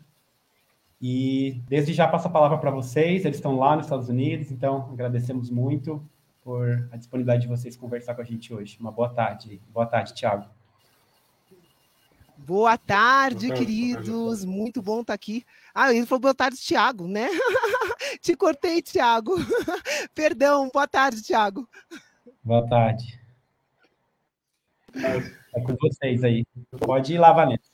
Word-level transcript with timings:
e 1.00 1.62
desde 1.66 1.94
já 1.94 2.06
passo 2.06 2.28
a 2.28 2.30
palavra 2.30 2.58
para 2.58 2.70
vocês, 2.70 3.24
eles 3.24 3.38
estão 3.38 3.56
lá 3.56 3.74
nos 3.74 3.86
Estados 3.86 4.08
Unidos, 4.08 4.50
então 4.50 4.90
agradecemos 4.92 5.48
muito 5.48 6.04
por 6.42 6.88
a 6.92 6.96
disponibilidade 6.96 7.42
de 7.42 7.48
vocês 7.48 7.76
conversar 7.76 8.14
com 8.14 8.20
a 8.20 8.24
gente 8.24 8.52
hoje. 8.52 8.76
Uma 8.78 8.92
boa 8.92 9.08
tarde. 9.08 9.60
Boa 9.72 9.86
tarde, 9.86 10.14
Tiago. 10.14 10.46
Boa 12.36 12.76
tarde, 12.76 13.46
boa 13.46 13.56
tarde 13.56 13.66
queridos. 13.66 14.44
Muito 14.44 14.82
bom 14.82 15.00
estar 15.00 15.14
aqui. 15.14 15.44
Ah, 15.74 15.92
ele 15.92 16.06
falou 16.06 16.20
boa 16.20 16.34
tarde, 16.34 16.56
Tiago, 16.56 17.06
né? 17.06 17.28
Te 18.20 18.34
cortei, 18.34 18.82
Tiago. 18.82 19.36
Perdão, 20.14 20.70
boa 20.72 20.88
tarde, 20.88 21.22
Tiago. 21.22 21.68
Boa 22.42 22.66
tarde. 22.68 23.20
É 25.54 25.60
com 25.60 25.76
vocês 25.80 26.24
aí. 26.24 26.44
Pode 26.78 27.14
ir 27.14 27.18
lá, 27.18 27.32
Vanessa. 27.32 27.69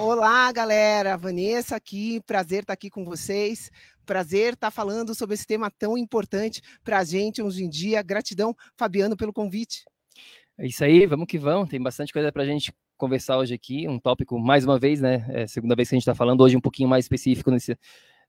Olá, 0.00 0.52
galera. 0.52 1.16
Vanessa 1.16 1.74
aqui. 1.74 2.20
Prazer 2.24 2.60
estar 2.60 2.72
aqui 2.72 2.88
com 2.88 3.04
vocês. 3.04 3.68
Prazer 4.06 4.52
estar 4.52 4.70
falando 4.70 5.12
sobre 5.12 5.34
esse 5.34 5.44
tema 5.44 5.72
tão 5.72 5.98
importante 5.98 6.62
para 6.84 7.00
a 7.00 7.04
gente 7.04 7.42
hoje 7.42 7.64
em 7.64 7.68
dia. 7.68 8.00
Gratidão, 8.00 8.54
Fabiano, 8.76 9.16
pelo 9.16 9.32
convite. 9.32 9.84
É 10.56 10.66
isso 10.66 10.84
aí, 10.84 11.04
vamos 11.04 11.26
que 11.26 11.36
vamos. 11.36 11.68
Tem 11.68 11.82
bastante 11.82 12.12
coisa 12.12 12.30
para 12.30 12.44
a 12.44 12.46
gente 12.46 12.72
conversar 12.96 13.38
hoje 13.38 13.54
aqui. 13.54 13.88
Um 13.88 13.98
tópico, 13.98 14.38
mais 14.38 14.64
uma 14.64 14.78
vez, 14.78 15.00
né? 15.00 15.26
É 15.30 15.48
segunda 15.48 15.74
vez 15.74 15.88
que 15.88 15.96
a 15.96 15.98
gente 15.98 16.02
está 16.02 16.14
falando, 16.14 16.42
hoje 16.42 16.56
um 16.56 16.60
pouquinho 16.60 16.88
mais 16.88 17.04
específico 17.04 17.50
nesse, 17.50 17.76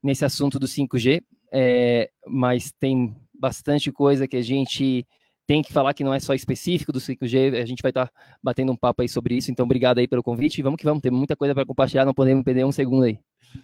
nesse 0.01 0.25
assunto 0.25 0.57
do 0.57 0.67
5G. 0.67 1.21
É, 1.51 2.09
mas 2.25 2.71
tem 2.71 3.15
bastante 3.31 3.91
coisa 3.91 4.27
que 4.27 4.37
a 4.37 4.41
gente 4.41 5.05
tem 5.49 5.63
que 5.63 5.73
falar 5.73 5.95
que 5.95 6.03
não 6.03 6.13
é 6.13 6.19
só 6.19 6.35
específico 6.35 6.93
do 6.93 6.99
5G, 6.99 7.59
a 7.59 7.65
gente 7.65 7.81
vai 7.81 7.89
estar 7.89 8.05
tá 8.05 8.13
batendo 8.41 8.71
um 8.71 8.75
papo 8.75 9.01
aí 9.01 9.09
sobre 9.09 9.35
isso, 9.35 9.49
então 9.49 9.65
obrigado 9.65 9.97
aí 9.97 10.07
pelo 10.07 10.21
convite, 10.21 10.61
vamos 10.61 10.77
que 10.77 10.85
vamos, 10.85 11.01
tem 11.01 11.11
muita 11.11 11.35
coisa 11.35 11.55
para 11.55 11.65
compartilhar, 11.65 12.05
não 12.05 12.13
podemos 12.13 12.43
perder 12.43 12.65
um 12.65 12.71
segundo 12.71 13.05
aí. 13.05 13.19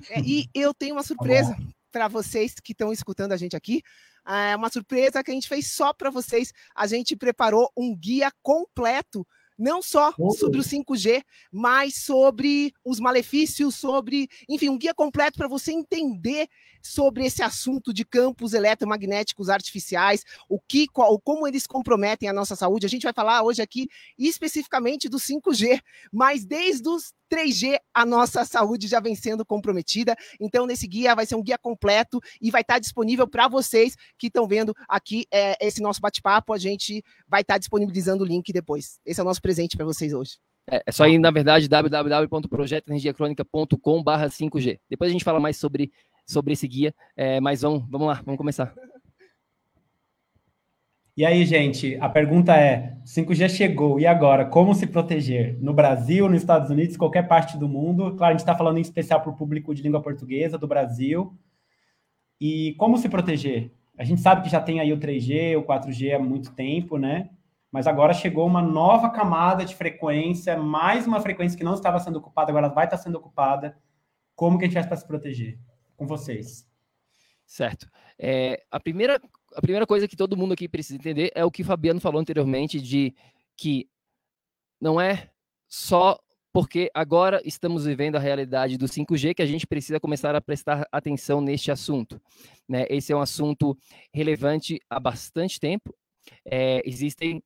É, 0.09 0.19
e 0.19 0.49
eu 0.51 0.73
tenho 0.73 0.95
uma 0.95 1.03
surpresa 1.03 1.53
tá 1.53 1.61
para 1.91 2.07
vocês 2.07 2.55
que 2.55 2.71
estão 2.71 2.91
escutando 2.91 3.33
a 3.33 3.37
gente 3.37 3.55
aqui, 3.55 3.83
é 4.27 4.55
uma 4.55 4.71
surpresa 4.71 5.23
que 5.23 5.29
a 5.29 5.33
gente 5.35 5.47
fez 5.47 5.73
só 5.73 5.93
para 5.93 6.09
vocês, 6.09 6.51
a 6.75 6.87
gente 6.87 7.15
preparou 7.15 7.69
um 7.77 7.95
guia 7.95 8.31
completo 8.41 9.23
não 9.55 9.79
só 9.81 10.11
sobre 10.37 10.59
o 10.59 10.63
5G, 10.63 11.23
mas 11.51 11.97
sobre 12.03 12.73
os 12.83 12.99
malefícios, 12.99 13.75
sobre, 13.75 14.27
enfim, 14.49 14.69
um 14.69 14.77
guia 14.77 14.93
completo 14.93 15.37
para 15.37 15.47
você 15.47 15.71
entender 15.71 16.47
sobre 16.85 17.25
esse 17.25 17.41
assunto 17.41 17.91
de 17.91 18.05
campos 18.05 18.53
eletromagnéticos 18.53 19.49
artificiais, 19.49 20.23
o 20.47 20.59
que, 20.59 20.87
qual, 20.87 21.19
como 21.19 21.47
eles 21.47 21.65
comprometem 21.65 22.29
a 22.29 22.33
nossa 22.33 22.55
saúde. 22.55 22.85
A 22.85 22.89
gente 22.89 23.03
vai 23.03 23.13
falar 23.13 23.41
hoje 23.41 23.61
aqui 23.61 23.87
especificamente 24.17 25.09
do 25.09 25.17
5G, 25.17 25.81
mas 26.13 26.45
desde 26.45 26.87
os 26.87 27.11
3G 27.31 27.79
a 27.91 28.05
nossa 28.05 28.45
saúde 28.45 28.87
já 28.87 28.99
vem 28.99 29.15
sendo 29.15 29.43
comprometida. 29.43 30.15
Então, 30.39 30.67
nesse 30.67 30.87
guia 30.87 31.15
vai 31.15 31.25
ser 31.25 31.35
um 31.35 31.41
guia 31.41 31.57
completo 31.57 32.21
e 32.39 32.51
vai 32.51 32.61
estar 32.61 32.77
disponível 32.77 33.27
para 33.27 33.47
vocês 33.47 33.95
que 34.17 34.27
estão 34.27 34.47
vendo 34.47 34.75
aqui 34.87 35.25
é, 35.31 35.57
esse 35.65 35.81
nosso 35.81 35.99
bate-papo. 35.99 36.53
A 36.53 36.59
gente 36.59 37.03
vai 37.27 37.41
estar 37.41 37.57
disponibilizando 37.57 38.23
o 38.23 38.27
link 38.27 38.53
depois. 38.53 38.99
Esse 39.03 39.19
é 39.19 39.23
o 39.23 39.25
nosso 39.25 39.41
presente 39.41 39.75
para 39.75 39.85
vocês 39.85 40.13
hoje. 40.13 40.37
É, 40.69 40.83
é 40.85 40.91
só 40.91 41.07
ir, 41.07 41.17
na 41.19 41.31
verdade, 41.31 41.67
www.projetoenergiacronica.com/barra 41.67 44.29
5G. 44.29 44.79
Depois 44.89 45.09
a 45.09 45.11
gente 45.11 45.23
fala 45.23 45.39
mais 45.39 45.57
sobre, 45.57 45.91
sobre 46.25 46.53
esse 46.53 46.67
guia, 46.67 46.93
é, 47.15 47.39
mas 47.39 47.61
vamos, 47.61 47.83
vamos 47.89 48.07
lá, 48.07 48.21
vamos 48.25 48.37
começar. 48.37 48.73
E 51.17 51.25
aí, 51.25 51.45
gente, 51.45 51.97
a 52.01 52.09
pergunta 52.09 52.53
é: 52.57 52.97
5G 53.05 53.47
chegou, 53.49 53.99
e 53.99 54.05
agora? 54.05 54.43
Como 54.45 54.75
se 54.75 54.85
proteger? 54.85 55.57
No 55.61 55.73
Brasil, 55.73 56.27
nos 56.27 56.41
Estados 56.41 56.69
Unidos, 56.69 56.97
qualquer 56.97 57.25
parte 57.25 57.57
do 57.57 57.69
mundo? 57.69 58.15
Claro, 58.17 58.31
a 58.31 58.33
gente 58.33 58.41
está 58.41 58.53
falando 58.53 58.79
em 58.79 58.81
especial 58.81 59.21
para 59.21 59.31
o 59.31 59.35
público 59.35 59.73
de 59.73 59.81
língua 59.81 60.01
portuguesa 60.01 60.57
do 60.57 60.67
Brasil. 60.67 61.33
E 62.39 62.75
como 62.77 62.97
se 62.97 63.07
proteger? 63.07 63.71
A 63.97 64.03
gente 64.03 64.19
sabe 64.19 64.41
que 64.41 64.49
já 64.49 64.59
tem 64.59 64.81
aí 64.81 64.91
o 64.91 64.97
3G, 64.97 65.57
o 65.57 65.63
4G 65.63 66.13
há 66.13 66.19
muito 66.19 66.53
tempo, 66.53 66.97
né? 66.97 67.29
Mas 67.71 67.87
agora 67.87 68.13
chegou 68.13 68.45
uma 68.45 68.61
nova 68.61 69.09
camada 69.09 69.63
de 69.63 69.73
frequência, 69.73 70.57
mais 70.57 71.07
uma 71.07 71.21
frequência 71.21 71.57
que 71.57 71.63
não 71.63 71.75
estava 71.75 71.99
sendo 71.99 72.17
ocupada, 72.19 72.51
agora 72.51 72.67
vai 72.67 72.85
estar 72.85 72.97
sendo 72.97 73.17
ocupada. 73.17 73.77
Como 74.35 74.57
que 74.57 74.65
a 74.65 74.67
gente 74.67 74.75
faz 74.75 74.87
para 74.87 74.97
se 74.97 75.07
proteger? 75.07 75.57
Com 75.95 76.05
vocês. 76.05 76.67
Certo. 77.45 77.89
É, 78.17 78.63
a 78.71 78.79
primeira 78.79 79.21
a 79.55 79.61
primeira 79.61 79.87
coisa 79.87 80.07
que 80.07 80.17
todo 80.17 80.35
mundo 80.35 80.53
aqui 80.53 80.67
precisa 80.67 80.95
entender 80.95 81.31
é 81.33 81.45
o 81.45 81.51
que 81.51 81.61
o 81.61 81.65
Fabiano 81.65 82.01
falou 82.01 82.19
anteriormente, 82.19 82.81
de 82.81 83.15
que 83.55 83.89
não 84.81 84.99
é 84.99 85.29
só 85.67 86.19
porque 86.51 86.89
agora 86.93 87.41
estamos 87.43 87.85
vivendo 87.85 88.15
a 88.15 88.19
realidade 88.19 88.77
do 88.77 88.85
5G 88.85 89.33
que 89.33 89.41
a 89.41 89.45
gente 89.45 89.67
precisa 89.67 89.99
começar 89.99 90.35
a 90.35 90.41
prestar 90.41 90.87
atenção 90.91 91.41
neste 91.41 91.69
assunto. 91.69 92.21
Né? 92.67 92.85
Esse 92.89 93.11
é 93.11 93.15
um 93.15 93.19
assunto 93.19 93.77
relevante 94.13 94.79
há 94.89 94.99
bastante 94.99 95.59
tempo. 95.59 95.93
É, 96.45 96.81
existem 96.85 97.43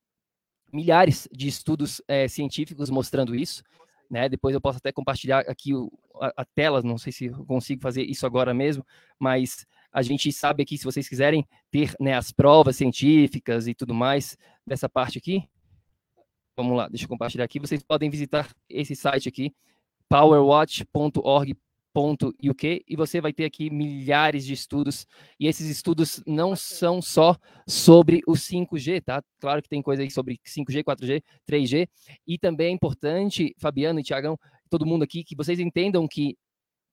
milhares 0.72 1.28
de 1.32 1.48
estudos 1.48 2.00
é, 2.06 2.28
científicos 2.28 2.88
mostrando 2.88 3.34
isso. 3.34 3.64
Né? 4.10 4.28
Depois 4.28 4.54
eu 4.54 4.60
posso 4.60 4.78
até 4.78 4.90
compartilhar 4.90 5.40
aqui 5.40 5.72
o, 5.72 5.90
a, 6.20 6.32
a, 6.38 6.44
tela, 6.44 6.82
não 6.82 6.98
sei 6.98 7.12
se 7.12 7.26
eu 7.26 7.44
consigo 7.46 7.80
fazer 7.80 8.02
isso 8.02 8.26
agora 8.26 8.52
mesmo, 8.52 8.84
mas 9.18 9.64
a 9.92 10.02
gente 10.02 10.32
sabe 10.32 10.62
aqui, 10.64 10.76
se 10.76 10.84
vocês 10.84 11.08
quiserem 11.08 11.46
ter 11.70 11.94
né, 12.00 12.14
as 12.14 12.32
provas 12.32 12.76
científicas 12.76 13.68
e 13.68 13.74
tudo 13.74 13.94
mais 13.94 14.36
dessa 14.66 14.88
parte 14.88 15.18
aqui, 15.18 15.48
vamos 16.56 16.76
lá, 16.76 16.88
deixa 16.88 17.04
eu 17.04 17.08
compartilhar 17.08 17.44
aqui. 17.44 17.60
Vocês 17.60 17.82
podem 17.82 18.10
visitar 18.10 18.48
esse 18.68 18.96
site 18.96 19.28
aqui, 19.28 19.54
powerwatch.org.uk, 21.92 22.84
e 22.88 22.96
você 22.96 23.20
vai 23.20 23.32
ter 23.32 23.44
aqui 23.44 23.70
milhares 23.70 24.44
de 24.44 24.52
estudos, 24.52 25.06
e 25.38 25.46
esses 25.46 25.68
estudos 25.68 26.22
não 26.26 26.54
são 26.54 27.02
só 27.02 27.36
sobre 27.66 28.22
o 28.26 28.32
5G, 28.32 29.02
tá? 29.02 29.22
Claro 29.40 29.62
que 29.62 29.68
tem 29.68 29.82
coisa 29.82 30.02
aí 30.02 30.10
sobre 30.10 30.38
5G, 30.46 30.84
4G, 30.84 31.22
3G, 31.48 31.88
e 32.26 32.38
também 32.38 32.68
é 32.68 32.70
importante, 32.70 33.54
Fabiano 33.58 34.00
e 34.00 34.02
Tiagão, 34.02 34.38
todo 34.68 34.86
mundo 34.86 35.02
aqui, 35.02 35.24
que 35.24 35.36
vocês 35.36 35.58
entendam 35.58 36.06
que 36.06 36.36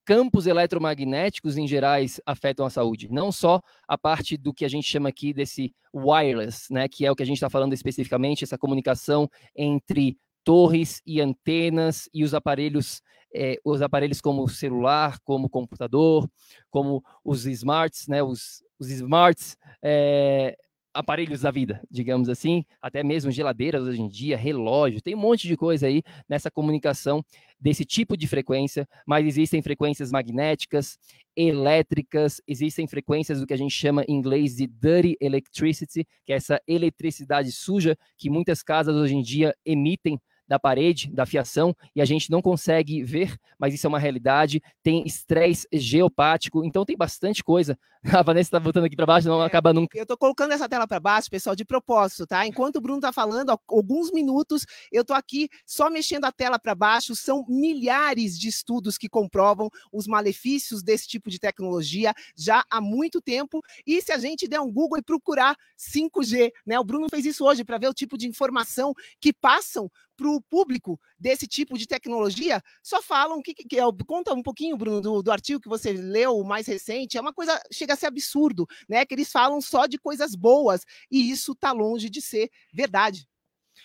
campos 0.05 0.47
eletromagnéticos 0.47 1.57
em 1.57 1.67
gerais 1.67 2.21
afetam 2.25 2.65
a 2.65 2.69
saúde, 2.69 3.09
não 3.11 3.29
só 3.29 3.59
a 3.87 3.97
parte 3.97 4.37
do 4.37 4.53
que 4.53 4.63
a 4.63 4.69
gente 4.69 4.89
chama 4.89 5.09
aqui 5.09 5.33
desse 5.33 5.73
wireless, 5.93 6.71
né, 6.71 6.87
que 6.87 7.05
é 7.05 7.11
o 7.11 7.15
que 7.15 7.23
a 7.23 7.25
gente 7.25 7.35
está 7.35 7.49
falando 7.49 7.73
especificamente, 7.73 8.43
essa 8.43 8.57
comunicação 8.57 9.29
entre 9.53 10.17
torres 10.47 11.01
e 11.05 11.19
antenas 11.19 12.09
e 12.13 12.23
os 12.23 12.33
aparelhos, 12.33 13.01
é, 13.35 13.57
os 13.65 13.81
aparelhos 13.81 14.21
como 14.21 14.47
celular, 14.47 15.19
como 15.25 15.49
computador, 15.49 16.25
como 16.69 17.03
os 17.21 17.45
smarts, 17.45 18.07
né, 18.07 18.23
os, 18.23 18.63
os 18.79 18.89
smarts 18.89 19.57
é, 19.83 20.55
aparelhos 20.93 21.41
da 21.41 21.51
vida, 21.51 21.81
digamos 21.91 22.29
assim, 22.29 22.63
até 22.81 23.03
mesmo 23.03 23.29
geladeiras 23.29 23.83
hoje 23.83 24.01
em 24.01 24.07
dia, 24.07 24.37
relógio, 24.37 25.01
tem 25.01 25.15
um 25.15 25.19
monte 25.19 25.49
de 25.49 25.57
coisa 25.57 25.87
aí 25.87 26.01
nessa 26.29 26.49
comunicação 26.49 27.21
desse 27.59 27.83
tipo 27.83 28.15
de 28.15 28.25
frequência, 28.25 28.87
mas 29.05 29.27
existem 29.27 29.61
frequências 29.61 30.13
magnéticas, 30.13 30.97
elétricas, 31.35 32.41
existem 32.47 32.87
frequências 32.87 33.41
do 33.41 33.45
que 33.45 33.53
a 33.53 33.57
gente 33.57 33.73
chama 33.73 34.05
em 34.07 34.13
inglês 34.13 34.55
de 34.55 34.65
dirty 34.65 35.17
electricity, 35.19 36.07
que 36.25 36.31
é 36.31 36.37
essa 36.37 36.61
eletricidade 36.65 37.51
suja 37.51 37.97
que 38.17 38.29
muitas 38.29 38.63
casas 38.63 38.95
hoje 38.95 39.13
em 39.13 39.21
dia 39.21 39.53
emitem 39.65 40.17
da 40.47 40.57
parede, 40.57 41.11
da 41.11 41.25
fiação, 41.25 41.75
e 41.95 42.01
a 42.01 42.05
gente 42.05 42.29
não 42.31 42.41
consegue 42.41 43.03
ver, 43.03 43.37
mas 43.59 43.73
isso 43.73 43.85
é 43.85 43.89
uma 43.89 43.99
realidade. 43.99 44.61
Tem 44.81 45.03
estresse 45.05 45.67
geopático, 45.73 46.63
então 46.63 46.85
tem 46.85 46.95
bastante 46.95 47.43
coisa. 47.43 47.77
A 48.13 48.21
Vanessa 48.23 48.47
está 48.47 48.59
voltando 48.59 48.85
aqui 48.85 48.95
para 48.95 49.05
baixo, 49.05 49.27
não 49.27 49.41
é, 49.43 49.45
acaba 49.45 49.73
nunca. 49.73 49.97
Eu 49.97 50.03
estou 50.03 50.17
colocando 50.17 50.53
essa 50.53 50.69
tela 50.69 50.87
para 50.87 50.99
baixo, 50.99 51.29
pessoal, 51.29 51.55
de 51.55 51.65
propósito, 51.65 52.25
tá? 52.25 52.45
Enquanto 52.45 52.77
o 52.77 52.81
Bruno 52.81 52.99
está 52.99 53.11
falando, 53.11 53.49
alguns 53.67 54.11
minutos, 54.11 54.65
eu 54.91 55.01
estou 55.01 55.15
aqui 55.15 55.49
só 55.65 55.89
mexendo 55.89 56.25
a 56.25 56.31
tela 56.31 56.57
para 56.57 56.73
baixo. 56.73 57.15
São 57.15 57.45
milhares 57.47 58.39
de 58.39 58.47
estudos 58.47 58.97
que 58.97 59.09
comprovam 59.09 59.69
os 59.91 60.07
malefícios 60.07 60.81
desse 60.81 61.07
tipo 61.07 61.29
de 61.29 61.39
tecnologia 61.39 62.13
já 62.35 62.63
há 62.69 62.79
muito 62.79 63.21
tempo. 63.21 63.61
E 63.85 64.01
se 64.01 64.11
a 64.11 64.17
gente 64.17 64.47
der 64.47 64.61
um 64.61 64.71
Google 64.71 64.99
e 64.99 65.03
procurar 65.03 65.55
5G, 65.77 66.51
né? 66.65 66.79
O 66.79 66.83
Bruno 66.83 67.07
fez 67.09 67.25
isso 67.25 67.45
hoje 67.45 67.63
para 67.63 67.77
ver 67.77 67.89
o 67.89 67.93
tipo 67.93 68.17
de 68.17 68.27
informação 68.27 68.93
que 69.19 69.33
passam 69.33 69.89
para 70.17 70.27
o 70.27 70.41
público 70.41 70.99
desse 71.19 71.47
tipo 71.47 71.77
de 71.77 71.87
tecnologia, 71.87 72.61
só 72.81 73.01
falam 73.01 73.41
que, 73.41 73.53
que, 73.53 73.63
que, 73.63 73.77
conta 74.05 74.33
um 74.33 74.41
pouquinho, 74.41 74.75
Bruno, 74.75 74.99
do, 74.99 75.21
do 75.21 75.31
artigo 75.31 75.61
que 75.61 75.69
você 75.69 75.93
leu, 75.93 76.37
o 76.37 76.43
mais 76.43 76.65
recente, 76.65 77.17
é 77.17 77.21
uma 77.21 77.31
coisa, 77.31 77.59
chega 77.71 77.95
ser 77.97 78.07
absurdo, 78.07 78.67
né? 78.87 79.05
Que 79.05 79.13
eles 79.13 79.31
falam 79.31 79.59
só 79.59 79.85
de 79.85 79.97
coisas 79.97 80.35
boas, 80.35 80.85
e 81.11 81.29
isso 81.29 81.51
está 81.51 81.71
longe 81.71 82.09
de 82.09 82.21
ser 82.21 82.49
verdade. 82.73 83.27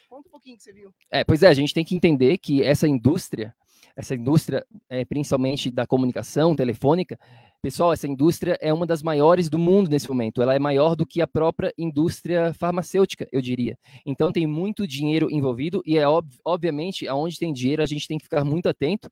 Conta 0.09 0.29
um 0.29 0.33
pouquinho 0.33 0.57
que 0.57 0.63
você 0.63 0.73
viu. 0.73 0.95
É, 1.11 1.25
pois 1.25 1.43
é, 1.43 1.49
a 1.49 1.55
gente 1.55 1.75
tem 1.75 1.85
que 1.85 1.97
entender 1.97 2.39
que 2.39 2.63
essa 2.63 2.87
indústria, 2.87 3.55
essa 3.97 4.15
indústria, 4.15 4.65
é, 4.89 5.05
principalmente 5.05 5.71
da 5.71 5.87
comunicação 5.87 6.55
telefônica, 6.55 7.19
Pessoal, 7.63 7.93
essa 7.93 8.09
indústria 8.09 8.59
é 8.61 8.75
uma 8.75 8.85
das 8.85 9.05
maiores 9.05 9.49
do 9.49 9.57
mundo 9.57 9.89
nesse 9.89 10.09
momento. 10.09 10.43
Ela 10.43 10.53
é 10.53 10.59
maior 10.59 10.97
do 10.97 11.07
que 11.07 11.23
a 11.23 11.29
própria 11.29 11.73
indústria 11.79 12.53
farmacêutica, 12.55 13.29
eu 13.31 13.41
diria. 13.41 13.79
Então 14.05 14.33
tem 14.33 14.49
muito 14.49 14.85
dinheiro 14.85 15.31
envolvido 15.31 15.81
e 15.87 15.97
é 15.97 16.09
ob 16.09 16.29
obviamente 16.45 17.07
aonde 17.07 17.39
tem 17.39 17.53
dinheiro 17.53 17.81
a 17.81 17.87
gente 17.87 18.09
tem 18.09 18.19
que 18.19 18.25
ficar 18.25 18.45
muito 18.45 18.69
atento 18.69 19.09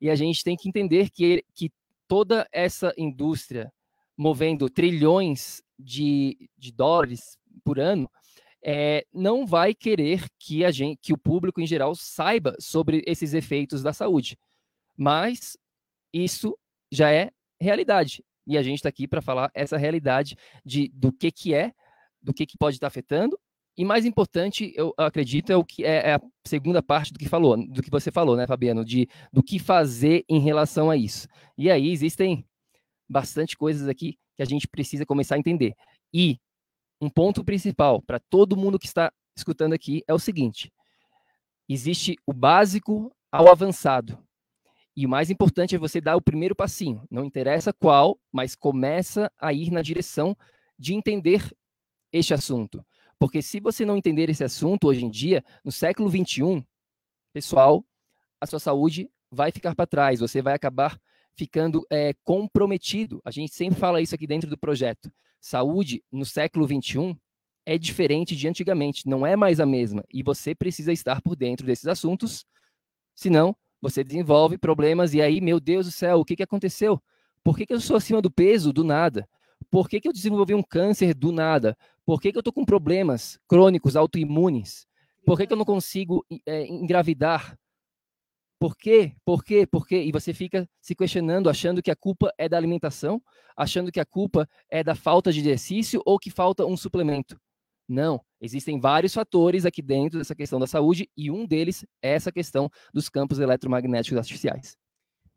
e 0.00 0.10
a 0.10 0.16
gente 0.16 0.42
tem 0.42 0.56
que 0.56 0.68
entender 0.68 1.10
que, 1.10 1.44
que 1.54 1.70
toda 2.08 2.44
essa 2.50 2.92
indústria 2.98 3.72
movendo 4.16 4.68
trilhões 4.68 5.62
de, 5.78 6.50
de 6.56 6.72
dólares 6.72 7.38
por 7.64 7.78
ano 7.78 8.10
é, 8.64 9.04
não 9.12 9.44
vai 9.44 9.74
querer 9.74 10.24
que 10.38 10.64
a 10.64 10.70
gente, 10.70 10.98
que 11.02 11.12
o 11.12 11.18
público 11.18 11.60
em 11.60 11.66
geral 11.66 11.94
saiba 11.94 12.54
sobre 12.60 13.02
esses 13.06 13.34
efeitos 13.34 13.82
da 13.82 13.92
saúde. 13.92 14.38
Mas 14.96 15.56
isso 16.12 16.56
já 16.90 17.10
é 17.10 17.30
realidade. 17.60 18.22
E 18.46 18.56
a 18.56 18.62
gente 18.62 18.76
está 18.76 18.88
aqui 18.88 19.08
para 19.08 19.22
falar 19.22 19.50
essa 19.54 19.76
realidade 19.76 20.36
de, 20.64 20.88
do 20.94 21.12
que, 21.12 21.32
que 21.32 21.54
é, 21.54 21.72
do 22.20 22.32
que, 22.32 22.46
que 22.46 22.56
pode 22.56 22.76
estar 22.76 22.86
tá 22.86 22.88
afetando. 22.88 23.38
E 23.76 23.84
mais 23.84 24.04
importante, 24.04 24.72
eu 24.76 24.92
acredito, 24.98 25.50
é 25.50 25.56
o 25.56 25.64
que 25.64 25.82
é, 25.84 26.10
é, 26.10 26.14
a 26.14 26.20
segunda 26.46 26.82
parte 26.82 27.12
do 27.12 27.18
que 27.18 27.28
falou, 27.28 27.56
do 27.56 27.82
que 27.82 27.90
você 27.90 28.12
falou, 28.12 28.36
né, 28.36 28.46
Fabiano, 28.46 28.84
de 28.84 29.08
do 29.32 29.42
que 29.42 29.58
fazer 29.58 30.24
em 30.28 30.38
relação 30.38 30.90
a 30.90 30.96
isso. 30.96 31.26
E 31.56 31.70
aí 31.70 31.90
existem 31.90 32.44
bastante 33.12 33.56
coisas 33.56 33.88
aqui 33.88 34.18
que 34.34 34.42
a 34.42 34.46
gente 34.46 34.66
precisa 34.66 35.06
começar 35.06 35.36
a 35.36 35.38
entender. 35.38 35.74
E 36.12 36.38
um 37.00 37.10
ponto 37.10 37.44
principal 37.44 38.00
para 38.02 38.18
todo 38.18 38.56
mundo 38.56 38.78
que 38.78 38.86
está 38.86 39.12
escutando 39.36 39.74
aqui 39.74 40.02
é 40.08 40.14
o 40.14 40.18
seguinte: 40.18 40.72
existe 41.68 42.16
o 42.26 42.32
básico 42.32 43.14
ao 43.30 43.50
avançado. 43.50 44.18
E 44.94 45.06
o 45.06 45.08
mais 45.08 45.30
importante 45.30 45.74
é 45.74 45.78
você 45.78 46.00
dar 46.00 46.16
o 46.16 46.22
primeiro 46.22 46.54
passinho. 46.54 47.02
Não 47.10 47.24
interessa 47.24 47.72
qual, 47.72 48.18
mas 48.30 48.54
começa 48.54 49.30
a 49.38 49.52
ir 49.52 49.70
na 49.70 49.80
direção 49.80 50.36
de 50.78 50.92
entender 50.92 51.50
este 52.12 52.34
assunto. 52.34 52.84
Porque 53.18 53.40
se 53.40 53.58
você 53.58 53.86
não 53.86 53.96
entender 53.96 54.28
esse 54.28 54.44
assunto 54.44 54.88
hoje 54.88 55.04
em 55.04 55.10
dia, 55.10 55.42
no 55.64 55.72
século 55.72 56.10
21, 56.10 56.62
pessoal, 57.32 57.82
a 58.38 58.46
sua 58.46 58.58
saúde 58.58 59.08
vai 59.30 59.50
ficar 59.50 59.74
para 59.74 59.86
trás. 59.86 60.20
Você 60.20 60.42
vai 60.42 60.54
acabar 60.54 61.00
ficando 61.36 61.86
é, 61.90 62.14
comprometido. 62.24 63.20
A 63.24 63.30
gente 63.30 63.54
sempre 63.54 63.78
fala 63.78 64.00
isso 64.00 64.14
aqui 64.14 64.26
dentro 64.26 64.48
do 64.48 64.58
projeto. 64.58 65.10
Saúde 65.40 66.02
no 66.10 66.24
século 66.24 66.66
21 66.66 67.16
é 67.64 67.78
diferente 67.78 68.36
de 68.36 68.48
antigamente, 68.48 69.08
não 69.08 69.26
é 69.26 69.36
mais 69.36 69.60
a 69.60 69.66
mesma. 69.66 70.04
E 70.12 70.22
você 70.22 70.54
precisa 70.54 70.92
estar 70.92 71.20
por 71.22 71.36
dentro 71.36 71.66
desses 71.66 71.86
assuntos, 71.86 72.44
senão 73.14 73.56
você 73.80 74.04
desenvolve 74.04 74.58
problemas 74.58 75.14
e 75.14 75.20
aí, 75.20 75.40
meu 75.40 75.58
Deus 75.58 75.86
do 75.86 75.92
céu, 75.92 76.20
o 76.20 76.24
que, 76.24 76.36
que 76.36 76.42
aconteceu? 76.42 77.02
Por 77.42 77.56
que, 77.56 77.66
que 77.66 77.74
eu 77.74 77.80
sou 77.80 77.96
acima 77.96 78.22
do 78.22 78.30
peso 78.30 78.72
do 78.72 78.84
nada? 78.84 79.28
Por 79.70 79.88
que, 79.88 80.00
que 80.00 80.08
eu 80.08 80.12
desenvolvi 80.12 80.54
um 80.54 80.62
câncer 80.62 81.14
do 81.14 81.32
nada? 81.32 81.76
Por 82.04 82.20
que, 82.20 82.30
que 82.30 82.38
eu 82.38 82.40
estou 82.40 82.52
com 82.52 82.64
problemas 82.64 83.38
crônicos, 83.48 83.96
autoimunes? 83.96 84.86
Por 85.24 85.38
que, 85.38 85.46
que 85.46 85.52
eu 85.52 85.56
não 85.56 85.64
consigo 85.64 86.24
é, 86.46 86.66
engravidar? 86.66 87.56
Por 88.62 88.76
quê? 88.76 89.12
Por 89.24 89.42
quê? 89.42 89.66
Por 89.66 89.84
quê? 89.88 90.04
E 90.04 90.12
você 90.12 90.32
fica 90.32 90.70
se 90.80 90.94
questionando, 90.94 91.50
achando 91.50 91.82
que 91.82 91.90
a 91.90 91.96
culpa 91.96 92.32
é 92.38 92.48
da 92.48 92.56
alimentação, 92.56 93.20
achando 93.56 93.90
que 93.90 93.98
a 93.98 94.06
culpa 94.06 94.48
é 94.70 94.84
da 94.84 94.94
falta 94.94 95.32
de 95.32 95.40
exercício 95.40 96.00
ou 96.06 96.16
que 96.16 96.30
falta 96.30 96.64
um 96.64 96.76
suplemento. 96.76 97.36
Não, 97.88 98.24
existem 98.40 98.78
vários 98.78 99.12
fatores 99.12 99.66
aqui 99.66 99.82
dentro 99.82 100.16
dessa 100.16 100.36
questão 100.36 100.60
da 100.60 100.68
saúde 100.68 101.10
e 101.16 101.28
um 101.28 101.44
deles 101.44 101.84
é 102.00 102.12
essa 102.12 102.30
questão 102.30 102.70
dos 102.94 103.08
campos 103.08 103.40
eletromagnéticos 103.40 104.16
artificiais. 104.16 104.76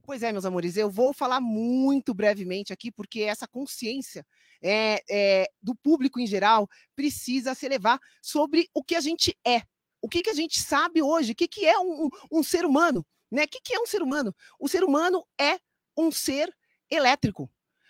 Pois 0.03 0.21
é, 0.21 0.31
meus 0.31 0.45
amores, 0.45 0.77
eu 0.77 0.87
vou 0.87 1.11
falar 1.11 1.41
muito 1.41 2.13
brevemente 2.13 2.71
aqui, 2.71 2.91
porque 2.91 3.21
essa 3.21 3.47
consciência 3.47 4.23
é, 4.61 4.99
é, 5.09 5.47
do 5.59 5.73
público 5.73 6.19
em 6.19 6.27
geral 6.27 6.69
precisa 6.95 7.55
se 7.55 7.65
elevar 7.65 7.99
sobre 8.21 8.69
o 8.71 8.83
que 8.83 8.93
a 8.93 9.01
gente 9.01 9.35
é, 9.43 9.63
o 9.99 10.07
que, 10.07 10.21
que 10.21 10.29
a 10.29 10.35
gente 10.35 10.61
sabe 10.61 11.01
hoje, 11.01 11.31
o 11.31 11.35
que, 11.35 11.47
que 11.47 11.65
é 11.65 11.79
um, 11.79 12.07
um 12.31 12.43
ser 12.43 12.63
humano, 12.63 13.03
né? 13.31 13.43
O 13.43 13.47
que, 13.47 13.61
que 13.61 13.73
é 13.73 13.79
um 13.79 13.85
ser 13.85 14.01
humano? 14.01 14.33
O 14.59 14.67
ser 14.67 14.83
humano 14.83 15.25
é 15.39 15.59
um 15.97 16.11
ser 16.11 16.53
elétrico. 16.89 17.49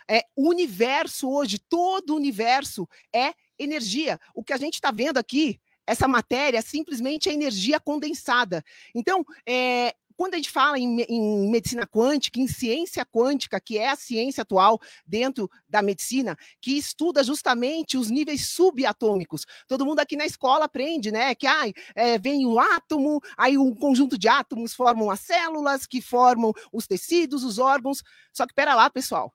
É, 0.09 0.23
o 0.35 0.49
universo 0.49 1.29
hoje, 1.29 1.57
todo 1.57 2.11
o 2.11 2.15
universo 2.15 2.87
é 3.13 3.33
energia. 3.57 4.19
O 4.33 4.43
que 4.43 4.53
a 4.53 4.57
gente 4.57 4.75
está 4.75 4.91
vendo 4.91 5.17
aqui, 5.17 5.59
essa 5.87 6.07
matéria, 6.07 6.61
simplesmente 6.61 7.29
é 7.29 7.33
energia 7.33 7.79
condensada. 7.79 8.63
Então, 8.93 9.25
é, 9.47 9.95
quando 10.17 10.33
a 10.33 10.37
gente 10.37 10.49
fala 10.49 10.79
em, 10.79 11.01
em, 11.01 11.49
medicina 11.49 11.85
quântica, 11.85 12.39
em 12.39 12.47
ciência 12.47 13.05
quântica, 13.05 13.59
que 13.59 13.77
é 13.77 13.89
a 13.89 13.95
ciência 13.95 14.41
atual 14.41 14.79
dentro 15.05 15.49
da 15.67 15.81
medicina, 15.81 16.37
que 16.61 16.77
estuda 16.77 17.23
justamente 17.23 17.97
os 17.97 18.09
níveis 18.09 18.47
subatômicos. 18.47 19.45
Todo 19.67 19.85
mundo 19.85 19.99
aqui 19.99 20.15
na 20.15 20.25
escola 20.25 20.65
aprende, 20.65 21.11
né? 21.11 21.35
Que 21.35 21.47
ai, 21.47 21.73
é, 21.95 22.17
vem 22.17 22.45
um 22.45 22.59
átomo, 22.59 23.21
aí 23.37 23.57
um 23.57 23.73
conjunto 23.73 24.17
de 24.17 24.27
átomos 24.27 24.73
formam 24.73 25.09
as 25.09 25.19
células, 25.21 25.85
que 25.85 26.01
formam 26.01 26.53
os 26.71 26.87
tecidos, 26.87 27.43
os 27.43 27.59
órgãos. 27.59 28.03
Só 28.31 28.45
que 28.45 28.53
pera 28.53 28.75
lá, 28.75 28.89
pessoal. 28.89 29.33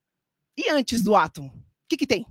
E 0.57 0.69
antes 0.71 1.03
do 1.03 1.15
átomo, 1.15 1.49
o 1.49 1.63
que, 1.89 1.97
que 1.97 2.07
tem? 2.07 2.27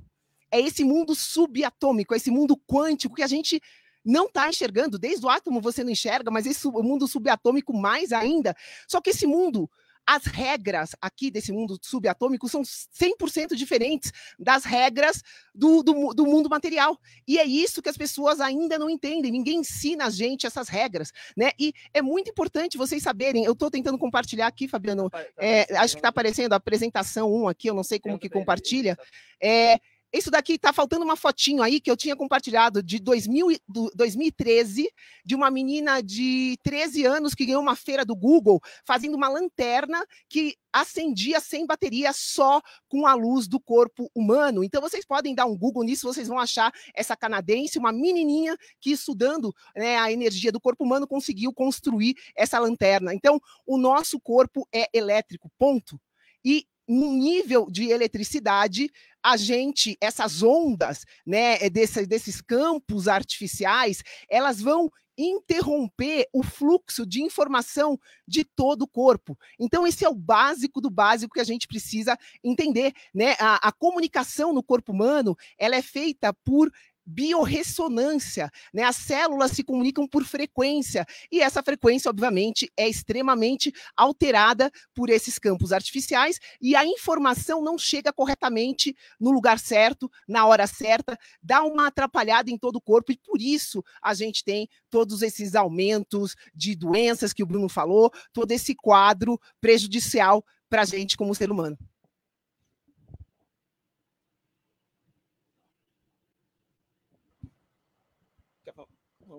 é 0.51 0.59
esse 0.59 0.83
mundo 0.83 1.15
subatômico, 1.15 2.15
esse 2.15 2.31
mundo 2.31 2.57
quântico 2.57 3.15
que 3.15 3.23
a 3.23 3.27
gente 3.27 3.61
não 4.09 4.25
está 4.25 4.49
enxergando. 4.49 4.97
Desde 4.97 5.25
o 5.25 5.29
átomo 5.29 5.61
você 5.61 5.83
não 5.83 5.91
enxerga, 5.91 6.31
mas 6.31 6.45
esse 6.45 6.67
mundo 6.67 7.07
subatômico 7.07 7.73
mais 7.73 8.11
ainda. 8.11 8.55
Só 8.87 8.99
que 8.99 9.11
esse 9.11 9.27
mundo, 9.27 9.69
as 10.05 10.25
regras 10.25 10.95
aqui 10.99 11.29
desse 11.29 11.51
mundo 11.51 11.77
subatômico 11.79 12.49
são 12.49 12.63
100% 12.63 13.53
diferentes 13.53 14.11
das 14.39 14.63
regras 14.63 15.21
do, 15.53 15.83
do, 15.83 16.13
do, 16.15 16.25
mundo 16.25 16.49
material. 16.49 16.99
E 17.27 17.37
é 17.37 17.45
isso 17.45 17.81
que 17.81 17.89
as 17.89 17.97
pessoas 17.97 18.39
ainda 18.39 18.79
não 18.79 18.89
entendem. 18.89 19.31
Ninguém 19.31 19.59
ensina 19.59 20.07
a 20.07 20.09
gente 20.09 20.47
essas 20.47 20.67
regras, 20.67 21.11
né? 21.37 21.51
E 21.59 21.71
é 21.93 22.01
muito 22.01 22.31
importante 22.31 22.77
vocês 22.77 23.03
saberem. 23.03 23.45
Eu 23.45 23.53
estou 23.53 23.69
tentando 23.69 23.99
compartilhar 23.99 24.47
aqui, 24.47 24.67
Fabiano. 24.67 25.11
É, 25.37 25.77
acho 25.77 25.93
que 25.93 25.99
está 25.99 26.09
aparecendo 26.09 26.53
a 26.53 26.55
apresentação 26.55 27.31
1 27.31 27.47
aqui, 27.47 27.69
eu 27.69 27.75
não 27.75 27.83
sei 27.83 27.99
como 27.99 28.17
que 28.17 28.29
compartilha. 28.29 28.97
É, 29.39 29.79
isso 30.11 30.31
daqui 30.31 30.57
tá 30.57 30.73
faltando 30.73 31.05
uma 31.05 31.15
fotinho 31.15 31.61
aí 31.61 31.79
que 31.79 31.89
eu 31.89 31.95
tinha 31.95 32.15
compartilhado 32.15 32.81
de 32.81 32.99
2000, 32.99 33.57
do, 33.67 33.91
2013, 33.93 34.89
de 35.23 35.35
uma 35.35 35.51
menina 35.51 36.01
de 36.01 36.57
13 36.63 37.05
anos 37.05 37.35
que 37.35 37.45
ganhou 37.45 37.61
uma 37.61 37.75
feira 37.75 38.03
do 38.03 38.15
Google 38.15 38.59
fazendo 38.85 39.15
uma 39.15 39.29
lanterna 39.29 40.03
que 40.27 40.55
acendia 40.73 41.39
sem 41.39 41.65
bateria 41.65 42.11
só 42.11 42.61
com 42.87 43.05
a 43.05 43.13
luz 43.13 43.47
do 43.47 43.59
corpo 43.59 44.09
humano. 44.15 44.63
Então 44.63 44.81
vocês 44.81 45.05
podem 45.05 45.35
dar 45.35 45.45
um 45.45 45.57
Google 45.57 45.83
nisso, 45.83 46.07
vocês 46.07 46.27
vão 46.27 46.39
achar 46.39 46.71
essa 46.95 47.15
canadense, 47.15 47.77
uma 47.77 47.91
menininha 47.91 48.57
que 48.81 48.91
estudando 48.91 49.53
né, 49.75 49.97
a 49.97 50.11
energia 50.11 50.51
do 50.51 50.59
corpo 50.59 50.83
humano 50.83 51.07
conseguiu 51.07 51.53
construir 51.53 52.15
essa 52.35 52.57
lanterna. 52.57 53.13
Então 53.13 53.39
o 53.65 53.77
nosso 53.77 54.19
corpo 54.19 54.67
é 54.73 54.87
elétrico, 54.91 55.51
ponto. 55.57 55.99
E 56.43 56.65
no 56.89 57.13
nível 57.13 57.67
de 57.69 57.91
eletricidade, 57.91 58.89
a 59.21 59.37
gente, 59.37 59.95
essas 60.01 60.41
ondas, 60.41 61.05
né, 61.23 61.57
eh, 61.61 61.69
desse, 61.69 62.05
desses 62.07 62.41
campos 62.41 63.07
artificiais, 63.07 64.01
elas 64.27 64.59
vão 64.59 64.89
interromper 65.19 66.27
o 66.31 66.41
fluxo 66.41 67.05
de 67.05 67.21
informação 67.21 67.99
de 68.25 68.45
todo 68.45 68.83
o 68.83 68.87
corpo. 68.87 69.37
Então, 69.59 69.85
esse 69.85 70.05
é 70.05 70.09
o 70.09 70.15
básico 70.15 70.79
do 70.79 70.89
básico 70.89 71.33
que 71.33 71.41
a 71.41 71.45
gente 71.45 71.67
precisa 71.67 72.17
entender. 72.41 72.93
Né? 73.13 73.35
A, 73.37 73.67
a 73.67 73.71
comunicação 73.71 74.53
no 74.53 74.63
corpo 74.63 74.93
humano 74.93 75.35
ela 75.57 75.75
é 75.75 75.81
feita 75.81 76.33
por 76.45 76.71
biorressonância, 77.09 78.51
né? 78.71 78.83
As 78.83 78.95
células 78.95 79.51
se 79.51 79.63
comunicam 79.63 80.07
por 80.07 80.23
frequência 80.23 81.05
e 81.31 81.41
essa 81.41 81.63
frequência, 81.63 82.09
obviamente, 82.09 82.71
é 82.77 82.87
extremamente 82.87 83.73
alterada 83.97 84.71
por 84.93 85.09
esses 85.09 85.39
campos 85.39 85.71
artificiais 85.71 86.39
e 86.61 86.75
a 86.75 86.85
informação 86.85 87.63
não 87.63 87.77
chega 87.77 88.13
corretamente 88.13 88.95
no 89.19 89.31
lugar 89.31 89.57
certo, 89.57 90.09
na 90.27 90.45
hora 90.45 90.67
certa, 90.67 91.17
dá 91.41 91.63
uma 91.63 91.87
atrapalhada 91.87 92.51
em 92.51 92.57
todo 92.57 92.75
o 92.75 92.81
corpo 92.81 93.11
e 93.11 93.17
por 93.17 93.41
isso 93.41 93.83
a 94.01 94.13
gente 94.13 94.43
tem 94.43 94.69
todos 94.89 95.23
esses 95.23 95.55
aumentos 95.55 96.35
de 96.53 96.75
doenças 96.75 97.33
que 97.33 97.41
o 97.41 97.47
Bruno 97.47 97.67
falou, 97.67 98.11
todo 98.31 98.51
esse 98.51 98.75
quadro 98.75 99.39
prejudicial 99.59 100.45
para 100.69 100.83
a 100.83 100.85
gente 100.85 101.17
como 101.17 101.33
ser 101.33 101.49
humano. 101.49 101.77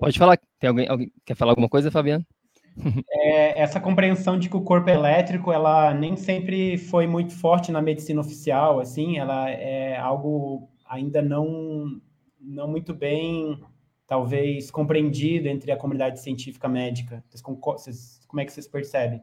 Pode 0.00 0.18
falar. 0.18 0.38
Tem 0.58 0.68
alguém, 0.68 0.88
alguém 0.88 1.12
quer 1.24 1.36
falar 1.36 1.52
alguma 1.52 1.68
coisa, 1.68 1.90
Fabiano? 1.90 2.24
É, 3.10 3.60
essa 3.60 3.80
compreensão 3.80 4.38
de 4.38 4.48
que 4.48 4.56
o 4.56 4.62
corpo 4.62 4.88
elétrico, 4.88 5.52
ela 5.52 5.92
nem 5.92 6.16
sempre 6.16 6.78
foi 6.78 7.06
muito 7.06 7.34
forte 7.34 7.70
na 7.70 7.82
medicina 7.82 8.20
oficial, 8.20 8.80
assim, 8.80 9.18
ela 9.18 9.50
é 9.50 9.98
algo 9.98 10.70
ainda 10.88 11.20
não, 11.20 12.00
não 12.40 12.68
muito 12.68 12.94
bem, 12.94 13.60
talvez, 14.06 14.70
compreendido 14.70 15.48
entre 15.48 15.70
a 15.70 15.76
comunidade 15.76 16.20
científica 16.20 16.68
médica. 16.68 17.22
Vocês, 17.28 18.20
como 18.26 18.40
é 18.40 18.44
que 18.44 18.52
vocês 18.52 18.66
percebem? 18.66 19.22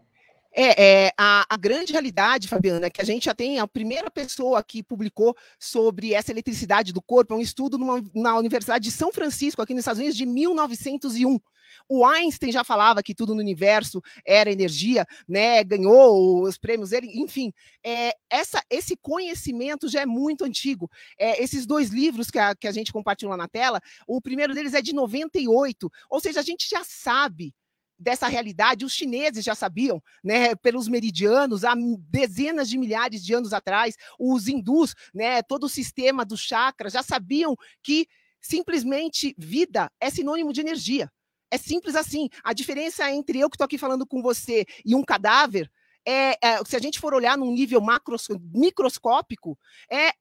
É, 0.59 1.05
é 1.05 1.11
a, 1.15 1.45
a, 1.47 1.55
grande 1.55 1.91
realidade, 1.91 2.47
Fabiana, 2.47 2.87
é 2.87 2.89
que 2.89 2.99
a 2.99 3.05
gente 3.05 3.25
já 3.25 3.35
tem 3.35 3.59
a 3.59 3.67
primeira 3.67 4.09
pessoa 4.09 4.63
que 4.63 4.81
publicou 4.81 5.37
sobre 5.59 6.15
essa 6.15 6.31
eletricidade 6.31 6.91
do 6.91 6.99
corpo, 6.99 7.35
é 7.35 7.37
um 7.37 7.41
estudo 7.41 7.77
numa, 7.77 8.03
na 8.15 8.35
Universidade 8.39 8.85
de 8.85 8.91
São 8.91 9.11
Francisco, 9.13 9.61
aqui 9.61 9.75
nos 9.75 9.81
Estados 9.81 9.99
Unidos, 9.99 10.17
de 10.17 10.25
1901. 10.25 11.39
O 11.87 12.03
Einstein 12.03 12.51
já 12.51 12.63
falava 12.63 13.03
que 13.03 13.13
tudo 13.13 13.35
no 13.35 13.39
universo 13.39 14.01
era 14.25 14.51
energia, 14.51 15.05
né? 15.27 15.63
Ganhou 15.63 16.41
os 16.41 16.57
prêmios 16.57 16.89
dele, 16.89 17.07
enfim. 17.13 17.53
É, 17.85 18.13
essa, 18.27 18.59
esse 18.67 18.97
conhecimento 18.97 19.87
já 19.87 20.01
é 20.01 20.05
muito 20.07 20.43
antigo. 20.43 20.89
É, 21.19 21.41
esses 21.41 21.67
dois 21.67 21.89
livros 21.89 22.31
que 22.31 22.39
a, 22.39 22.55
que 22.55 22.67
a 22.67 22.71
gente 22.71 22.91
compartilhou 22.91 23.37
na 23.37 23.47
tela, 23.47 23.79
o 24.07 24.19
primeiro 24.19 24.55
deles 24.55 24.73
é 24.73 24.81
de 24.81 24.91
98, 24.91 25.91
ou 26.09 26.19
seja, 26.19 26.39
a 26.39 26.43
gente 26.43 26.67
já 26.67 26.83
sabe 26.83 27.53
dessa 27.99 28.27
realidade, 28.27 28.85
os 28.85 28.93
chineses 28.93 29.43
já 29.43 29.55
sabiam, 29.55 30.01
né, 30.23 30.55
pelos 30.55 30.87
meridianos, 30.87 31.63
há 31.63 31.73
dezenas 32.09 32.69
de 32.69 32.77
milhares 32.77 33.23
de 33.23 33.33
anos 33.33 33.53
atrás, 33.53 33.95
os 34.19 34.47
hindus, 34.47 34.93
né, 35.13 35.41
todo 35.41 35.65
o 35.65 35.69
sistema 35.69 36.23
dos 36.23 36.41
chakras 36.41 36.93
já 36.93 37.03
sabiam 37.03 37.55
que 37.81 38.07
simplesmente 38.39 39.35
vida 39.37 39.91
é 39.99 40.09
sinônimo 40.09 40.53
de 40.53 40.61
energia. 40.61 41.11
É 41.49 41.57
simples 41.57 41.95
assim. 41.95 42.29
A 42.43 42.53
diferença 42.53 43.09
entre 43.09 43.39
eu 43.39 43.49
que 43.49 43.55
estou 43.55 43.65
aqui 43.65 43.77
falando 43.77 44.05
com 44.05 44.21
você 44.21 44.65
e 44.85 44.93
um 44.93 45.03
cadáver 45.03 45.71
é, 46.07 46.37
é, 46.41 46.63
se 46.65 46.73
a 46.73 46.79
gente 46.79 47.01
for 47.01 47.13
olhar 47.13 47.37
num 47.37 47.51
nível 47.51 47.81
macros, 47.81 48.27
microscópico, 48.53 49.59
é 49.91 50.11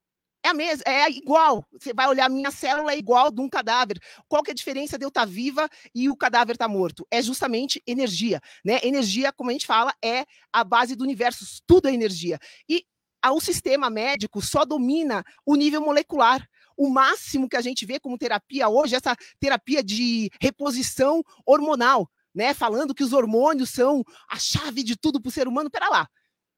é 0.46 0.50
a 0.50 0.54
mesma, 0.54 0.84
é 0.86 1.10
igual. 1.10 1.66
Você 1.72 1.92
vai 1.92 2.08
olhar, 2.08 2.30
minha 2.30 2.50
célula 2.50 2.92
é 2.92 2.98
igual 2.98 3.30
de 3.30 3.40
um 3.40 3.48
cadáver. 3.48 3.98
Qual 4.28 4.42
que 4.42 4.50
é 4.50 4.52
a 4.52 4.54
diferença 4.54 4.98
de 4.98 5.04
eu 5.04 5.08
estar 5.08 5.22
tá 5.22 5.26
viva 5.26 5.68
e 5.94 6.08
o 6.08 6.16
cadáver 6.16 6.54
estar 6.54 6.66
tá 6.66 6.72
morto? 6.72 7.06
É 7.10 7.20
justamente 7.20 7.82
energia, 7.86 8.40
né? 8.64 8.78
Energia, 8.82 9.32
como 9.32 9.50
a 9.50 9.52
gente 9.52 9.66
fala, 9.66 9.92
é 10.02 10.24
a 10.52 10.64
base 10.64 10.94
do 10.94 11.04
universo, 11.04 11.44
tudo 11.66 11.88
é 11.88 11.92
energia. 11.92 12.38
E 12.68 12.84
o 13.28 13.40
sistema 13.40 13.90
médico 13.90 14.40
só 14.40 14.64
domina 14.64 15.24
o 15.44 15.56
nível 15.56 15.80
molecular. 15.80 16.46
O 16.76 16.88
máximo 16.88 17.48
que 17.48 17.56
a 17.56 17.60
gente 17.60 17.84
vê 17.84 17.98
como 17.98 18.18
terapia 18.18 18.68
hoje 18.68 18.94
é 18.94 18.98
essa 18.98 19.16
terapia 19.40 19.82
de 19.82 20.30
reposição 20.40 21.22
hormonal, 21.44 22.08
né? 22.34 22.54
Falando 22.54 22.94
que 22.94 23.02
os 23.02 23.12
hormônios 23.12 23.70
são 23.70 24.04
a 24.30 24.38
chave 24.38 24.84
de 24.84 24.96
tudo 24.96 25.20
para 25.20 25.28
o 25.28 25.32
ser 25.32 25.48
humano. 25.48 25.70
Pera 25.70 25.88
lá. 25.88 26.08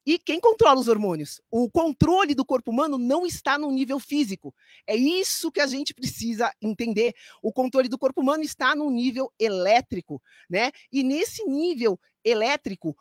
E 0.09 0.19
quem 0.19 0.41
controla 0.41 0.81
os 0.81 0.88
hormônios? 0.88 1.38
O 1.50 1.69
controle 1.69 2.35
do 2.35 2.43
corpo 2.43 2.71
humano 2.71 2.97
não 2.97 3.27
está 3.27 3.59
no 3.59 3.71
nível 3.71 4.00
físico. 4.00 4.55
É 4.87 4.97
isso 4.97 5.53
que 5.53 5.61
a 5.61 5.67
gente 5.67 5.93
precisa 5.93 6.50
entender. 6.62 7.15
O 7.43 7.53
controle 7.53 7.91
do 7.91 7.99
corpo 7.99 8.23
humano 8.23 8.43
está 8.43 8.75
no 8.75 8.91
nível 8.91 9.31
elétrico, 9.38 10.23
né? 10.49 10.73
E 10.91 11.03
nesse 11.03 11.45
nível 11.45 12.00
elétrico, 12.25 12.97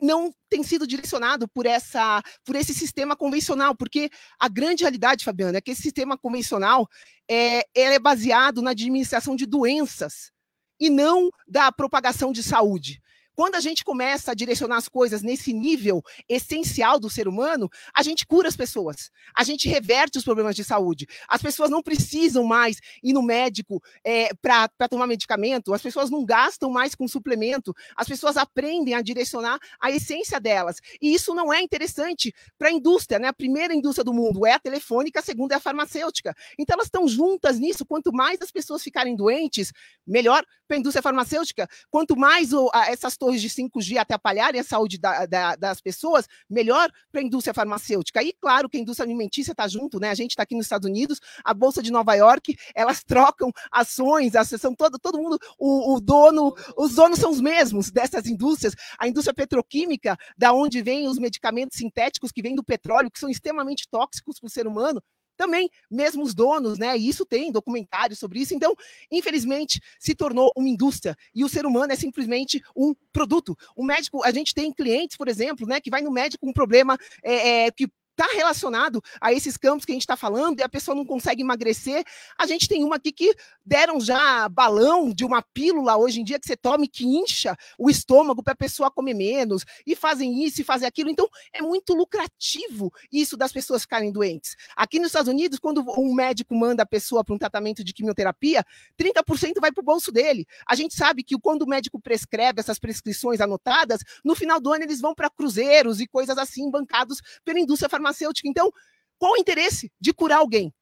não 0.00 0.32
tem 0.48 0.62
sido 0.62 0.86
direcionado 0.86 1.46
por 1.46 1.66
essa 1.66 2.22
por 2.46 2.56
esse 2.56 2.72
sistema 2.72 3.14
convencional, 3.14 3.76
porque 3.76 4.08
a 4.40 4.48
grande 4.48 4.84
realidade, 4.84 5.26
Fabiana, 5.26 5.58
é 5.58 5.60
que 5.60 5.72
esse 5.72 5.82
sistema 5.82 6.16
convencional 6.16 6.88
é, 7.30 7.62
é 7.74 7.98
baseado 7.98 8.62
na 8.62 8.70
administração 8.70 9.36
de 9.36 9.44
doenças 9.44 10.32
e 10.80 10.88
não 10.88 11.28
da 11.46 11.70
propagação 11.70 12.32
de 12.32 12.42
saúde. 12.42 13.02
Quando 13.38 13.54
a 13.54 13.60
gente 13.60 13.84
começa 13.84 14.32
a 14.32 14.34
direcionar 14.34 14.78
as 14.78 14.88
coisas 14.88 15.22
nesse 15.22 15.52
nível 15.52 16.02
essencial 16.28 16.98
do 16.98 17.08
ser 17.08 17.28
humano, 17.28 17.70
a 17.94 18.02
gente 18.02 18.26
cura 18.26 18.48
as 18.48 18.56
pessoas, 18.56 19.12
a 19.32 19.44
gente 19.44 19.68
reverte 19.68 20.18
os 20.18 20.24
problemas 20.24 20.56
de 20.56 20.64
saúde. 20.64 21.06
As 21.28 21.40
pessoas 21.40 21.70
não 21.70 21.80
precisam 21.80 22.42
mais 22.42 22.80
ir 23.00 23.12
no 23.12 23.22
médico 23.22 23.80
é, 24.02 24.30
para 24.42 24.88
tomar 24.90 25.06
medicamento, 25.06 25.72
as 25.72 25.80
pessoas 25.80 26.10
não 26.10 26.24
gastam 26.24 26.68
mais 26.68 26.96
com 26.96 27.06
suplemento, 27.06 27.72
as 27.94 28.08
pessoas 28.08 28.36
aprendem 28.36 28.94
a 28.94 29.00
direcionar 29.00 29.60
a 29.80 29.88
essência 29.88 30.40
delas. 30.40 30.80
E 31.00 31.14
isso 31.14 31.32
não 31.32 31.52
é 31.52 31.62
interessante 31.62 32.34
para 32.58 32.70
a 32.70 32.72
indústria, 32.72 33.20
né? 33.20 33.28
A 33.28 33.32
primeira 33.32 33.72
indústria 33.72 34.02
do 34.02 34.12
mundo 34.12 34.44
é 34.46 34.54
a 34.54 34.58
telefônica, 34.58 35.20
a 35.20 35.22
segunda 35.22 35.54
é 35.54 35.58
a 35.58 35.60
farmacêutica. 35.60 36.34
Então 36.58 36.74
elas 36.74 36.88
estão 36.88 37.06
juntas 37.06 37.56
nisso. 37.56 37.86
Quanto 37.86 38.12
mais 38.12 38.42
as 38.42 38.50
pessoas 38.50 38.82
ficarem 38.82 39.14
doentes, 39.14 39.72
melhor 40.04 40.44
para 40.66 40.76
a 40.76 40.80
indústria 40.80 41.02
farmacêutica. 41.02 41.68
Quanto 41.88 42.16
mais 42.16 42.52
o, 42.52 42.68
a, 42.74 42.90
essas 42.90 43.16
torres 43.28 43.42
de 43.42 43.50
5G 43.50 43.98
atrapalharem 43.98 44.58
a 44.58 44.64
saúde 44.64 44.98
da, 44.98 45.26
da, 45.26 45.54
das 45.54 45.82
pessoas, 45.82 46.26
melhor 46.48 46.90
para 47.12 47.20
a 47.20 47.24
indústria 47.24 47.52
farmacêutica. 47.52 48.22
E 48.22 48.32
claro 48.32 48.70
que 48.70 48.78
a 48.78 48.80
indústria 48.80 49.04
alimentícia 49.04 49.52
está 49.52 49.68
junto, 49.68 50.00
né? 50.00 50.08
A 50.08 50.14
gente 50.14 50.30
está 50.30 50.44
aqui 50.44 50.54
nos 50.54 50.64
Estados 50.64 50.88
Unidos, 50.88 51.20
a 51.44 51.52
Bolsa 51.52 51.82
de 51.82 51.92
Nova 51.92 52.14
York, 52.14 52.56
elas 52.74 53.04
trocam 53.04 53.52
ações, 53.70 54.34
a 54.34 54.44
sessão 54.44 54.74
todo, 54.74 54.98
todo 54.98 55.18
mundo, 55.18 55.38
o, 55.58 55.94
o 55.94 56.00
dono, 56.00 56.54
os 56.76 56.94
donos 56.94 57.18
são 57.18 57.30
os 57.30 57.40
mesmos 57.40 57.90
dessas 57.90 58.26
indústrias. 58.26 58.74
A 58.98 59.06
indústria 59.06 59.34
petroquímica, 59.34 60.16
da 60.36 60.54
onde 60.54 60.80
vêm 60.80 61.06
os 61.06 61.18
medicamentos 61.18 61.76
sintéticos 61.76 62.32
que 62.32 62.40
vêm 62.40 62.54
do 62.54 62.64
petróleo, 62.64 63.10
que 63.10 63.20
são 63.20 63.28
extremamente 63.28 63.86
tóxicos 63.90 64.40
para 64.40 64.46
o 64.46 64.50
ser 64.50 64.66
humano, 64.66 65.02
também 65.38 65.70
mesmo 65.90 66.22
os 66.22 66.34
donos, 66.34 66.78
né? 66.78 66.96
Isso 66.96 67.24
tem 67.24 67.50
documentários 67.50 68.18
sobre 68.18 68.40
isso. 68.40 68.54
Então, 68.54 68.74
infelizmente, 69.10 69.80
se 69.98 70.14
tornou 70.14 70.52
uma 70.54 70.68
indústria 70.68 71.16
e 71.34 71.44
o 71.44 71.48
ser 71.48 71.64
humano 71.64 71.92
é 71.92 71.96
simplesmente 71.96 72.60
um 72.76 72.94
produto. 73.12 73.56
O 73.74 73.84
médico, 73.84 74.22
a 74.24 74.32
gente 74.32 74.52
tem 74.52 74.72
clientes, 74.72 75.16
por 75.16 75.28
exemplo, 75.28 75.66
né, 75.66 75.80
que 75.80 75.90
vai 75.90 76.02
no 76.02 76.10
médico 76.10 76.44
com 76.44 76.50
um 76.50 76.52
problema 76.52 76.98
é, 77.22 77.66
é, 77.66 77.70
que 77.70 77.88
está 78.18 78.34
relacionado 78.34 79.00
a 79.20 79.32
esses 79.32 79.56
campos 79.56 79.84
que 79.84 79.92
a 79.92 79.94
gente 79.94 80.02
está 80.02 80.16
falando 80.16 80.58
e 80.58 80.62
a 80.62 80.68
pessoa 80.68 80.94
não 80.94 81.04
consegue 81.04 81.42
emagrecer. 81.42 82.04
A 82.36 82.46
gente 82.46 82.66
tem 82.66 82.82
uma 82.82 82.96
aqui 82.96 83.12
que 83.12 83.32
deram 83.64 84.00
já 84.00 84.48
balão 84.48 85.12
de 85.12 85.24
uma 85.24 85.40
pílula 85.40 85.96
hoje 85.96 86.20
em 86.20 86.24
dia 86.24 86.38
que 86.38 86.46
você 86.46 86.56
tome 86.56 86.88
que 86.88 87.06
incha 87.06 87.56
o 87.78 87.88
estômago 87.88 88.42
para 88.42 88.54
a 88.54 88.56
pessoa 88.56 88.90
comer 88.90 89.14
menos 89.14 89.64
e 89.86 89.94
fazem 89.94 90.42
isso 90.42 90.60
e 90.60 90.64
fazem 90.64 90.88
aquilo. 90.88 91.10
Então 91.10 91.28
é 91.52 91.62
muito 91.62 91.94
lucrativo 91.94 92.92
isso 93.12 93.36
das 93.36 93.52
pessoas 93.52 93.82
ficarem 93.82 94.10
doentes. 94.10 94.56
Aqui 94.76 94.98
nos 94.98 95.08
Estados 95.08 95.28
Unidos, 95.28 95.60
quando 95.60 95.84
um 95.96 96.12
médico 96.12 96.54
manda 96.54 96.82
a 96.82 96.86
pessoa 96.86 97.22
para 97.22 97.34
um 97.34 97.38
tratamento 97.38 97.84
de 97.84 97.92
quimioterapia, 97.92 98.64
30% 98.98 99.60
vai 99.60 99.70
para 99.70 99.82
o 99.82 99.84
bolso 99.84 100.10
dele. 100.10 100.44
A 100.66 100.74
gente 100.74 100.94
sabe 100.94 101.22
que 101.22 101.38
quando 101.38 101.62
o 101.62 101.68
médico 101.68 102.00
prescreve 102.00 102.60
essas 102.60 102.78
prescrições 102.80 103.40
anotadas, 103.40 104.00
no 104.24 104.34
final 104.34 104.60
do 104.60 104.72
ano 104.72 104.82
eles 104.82 105.00
vão 105.00 105.14
para 105.14 105.30
cruzeiros 105.30 106.00
e 106.00 106.06
coisas 106.06 106.36
assim 106.36 106.68
bancados 106.68 107.20
pela 107.44 107.60
indústria 107.60 107.88
farmacêutica 107.88 108.07
farmacêutica. 108.08 108.48
Então, 108.48 108.72
qual 109.18 109.32
o 109.32 109.36
interesse 109.36 109.92
de 110.00 110.12
curar 110.12 110.38
alguém? 110.38 110.72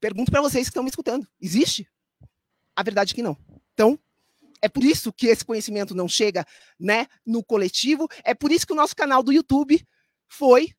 Pergunto 0.00 0.30
para 0.30 0.40
vocês 0.40 0.66
que 0.66 0.70
estão 0.70 0.82
me 0.82 0.90
escutando: 0.90 1.26
existe? 1.40 1.88
A 2.76 2.82
verdade 2.82 3.12
é 3.12 3.14
que 3.14 3.22
não. 3.22 3.36
Então, 3.72 3.98
é 4.62 4.68
por 4.68 4.84
isso 4.84 5.12
que 5.12 5.26
esse 5.26 5.44
conhecimento 5.44 5.94
não 5.94 6.08
chega 6.08 6.44
né, 6.78 7.06
no 7.26 7.44
coletivo, 7.44 8.08
é 8.24 8.34
por 8.34 8.50
isso 8.50 8.66
que 8.66 8.72
o 8.72 8.76
nosso 8.76 8.94
canal 8.94 9.22
do 9.22 9.32
YouTube 9.32 9.84
foi 10.28 10.72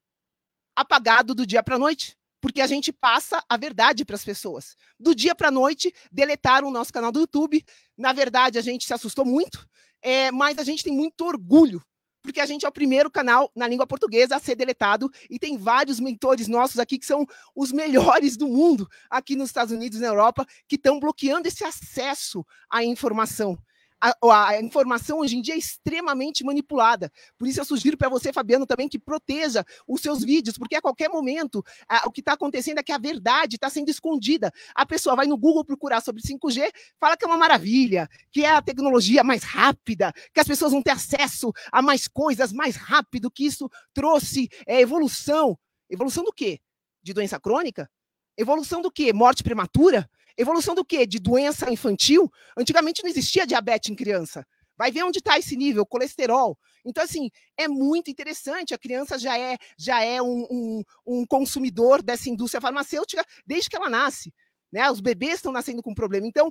apagado 0.76 1.36
do 1.36 1.46
dia 1.46 1.64
para 1.64 1.76
a 1.76 1.80
noite. 1.80 2.18
Porque 2.42 2.62
a 2.62 2.68
gente 2.68 2.94
passa 2.94 3.44
a 3.50 3.58
verdade 3.58 4.06
para 4.06 4.16
as 4.16 4.24
pessoas. 4.24 4.78
Do 4.98 5.14
dia 5.14 5.36
para 5.36 5.50
a 5.50 5.52
noite, 5.52 5.94
deletaram 6.10 6.70
o 6.70 6.72
nosso 6.72 6.94
canal 6.94 7.12
do 7.12 7.20
YouTube. 7.20 7.66
Na 7.98 8.14
verdade, 8.14 8.58
a 8.58 8.62
gente 8.62 8.86
se 8.86 8.94
assustou 8.94 9.26
muito, 9.26 9.68
é, 10.02 10.32
mas 10.32 10.58
a 10.58 10.64
gente 10.64 10.82
tem 10.82 10.94
muito 10.94 11.26
orgulho 11.26 11.84
porque 12.22 12.40
a 12.40 12.46
gente 12.46 12.66
é 12.66 12.70
o 12.70 12.72
primeiro 12.72 13.10
canal 13.10 13.52
na 13.56 13.68
língua 13.68 13.88
portuguesa 13.88 14.36
a 14.36 14.40
ser 14.40 14.56
deletado 14.56 15.10
e 15.30 15.40
tem 15.40 15.58
vários 15.58 16.00
mentores 16.00 16.48
nossos 16.48 16.80
aqui 16.80 16.98
que 16.98 17.06
são 17.06 17.26
os 17.56 17.72
melhores 17.72 18.36
do 18.38 18.48
mundo 18.48 18.88
aqui 19.10 19.36
nos 19.36 19.50
Estados 19.50 19.74
Unidos 19.74 19.98
e 19.98 20.02
na 20.02 20.08
Europa 20.08 20.46
que 20.68 20.76
estão 20.76 21.00
bloqueando 21.00 21.48
esse 21.48 21.64
acesso 21.64 22.46
à 22.70 22.84
informação 22.84 23.58
a, 24.01 24.50
a, 24.50 24.62
informação 24.62 25.20
hoje 25.20 25.38
em 25.38 25.41
dia 25.41 25.53
é 25.53 25.58
extremamente 25.58 26.44
manipulada. 26.44 27.12
Por 27.38 27.48
isso 27.48 27.60
eu 27.60 27.65
sugiro 27.65 27.98
para 27.98 28.10
você, 28.10 28.32
Fabiano, 28.32 28.65
também 28.65 28.88
que 28.88 28.98
proteja 28.98 29.65
os 29.88 30.01
seus 30.01 30.24
vídeos, 30.24 30.58
porque 30.58 30.75
a 30.75 30.82
qualquer 30.82 31.10
momento 31.10 31.63
a, 31.88 32.08
o 32.08 32.12
que 32.12 32.22
está 32.22 32.34
acontecendo 32.34 32.79
é 32.79 32.84
que 32.84 32.91
a 32.91 32.98
verdade 32.98 33.56
está 33.56 33.70
sendo 33.70 33.89
escondida. 33.89 34.51
A 34.74 34.86
pessoa 34.86 35.15
vai 35.15 35.27
no 35.27 35.38
Google 35.38 35.65
procurar 35.65 36.01
sobre 36.01 36.22
5G, 36.22 36.72
fala 37.00 37.18
que 37.18 37.25
é 37.25 37.27
uma 37.27 37.38
maravilha, 37.38 38.08
que 38.32 38.46
é 38.46 38.51
a 38.51 38.62
tecnologia 38.62 39.24
mais 39.24 39.44
rápida, 39.44 40.13
que 40.34 40.39
as 40.39 40.48
pessoas 40.48 40.72
vão 40.72 40.82
ter 40.82 40.91
acesso 40.91 41.51
a 41.72 41.82
mais 41.82 42.08
coisas 42.08 42.53
mais 42.53 42.75
rápido, 42.75 43.32
que 43.32 43.46
isso 43.46 43.70
trouxe 43.94 44.50
é, 44.65 44.79
evolução. 44.79 45.58
Evolução 45.89 46.24
do 46.24 46.32
quê? 46.32 46.60
De 47.01 47.13
doença 47.13 47.39
crônica? 47.39 47.89
Evolução 48.38 48.82
do 48.82 48.91
quê? 48.91 49.12
Morte 49.12 49.44
prematura? 49.44 50.10
Evolução 50.39 50.74
do 50.74 50.86
quê? 50.86 51.05
De 51.05 51.19
doença 51.19 51.69
infantil? 51.69 52.31
Antigamente 52.58 53.03
não 53.03 53.10
existia 53.10 53.46
diabetes 53.46 53.89
em 53.91 53.96
criança. 53.96 54.48
Vai 54.77 54.89
ver 54.89 55.03
onde 55.03 55.19
está 55.19 55.38
esse 55.38 55.58
nível, 55.58 55.86
colesterol. 55.86 56.58
Então, 56.86 57.03
assim, 57.03 57.29
é 57.58 57.67
muito 57.67 58.10
interessante. 58.10 58.74
A 58.74 58.77
criança 58.77 59.19
já 59.19 59.38
é, 59.38 59.58
já 59.77 60.01
é 60.01 60.22
um, 60.22 60.48
um, 60.50 60.84
um 61.05 61.25
consumidor 61.25 62.01
dessa 62.01 62.29
indústria 62.29 62.62
farmacêutica 62.62 63.22
desde 63.46 63.69
que 63.69 63.75
ela 63.75 63.89
nasce. 63.89 64.34
Né? 64.72 64.89
Os 64.89 65.01
bebês 65.01 65.36
estão 65.36 65.51
nascendo 65.51 65.84
com 65.84 65.93
problema. 65.93 66.25
Então, 66.25 66.50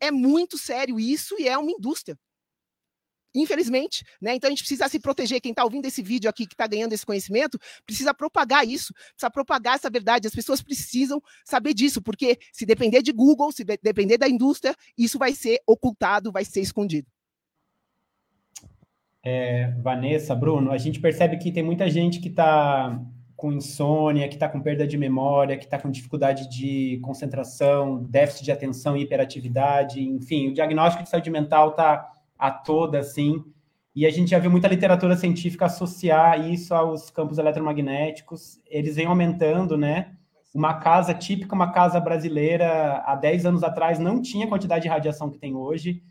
é 0.00 0.10
muito 0.10 0.56
sério 0.56 0.98
isso 0.98 1.36
e 1.38 1.46
é 1.46 1.58
uma 1.58 1.70
indústria. 1.70 2.18
Infelizmente, 3.34 4.04
né? 4.20 4.34
Então 4.34 4.48
a 4.48 4.50
gente 4.50 4.60
precisa 4.60 4.88
se 4.88 4.98
proteger. 4.98 5.40
Quem 5.40 5.52
está 5.52 5.64
ouvindo 5.64 5.86
esse 5.86 6.02
vídeo 6.02 6.28
aqui, 6.30 6.46
que 6.46 6.54
está 6.54 6.66
ganhando 6.66 6.92
esse 6.92 7.04
conhecimento, 7.04 7.58
precisa 7.84 8.14
propagar 8.14 8.66
isso, 8.66 8.92
precisa 8.94 9.30
propagar 9.30 9.74
essa 9.74 9.90
verdade. 9.90 10.26
As 10.26 10.34
pessoas 10.34 10.62
precisam 10.62 11.22
saber 11.44 11.74
disso, 11.74 12.00
porque 12.02 12.38
se 12.52 12.64
depender 12.64 13.02
de 13.02 13.12
Google, 13.12 13.52
se 13.52 13.64
depender 13.64 14.18
da 14.18 14.28
indústria, 14.28 14.74
isso 14.96 15.18
vai 15.18 15.32
ser 15.32 15.60
ocultado, 15.66 16.32
vai 16.32 16.44
ser 16.44 16.60
escondido. 16.60 17.06
É, 19.22 19.72
Vanessa, 19.82 20.34
Bruno, 20.34 20.70
a 20.70 20.78
gente 20.78 21.00
percebe 21.00 21.36
que 21.36 21.52
tem 21.52 21.62
muita 21.62 21.90
gente 21.90 22.20
que 22.20 22.28
está 22.28 22.98
com 23.36 23.52
insônia, 23.52 24.26
que 24.26 24.34
está 24.34 24.48
com 24.48 24.60
perda 24.60 24.86
de 24.86 24.96
memória, 24.96 25.56
que 25.56 25.64
está 25.64 25.78
com 25.78 25.90
dificuldade 25.90 26.48
de 26.48 26.98
concentração, 27.02 28.02
déficit 28.04 28.46
de 28.46 28.52
atenção 28.52 28.96
e 28.96 29.02
hiperatividade, 29.02 30.02
enfim, 30.02 30.48
o 30.48 30.54
diagnóstico 30.54 31.04
de 31.04 31.08
saúde 31.08 31.30
mental 31.30 31.70
está 31.70 32.10
a 32.38 32.50
toda, 32.50 32.98
assim. 32.98 33.44
E 33.94 34.06
a 34.06 34.10
gente 34.10 34.30
já 34.30 34.38
viu 34.38 34.50
muita 34.50 34.68
literatura 34.68 35.16
científica 35.16 35.66
associar 35.66 36.48
isso 36.48 36.72
aos 36.72 37.10
campos 37.10 37.36
eletromagnéticos. 37.38 38.60
Eles 38.66 38.96
vêm 38.96 39.06
aumentando, 39.06 39.76
né? 39.76 40.14
Uma 40.54 40.74
casa 40.74 41.12
típica, 41.12 41.54
uma 41.54 41.72
casa 41.72 41.98
brasileira, 41.98 43.02
há 43.04 43.16
10 43.16 43.46
anos 43.46 43.62
atrás 43.64 43.98
não 43.98 44.22
tinha 44.22 44.46
a 44.46 44.48
quantidade 44.48 44.82
de 44.82 44.88
radiação 44.88 45.28
que 45.28 45.38
tem 45.38 45.54
hoje. 45.54 46.02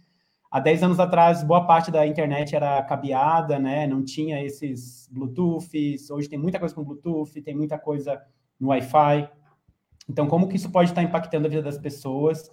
Há 0.51 0.59
10 0.59 0.83
anos 0.83 0.99
atrás, 0.99 1.43
boa 1.43 1.65
parte 1.65 1.91
da 1.91 2.05
internet 2.05 2.55
era 2.55 2.81
cabeada, 2.83 3.59
né? 3.59 3.85
Não 3.87 4.03
tinha 4.03 4.43
esses 4.43 5.07
Bluetooths. 5.11 6.09
Hoje 6.09 6.29
tem 6.29 6.39
muita 6.39 6.59
coisa 6.59 6.75
com 6.75 6.83
Bluetooth, 6.83 7.41
tem 7.41 7.55
muita 7.55 7.77
coisa 7.77 8.21
no 8.59 8.69
Wi-Fi. 8.69 9.29
Então, 10.09 10.27
como 10.27 10.47
que 10.47 10.55
isso 10.55 10.71
pode 10.71 10.91
estar 10.91 11.03
impactando 11.03 11.47
a 11.47 11.49
vida 11.49 11.61
das 11.61 11.77
pessoas? 11.77 12.49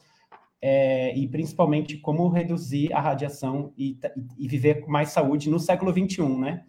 É, 0.66 1.14
e 1.14 1.28
principalmente 1.28 1.98
como 1.98 2.26
reduzir 2.26 2.90
a 2.94 2.98
radiação 2.98 3.70
e, 3.76 3.98
e, 4.38 4.48
viver 4.48 4.80
com 4.80 4.90
mais 4.90 5.10
saúde 5.10 5.50
no 5.50 5.60
século 5.60 5.92
21, 5.92 6.40
né? 6.40 6.64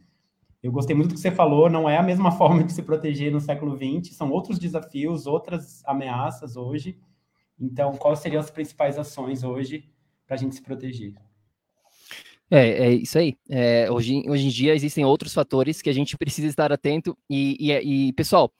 Eu 0.62 0.70
gostei 0.70 0.94
muito 0.94 1.12
do 1.12 1.16
que 1.16 1.22
você 1.22 1.32
falou, 1.32 1.70
não 1.70 1.90
é 1.90 1.96
a 1.96 2.04
mesma 2.04 2.30
forma 2.38 2.62
de 2.62 2.74
se 2.74 2.84
proteger 2.84 3.32
no 3.32 3.40
século 3.40 3.74
20, 3.78 4.14
são 4.14 4.30
outros 4.32 4.60
desafios, 4.60 5.26
outras 5.26 5.82
ameaças 5.86 6.58
hoje. 6.58 7.00
Então, 7.58 7.94
quais 7.94 8.20
seriam 8.20 8.42
as 8.42 8.52
principais 8.52 9.00
ações 9.00 9.46
hoje 9.46 9.88
para 10.28 10.36
a 10.36 10.38
gente 10.38 10.56
se 10.56 10.62
proteger? 10.62 11.14
É, 12.52 12.88
é 12.88 12.94
isso 12.96 13.18
aí. 13.18 13.38
É, 13.50 13.90
hoje, 13.90 14.24
hoje 14.28 14.48
em 14.48 14.50
dia 14.50 14.76
existem 14.76 15.06
outros 15.06 15.34
fatores 15.34 15.82
que 15.82 15.90
a 15.90 15.94
gente 15.94 16.18
precisa 16.18 16.48
estar 16.48 16.70
atento. 16.70 17.18
E, 17.30 17.56
e, 17.62 18.08
e 18.10 18.12
pessoal, 18.12 18.52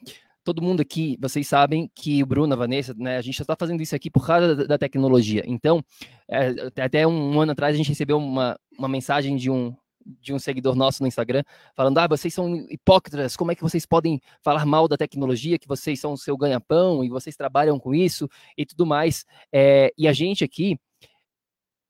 todo 0.46 0.62
mundo 0.62 0.80
aqui, 0.80 1.18
vocês 1.20 1.48
sabem 1.48 1.90
que 1.94 2.22
o 2.22 2.26
Bruno, 2.26 2.54
a 2.54 2.56
Vanessa, 2.56 2.94
né, 2.96 3.18
a 3.18 3.22
gente 3.22 3.42
está 3.42 3.56
fazendo 3.60 3.82
isso 3.82 3.96
aqui 3.96 4.12
por 4.12 4.26
causa 4.26 4.56
da, 4.56 4.64
da 4.66 4.78
tecnologia. 4.78 5.44
Então, 5.46 5.84
é, 6.30 6.54
até 6.82 7.06
um 7.06 7.42
ano 7.42 7.52
atrás 7.52 7.74
a 7.74 7.78
gente 7.78 7.90
recebeu 7.90 8.18
uma, 8.18 8.58
uma 8.78 8.88
mensagem 8.88 9.36
de 9.36 9.50
um, 9.50 9.76
de 10.06 10.32
um 10.32 10.40
seguidor 10.40 10.76
nosso 10.76 11.02
no 11.02 11.08
Instagram, 11.08 11.44
falando: 11.76 11.98
ah, 11.98 12.08
vocês 12.08 12.32
são 12.32 12.56
hipócritas, 12.70 13.36
como 13.36 13.52
é 13.52 13.56
que 13.56 13.64
vocês 13.64 13.88
podem 13.88 14.22
falar 14.44 14.66
mal 14.66 14.88
da 14.88 14.96
tecnologia, 14.96 15.58
que 15.58 15.68
vocês 15.68 16.00
são 16.00 16.14
o 16.14 16.18
seu 16.18 16.38
ganha-pão 16.38 17.04
e 17.04 17.10
vocês 17.10 17.36
trabalham 17.36 17.80
com 17.80 17.94
isso 17.94 18.30
e 18.56 18.66
tudo 18.66 18.86
mais. 18.86 19.26
É, 19.52 19.92
e 19.98 20.08
a 20.08 20.14
gente 20.14 20.44
aqui, 20.44 20.80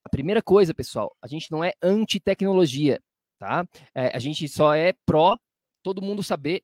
a 0.03 0.09
primeira 0.09 0.41
coisa, 0.41 0.73
pessoal, 0.73 1.13
a 1.21 1.27
gente 1.27 1.51
não 1.51 1.61
é 1.61 1.73
anti-tecnologia, 1.83 3.01
tá? 3.37 3.67
É, 3.93 4.15
a 4.15 4.19
gente 4.19 4.47
só 4.47 4.73
é 4.73 4.93
pró 5.05 5.37
todo 5.83 6.01
mundo 6.01 6.23
saber 6.23 6.63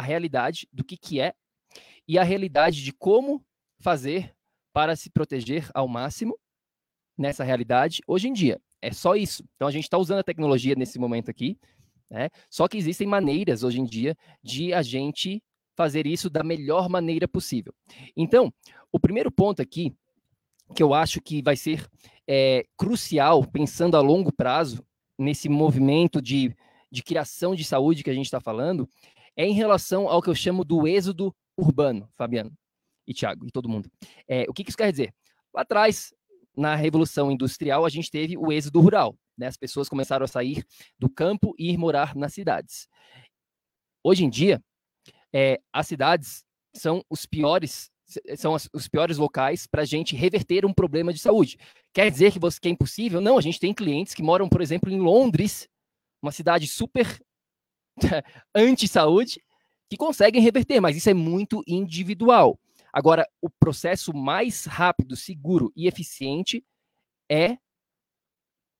a 0.00 0.02
realidade 0.02 0.66
do 0.72 0.82
que, 0.82 0.96
que 0.96 1.20
é 1.20 1.34
e 2.08 2.18
a 2.18 2.22
realidade 2.22 2.82
de 2.82 2.90
como 2.90 3.44
fazer 3.78 4.34
para 4.72 4.96
se 4.96 5.10
proteger 5.10 5.70
ao 5.74 5.86
máximo 5.86 6.38
nessa 7.18 7.44
realidade 7.44 8.00
hoje 8.06 8.28
em 8.28 8.32
dia. 8.32 8.58
É 8.80 8.92
só 8.92 9.14
isso. 9.14 9.44
Então 9.56 9.68
a 9.68 9.70
gente 9.70 9.84
está 9.84 9.98
usando 9.98 10.20
a 10.20 10.24
tecnologia 10.24 10.74
nesse 10.74 10.98
momento 10.98 11.30
aqui, 11.30 11.58
né? 12.10 12.30
Só 12.48 12.66
que 12.66 12.78
existem 12.78 13.06
maneiras 13.06 13.62
hoje 13.62 13.78
em 13.78 13.84
dia 13.84 14.16
de 14.42 14.72
a 14.72 14.80
gente 14.80 15.42
fazer 15.76 16.06
isso 16.06 16.30
da 16.30 16.42
melhor 16.42 16.88
maneira 16.88 17.28
possível. 17.28 17.74
Então, 18.16 18.52
o 18.90 18.98
primeiro 18.98 19.30
ponto 19.30 19.60
aqui 19.60 19.94
que 20.74 20.82
eu 20.82 20.94
acho 20.94 21.20
que 21.20 21.42
vai 21.42 21.56
ser 21.56 21.86
é, 22.26 22.64
crucial, 22.76 23.44
pensando 23.46 23.96
a 23.96 24.00
longo 24.00 24.32
prazo, 24.32 24.82
nesse 25.18 25.48
movimento 25.48 26.22
de, 26.22 26.56
de 26.90 27.02
criação 27.02 27.54
de 27.54 27.64
saúde 27.64 28.02
que 28.02 28.10
a 28.10 28.14
gente 28.14 28.26
está 28.26 28.40
falando, 28.40 28.88
é 29.40 29.46
em 29.46 29.52
relação 29.54 30.06
ao 30.06 30.20
que 30.20 30.28
eu 30.28 30.34
chamo 30.34 30.62
do 30.64 30.86
êxodo 30.86 31.34
urbano, 31.56 32.06
Fabiano 32.14 32.52
e 33.06 33.14
Tiago 33.14 33.46
e 33.46 33.50
todo 33.50 33.70
mundo. 33.70 33.90
É, 34.28 34.44
o 34.46 34.52
que, 34.52 34.62
que 34.62 34.68
isso 34.70 34.76
quer 34.76 34.90
dizer? 34.90 35.14
Lá 35.54 35.62
atrás, 35.62 36.12
na 36.54 36.74
Revolução 36.74 37.32
Industrial, 37.32 37.86
a 37.86 37.88
gente 37.88 38.10
teve 38.10 38.36
o 38.36 38.52
êxodo 38.52 38.80
rural. 38.80 39.16
Né? 39.38 39.46
As 39.46 39.56
pessoas 39.56 39.88
começaram 39.88 40.24
a 40.24 40.28
sair 40.28 40.62
do 40.98 41.08
campo 41.08 41.54
e 41.58 41.70
ir 41.70 41.78
morar 41.78 42.14
nas 42.14 42.34
cidades. 42.34 42.86
Hoje 44.04 44.24
em 44.24 44.28
dia, 44.28 44.62
é, 45.32 45.58
as 45.72 45.86
cidades 45.86 46.44
são 46.76 47.02
os 47.08 47.24
piores 47.24 47.90
são 48.36 48.56
os 48.74 48.88
piores 48.88 49.18
locais 49.18 49.68
para 49.68 49.82
a 49.82 49.84
gente 49.84 50.16
reverter 50.16 50.66
um 50.66 50.74
problema 50.74 51.12
de 51.12 51.20
saúde. 51.20 51.56
Quer 51.94 52.10
dizer 52.10 52.32
que, 52.32 52.40
você, 52.40 52.58
que 52.60 52.66
é 52.66 52.72
impossível? 52.72 53.20
Não, 53.20 53.38
a 53.38 53.40
gente 53.40 53.60
tem 53.60 53.72
clientes 53.72 54.14
que 54.14 54.22
moram, 54.22 54.48
por 54.48 54.60
exemplo, 54.60 54.90
em 54.90 54.98
Londres, 54.98 55.68
uma 56.20 56.32
cidade 56.32 56.66
super 56.66 57.06
anti-saúde 58.54 59.42
que 59.88 59.96
conseguem 59.96 60.42
reverter, 60.42 60.80
mas 60.80 60.96
isso 60.96 61.10
é 61.10 61.14
muito 61.14 61.62
individual. 61.66 62.58
Agora, 62.92 63.28
o 63.40 63.48
processo 63.48 64.14
mais 64.14 64.64
rápido, 64.64 65.16
seguro 65.16 65.72
e 65.76 65.86
eficiente 65.86 66.64
é 67.30 67.58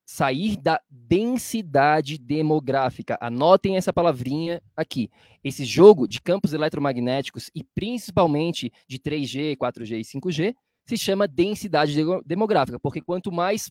sair 0.05 0.57
da 0.57 0.81
densidade 0.91 2.19
demográfica. 2.19 3.17
Anotem 3.21 3.77
essa 3.77 3.93
palavrinha 3.93 4.61
aqui. 4.77 5.09
Esse 5.45 5.65
jogo 5.65 6.09
de 6.09 6.21
campos 6.21 6.53
eletromagnéticos 6.53 7.49
e 7.55 7.63
principalmente 7.63 8.73
de 8.89 8.99
3G, 8.99 9.57
4G 9.57 10.01
e 10.01 10.21
5G 10.21 10.57
se 10.85 10.97
chama 10.97 11.29
densidade 11.29 11.95
demográfica, 12.27 12.81
porque 12.81 13.01
quanto 13.01 13.31
mais 13.31 13.71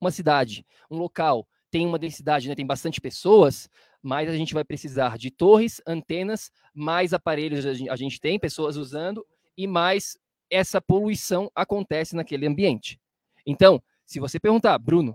uma 0.00 0.12
cidade, 0.12 0.64
um 0.88 0.96
local 0.96 1.44
tem 1.70 1.84
uma 1.84 1.98
densidade, 1.98 2.48
né, 2.48 2.54
tem 2.54 2.64
bastante 2.66 3.00
pessoas, 3.00 3.68
mais 4.08 4.26
a 4.26 4.34
gente 4.34 4.54
vai 4.54 4.64
precisar 4.64 5.18
de 5.18 5.30
torres, 5.30 5.82
antenas, 5.86 6.50
mais 6.72 7.12
aparelhos 7.12 7.66
a 7.66 7.94
gente 7.94 8.18
tem, 8.18 8.38
pessoas 8.38 8.78
usando, 8.78 9.24
e 9.54 9.66
mais 9.66 10.16
essa 10.50 10.80
poluição 10.80 11.52
acontece 11.54 12.16
naquele 12.16 12.46
ambiente. 12.46 12.98
Então, 13.44 13.82
se 14.06 14.18
você 14.18 14.40
perguntar, 14.40 14.78
Bruno, 14.78 15.14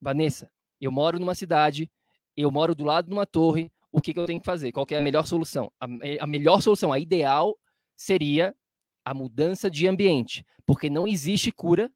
Vanessa, 0.00 0.50
eu 0.80 0.90
moro 0.90 1.18
numa 1.18 1.34
cidade, 1.34 1.90
eu 2.34 2.50
moro 2.50 2.74
do 2.74 2.82
lado 2.82 3.08
de 3.08 3.12
uma 3.12 3.26
torre, 3.26 3.70
o 3.92 4.00
que, 4.00 4.14
que 4.14 4.18
eu 4.18 4.24
tenho 4.24 4.40
que 4.40 4.46
fazer? 4.46 4.72
Qual 4.72 4.86
que 4.86 4.94
é 4.94 4.98
a 4.98 5.02
melhor 5.02 5.26
solução? 5.26 5.70
A, 5.78 5.86
a 6.20 6.26
melhor 6.26 6.62
solução, 6.62 6.94
a 6.94 6.98
ideal, 6.98 7.58
seria 7.94 8.56
a 9.04 9.12
mudança 9.12 9.70
de 9.70 9.86
ambiente, 9.86 10.46
porque 10.64 10.88
não 10.88 11.06
existe 11.06 11.52
cura 11.52 11.92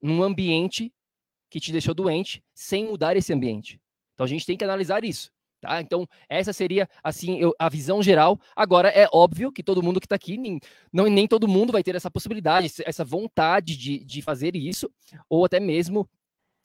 num 0.00 0.22
ambiente 0.22 0.94
que 1.50 1.58
te 1.58 1.72
deixou 1.72 1.94
doente 1.94 2.44
sem 2.54 2.86
mudar 2.86 3.16
esse 3.16 3.32
ambiente. 3.32 3.80
Então 4.14 4.24
a 4.24 4.28
gente 4.28 4.46
tem 4.46 4.56
que 4.56 4.62
analisar 4.62 5.04
isso. 5.04 5.32
Tá? 5.60 5.80
Então, 5.80 6.06
essa 6.28 6.52
seria 6.52 6.88
assim 7.02 7.38
eu, 7.38 7.52
a 7.58 7.68
visão 7.68 8.02
geral. 8.02 8.38
Agora, 8.54 8.88
é 8.88 9.08
óbvio 9.12 9.50
que 9.50 9.62
todo 9.62 9.82
mundo 9.82 10.00
que 10.00 10.06
está 10.06 10.14
aqui, 10.14 10.36
nem, 10.36 10.60
não, 10.92 11.06
nem 11.06 11.26
todo 11.26 11.48
mundo 11.48 11.72
vai 11.72 11.82
ter 11.82 11.96
essa 11.96 12.10
possibilidade, 12.10 12.72
essa 12.84 13.04
vontade 13.04 13.76
de, 13.76 14.04
de 14.04 14.22
fazer 14.22 14.54
isso, 14.54 14.90
ou 15.28 15.44
até 15.44 15.58
mesmo 15.58 16.08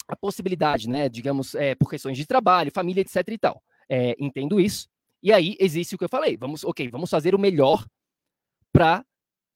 a 0.07 0.15
possibilidade, 0.15 0.87
né? 0.87 1.09
Digamos, 1.09 1.55
é, 1.55 1.75
por 1.75 1.89
questões 1.89 2.17
de 2.17 2.25
trabalho, 2.25 2.71
família, 2.71 3.01
etc. 3.01 3.27
e 3.29 3.37
tal. 3.37 3.63
É, 3.89 4.15
entendo 4.19 4.59
isso. 4.59 4.87
E 5.21 5.31
aí 5.31 5.55
existe 5.59 5.95
o 5.95 5.97
que 5.97 6.03
eu 6.03 6.09
falei. 6.09 6.37
Vamos, 6.37 6.63
ok, 6.63 6.89
vamos 6.89 7.09
fazer 7.09 7.33
o 7.33 7.39
melhor 7.39 7.85
para 8.71 9.05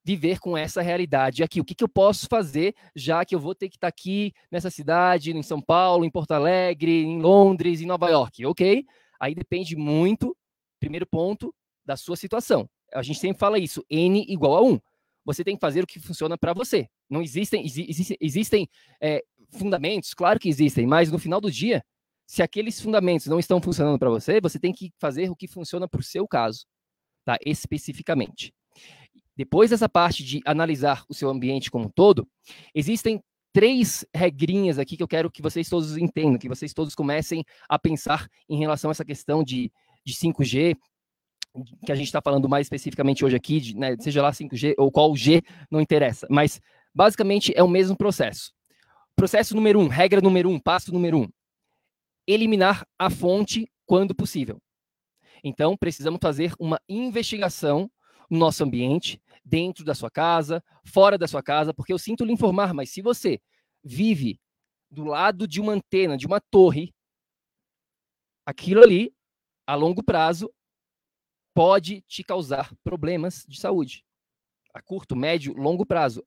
viver 0.08 0.40
com 0.40 0.58
essa 0.58 0.82
realidade 0.82 1.44
aqui. 1.44 1.60
O 1.60 1.66
que, 1.66 1.76
que, 1.76 1.84
eu 1.84 1.90
posso 1.90 2.28
fazer, 2.30 2.74
já 2.96 3.26
que 3.26 3.36
eu 3.36 3.40
vou 3.40 3.54
ter 3.54 3.68
que 3.68 3.76
estar 3.76 3.88
tá 3.88 3.90
aqui 3.90 4.32
nessa 4.50 4.70
cidade, 4.70 5.36
em 5.36 5.44
São 5.44 5.62
Paulo, 5.62 6.06
em 6.06 6.10
Porto 6.10 6.32
Alegre, 6.32 7.04
em 7.04 7.22
Londres, 7.22 7.82
em 7.82 7.86
Nova 7.86 8.10
York, 8.10 8.46
ok? 8.46 8.86
Aí 9.20 9.34
depende 9.36 9.76
muito, 9.76 10.36
primeiro 10.80 11.06
ponto, 11.06 11.54
da 11.86 11.96
sua 11.96 12.16
situação. 12.16 12.70
A 12.94 13.02
gente 13.02 13.20
sempre 13.20 13.40
fala 13.40 13.60
isso, 13.60 13.84
N 13.90 14.26
igual 14.28 14.56
a 14.56 14.62
1. 14.62 14.80
Você 15.26 15.44
tem 15.44 15.56
que 15.56 15.62
fazer 15.62 15.84
o 15.84 15.88
que 15.88 16.00
funciona 16.00 16.38
para 16.38 16.54
você. 16.54 16.88
Não 17.10 17.22
existem, 17.22 17.66
existem, 17.66 18.18
existem 18.22 18.70
é, 19.02 19.22
fundamentos, 19.50 20.14
claro 20.14 20.40
que 20.40 20.50
existem, 20.50 20.88
mas 20.88 21.12
no 21.12 21.20
final 21.20 21.42
do 21.42 21.52
dia, 21.52 21.84
se 22.26 22.42
aqueles 22.42 22.80
fundamentos 22.82 23.28
não 23.28 23.40
estão 23.40 23.62
funcionando 23.62 24.00
para 24.00 24.10
você, 24.10 24.40
você 24.42 24.60
tem 24.60 24.74
que 24.74 24.92
fazer 25.00 25.30
o 25.30 25.36
que 25.36 25.48
funciona 25.48 25.88
para 25.88 26.00
o 26.00 26.04
seu 26.04 26.28
caso, 26.28 26.66
tá? 27.26 27.38
Especificamente. 27.46 28.54
Depois 29.36 29.70
dessa 29.70 29.88
parte 29.88 30.24
de 30.24 30.42
analisar 30.46 31.06
o 31.08 31.14
seu 31.14 31.30
ambiente 31.30 31.70
como 31.70 31.86
um 31.86 31.90
todo, 31.90 32.28
existem 32.74 33.22
três 33.58 34.06
regrinhas 34.14 34.78
aqui 34.78 34.96
que 34.96 35.02
eu 35.02 35.08
quero 35.08 35.32
que 35.32 35.42
vocês 35.42 35.68
todos 35.68 35.98
entendam, 35.98 36.38
que 36.38 36.48
vocês 36.48 36.76
todos 36.76 36.94
comecem 36.94 37.44
a 37.68 37.80
pensar 37.80 38.30
em 38.48 38.60
relação 38.60 38.92
a 38.92 38.94
essa 38.94 39.04
questão 39.04 39.44
de, 39.44 39.72
de 40.06 40.14
5G, 40.14 40.78
que 41.84 41.92
a 41.92 41.96
gente 41.96 42.06
está 42.06 42.22
falando 42.22 42.48
mais 42.48 42.68
especificamente 42.68 43.26
hoje 43.26 43.36
aqui, 43.36 43.60
de, 43.60 43.76
né, 43.76 43.96
seja 44.00 44.22
lá 44.22 44.30
5G 44.30 44.76
ou 44.78 44.92
qual 44.92 45.16
G, 45.16 45.42
não 45.72 45.82
interessa. 45.82 46.28
Mas 46.30 46.62
basicamente 46.94 47.52
é 47.56 47.64
o 47.64 47.68
mesmo 47.68 47.98
processo. 47.98 48.52
Processo 49.16 49.56
número 49.56 49.80
um, 49.80 49.88
regra 49.88 50.22
número 50.22 50.52
um, 50.52 50.60
passo 50.60 50.94
número 50.94 51.22
um: 51.22 51.28
eliminar 52.28 52.86
a 53.00 53.10
fonte 53.10 53.68
quando 53.88 54.14
possível. 54.14 54.62
Então, 55.44 55.76
precisamos 55.76 56.20
fazer 56.22 56.54
uma 56.60 56.80
investigação 56.88 57.90
no 58.30 58.38
nosso 58.38 58.64
ambiente, 58.64 59.20
dentro 59.48 59.86
da 59.86 59.96
sua 59.96 60.12
casa, 60.12 60.62
fora 60.84 61.18
da 61.18 61.28
sua 61.28 61.42
casa, 61.42 61.74
porque 61.74 61.94
eu 61.94 61.98
sinto 61.98 62.26
lhe 62.26 62.34
informar, 62.34 62.74
mas 62.74 62.90
se 62.92 63.02
você 63.02 63.40
vive 63.82 64.40
do 64.92 65.06
lado 65.06 65.48
de 65.48 65.62
uma 65.62 65.72
antena, 65.72 66.18
de 66.18 66.28
uma 66.28 66.42
torre, 66.42 66.94
aquilo 68.46 68.84
ali, 68.84 69.14
a 69.66 69.74
longo 69.76 70.04
prazo, 70.04 70.54
pode 71.54 72.02
te 72.02 72.24
causar 72.24 72.74
problemas 72.84 73.46
de 73.48 73.60
saúde. 73.60 74.06
A 74.74 74.82
curto, 74.82 75.16
médio, 75.16 75.54
longo 75.54 75.86
prazo. 75.86 76.26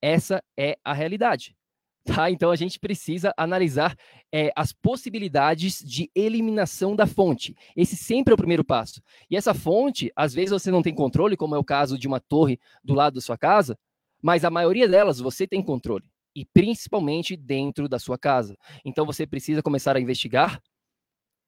Essa 0.00 0.42
é 0.58 0.78
a 0.82 0.92
realidade. 0.92 1.56
Tá? 2.04 2.30
Então 2.30 2.50
a 2.50 2.56
gente 2.56 2.80
precisa 2.80 3.32
analisar 3.36 3.96
é, 4.32 4.50
as 4.56 4.72
possibilidades 4.72 5.78
de 5.78 6.10
eliminação 6.14 6.96
da 6.96 7.06
fonte. 7.06 7.54
Esse 7.76 7.96
sempre 7.96 8.32
é 8.32 8.34
o 8.34 8.38
primeiro 8.38 8.64
passo. 8.64 9.00
E 9.30 9.36
essa 9.36 9.54
fonte, 9.54 10.10
às 10.16 10.34
vezes 10.34 10.50
você 10.50 10.70
não 10.70 10.82
tem 10.82 10.94
controle, 10.94 11.36
como 11.36 11.54
é 11.54 11.58
o 11.58 11.64
caso 11.64 11.96
de 11.96 12.08
uma 12.08 12.18
torre 12.18 12.58
do 12.82 12.94
lado 12.94 13.14
da 13.14 13.20
sua 13.20 13.38
casa, 13.38 13.78
mas 14.20 14.44
a 14.44 14.50
maioria 14.50 14.88
delas 14.88 15.20
você 15.20 15.46
tem 15.46 15.62
controle. 15.62 16.04
E 16.34 16.44
principalmente 16.44 17.36
dentro 17.36 17.88
da 17.88 17.98
sua 17.98 18.18
casa. 18.18 18.56
Então 18.84 19.06
você 19.06 19.26
precisa 19.26 19.62
começar 19.62 19.96
a 19.96 20.00
investigar 20.00 20.60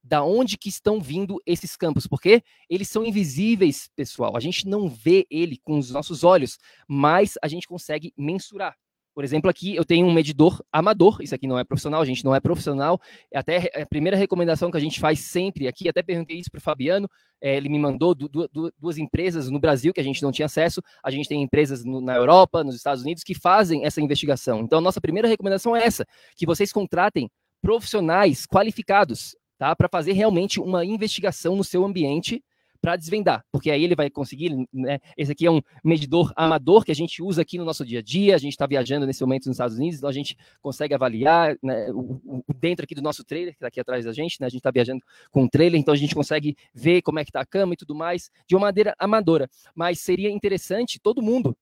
da 0.04 0.22
onde 0.22 0.58
que 0.58 0.68
estão 0.68 1.00
vindo 1.00 1.40
esses 1.46 1.76
campos, 1.76 2.06
porque 2.06 2.42
eles 2.68 2.90
são 2.90 3.04
invisíveis, 3.06 3.88
pessoal. 3.96 4.36
A 4.36 4.40
gente 4.40 4.68
não 4.68 4.86
vê 4.86 5.26
ele 5.30 5.56
com 5.64 5.78
os 5.78 5.90
nossos 5.90 6.22
olhos, 6.22 6.58
mas 6.86 7.38
a 7.42 7.48
gente 7.48 7.66
consegue 7.66 8.12
mensurar. 8.16 8.76
Por 9.14 9.22
exemplo, 9.22 9.48
aqui 9.48 9.76
eu 9.76 9.84
tenho 9.84 10.06
um 10.06 10.12
medidor 10.12 10.60
amador, 10.72 11.18
isso 11.22 11.34
aqui 11.34 11.46
não 11.46 11.58
é 11.58 11.62
profissional, 11.62 12.02
a 12.02 12.04
gente 12.04 12.24
não 12.24 12.34
é 12.34 12.40
profissional. 12.40 13.00
É 13.32 13.38
até 13.38 13.70
a 13.82 13.86
primeira 13.86 14.16
recomendação 14.16 14.70
que 14.70 14.76
a 14.76 14.80
gente 14.80 14.98
faz 14.98 15.20
sempre 15.20 15.68
aqui, 15.68 15.88
até 15.88 16.02
perguntei 16.02 16.38
isso 16.38 16.50
para 16.50 16.58
o 16.58 16.60
Fabiano, 16.60 17.08
é, 17.40 17.56
ele 17.56 17.68
me 17.68 17.78
mandou 17.78 18.14
du, 18.14 18.28
du, 18.28 18.72
duas 18.76 18.98
empresas 18.98 19.48
no 19.48 19.60
Brasil 19.60 19.92
que 19.92 20.00
a 20.00 20.04
gente 20.04 20.22
não 20.22 20.32
tinha 20.32 20.46
acesso, 20.46 20.82
a 21.02 21.10
gente 21.10 21.28
tem 21.28 21.40
empresas 21.42 21.84
na 21.84 22.16
Europa, 22.16 22.64
nos 22.64 22.74
Estados 22.74 23.02
Unidos, 23.02 23.22
que 23.22 23.34
fazem 23.34 23.84
essa 23.84 24.00
investigação. 24.00 24.60
Então, 24.60 24.78
a 24.78 24.82
nossa 24.82 25.00
primeira 25.00 25.28
recomendação 25.28 25.76
é 25.76 25.84
essa, 25.84 26.04
que 26.36 26.44
vocês 26.44 26.72
contratem 26.72 27.30
profissionais 27.62 28.46
qualificados 28.46 29.36
tá, 29.56 29.76
para 29.76 29.88
fazer 29.88 30.12
realmente 30.12 30.60
uma 30.60 30.84
investigação 30.84 31.54
no 31.54 31.62
seu 31.62 31.84
ambiente 31.84 32.42
para 32.84 32.96
desvendar, 32.96 33.42
porque 33.50 33.70
aí 33.70 33.82
ele 33.82 33.94
vai 33.94 34.10
conseguir, 34.10 34.54
né? 34.70 35.00
Esse 35.16 35.32
aqui 35.32 35.46
é 35.46 35.50
um 35.50 35.62
medidor 35.82 36.34
amador 36.36 36.84
que 36.84 36.92
a 36.92 36.94
gente 36.94 37.22
usa 37.22 37.40
aqui 37.40 37.56
no 37.56 37.64
nosso 37.64 37.82
dia 37.82 38.00
a 38.00 38.02
dia. 38.02 38.34
A 38.34 38.38
gente 38.38 38.52
está 38.52 38.66
viajando 38.66 39.06
nesse 39.06 39.22
momento 39.22 39.46
nos 39.46 39.54
Estados 39.54 39.78
Unidos, 39.78 39.96
então 39.96 40.10
a 40.10 40.12
gente 40.12 40.36
consegue 40.60 40.92
avaliar 40.92 41.56
né, 41.62 41.90
o, 41.92 42.20
o, 42.26 42.44
dentro 42.54 42.84
aqui 42.84 42.94
do 42.94 43.00
nosso 43.00 43.24
trailer, 43.24 43.54
que 43.54 43.56
está 43.56 43.68
aqui 43.68 43.80
atrás 43.80 44.04
da 44.04 44.12
gente, 44.12 44.38
né? 44.38 44.48
A 44.48 44.50
gente 44.50 44.58
está 44.58 44.70
viajando 44.70 45.02
com 45.30 45.44
um 45.44 45.48
trailer, 45.48 45.80
então 45.80 45.94
a 45.94 45.96
gente 45.96 46.14
consegue 46.14 46.54
ver 46.74 47.00
como 47.00 47.18
é 47.18 47.24
que 47.24 47.30
está 47.30 47.40
a 47.40 47.46
cama 47.46 47.72
e 47.72 47.76
tudo 47.78 47.94
mais, 47.94 48.30
de 48.46 48.54
uma 48.54 48.66
maneira 48.66 48.94
amadora. 48.98 49.48
Mas 49.74 50.00
seria 50.00 50.28
interessante 50.28 51.00
todo 51.00 51.22
mundo 51.22 51.56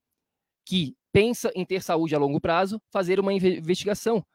que 0.64 0.96
pensa 1.12 1.52
em 1.54 1.64
ter 1.64 1.84
saúde 1.84 2.16
a 2.16 2.18
longo 2.18 2.40
prazo 2.40 2.82
fazer 2.90 3.20
uma 3.20 3.32
investigação. 3.32 4.26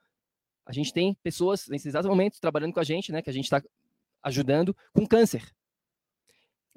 A 0.65 0.71
gente 0.71 0.93
tem 0.93 1.13
pessoas 1.21 1.67
nesse 1.67 1.89
exato 1.89 2.07
momento 2.07 2.39
trabalhando 2.39 2.71
com 2.71 2.79
a 2.79 2.85
gente, 2.85 3.11
né? 3.11 3.21
Que 3.21 3.29
a 3.29 3.33
gente 3.33 3.43
está 3.43 3.61
ajudando 4.23 4.73
com 4.93 5.05
câncer. 5.05 5.56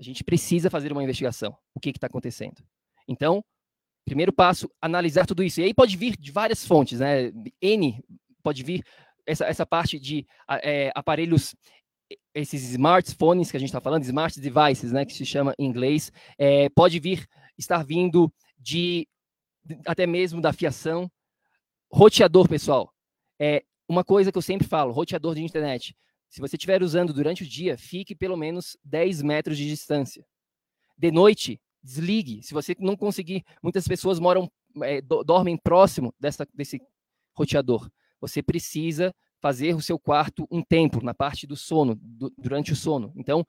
A 0.00 0.02
gente 0.02 0.24
precisa 0.24 0.70
fazer 0.70 0.90
uma 0.90 1.04
investigação. 1.04 1.54
O 1.74 1.78
que 1.78 1.90
está 1.90 2.06
acontecendo? 2.06 2.64
Então, 3.06 3.44
primeiro 4.06 4.32
passo, 4.32 4.66
analisar 4.80 5.26
tudo 5.26 5.42
isso. 5.42 5.60
E 5.60 5.64
aí 5.64 5.74
pode 5.74 5.94
vir 5.94 6.16
de 6.16 6.32
várias 6.32 6.64
fontes, 6.66 7.00
né? 7.00 7.30
N 7.60 8.02
pode 8.42 8.62
vir 8.62 8.82
essa, 9.26 9.44
essa 9.44 9.66
parte 9.66 10.00
de 10.00 10.26
é, 10.62 10.90
aparelhos, 10.94 11.54
esses 12.34 12.70
smartphones 12.70 13.50
que 13.50 13.58
a 13.58 13.60
gente 13.60 13.68
está 13.68 13.80
falando, 13.80 14.02
smart 14.04 14.40
devices, 14.40 14.90
né? 14.90 15.04
Que 15.04 15.12
se 15.12 15.26
chama 15.26 15.54
em 15.58 15.66
inglês. 15.66 16.10
É, 16.38 16.70
pode 16.70 16.98
vir, 16.98 17.28
estar 17.58 17.84
vindo 17.84 18.32
de 18.58 19.06
até 19.86 20.06
mesmo 20.06 20.40
da 20.40 20.50
fiação. 20.50 21.10
Roteador, 21.92 22.48
pessoal. 22.48 22.90
É 23.38 23.62
uma 23.86 24.02
coisa 24.02 24.32
que 24.32 24.38
eu 24.38 24.42
sempre 24.42 24.66
falo, 24.66 24.92
roteador 24.92 25.34
de 25.34 25.42
internet. 25.42 25.94
Se 26.30 26.40
você 26.40 26.56
estiver 26.56 26.80
usando 26.82 27.12
durante 27.12 27.42
o 27.42 27.46
dia, 27.46 27.76
fique 27.76 28.14
pelo 28.14 28.36
menos 28.36 28.76
10 28.84 29.20
metros 29.22 29.58
de 29.58 29.68
distância. 29.68 30.24
De 30.96 31.10
noite, 31.10 31.60
desligue. 31.82 32.40
Se 32.42 32.54
você 32.54 32.76
não 32.78 32.96
conseguir, 32.96 33.44
muitas 33.60 33.86
pessoas 33.86 34.20
moram, 34.20 34.50
é, 34.82 35.00
dormem 35.00 35.56
próximo 35.56 36.14
dessa, 36.20 36.46
desse 36.54 36.80
roteador. 37.34 37.90
Você 38.20 38.42
precisa 38.42 39.12
fazer 39.40 39.74
o 39.74 39.80
seu 39.80 39.98
quarto 39.98 40.46
um 40.50 40.62
tempo 40.62 41.02
na 41.02 41.12
parte 41.12 41.46
do 41.46 41.56
sono, 41.56 41.96
do, 42.00 42.32
durante 42.38 42.72
o 42.72 42.76
sono. 42.76 43.12
Então, 43.16 43.44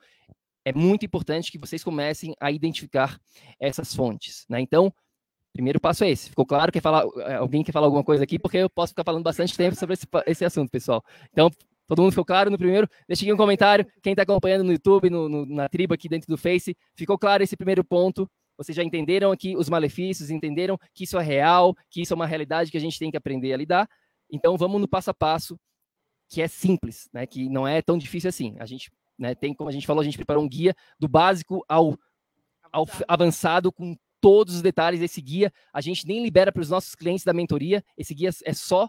é 0.65 0.73
muito 0.73 1.05
importante 1.05 1.51
que 1.51 1.59
vocês 1.59 1.83
comecem 1.83 2.33
a 2.39 2.51
identificar 2.51 3.19
essas 3.59 3.93
fontes. 3.93 4.45
Né? 4.49 4.59
Então, 4.59 4.91
primeiro 5.53 5.79
passo 5.79 6.03
é 6.03 6.09
esse. 6.09 6.29
Ficou 6.29 6.45
claro? 6.47 6.71
Quer 6.71 6.81
falar, 6.81 7.05
é, 7.27 7.35
alguém 7.35 7.63
quer 7.63 7.73
falar 7.73 7.85
alguma 7.85 8.03
coisa 8.03 8.23
aqui? 8.23 8.39
Porque 8.39 8.57
eu 8.57 8.69
posso 8.69 8.91
ficar 8.91 9.03
falando 9.03 9.23
bastante 9.23 9.55
tempo 9.55 9.75
sobre 9.75 9.93
esse, 9.93 10.07
esse 10.25 10.45
assunto, 10.45 10.71
pessoal. 10.71 11.03
Então, 11.31 11.51
Todo 11.91 12.03
mundo 12.03 12.13
ficou 12.13 12.23
claro 12.23 12.49
no 12.49 12.57
primeiro? 12.57 12.87
Deixa 13.05 13.25
aqui 13.25 13.33
um 13.33 13.35
comentário. 13.35 13.85
Quem 14.01 14.13
está 14.13 14.23
acompanhando 14.23 14.63
no 14.63 14.71
YouTube, 14.71 15.09
no, 15.09 15.27
no, 15.27 15.45
na 15.45 15.67
tribo 15.67 15.93
aqui 15.93 16.07
dentro 16.07 16.25
do 16.25 16.37
Face, 16.37 16.73
ficou 16.95 17.19
claro 17.19 17.43
esse 17.43 17.57
primeiro 17.57 17.83
ponto? 17.83 18.31
Vocês 18.55 18.73
já 18.73 18.81
entenderam 18.81 19.29
aqui 19.29 19.57
os 19.57 19.67
malefícios, 19.67 20.29
entenderam 20.29 20.77
que 20.93 21.03
isso 21.03 21.19
é 21.19 21.21
real, 21.21 21.75
que 21.89 22.01
isso 22.01 22.13
é 22.13 22.15
uma 22.15 22.25
realidade 22.25 22.71
que 22.71 22.77
a 22.77 22.79
gente 22.79 22.97
tem 22.97 23.11
que 23.11 23.17
aprender 23.17 23.51
a 23.51 23.57
lidar? 23.57 23.89
Então 24.31 24.55
vamos 24.55 24.79
no 24.79 24.87
passo 24.87 25.11
a 25.11 25.13
passo, 25.13 25.59
que 26.29 26.41
é 26.41 26.47
simples, 26.47 27.09
né? 27.11 27.27
Que 27.27 27.49
não 27.49 27.67
é 27.67 27.81
tão 27.81 27.97
difícil 27.97 28.29
assim. 28.29 28.55
A 28.57 28.65
gente 28.65 28.89
né, 29.19 29.35
tem, 29.35 29.53
como 29.53 29.69
a 29.69 29.73
gente 29.73 29.85
falou, 29.85 29.99
a 29.99 30.05
gente 30.05 30.15
preparou 30.15 30.45
um 30.45 30.47
guia 30.47 30.73
do 30.97 31.09
básico 31.09 31.61
ao, 31.67 31.99
ao 32.71 32.85
avançado 33.05 33.69
com 33.69 33.97
todos 34.21 34.55
os 34.55 34.61
detalhes 34.61 35.01
desse 35.01 35.21
guia. 35.21 35.51
A 35.73 35.81
gente 35.81 36.07
nem 36.07 36.23
libera 36.23 36.53
para 36.53 36.61
os 36.61 36.69
nossos 36.69 36.95
clientes 36.95 37.25
da 37.25 37.33
mentoria. 37.33 37.83
Esse 37.97 38.15
guia 38.15 38.29
é 38.45 38.53
só 38.53 38.87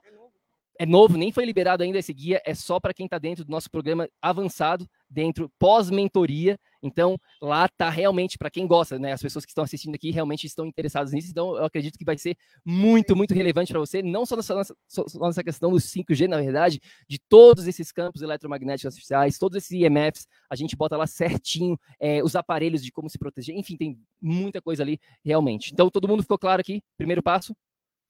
é 0.79 0.87
novo, 0.87 1.17
nem 1.17 1.31
foi 1.31 1.45
liberado 1.45 1.83
ainda 1.83 1.99
esse 1.99 2.13
guia, 2.13 2.41
é 2.45 2.55
só 2.55 2.81
para 2.81 2.95
quem 2.95 3.07
está 3.07 3.19
dentro 3.19 3.45
do 3.45 3.51
nosso 3.51 3.71
programa 3.71 4.09
avançado 4.21 4.89
dentro 5.09 5.51
pós-mentoria. 5.59 6.59
Então, 6.83 7.17
lá 7.41 7.69
tá 7.69 7.91
realmente, 7.91 8.39
para 8.39 8.51
quem 8.51 8.67
gosta, 8.67 8.99
né? 8.99 9.13
As 9.13 9.23
pessoas 9.23 9.45
que 9.45 9.51
estão 9.51 9.63
assistindo 9.63 9.95
aqui 9.95 10.11
realmente 10.11 10.47
estão 10.47 10.67
interessadas 10.67 11.13
nisso. 11.13 11.31
Então, 11.31 11.57
eu 11.57 11.65
acredito 11.65 11.99
que 11.99 12.05
vai 12.05 12.17
ser 12.19 12.37
muito, 12.65 13.15
muito 13.15 13.35
relevante 13.35 13.71
para 13.71 13.79
você, 13.79 14.03
não 14.03 14.27
só 14.27 14.35
nessa, 14.35 14.75
nessa 15.21 15.45
questão 15.45 15.71
do 15.71 15.77
5G, 15.77 16.27
na 16.27 16.39
verdade, 16.39 16.81
de 17.09 17.19
todos 17.29 17.69
esses 17.69 17.93
campos 17.93 18.23
eletromagnéticos 18.23 18.87
artificiais, 18.87 19.39
todos 19.39 19.59
esses 19.59 19.71
IMFs, 19.71 20.27
a 20.51 20.57
gente 20.57 20.75
bota 20.75 20.97
lá 20.97 21.07
certinho 21.07 21.79
é, 22.01 22.23
os 22.25 22.35
aparelhos 22.35 22.83
de 22.83 22.91
como 22.91 23.09
se 23.09 23.19
proteger. 23.19 23.57
Enfim, 23.57 23.77
tem 23.77 23.99
muita 24.21 24.61
coisa 24.61 24.83
ali 24.83 24.99
realmente. 25.25 25.73
Então, 25.73 25.91
todo 25.91 26.09
mundo 26.09 26.23
ficou 26.23 26.39
claro 26.39 26.61
aqui? 26.61 26.83
Primeiro 26.97 27.23
passo, 27.23 27.55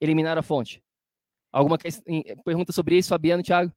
eliminar 0.01 0.37
a 0.37 0.41
fonte. 0.41 0.81
Alguma 1.53 1.77
pergunta 2.43 2.73
sobre 2.73 2.97
isso, 2.97 3.09
Fabiano, 3.09 3.43
Thiago? 3.43 3.71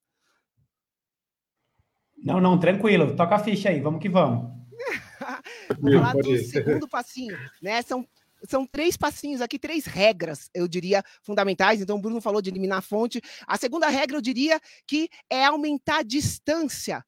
Não, 2.16 2.40
não, 2.40 2.58
tranquilo. 2.58 3.14
Toca 3.14 3.34
a 3.34 3.38
ficha 3.38 3.68
aí, 3.68 3.80
vamos 3.80 4.00
que 4.00 4.08
vamos. 4.08 4.50
vamos 5.78 6.00
lá 6.00 6.12
do 6.14 6.38
segundo 6.38 6.88
passinho, 6.88 7.38
né? 7.60 7.82
São, 7.82 8.08
são 8.48 8.66
três 8.66 8.96
passinhos 8.96 9.42
aqui, 9.42 9.58
três 9.58 9.84
regras, 9.84 10.48
eu 10.54 10.66
diria, 10.66 11.04
fundamentais. 11.22 11.82
Então, 11.82 11.98
o 11.98 12.00
Bruno 12.00 12.18
falou 12.22 12.40
de 12.40 12.48
eliminar 12.48 12.78
a 12.78 12.82
fonte. 12.82 13.20
A 13.46 13.58
segunda 13.58 13.88
regra, 13.88 14.16
eu 14.16 14.22
diria, 14.22 14.58
que 14.86 15.10
é 15.28 15.44
aumentar 15.44 15.98
a 15.98 16.02
distância 16.02 17.04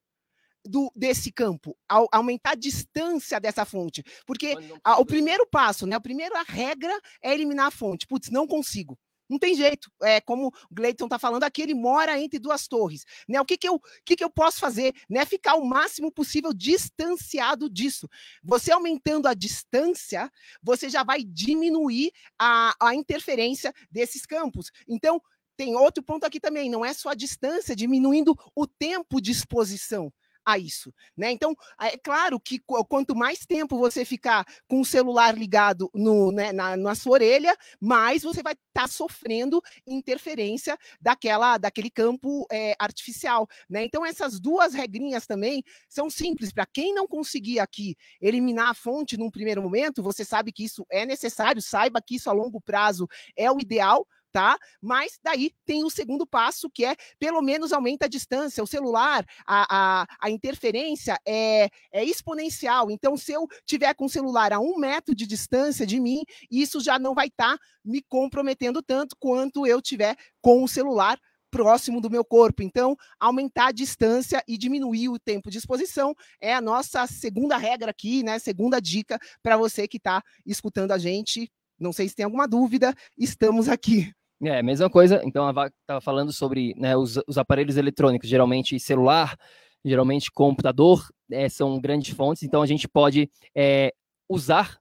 do, 0.62 0.92
desse 0.94 1.32
campo, 1.32 1.74
ao, 1.88 2.06
aumentar 2.12 2.50
a 2.50 2.56
distância 2.56 3.40
dessa 3.40 3.64
fonte. 3.64 4.04
Porque 4.26 4.54
a, 4.84 5.00
o 5.00 5.06
primeiro 5.06 5.46
passo, 5.50 5.86
né? 5.86 5.96
A 5.96 6.00
primeira 6.00 6.42
regra 6.46 6.92
é 7.22 7.32
eliminar 7.32 7.68
a 7.68 7.70
fonte. 7.70 8.06
Putz, 8.06 8.28
não 8.28 8.46
consigo. 8.46 8.98
Não 9.28 9.38
tem 9.38 9.54
jeito. 9.54 9.90
É 10.02 10.20
como 10.20 10.48
o 10.48 10.74
Gleiton 10.74 11.04
está 11.04 11.18
falando 11.18 11.44
aqui, 11.44 11.62
ele 11.62 11.74
mora 11.74 12.18
entre 12.18 12.38
duas 12.38 12.66
torres. 12.66 13.04
Né? 13.28 13.40
O 13.40 13.44
que, 13.44 13.56
que, 13.56 13.68
eu, 13.68 13.80
que, 14.04 14.16
que 14.16 14.24
eu 14.24 14.30
posso 14.30 14.58
fazer? 14.58 14.94
Né? 15.08 15.24
Ficar 15.24 15.54
o 15.54 15.64
máximo 15.64 16.10
possível 16.10 16.52
distanciado 16.52 17.68
disso. 17.68 18.08
Você 18.42 18.72
aumentando 18.72 19.28
a 19.28 19.34
distância, 19.34 20.30
você 20.62 20.88
já 20.88 21.02
vai 21.02 21.22
diminuir 21.22 22.10
a, 22.38 22.74
a 22.80 22.94
interferência 22.94 23.72
desses 23.90 24.24
campos. 24.24 24.70
Então, 24.88 25.20
tem 25.56 25.74
outro 25.74 26.02
ponto 26.04 26.24
aqui 26.24 26.38
também, 26.38 26.70
não 26.70 26.84
é 26.84 26.92
só 26.94 27.08
a 27.08 27.14
distância, 27.14 27.74
diminuindo 27.74 28.36
o 28.54 28.64
tempo 28.64 29.20
de 29.20 29.32
exposição 29.32 30.12
a 30.48 30.58
isso, 30.58 30.94
né? 31.14 31.30
Então, 31.30 31.54
é 31.78 31.98
claro 31.98 32.40
que 32.40 32.58
quanto 32.88 33.14
mais 33.14 33.44
tempo 33.44 33.78
você 33.78 34.02
ficar 34.02 34.46
com 34.66 34.80
o 34.80 34.84
celular 34.84 35.36
ligado 35.36 35.90
no, 35.94 36.32
né, 36.32 36.52
na, 36.52 36.74
na 36.74 36.94
sua 36.94 37.12
orelha, 37.12 37.54
mais 37.78 38.22
você 38.22 38.42
vai 38.42 38.54
estar 38.54 38.64
tá 38.72 38.88
sofrendo 38.88 39.60
interferência 39.86 40.78
daquela, 40.98 41.58
daquele 41.58 41.90
campo 41.90 42.46
é, 42.50 42.74
artificial, 42.78 43.46
né? 43.68 43.84
Então, 43.84 44.06
essas 44.06 44.40
duas 44.40 44.72
regrinhas 44.72 45.26
também 45.26 45.62
são 45.86 46.08
simples. 46.08 46.50
Para 46.50 46.64
quem 46.64 46.94
não 46.94 47.06
conseguir 47.06 47.60
aqui 47.60 47.94
eliminar 48.18 48.70
a 48.70 48.74
fonte 48.74 49.18
num 49.18 49.30
primeiro 49.30 49.62
momento, 49.62 50.02
você 50.02 50.24
sabe 50.24 50.50
que 50.50 50.64
isso 50.64 50.86
é 50.90 51.04
necessário, 51.04 51.60
saiba 51.60 52.00
que 52.00 52.16
isso 52.16 52.30
a 52.30 52.32
longo 52.32 52.58
prazo 52.58 53.06
é 53.36 53.52
o 53.52 53.60
ideal, 53.60 54.06
tá? 54.32 54.56
Mas 54.80 55.18
daí 55.22 55.52
tem 55.64 55.84
o 55.84 55.90
segundo 55.90 56.26
passo, 56.26 56.70
que 56.70 56.84
é 56.84 56.94
pelo 57.18 57.42
menos 57.42 57.72
aumenta 57.72 58.06
a 58.06 58.08
distância. 58.08 58.62
O 58.62 58.66
celular, 58.66 59.24
a, 59.46 60.02
a, 60.02 60.06
a 60.20 60.30
interferência 60.30 61.18
é, 61.26 61.68
é 61.92 62.04
exponencial. 62.04 62.90
Então, 62.90 63.16
se 63.16 63.32
eu 63.32 63.46
tiver 63.64 63.94
com 63.94 64.06
o 64.06 64.10
celular 64.10 64.52
a 64.52 64.60
um 64.60 64.78
metro 64.78 65.14
de 65.14 65.26
distância 65.26 65.86
de 65.86 66.00
mim, 66.00 66.22
isso 66.50 66.80
já 66.80 66.98
não 66.98 67.14
vai 67.14 67.28
estar 67.28 67.56
tá 67.56 67.64
me 67.84 68.02
comprometendo 68.02 68.82
tanto 68.82 69.16
quanto 69.18 69.66
eu 69.66 69.80
tiver 69.80 70.16
com 70.40 70.62
o 70.62 70.68
celular 70.68 71.18
próximo 71.50 72.00
do 72.00 72.10
meu 72.10 72.24
corpo. 72.24 72.62
Então, 72.62 72.96
aumentar 73.18 73.68
a 73.68 73.72
distância 73.72 74.42
e 74.46 74.56
diminuir 74.56 75.08
o 75.08 75.18
tempo 75.18 75.50
de 75.50 75.58
exposição 75.58 76.14
é 76.40 76.54
a 76.54 76.60
nossa 76.60 77.06
segunda 77.06 77.56
regra 77.56 77.90
aqui, 77.90 78.22
né? 78.22 78.38
Segunda 78.38 78.80
dica 78.80 79.18
para 79.42 79.56
você 79.56 79.88
que 79.88 79.96
está 79.96 80.22
escutando 80.44 80.92
a 80.92 80.98
gente. 80.98 81.50
Não 81.78 81.92
sei 81.92 82.08
se 82.08 82.14
tem 82.14 82.24
alguma 82.24 82.46
dúvida, 82.46 82.94
estamos 83.16 83.68
aqui. 83.68 84.12
É, 84.42 84.62
mesma 84.62 84.88
coisa. 84.88 85.20
Então, 85.24 85.46
a 85.46 85.52
Vaca 85.52 85.74
estava 85.80 86.00
falando 86.00 86.32
sobre 86.32 86.74
né, 86.76 86.96
os, 86.96 87.18
os, 87.26 87.36
aparelhos 87.36 87.76
eletrônicos, 87.76 88.28
geralmente 88.28 88.78
celular, 88.78 89.36
geralmente 89.84 90.30
computador, 90.30 91.04
é, 91.30 91.48
são 91.48 91.80
grandes 91.80 92.14
fontes. 92.14 92.44
Então, 92.44 92.62
a 92.62 92.66
gente 92.66 92.88
pode 92.88 93.28
é, 93.54 93.92
usar. 94.28 94.78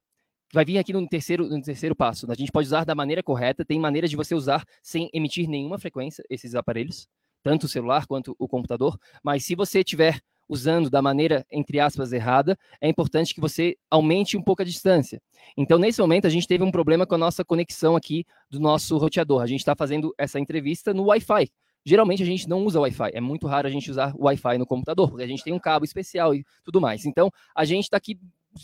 Vai 0.54 0.64
vir 0.64 0.78
aqui 0.78 0.94
no 0.94 1.06
terceiro, 1.08 1.50
no 1.50 1.62
terceiro 1.62 1.96
passo. 1.96 2.28
Né, 2.28 2.34
a 2.34 2.38
gente 2.38 2.52
pode 2.52 2.68
usar 2.68 2.86
da 2.86 2.94
maneira 2.94 3.24
correta. 3.24 3.66
Tem 3.66 3.80
maneiras 3.80 4.12
de 4.12 4.16
você 4.16 4.36
usar 4.36 4.64
sem 4.82 5.10
emitir 5.12 5.48
nenhuma 5.50 5.80
frequência 5.80 6.24
esses 6.30 6.54
aparelhos, 6.54 7.08
tanto 7.42 7.64
o 7.66 7.70
celular 7.70 8.06
quanto 8.06 8.36
o 8.38 8.48
computador. 8.48 8.96
Mas 9.24 9.44
se 9.44 9.56
você 9.56 9.84
tiver 9.84 10.22
usando 10.48 10.90
da 10.90 11.02
maneira, 11.02 11.46
entre 11.52 11.80
aspas, 11.80 12.14
errada, 12.14 12.58
é 12.80 12.88
importante 12.88 13.34
que 13.34 13.42
você 13.42 13.78
aumente 13.90 14.38
um 14.38 14.42
pouco 14.42 14.62
a 14.62 14.66
distância. 14.66 15.22
Então, 15.56 15.78
nesse 15.78 16.02
momento, 16.02 16.28
a 16.28 16.30
gente 16.30 16.48
teve 16.48 16.64
um 16.64 16.72
problema 16.72 17.06
com 17.06 17.16
a 17.16 17.18
nossa 17.18 17.44
conexão 17.44 17.96
aqui 17.96 18.26
do 18.50 18.60
nosso 18.60 18.98
roteador. 18.98 19.42
A 19.42 19.48
gente 19.48 19.60
está 19.60 19.76
fazendo 19.76 20.14
essa 20.18 20.40
entrevista 20.40 20.94
no 20.94 21.06
Wi-Fi. 21.06 21.50
Geralmente 21.86 22.22
a 22.22 22.26
gente 22.26 22.50
não 22.50 22.66
usa 22.66 22.82
Wi-Fi, 22.82 23.12
é 23.14 23.22
muito 23.22 23.48
raro 23.48 23.66
a 23.66 23.72
gente 23.72 23.90
usar 23.90 24.14
Wi-Fi 24.18 24.58
no 24.58 24.66
computador, 24.66 25.10
porque 25.10 25.24
a 25.24 25.28
gente 25.28 25.42
tem 25.42 25.54
um 25.54 25.60
cabo 25.60 25.86
especial 25.86 26.36
e 26.36 26.46
tudo 26.64 26.82
mais. 26.82 27.06
Então, 27.06 27.32
a 27.56 27.64
gente 27.64 27.86
está 27.86 27.96
aqui 27.96 28.20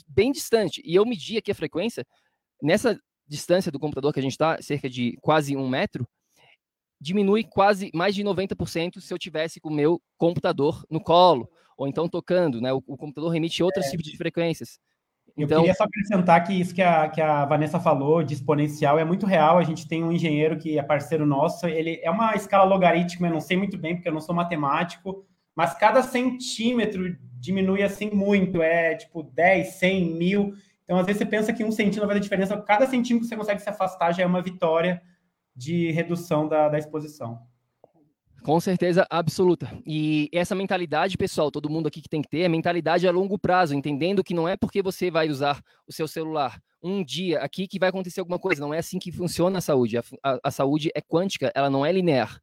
bem 0.07 0.31
distante. 0.31 0.81
E 0.83 0.95
eu 0.95 1.05
medi 1.05 1.37
aqui 1.37 1.51
a 1.51 1.55
frequência, 1.55 2.05
nessa 2.61 2.99
distância 3.27 3.71
do 3.71 3.79
computador 3.79 4.11
que 4.11 4.19
a 4.19 4.21
gente 4.21 4.33
está, 4.33 4.61
cerca 4.61 4.89
de 4.89 5.17
quase 5.21 5.55
um 5.55 5.69
metro, 5.69 6.07
diminui 6.99 7.43
quase 7.43 7.91
mais 7.93 8.15
de 8.15 8.23
90% 8.23 9.01
se 9.01 9.13
eu 9.13 9.17
tivesse 9.17 9.59
com 9.59 9.69
o 9.69 9.73
meu 9.73 10.01
computador 10.17 10.85
no 10.89 11.01
colo, 11.01 11.49
ou 11.77 11.87
então 11.87 12.07
tocando, 12.07 12.61
né? 12.61 12.71
O, 12.73 12.83
o 12.87 12.97
computador 12.97 13.35
emite 13.35 13.63
outros 13.63 13.85
é. 13.85 13.89
tipos 13.91 14.05
de 14.05 14.17
frequências. 14.17 14.79
Então... 15.35 15.57
Eu 15.57 15.61
queria 15.61 15.73
só 15.73 15.83
acrescentar 15.85 16.43
que 16.43 16.53
isso 16.53 16.73
que 16.75 16.81
a, 16.81 17.09
que 17.09 17.19
a 17.19 17.45
Vanessa 17.45 17.79
falou 17.79 18.23
de 18.23 18.33
exponencial 18.33 18.99
é 18.99 19.03
muito 19.03 19.25
real. 19.25 19.57
A 19.57 19.63
gente 19.63 19.87
tem 19.87 20.03
um 20.03 20.11
engenheiro 20.11 20.57
que 20.57 20.77
é 20.77 20.83
parceiro 20.83 21.25
nosso, 21.25 21.67
ele 21.67 21.99
é 22.03 22.11
uma 22.11 22.35
escala 22.35 22.63
logarítmica, 22.65 23.27
eu 23.27 23.33
não 23.33 23.41
sei 23.41 23.57
muito 23.57 23.77
bem, 23.77 23.95
porque 23.95 24.07
eu 24.07 24.13
não 24.13 24.21
sou 24.21 24.35
matemático, 24.35 25.25
mas 25.55 25.73
cada 25.73 26.03
centímetro 26.03 27.15
diminui 27.39 27.83
assim 27.83 28.09
muito, 28.11 28.61
é 28.61 28.95
tipo 28.95 29.23
10, 29.23 29.67
100, 29.67 30.05
mil. 30.15 30.53
Então, 30.83 30.97
às 30.97 31.05
vezes, 31.05 31.19
você 31.19 31.25
pensa 31.25 31.53
que 31.53 31.63
um 31.63 31.71
centímetro 31.71 32.01
vai 32.01 32.15
fazer 32.15 32.19
diferença, 32.21 32.61
cada 32.61 32.85
centímetro 32.85 33.27
que 33.27 33.33
você 33.33 33.37
consegue 33.37 33.61
se 33.61 33.69
afastar 33.69 34.13
já 34.13 34.23
é 34.23 34.25
uma 34.25 34.41
vitória 34.41 35.01
de 35.55 35.91
redução 35.91 36.47
da, 36.47 36.69
da 36.69 36.77
exposição. 36.77 37.39
Com 38.43 38.59
certeza 38.59 39.07
absoluta. 39.09 39.71
E 39.85 40.29
essa 40.33 40.53
mentalidade, 40.53 41.17
pessoal, 41.17 41.49
todo 41.49 41.69
mundo 41.69 41.87
aqui 41.87 42.01
que 42.01 42.09
tem 42.09 42.21
que 42.21 42.27
ter, 42.27 42.41
é 42.41 42.49
mentalidade 42.49 43.07
a 43.07 43.11
longo 43.11 43.39
prazo, 43.39 43.73
entendendo 43.73 44.23
que 44.23 44.33
não 44.33 44.47
é 44.47 44.57
porque 44.57 44.81
você 44.81 45.09
vai 45.09 45.29
usar 45.29 45.61
o 45.87 45.93
seu 45.93 46.07
celular 46.07 46.61
um 46.83 47.01
dia 47.01 47.39
aqui 47.39 47.65
que 47.65 47.79
vai 47.79 47.87
acontecer 47.87 48.19
alguma 48.19 48.37
coisa. 48.37 48.59
Não 48.59 48.73
é 48.73 48.79
assim 48.79 48.99
que 48.99 49.13
funciona 49.13 49.59
a 49.59 49.61
saúde. 49.61 49.97
A, 49.97 50.03
a, 50.21 50.39
a 50.43 50.51
saúde 50.51 50.91
é 50.93 51.01
quântica, 51.01 51.51
ela 51.55 51.69
não 51.69 51.85
é 51.85 51.91
linear. 51.91 52.41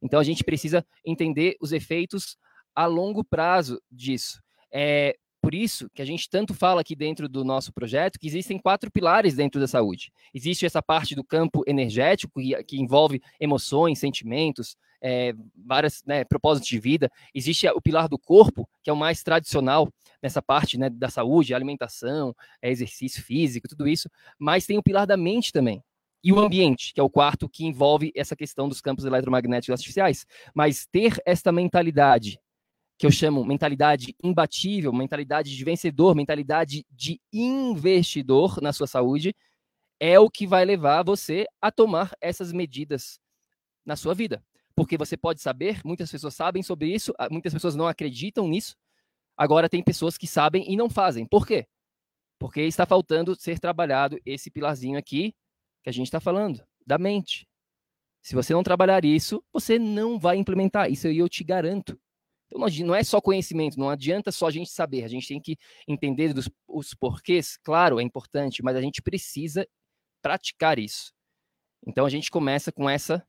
Então 0.00 0.18
a 0.18 0.24
gente 0.24 0.42
precisa 0.42 0.84
entender 1.04 1.56
os 1.60 1.70
efeitos 1.70 2.38
a 2.74 2.86
longo 2.86 3.22
prazo 3.22 3.78
disso. 3.90 4.40
É 4.72 5.14
por 5.42 5.54
isso 5.54 5.90
que 5.92 6.00
a 6.00 6.04
gente 6.04 6.30
tanto 6.30 6.54
fala 6.54 6.80
aqui 6.80 6.96
dentro 6.96 7.28
do 7.28 7.44
nosso 7.44 7.72
projeto 7.72 8.18
que 8.18 8.26
existem 8.26 8.58
quatro 8.58 8.90
pilares 8.90 9.34
dentro 9.34 9.60
da 9.60 9.66
saúde. 9.66 10.10
Existe 10.32 10.64
essa 10.64 10.80
parte 10.80 11.14
do 11.14 11.24
campo 11.24 11.62
energético, 11.66 12.40
que, 12.40 12.64
que 12.64 12.80
envolve 12.80 13.20
emoções, 13.38 13.98
sentimentos, 13.98 14.76
é, 15.02 15.34
vários 15.56 16.02
né, 16.06 16.24
propósitos 16.24 16.68
de 16.68 16.78
vida. 16.78 17.10
Existe 17.34 17.66
o 17.68 17.80
pilar 17.80 18.08
do 18.08 18.18
corpo, 18.18 18.68
que 18.82 18.88
é 18.88 18.92
o 18.92 18.96
mais 18.96 19.22
tradicional 19.22 19.92
nessa 20.22 20.40
parte 20.40 20.78
né, 20.78 20.88
da 20.88 21.10
saúde, 21.10 21.52
alimentação, 21.52 22.34
é, 22.62 22.70
exercício 22.70 23.22
físico, 23.22 23.68
tudo 23.68 23.88
isso. 23.88 24.08
Mas 24.38 24.64
tem 24.64 24.78
o 24.78 24.82
pilar 24.82 25.06
da 25.06 25.16
mente 25.16 25.52
também. 25.52 25.82
E 26.24 26.32
o 26.32 26.38
ambiente, 26.38 26.94
que 26.94 27.00
é 27.00 27.02
o 27.02 27.10
quarto, 27.10 27.48
que 27.48 27.66
envolve 27.66 28.12
essa 28.14 28.36
questão 28.36 28.68
dos 28.68 28.80
campos 28.80 29.04
eletromagnéticos 29.04 29.72
artificiais. 29.72 30.24
Mas 30.54 30.86
ter 30.86 31.20
esta 31.26 31.50
mentalidade, 31.50 32.38
que 32.96 33.04
eu 33.04 33.10
chamo 33.10 33.44
mentalidade 33.44 34.14
imbatível, 34.22 34.92
mentalidade 34.92 35.54
de 35.54 35.64
vencedor, 35.64 36.14
mentalidade 36.14 36.86
de 36.88 37.20
investidor 37.32 38.62
na 38.62 38.72
sua 38.72 38.86
saúde, 38.86 39.34
é 39.98 40.18
o 40.20 40.30
que 40.30 40.46
vai 40.46 40.64
levar 40.64 41.02
você 41.02 41.44
a 41.60 41.72
tomar 41.72 42.12
essas 42.20 42.52
medidas 42.52 43.18
na 43.84 43.96
sua 43.96 44.14
vida 44.14 44.40
porque 44.74 44.96
você 44.96 45.16
pode 45.16 45.40
saber, 45.40 45.80
muitas 45.84 46.10
pessoas 46.10 46.34
sabem 46.34 46.62
sobre 46.62 46.92
isso, 46.92 47.12
ah, 47.18 47.28
muitas 47.30 47.52
pessoas 47.52 47.74
não 47.74 47.86
acreditam 47.86 48.48
nisso. 48.48 48.76
Agora 49.36 49.68
tem 49.68 49.82
pessoas 49.82 50.18
que 50.18 50.26
sabem 50.26 50.70
e 50.70 50.76
não 50.76 50.90
fazem. 50.90 51.26
Por 51.26 51.46
quê? 51.46 51.66
Porque 52.38 52.60
está 52.62 52.84
faltando 52.84 53.34
ser 53.34 53.58
trabalhado 53.58 54.20
esse 54.26 54.50
pilarzinho 54.50 54.98
aqui 54.98 55.34
que 55.82 55.90
a 55.90 55.92
gente 55.92 56.06
está 56.06 56.20
falando, 56.20 56.62
da 56.86 56.98
mente. 56.98 57.46
Se 58.22 58.34
você 58.34 58.52
não 58.52 58.62
trabalhar 58.62 59.04
isso, 59.04 59.44
você 59.52 59.78
não 59.78 60.18
vai 60.18 60.36
implementar. 60.36 60.90
Isso 60.90 61.08
eu 61.08 61.28
te 61.28 61.42
garanto. 61.42 61.98
Então 62.52 62.86
não 62.86 62.94
é 62.94 63.02
só 63.02 63.20
conhecimento, 63.20 63.78
não 63.78 63.88
adianta 63.88 64.30
só 64.30 64.46
a 64.46 64.50
gente 64.50 64.70
saber, 64.70 65.04
a 65.04 65.08
gente 65.08 65.26
tem 65.26 65.40
que 65.40 65.56
entender 65.88 66.34
dos, 66.34 66.50
os 66.68 66.92
porquês, 66.92 67.56
claro, 67.56 67.98
é 67.98 68.02
importante, 68.02 68.62
mas 68.62 68.76
a 68.76 68.80
gente 68.82 69.00
precisa 69.00 69.66
praticar 70.20 70.78
isso. 70.78 71.12
Então 71.86 72.04
a 72.04 72.10
gente 72.10 72.30
começa 72.30 72.70
com 72.70 72.88
essa 72.88 73.26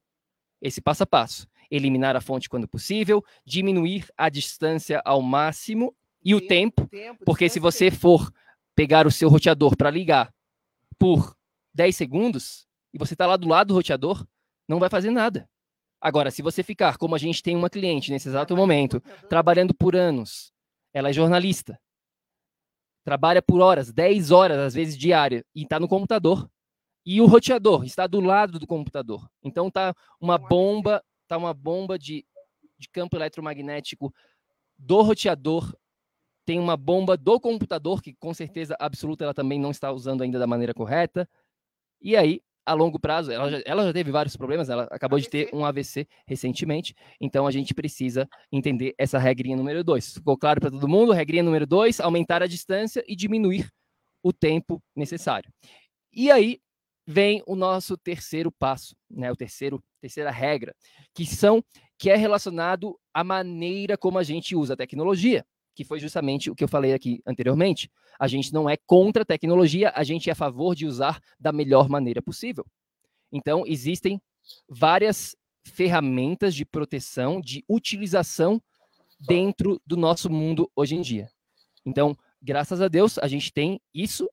esse 0.63 0.81
passo 0.81 1.03
a 1.03 1.05
passo. 1.05 1.45
Eliminar 1.69 2.15
a 2.15 2.21
fonte 2.21 2.47
quando 2.49 2.67
possível, 2.67 3.23
diminuir 3.45 4.07
a 4.17 4.29
distância 4.29 5.01
ao 5.03 5.21
máximo 5.21 5.93
E 6.23 6.33
o 6.33 6.39
tempo, 6.39 6.87
tempo 6.87 7.23
porque 7.25 7.49
se 7.49 7.59
você 7.59 7.91
for 7.91 8.31
pegar 8.73 9.05
o 9.05 9.11
seu 9.11 9.27
roteador 9.27 9.75
para 9.75 9.89
ligar 9.89 10.33
por 10.97 11.35
10 11.73 11.95
segundos 11.95 12.65
e 12.93 12.97
você 12.97 13.13
está 13.13 13.27
lá 13.27 13.35
do 13.35 13.47
lado 13.47 13.67
do 13.67 13.73
roteador, 13.73 14.25
não 14.67 14.79
vai 14.79 14.89
fazer 14.89 15.11
nada. 15.11 15.49
Agora, 15.99 16.31
se 16.31 16.41
você 16.41 16.63
ficar, 16.63 16.97
como 16.97 17.15
a 17.15 17.17
gente 17.17 17.43
tem 17.43 17.55
uma 17.55 17.69
cliente 17.69 18.11
nesse 18.11 18.29
exato 18.29 18.55
momento, 18.55 19.01
trabalhando 19.27 19.73
por 19.73 19.95
anos, 19.95 20.53
ela 20.93 21.09
é 21.09 21.13
jornalista, 21.13 21.79
trabalha 23.03 23.41
por 23.41 23.59
horas, 23.59 23.91
10 23.91 24.31
horas, 24.31 24.57
às 24.59 24.73
vezes 24.73 24.97
diária, 24.97 25.45
e 25.53 25.63
está 25.63 25.79
no 25.79 25.87
computador. 25.87 26.49
E 27.05 27.19
o 27.21 27.25
roteador 27.25 27.83
está 27.83 28.07
do 28.07 28.19
lado 28.19 28.59
do 28.59 28.67
computador. 28.67 29.29
Então 29.43 29.69
tá 29.69 29.93
uma 30.19 30.37
bomba, 30.37 31.03
tá 31.27 31.37
uma 31.37 31.53
bomba 31.53 31.99
de, 31.99 32.25
de 32.77 32.87
campo 32.89 33.15
eletromagnético 33.17 34.13
do 34.77 35.01
roteador. 35.01 35.75
Tem 36.45 36.59
uma 36.59 36.75
bomba 36.75 37.15
do 37.15 37.39
computador, 37.39 38.01
que 38.01 38.13
com 38.15 38.33
certeza 38.33 38.75
absoluta 38.79 39.23
ela 39.23 39.33
também 39.33 39.59
não 39.59 39.71
está 39.71 39.91
usando 39.91 40.23
ainda 40.23 40.39
da 40.39 40.47
maneira 40.47 40.73
correta. 40.73 41.27
E 42.01 42.15
aí 42.15 42.41
a 42.65 42.73
longo 42.73 42.99
prazo, 42.99 43.31
ela 43.31 43.49
já, 43.49 43.61
ela 43.65 43.83
já 43.85 43.93
teve 43.93 44.11
vários 44.11 44.37
problemas, 44.37 44.69
ela 44.69 44.83
acabou 44.83 45.17
AVC. 45.17 45.23
de 45.23 45.29
ter 45.29 45.55
um 45.55 45.65
AVC 45.65 46.07
recentemente, 46.25 46.95
então 47.19 47.45
a 47.45 47.51
gente 47.51 47.73
precisa 47.73 48.27
entender 48.51 48.93
essa 48.97 49.19
regrinha 49.19 49.57
número 49.57 49.83
dois. 49.83 50.13
Ficou 50.13 50.37
claro 50.37 50.61
para 50.61 50.71
todo 50.71 50.87
mundo? 50.87 51.11
Regrinha 51.11 51.43
número 51.43 51.67
dois, 51.67 51.99
aumentar 51.99 52.41
a 52.41 52.47
distância 52.47 53.03
e 53.07 53.15
diminuir 53.15 53.69
o 54.21 54.31
tempo 54.31 54.81
necessário. 54.95 55.51
E 56.11 56.31
aí 56.31 56.59
vem 57.05 57.43
o 57.45 57.55
nosso 57.55 57.97
terceiro 57.97 58.51
passo, 58.51 58.95
né, 59.09 59.31
o 59.31 59.35
terceiro, 59.35 59.83
terceira 60.01 60.31
regra, 60.31 60.75
que 61.13 61.25
são 61.25 61.63
que 61.97 62.09
é 62.09 62.15
relacionado 62.15 62.99
à 63.13 63.23
maneira 63.23 63.97
como 63.97 64.17
a 64.17 64.23
gente 64.23 64.55
usa 64.55 64.73
a 64.73 64.77
tecnologia 64.77 65.45
que 65.75 65.83
foi 65.83 65.99
justamente 65.99 66.49
o 66.49 66.55
que 66.55 66.63
eu 66.63 66.67
falei 66.67 66.93
aqui 66.93 67.21
anteriormente. 67.25 67.91
A 68.19 68.27
gente 68.27 68.53
não 68.53 68.69
é 68.69 68.77
contra 68.77 69.23
a 69.23 69.25
tecnologia, 69.25 69.91
a 69.95 70.03
gente 70.03 70.29
é 70.29 70.33
a 70.33 70.35
favor 70.35 70.75
de 70.75 70.85
usar 70.85 71.19
da 71.39 71.51
melhor 71.51 71.89
maneira 71.89 72.21
possível. 72.21 72.65
Então, 73.31 73.63
existem 73.65 74.21
várias 74.69 75.35
ferramentas 75.65 76.53
de 76.53 76.65
proteção, 76.65 77.41
de 77.41 77.63
utilização 77.67 78.61
dentro 79.19 79.81
do 79.85 79.97
nosso 79.97 80.29
mundo 80.29 80.69
hoje 80.75 80.95
em 80.95 81.01
dia. 81.01 81.29
Então, 81.85 82.15
graças 82.41 82.81
a 82.81 82.87
Deus, 82.87 83.17
a 83.17 83.27
gente 83.27 83.51
tem 83.51 83.81
isso 83.93 84.29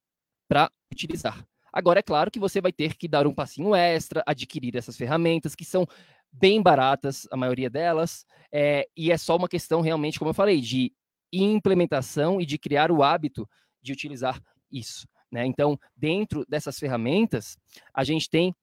para 0.49 0.71
utilizar. 0.93 1.47
Agora, 1.73 2.01
é 2.01 2.03
claro 2.03 2.31
que 2.31 2.39
você 2.39 2.61
vai 2.61 2.73
ter 2.73 2.97
que 2.97 3.09
dar 3.09 3.27
um 3.27 3.35
passinho 3.35 3.75
extra, 3.75 4.23
adquirir 4.27 4.77
essas 4.77 4.97
ferramentas 4.97 5.55
que 5.55 5.65
são 5.65 5.87
bem 6.33 6.63
baratas, 6.63 7.27
a 7.31 7.37
maioria 7.37 7.69
delas, 7.69 8.25
é, 8.53 8.89
e 8.97 9.11
é 9.11 9.19
só 9.19 9.37
uma 9.37 9.49
questão 9.49 9.81
realmente, 9.81 10.19
como 10.19 10.31
eu 10.31 10.35
falei, 10.35 10.61
de 10.61 10.93
implementação 11.33 12.41
e 12.41 12.47
de 12.47 12.59
criar 12.59 12.91
o 12.91 13.03
hábito 13.03 13.49
de 13.81 13.93
utilizar 13.93 14.41
isso. 14.71 15.07
Né? 15.31 15.47
Então, 15.47 15.79
dentro 15.97 16.45
dessas 16.49 16.79
ferramentas, 16.79 17.57
a 17.95 18.03
gente 18.03 18.29
tem 18.29 18.55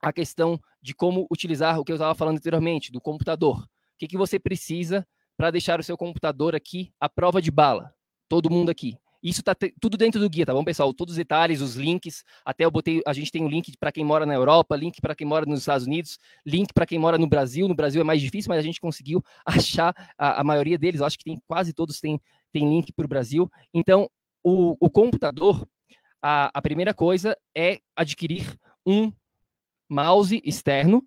a 0.00 0.12
questão 0.12 0.60
de 0.80 0.94
como 0.94 1.26
utilizar 1.30 1.78
o 1.78 1.84
que 1.84 1.90
eu 1.90 1.96
estava 1.96 2.14
falando 2.14 2.36
anteriormente, 2.36 2.92
do 2.92 3.00
computador. 3.00 3.58
O 3.62 3.98
que, 3.98 4.06
que 4.06 4.16
você 4.16 4.38
precisa 4.38 5.06
para 5.36 5.50
deixar 5.50 5.80
o 5.80 5.82
seu 5.82 5.96
computador 5.96 6.54
aqui 6.54 6.92
à 7.00 7.08
prova 7.08 7.42
de 7.42 7.50
bala? 7.50 7.92
Todo 8.28 8.50
mundo 8.50 8.70
aqui. 8.70 8.96
Isso 9.26 9.40
está 9.40 9.56
tudo 9.80 9.96
dentro 9.96 10.20
do 10.20 10.30
guia, 10.30 10.46
tá 10.46 10.54
bom, 10.54 10.62
pessoal? 10.62 10.94
Todos 10.94 11.14
os 11.14 11.16
detalhes, 11.16 11.60
os 11.60 11.74
links. 11.74 12.22
Até 12.44 12.64
eu 12.64 12.70
botei, 12.70 13.02
a 13.04 13.12
gente 13.12 13.32
tem 13.32 13.42
um 13.42 13.48
link 13.48 13.76
para 13.76 13.90
quem 13.90 14.04
mora 14.04 14.24
na 14.24 14.32
Europa, 14.32 14.76
link 14.76 15.00
para 15.00 15.16
quem 15.16 15.26
mora 15.26 15.44
nos 15.44 15.60
Estados 15.60 15.84
Unidos, 15.84 16.16
link 16.46 16.72
para 16.72 16.86
quem 16.86 16.96
mora 16.96 17.18
no 17.18 17.26
Brasil. 17.26 17.66
No 17.66 17.74
Brasil 17.74 18.00
é 18.00 18.04
mais 18.04 18.20
difícil, 18.20 18.48
mas 18.50 18.60
a 18.60 18.62
gente 18.62 18.80
conseguiu 18.80 19.20
achar 19.44 19.92
a, 20.16 20.40
a 20.40 20.44
maioria 20.44 20.78
deles. 20.78 21.00
Eu 21.00 21.06
acho 21.06 21.18
que 21.18 21.24
tem 21.24 21.42
quase 21.48 21.72
todos 21.72 21.98
têm, 21.98 22.20
têm 22.52 22.70
link 22.70 22.92
para 22.92 23.04
o 23.04 23.08
Brasil. 23.08 23.50
Então, 23.74 24.08
o, 24.44 24.76
o 24.78 24.88
computador, 24.88 25.66
a, 26.22 26.48
a 26.54 26.62
primeira 26.62 26.94
coisa 26.94 27.36
é 27.52 27.80
adquirir 27.96 28.56
um 28.86 29.12
mouse 29.90 30.40
externo, 30.44 31.04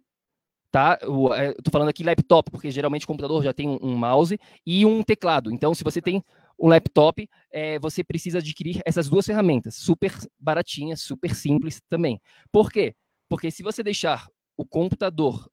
tá? 0.70 1.00
É, 1.38 1.50
eu 1.52 1.64
tô 1.64 1.72
falando 1.72 1.88
aqui 1.88 2.04
laptop, 2.04 2.52
porque 2.52 2.70
geralmente 2.70 3.06
o 3.06 3.08
computador 3.08 3.42
já 3.46 3.54
tem 3.54 3.70
um, 3.70 3.80
um, 3.82 3.96
mouse 3.96 4.38
e 4.66 4.86
um 4.86 5.04
teclado. 5.04 5.54
Então, 5.54 5.74
se 5.74 5.86
você 5.86 6.02
tem 6.02 6.22
um 6.60 6.68
laptop, 6.68 7.28
é, 7.52 7.80
você 7.80 8.04
precisa 8.04 8.40
adquirir 8.40 8.82
essas 8.86 9.08
duas 9.10 9.26
ferramentas, 9.26 9.76
super 9.76 10.12
baratinhas, 10.38 11.02
super 11.02 11.34
simples 11.34 11.82
também. 11.90 12.22
Por 12.52 12.72
quê? 12.72 12.96
Porque 13.30 13.50
se 13.50 13.64
você 13.64 13.82
deixar 13.82 14.28
o 14.58 14.66
computador 14.66 15.50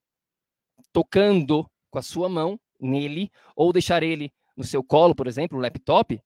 tocando 0.92 1.68
com 1.90 1.98
a 1.98 2.02
sua 2.02 2.28
mão 2.28 2.58
nele, 2.80 3.30
ou 3.54 3.72
deixar 3.72 4.02
ele 4.02 4.32
no 4.56 4.64
seu 4.64 4.82
colo, 4.82 5.14
por 5.14 5.26
exemplo, 5.26 5.56
o 5.56 5.60
laptop, 5.60 6.20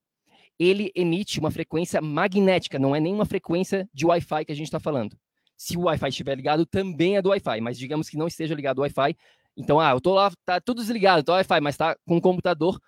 ele 0.58 0.90
emite 0.94 1.40
uma 1.40 1.50
frequência 1.50 2.00
magnética, 2.00 2.78
não 2.78 2.94
é 2.94 3.00
nenhuma 3.00 3.24
frequência 3.24 3.88
de 3.92 4.06
Wi-Fi 4.06 4.44
que 4.44 4.52
a 4.52 4.54
gente 4.54 4.66
está 4.66 4.78
falando. 4.80 5.16
Se 5.56 5.76
o 5.76 5.82
Wi-Fi 5.82 6.08
estiver 6.08 6.36
ligado, 6.36 6.64
também 6.64 7.16
é 7.16 7.22
do 7.22 7.30
Wi-Fi, 7.30 7.60
mas 7.60 7.78
digamos 7.78 8.08
que 8.08 8.16
não 8.16 8.26
esteja 8.26 8.54
ligado 8.54 8.78
ao 8.78 8.82
Wi-Fi. 8.82 9.16
Então, 9.56 9.80
ah, 9.80 9.90
eu 9.90 9.98
estou 9.98 10.14
lá, 10.14 10.30
tá 10.44 10.60
tudo 10.60 10.80
desligado, 10.80 11.22
tá 11.22 11.34
Wi-Fi, 11.34 11.60
mas 11.60 11.74
está 11.74 11.96
com 12.06 12.16
o 12.16 12.20
computador 12.20 12.80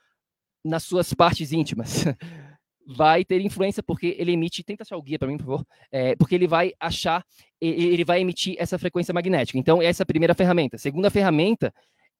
nas 0.64 0.84
suas 0.84 1.12
partes 1.14 1.52
íntimas. 1.52 2.04
vai 2.86 3.24
ter 3.24 3.40
influência 3.40 3.82
porque 3.82 4.16
ele 4.18 4.32
emite, 4.32 4.62
tenta 4.64 4.82
achar 4.82 4.96
o 4.96 5.02
guia 5.02 5.18
para 5.18 5.28
mim, 5.28 5.36
por 5.36 5.44
favor, 5.44 5.66
é, 5.90 6.16
porque 6.16 6.34
ele 6.34 6.46
vai 6.46 6.72
achar, 6.80 7.24
ele 7.60 8.04
vai 8.04 8.20
emitir 8.20 8.56
essa 8.58 8.78
frequência 8.78 9.14
magnética. 9.14 9.58
Então, 9.58 9.80
essa 9.80 10.02
é 10.02 10.04
a 10.04 10.06
primeira 10.06 10.34
ferramenta. 10.34 10.76
A 10.76 10.78
segunda 10.78 11.10
ferramenta 11.10 11.72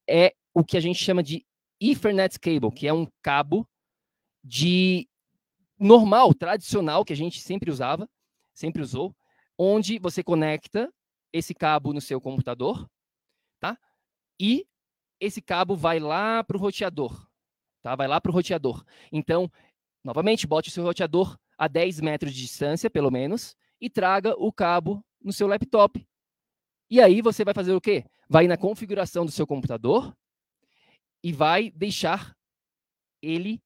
é 0.09 0.33
o 0.55 0.65
que 0.65 0.77
a 0.77 0.81
gente 0.81 1.03
chama 1.03 1.23
de 1.23 1.45
Ethernet 1.81 2.39
Cable, 2.39 2.71
que 2.71 2.87
é 2.87 2.93
um 2.93 3.07
cabo 3.21 3.69
de 4.45 5.09
normal, 5.79 6.33
tradicional, 6.35 7.05
que 7.05 7.13
a 7.13 7.17
gente 7.17 7.41
sempre 7.41 7.71
usava, 7.71 8.09
sempre 8.55 8.83
usou, 8.83 9.15
onde 9.59 9.99
você 9.99 10.23
conecta 10.23 10.93
esse 11.33 11.55
cabo 11.55 11.93
no 11.93 12.01
seu 12.01 12.21
computador, 12.21 12.89
tá? 13.59 13.77
E 14.39 14.67
esse 15.21 15.41
cabo 15.41 15.75
vai 15.75 15.99
lá 15.99 16.45
para 16.45 16.57
o 16.57 16.61
roteador, 16.61 17.27
tá? 17.83 17.95
Vai 17.95 18.09
lá 18.09 18.21
para 18.21 18.31
o 18.31 18.35
roteador. 18.35 18.85
Então, 19.11 19.51
novamente, 20.03 20.47
bote 20.47 20.69
o 20.69 20.73
seu 20.73 20.85
roteador 20.85 21.37
a 21.59 21.69
10 21.69 22.01
metros 22.01 22.33
de 22.33 22.41
distância, 22.41 22.89
pelo 22.89 23.11
menos, 23.11 23.57
e 23.81 23.91
traga 23.91 24.35
o 24.39 24.53
cabo 24.53 25.05
no 25.21 25.33
seu 25.33 25.47
laptop. 25.47 26.07
E 26.91 27.01
aí 27.01 27.21
você 27.21 27.45
vai 27.45 27.55
fazer 27.55 27.73
o 27.73 27.81
quê? 27.81 28.05
Vai 28.29 28.47
na 28.47 28.57
configuração 28.57 29.25
do 29.25 29.33
seu 29.33 29.47
computador 29.47 30.17
e 31.23 31.33
vai 31.33 31.71
deixar 31.71 32.37
ele 33.21 33.63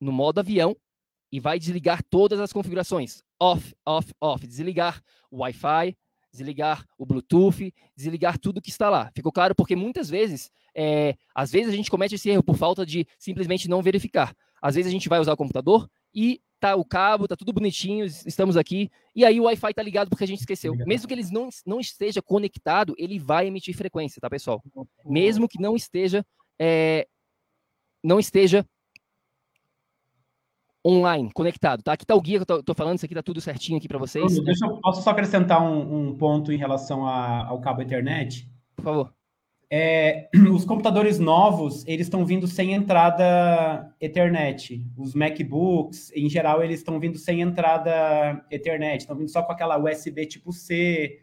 no 0.00 0.12
modo 0.12 0.40
avião 0.40 0.76
e 1.30 1.40
vai 1.40 1.58
desligar 1.58 2.02
todas 2.04 2.40
as 2.40 2.52
configurações. 2.52 3.22
Off, 3.40 3.74
off, 3.86 4.12
off. 4.20 4.46
Desligar 4.46 5.02
o 5.30 5.38
Wi-Fi, 5.38 5.96
desligar 6.32 6.84
o 6.96 7.06
Bluetooth, 7.06 7.72
desligar 7.96 8.38
tudo 8.38 8.60
que 8.60 8.70
está 8.70 8.88
lá. 8.90 9.10
Ficou 9.14 9.32
claro? 9.32 9.54
Porque 9.54 9.76
muitas 9.76 10.08
vezes, 10.08 10.50
é, 10.80 11.16
às 11.34 11.50
vezes 11.50 11.72
a 11.72 11.76
gente 11.76 11.90
comete 11.90 12.14
esse 12.14 12.30
erro 12.30 12.42
por 12.42 12.56
falta 12.56 12.86
de 12.86 13.04
simplesmente 13.18 13.68
não 13.68 13.82
verificar. 13.82 14.32
Às 14.62 14.76
vezes 14.76 14.88
a 14.88 14.92
gente 14.92 15.08
vai 15.08 15.18
usar 15.18 15.32
o 15.32 15.36
computador 15.36 15.90
e 16.14 16.40
tá 16.60 16.76
o 16.76 16.84
cabo, 16.84 17.26
tá 17.26 17.34
tudo 17.34 17.52
bonitinho, 17.52 18.04
estamos 18.04 18.56
aqui, 18.56 18.88
e 19.14 19.24
aí 19.24 19.40
o 19.40 19.44
Wi-Fi 19.44 19.74
tá 19.74 19.82
ligado 19.82 20.08
porque 20.08 20.22
a 20.22 20.26
gente 20.26 20.38
esqueceu. 20.38 20.74
Mesmo 20.86 21.08
que 21.08 21.14
ele 21.14 21.24
não, 21.32 21.48
não 21.66 21.80
esteja 21.80 22.22
conectado, 22.22 22.94
ele 22.96 23.18
vai 23.18 23.48
emitir 23.48 23.76
frequência, 23.76 24.20
tá, 24.20 24.30
pessoal? 24.30 24.62
Mesmo 25.04 25.48
que 25.48 25.60
não 25.60 25.74
esteja 25.74 26.24
é, 26.60 27.08
não 28.02 28.20
esteja 28.20 28.64
online, 30.86 31.32
conectado, 31.32 31.82
tá? 31.82 31.92
Aqui 31.92 32.06
tá 32.06 32.14
o 32.14 32.20
guia 32.20 32.38
que 32.38 32.52
eu 32.52 32.62
tô, 32.62 32.74
falando, 32.74 32.96
isso 32.96 33.04
aqui 33.04 33.16
tá 33.16 33.22
tudo 33.22 33.40
certinho 33.40 33.78
aqui 33.78 33.88
para 33.88 33.98
vocês. 33.98 34.40
Deixa 34.44 34.64
eu, 34.64 34.80
posso 34.80 35.02
só 35.02 35.10
acrescentar 35.10 35.60
um, 35.60 36.10
um 36.10 36.16
ponto 36.16 36.52
em 36.52 36.56
relação 36.56 37.04
a, 37.04 37.46
ao 37.48 37.60
cabo 37.60 37.82
Ethernet? 37.82 38.48
Por 38.76 38.84
favor. 38.84 39.17
É, 39.70 40.28
os 40.52 40.64
computadores 40.64 41.18
novos, 41.18 41.86
eles 41.86 42.06
estão 42.06 42.24
vindo 42.24 42.46
sem 42.46 42.72
entrada 42.72 43.94
Ethernet. 44.00 44.84
Os 44.96 45.14
MacBooks, 45.14 46.10
em 46.14 46.28
geral, 46.28 46.62
eles 46.62 46.80
estão 46.80 46.98
vindo 46.98 47.18
sem 47.18 47.40
entrada 47.40 48.44
Ethernet, 48.50 48.98
estão 49.02 49.16
vindo 49.16 49.30
só 49.30 49.42
com 49.42 49.52
aquela 49.52 49.78
USB 49.78 50.26
tipo 50.26 50.52
C. 50.52 51.20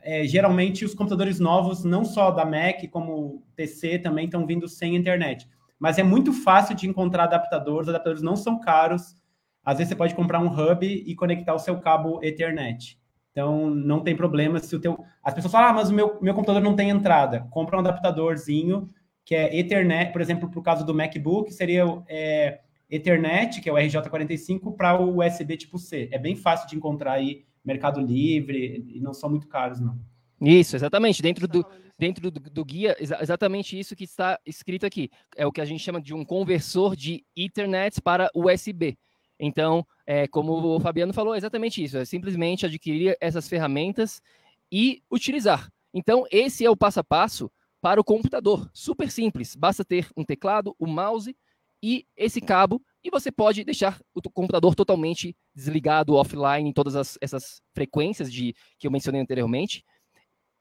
É, 0.00 0.24
geralmente, 0.26 0.84
os 0.84 0.94
computadores 0.94 1.38
novos, 1.38 1.84
não 1.84 2.04
só 2.04 2.30
da 2.30 2.44
Mac, 2.44 2.88
como 2.90 3.42
PC, 3.54 3.98
também 3.98 4.24
estão 4.24 4.46
vindo 4.46 4.68
sem 4.68 4.96
internet 4.96 5.46
mas 5.82 5.98
é 5.98 6.04
muito 6.04 6.32
fácil 6.32 6.76
de 6.76 6.88
encontrar 6.88 7.24
adaptadores, 7.24 7.88
os 7.88 7.88
adaptadores 7.88 8.22
não 8.22 8.36
são 8.36 8.60
caros. 8.60 9.16
Às 9.64 9.78
vezes 9.78 9.88
você 9.88 9.96
pode 9.96 10.14
comprar 10.14 10.38
um 10.38 10.46
hub 10.46 10.86
e 10.86 11.12
conectar 11.16 11.52
o 11.54 11.58
seu 11.58 11.80
cabo 11.80 12.20
Ethernet. 12.22 13.01
Então 13.32 13.68
não 13.70 14.00
tem 14.00 14.14
problema 14.14 14.60
se 14.60 14.76
o 14.76 14.80
teu. 14.80 15.02
As 15.24 15.34
pessoas 15.34 15.50
falam, 15.50 15.70
ah, 15.70 15.72
mas 15.72 15.90
o 15.90 15.94
meu, 15.94 16.18
meu 16.20 16.34
computador 16.34 16.62
não 16.62 16.76
tem 16.76 16.90
entrada. 16.90 17.46
Compra 17.50 17.76
um 17.76 17.80
adaptadorzinho 17.80 18.88
que 19.24 19.34
é 19.34 19.56
Ethernet, 19.56 20.12
por 20.12 20.20
exemplo, 20.20 20.48
para 20.50 20.58
o 20.58 20.62
caso 20.62 20.84
do 20.84 20.94
MacBook, 20.94 21.52
seria 21.52 21.84
é, 22.08 22.60
Ethernet, 22.90 23.60
que 23.60 23.68
é 23.68 23.72
o 23.72 23.76
RJ45, 23.76 24.76
para 24.76 25.00
o 25.00 25.24
USB 25.24 25.56
tipo 25.56 25.78
C. 25.78 26.08
É 26.10 26.18
bem 26.18 26.34
fácil 26.34 26.68
de 26.68 26.76
encontrar 26.76 27.12
aí, 27.12 27.44
Mercado 27.64 28.00
Livre, 28.00 28.84
e 28.88 29.00
não 29.00 29.14
são 29.14 29.30
muito 29.30 29.46
caros, 29.46 29.80
não. 29.80 29.98
Isso, 30.40 30.74
exatamente. 30.74 31.22
Dentro 31.22 31.46
do, 31.46 31.64
dentro 31.96 32.30
do, 32.30 32.40
do, 32.40 32.64
guia, 32.64 32.96
exatamente 32.98 33.78
isso 33.78 33.94
que 33.94 34.02
está 34.02 34.38
escrito 34.44 34.84
aqui. 34.84 35.08
É 35.36 35.46
o 35.46 35.52
que 35.52 35.60
a 35.60 35.64
gente 35.64 35.84
chama 35.84 36.00
de 36.00 36.12
um 36.12 36.24
conversor 36.24 36.96
de 36.96 37.24
Ethernet 37.36 38.00
para 38.02 38.28
USB. 38.34 38.98
Então, 39.44 39.84
é, 40.06 40.28
como 40.28 40.52
o 40.52 40.78
Fabiano 40.78 41.12
falou, 41.12 41.34
é 41.34 41.38
exatamente 41.38 41.82
isso. 41.82 41.98
É 41.98 42.04
simplesmente 42.04 42.64
adquirir 42.64 43.16
essas 43.20 43.48
ferramentas 43.48 44.22
e 44.70 45.02
utilizar. 45.10 45.68
Então, 45.92 46.24
esse 46.30 46.64
é 46.64 46.70
o 46.70 46.76
passo 46.76 47.00
a 47.00 47.04
passo 47.04 47.50
para 47.80 48.00
o 48.00 48.04
computador. 48.04 48.70
Super 48.72 49.10
simples. 49.10 49.56
Basta 49.56 49.84
ter 49.84 50.08
um 50.16 50.24
teclado, 50.24 50.76
um 50.78 50.86
mouse 50.86 51.36
e 51.82 52.06
esse 52.16 52.40
cabo, 52.40 52.80
e 53.02 53.10
você 53.10 53.32
pode 53.32 53.64
deixar 53.64 54.00
o 54.14 54.22
computador 54.30 54.76
totalmente 54.76 55.36
desligado, 55.52 56.14
offline, 56.14 56.70
em 56.70 56.72
todas 56.72 56.94
as, 56.94 57.18
essas 57.20 57.60
frequências 57.74 58.32
de 58.32 58.54
que 58.78 58.86
eu 58.86 58.90
mencionei 58.92 59.20
anteriormente, 59.20 59.84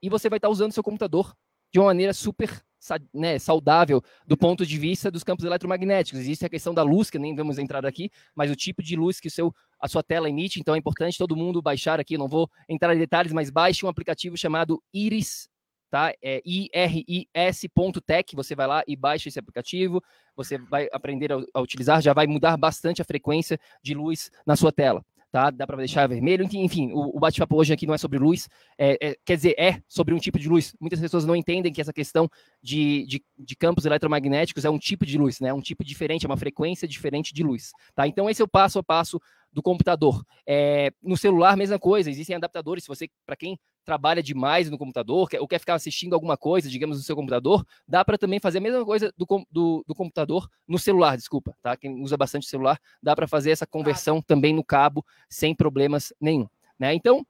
e 0.01 0.09
você 0.09 0.27
vai 0.27 0.37
estar 0.37 0.49
usando 0.49 0.71
seu 0.71 0.81
computador 0.81 1.35
de 1.71 1.77
uma 1.77 1.85
maneira 1.85 2.11
super 2.11 2.65
né, 3.13 3.37
saudável 3.39 4.03
do 4.25 4.35
ponto 4.35 4.65
de 4.65 4.77
vista 4.77 5.11
dos 5.11 5.23
campos 5.23 5.45
eletromagnéticos. 5.45 6.19
Existe 6.19 6.45
a 6.45 6.49
questão 6.49 6.73
da 6.73 6.83
luz, 6.83 7.09
que 7.09 7.19
nem 7.19 7.35
vamos 7.35 7.57
entrar 7.57 7.85
aqui, 7.85 8.09
mas 8.35 8.49
o 8.51 8.55
tipo 8.55 8.81
de 8.81 8.95
luz 8.95 9.19
que 9.19 9.27
o 9.27 9.31
seu, 9.31 9.53
a 9.79 9.87
sua 9.87 10.03
tela 10.03 10.29
emite, 10.29 10.59
então 10.59 10.75
é 10.75 10.77
importante 10.77 11.17
todo 11.17 11.35
mundo 11.35 11.61
baixar 11.61 11.99
aqui, 11.99 12.17
não 12.17 12.27
vou 12.27 12.49
entrar 12.67 12.95
em 12.95 12.99
detalhes, 12.99 13.31
mas 13.31 13.49
baixe 13.49 13.85
um 13.85 13.89
aplicativo 13.89 14.37
chamado 14.37 14.81
Iris 14.93 15.49
tá? 15.91 16.13
É 16.23 16.41
iris.tech, 16.45 18.33
você 18.33 18.55
vai 18.55 18.65
lá 18.65 18.81
e 18.87 18.95
baixa 18.95 19.27
esse 19.27 19.37
aplicativo, 19.37 20.01
você 20.33 20.57
vai 20.57 20.87
aprender 20.91 21.33
a, 21.33 21.43
a, 21.53 21.61
utilizar, 21.61 22.01
já 22.01 22.13
vai 22.13 22.25
mudar 22.25 22.55
bastante 22.55 23.01
a 23.01 23.05
frequência 23.05 23.59
de 23.83 23.93
luz 23.93 24.31
na 24.45 24.55
sua 24.55 24.71
tela. 24.71 25.05
Tá? 25.31 25.49
Dá 25.49 25.65
para 25.65 25.77
deixar 25.77 26.05
vermelho, 26.07 26.45
enfim, 26.51 26.91
o, 26.91 27.15
o 27.15 27.19
bate-papo 27.19 27.55
hoje 27.55 27.71
aqui 27.71 27.87
não 27.87 27.93
é 27.93 27.97
sobre 27.97 28.19
luz, 28.19 28.49
é, 28.77 28.97
é, 29.01 29.17
quer 29.23 29.37
dizer, 29.37 29.55
é 29.57 29.81
sobre 29.87 30.13
um 30.13 30.17
tipo 30.17 30.37
de 30.37 30.49
luz. 30.49 30.75
Muitas 30.77 30.99
pessoas 30.99 31.23
não 31.23 31.35
entendem 31.35 31.71
que 31.71 31.79
essa 31.79 31.93
questão 31.93 32.29
de, 32.61 33.05
de, 33.05 33.23
de, 33.39 33.55
campos 33.55 33.85
eletromagnéticos 33.85 34.65
é 34.65 34.69
um 34.69 34.77
tipo 34.77 35.05
de 35.05 35.17
luz, 35.17 35.39
né? 35.39 35.53
um 35.53 35.61
tipo 35.61 35.85
diferente, 35.85 36.25
é 36.25 36.29
uma 36.29 36.35
frequência 36.35 36.85
diferente 36.85 37.33
de 37.33 37.43
luz. 37.43 37.71
Tá? 37.95 38.05
Então, 38.05 38.29
esse 38.29 38.41
é 38.41 38.45
o 38.45 38.47
passo 38.47 38.79
a 38.79 38.83
passo 38.83 39.21
do 39.53 39.61
computador. 39.61 40.21
É, 40.45 40.91
no 41.01 41.15
celular, 41.15 41.55
mesma 41.55 41.79
coisa, 41.79 42.09
existem 42.09 42.35
adaptadores, 42.35 42.83
se 42.83 42.89
você, 42.89 43.09
para 43.25 43.37
quem 43.37 43.57
trabalha 43.83 44.21
demais 44.21 44.69
no 44.69 44.77
computador, 44.77 45.29
quer, 45.29 45.41
ou 45.41 45.47
quer 45.47 45.59
ficar 45.59 45.75
assistindo 45.75 46.13
alguma 46.13 46.37
coisa, 46.37 46.69
digamos, 46.69 46.97
no 46.97 47.03
seu 47.03 47.15
computador, 47.15 47.65
dá 47.87 48.05
para 48.05 48.17
também 48.17 48.39
fazer 48.39 48.59
a 48.59 48.61
mesma 48.61 48.85
coisa 48.85 49.13
do, 49.17 49.25
do, 49.49 49.83
do, 49.87 49.95
computador 49.95 50.49
no 50.67 50.77
celular, 50.77 51.17
desculpa, 51.17 51.55
tá? 51.61 51.75
Quem 51.75 52.01
usa 52.01 52.15
bastante 52.15 52.45
celular, 52.45 52.79
dá 53.01 53.15
para 53.15 53.27
fazer 53.27 53.51
essa 53.51 53.65
conversão 53.65 54.21
também 54.21 54.53
no 54.53 54.63
cabo, 54.63 55.05
sem 55.29 55.55
problemas 55.55 56.13
nenhum, 56.19 56.47
né? 56.79 56.93
Então, 56.93 57.25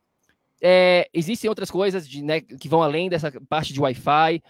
é, 0.61 1.09
existem 1.13 1.49
outras 1.49 1.71
coisas 1.71 2.07
de, 2.07 2.21
né, 2.21 2.39
que 2.39 2.69
vão 2.69 2.83
além 2.83 3.09
dessa 3.09 3.31
parte 3.49 3.73
de 3.73 3.81
Wi-Fi, 3.81 4.43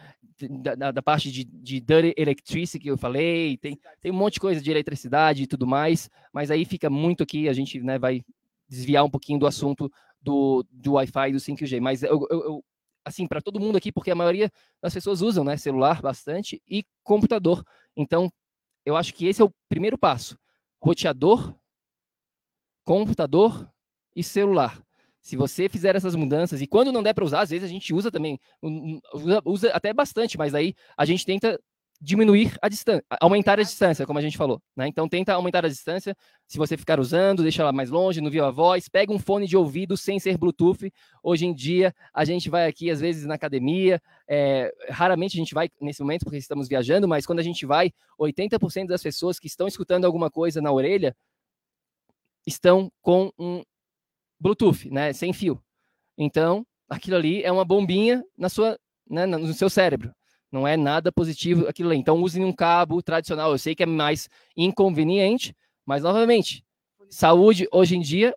da, 0.50 0.92
da, 0.92 1.02
parte 1.02 1.32
de, 1.32 1.46
de 1.46 1.80
dirty 1.80 2.14
electricity 2.18 2.80
que 2.80 2.90
eu 2.90 2.98
falei, 2.98 3.58
tem, 3.58 3.80
tem 4.02 4.12
um 4.12 4.16
monte 4.16 4.34
de 4.34 4.40
coisa 4.40 4.62
de 4.62 4.72
eletricidade 4.72 5.44
e 5.44 5.48
tudo 5.48 5.68
mais, 5.68 6.10
mas 6.34 6.52
aí 6.52 6.66
fica 6.66 6.90
muito 6.90 7.24
aqui, 7.24 7.48
a 7.48 7.54
gente 7.54 7.80
né, 7.80 7.98
vai 7.98 8.24
desviar 8.68 9.06
um 9.06 9.10
pouquinho 9.10 9.40
do 9.40 9.46
assunto 9.46 9.92
do, 10.22 10.66
do 10.70 10.94
Wi-Fi 10.94 11.30
e 11.30 11.34
do 11.34 11.40
5G. 11.40 11.80
Mas 11.80 12.04
eu, 12.04 12.28
eu, 12.30 12.44
eu 12.44 12.66
assim, 13.04 13.28
para 13.28 13.42
todo 13.42 13.60
mundo 13.60 13.78
aqui, 13.78 13.92
porque 13.92 14.12
a 14.12 14.16
maioria 14.16 14.52
das 14.82 14.94
pessoas 14.94 15.22
usam 15.22 15.44
né, 15.44 15.58
celular 15.58 16.02
bastante 16.02 16.62
e 16.68 16.86
computador. 17.04 17.64
Então, 17.96 18.32
eu 18.86 18.96
acho 18.96 19.14
que 19.14 19.26
esse 19.26 19.42
é 19.42 19.46
o 19.46 19.54
primeiro 19.70 19.98
passo. 19.98 20.38
Roteador, 20.82 21.56
computador 22.84 23.70
e 24.16 24.24
celular. 24.24 24.82
Se 25.22 25.36
você 25.36 25.70
fizer 25.70 25.96
essas 25.96 26.16
mudanças, 26.16 26.62
e 26.62 26.68
quando 26.68 26.92
não 26.92 27.04
der 27.04 27.14
para 27.14 27.24
usar, 27.24 27.42
às 27.42 27.52
vezes 27.52 27.64
a 27.64 27.72
gente 27.72 27.94
usa 27.94 28.10
também, 28.10 28.40
usa, 29.14 29.42
usa 29.46 29.72
até 29.72 29.94
bastante, 29.94 30.36
mas 30.36 30.56
aí 30.56 30.74
a 30.98 31.06
gente 31.06 31.24
tenta 31.26 31.60
diminuir 32.02 32.58
a 32.60 32.68
distância, 32.68 33.06
aumentar 33.20 33.60
a 33.60 33.64
distância, 33.64 34.08
como 34.08 34.18
a 34.18 34.22
gente 34.22 34.36
falou. 34.36 34.60
Né? 34.76 34.88
Então 34.88 35.08
tenta 35.08 35.34
aumentar 35.34 35.64
a 35.64 35.70
distância. 35.70 36.18
Se 36.48 36.58
você 36.58 36.76
ficar 36.76 37.00
usando, 37.00 37.44
deixa 37.44 37.62
ela 37.62 37.72
mais 37.72 37.92
longe, 37.92 38.20
não 38.20 38.32
viu 38.32 38.44
a 38.44 38.50
voz, 38.50 38.90
pega 38.90 39.14
um 39.14 39.20
fone 39.20 39.46
de 39.46 39.56
ouvido 39.56 39.96
sem 39.96 40.20
ser 40.20 40.36
Bluetooth. 40.36 40.92
Hoje 41.22 41.46
em 41.46 41.54
dia 41.54 41.94
a 42.12 42.26
gente 42.26 42.50
vai 42.50 42.68
aqui 42.68 42.90
às 42.90 43.00
vezes 43.00 43.26
na 43.26 43.36
academia, 43.36 44.02
é, 44.28 44.74
raramente 44.90 45.38
a 45.38 45.40
gente 45.40 45.54
vai 45.54 45.70
nesse 45.80 46.02
momento 46.02 46.24
porque 46.24 46.38
estamos 46.38 46.68
viajando, 46.68 47.08
mas 47.08 47.26
quando 47.26 47.40
a 47.40 47.44
gente 47.44 47.68
vai, 47.68 47.94
80% 48.20 48.88
das 48.88 49.04
pessoas 49.04 49.38
que 49.38 49.46
estão 49.46 49.68
escutando 49.68 50.06
alguma 50.06 50.32
coisa 50.32 50.60
na 50.60 50.72
orelha 50.72 51.16
estão 52.48 52.92
com 53.00 53.32
um 53.38 53.62
Bluetooth, 54.40 54.90
né, 54.90 55.14
sem 55.14 55.32
fio. 55.34 55.62
Então 56.18 56.66
aquilo 56.90 57.16
ali 57.16 57.44
é 57.44 57.52
uma 57.52 57.64
bombinha 57.64 58.24
na 58.36 58.50
sua, 58.50 58.80
né, 59.08 59.28
no 59.28 59.54
seu 59.54 59.70
cérebro. 59.70 60.12
Não 60.52 60.68
é 60.68 60.76
nada 60.76 61.12
positivo 61.12 61.68
aquilo 61.68 61.90
ali. 61.90 62.00
Então, 62.00 62.22
use 62.22 62.44
um 62.44 62.52
cabo 62.52 63.02
tradicional. 63.02 63.52
Eu 63.52 63.58
sei 63.58 63.74
que 63.74 63.84
é 63.84 63.86
mais 63.86 64.30
inconveniente, 64.56 65.56
mas, 65.86 66.04
novamente, 66.04 66.64
saúde 67.10 67.68
hoje 67.72 67.96
em 67.96 68.02
dia 68.02 68.36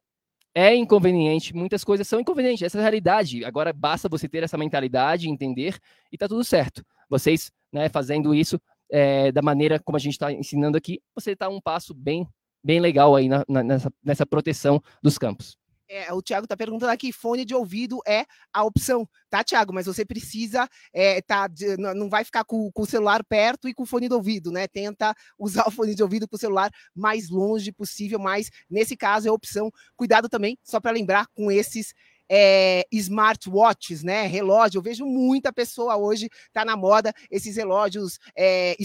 é 0.55 0.75
inconveniente. 0.75 1.55
Muitas 1.55 1.83
coisas 1.83 2.07
são 2.07 2.21
inconvenientes. 2.21 2.63
Essa 2.63 2.79
é 2.79 2.81
a 2.81 2.83
realidade. 2.83 3.45
Agora, 3.45 3.73
basta 3.73 4.09
você 4.09 4.29
ter 4.29 4.45
essa 4.45 4.57
mentalidade, 4.57 5.29
entender, 5.29 5.77
e 6.13 6.17
tá 6.17 6.29
tudo 6.29 6.45
certo. 6.45 6.85
Vocês, 7.11 7.51
né, 7.73 7.89
fazendo 7.89 8.33
isso 8.33 8.61
é, 8.91 9.33
da 9.33 9.43
maneira 9.43 9.81
como 9.81 9.97
a 9.97 10.01
gente 10.01 10.13
está 10.13 10.33
ensinando 10.33 10.79
aqui, 10.79 11.01
você 11.15 11.33
está 11.33 11.49
um 11.49 11.61
passo 11.61 11.93
bem, 11.93 12.27
bem 12.63 12.79
legal 12.79 13.17
aí 13.17 13.29
na, 13.29 13.45
na, 13.49 13.63
nessa, 13.65 13.93
nessa 14.05 14.25
proteção 14.25 14.81
dos 15.03 15.19
campos. 15.19 15.57
É, 15.89 16.13
o 16.13 16.23
Thiago 16.23 16.45
está 16.47 16.57
perguntando 16.57 16.93
aqui, 16.93 17.13
fone 17.13 17.45
de 17.45 17.55
ouvido 17.55 18.01
é 18.07 18.25
a 18.53 18.65
opção, 18.65 19.09
tá, 19.29 19.45
Thiago? 19.45 19.73
Mas 19.73 19.87
você 19.87 20.05
precisa, 20.05 20.69
é, 20.93 21.21
tá, 21.21 21.49
não 21.95 22.09
vai 22.09 22.25
ficar 22.25 22.45
com, 22.45 22.71
com, 22.73 22.83
o 22.83 22.87
celular 22.87 23.23
perto 23.23 23.69
e 23.69 23.75
com 23.75 23.83
o 23.83 23.87
fone 23.87 24.09
de 24.09 24.15
ouvido, 24.15 24.51
né? 24.51 24.67
Tenta 24.67 25.15
usar 25.39 25.69
o 25.69 25.71
fone 25.71 25.95
de 25.95 26.03
ouvido 26.03 26.27
com 26.27 26.37
o 26.37 26.39
celular 26.39 26.71
mais 26.95 27.29
longe 27.29 27.71
possível, 27.71 28.19
mas 28.19 28.51
nesse 28.69 28.97
caso 28.97 29.27
é 29.27 29.31
a 29.31 29.35
opção. 29.35 29.71
Cuidado 29.97 30.29
também, 30.29 30.59
só 30.63 30.81
para 30.81 30.91
lembrar, 30.91 31.27
com 31.35 31.51
esses 31.51 31.95
é, 32.29 32.87
smartwatches, 32.91 34.03
né? 34.03 34.27
Relógio. 34.27 34.79
Eu 34.79 34.83
vejo 34.83 35.05
muita 35.05 35.53
pessoa 35.53 35.97
hoje 35.97 36.29
tá 36.53 36.65
na 36.65 36.77
moda 36.77 37.13
esses 37.31 37.57
relógios 37.57 38.19
é, 38.37 38.77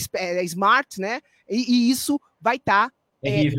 smart, 0.44 1.00
né? 1.00 1.22
E, 1.50 1.88
e 1.88 1.92
isso 1.92 2.20
vai 2.40 2.58
estar 2.58 2.90
tá 2.90 2.96
é, 3.24 3.48
é, 3.48 3.52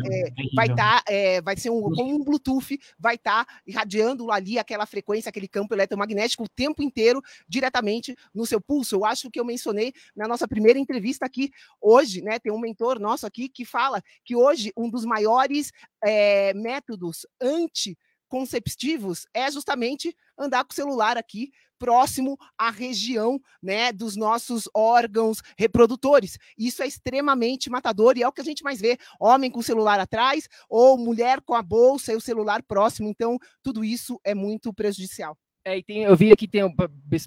vai 0.55 0.67
estar, 0.67 1.03
tá, 1.03 1.11
é, 1.11 1.41
vai 1.41 1.55
ser 1.55 1.69
um, 1.69 1.81
como 1.81 2.15
um 2.15 2.23
Bluetooth, 2.23 2.79
vai 2.99 3.15
estar 3.15 3.45
tá 3.45 3.61
irradiando 3.65 4.31
ali 4.31 4.57
aquela 4.57 4.85
frequência, 4.85 5.29
aquele 5.29 5.47
campo 5.47 5.73
eletromagnético 5.73 6.43
o 6.43 6.49
tempo 6.49 6.81
inteiro, 6.81 7.21
diretamente 7.47 8.15
no 8.33 8.45
seu 8.45 8.59
pulso. 8.59 8.95
Eu 8.95 9.05
acho 9.05 9.29
que 9.29 9.39
eu 9.39 9.45
mencionei 9.45 9.93
na 10.15 10.27
nossa 10.27 10.47
primeira 10.47 10.79
entrevista 10.79 11.25
aqui 11.25 11.51
hoje, 11.79 12.21
né? 12.21 12.39
Tem 12.39 12.51
um 12.51 12.59
mentor 12.59 12.99
nosso 12.99 13.25
aqui 13.27 13.47
que 13.49 13.65
fala 13.65 14.01
que 14.23 14.35
hoje 14.35 14.71
um 14.75 14.89
dos 14.89 15.05
maiores 15.05 15.71
é, 16.03 16.53
métodos 16.53 17.25
anti 17.39 17.97
conceptivos 18.27 19.27
é 19.33 19.51
justamente 19.51 20.15
andar 20.37 20.63
com 20.63 20.71
o 20.71 20.75
celular 20.75 21.17
aqui 21.17 21.51
próximo 21.81 22.37
à 22.55 22.69
região 22.69 23.41
né, 23.59 23.91
dos 23.91 24.15
nossos 24.15 24.69
órgãos 24.71 25.41
reprodutores. 25.57 26.37
Isso 26.55 26.83
é 26.83 26.87
extremamente 26.87 27.71
matador 27.71 28.15
e 28.15 28.21
é 28.21 28.27
o 28.27 28.31
que 28.31 28.41
a 28.41 28.43
gente 28.43 28.63
mais 28.63 28.79
vê: 28.79 28.99
homem 29.19 29.49
com 29.49 29.61
o 29.61 29.63
celular 29.63 29.99
atrás 29.99 30.47
ou 30.69 30.95
mulher 30.95 31.41
com 31.41 31.55
a 31.55 31.63
bolsa 31.63 32.13
e 32.13 32.15
o 32.15 32.21
celular 32.21 32.61
próximo. 32.61 33.09
Então, 33.09 33.39
tudo 33.63 33.83
isso 33.83 34.19
é 34.23 34.35
muito 34.35 34.71
prejudicial. 34.71 35.35
É, 35.63 35.77
e 35.77 35.83
tem, 35.83 36.03
eu 36.03 36.15
vi 36.15 36.31
aqui 36.31 36.47
tem 36.47 36.63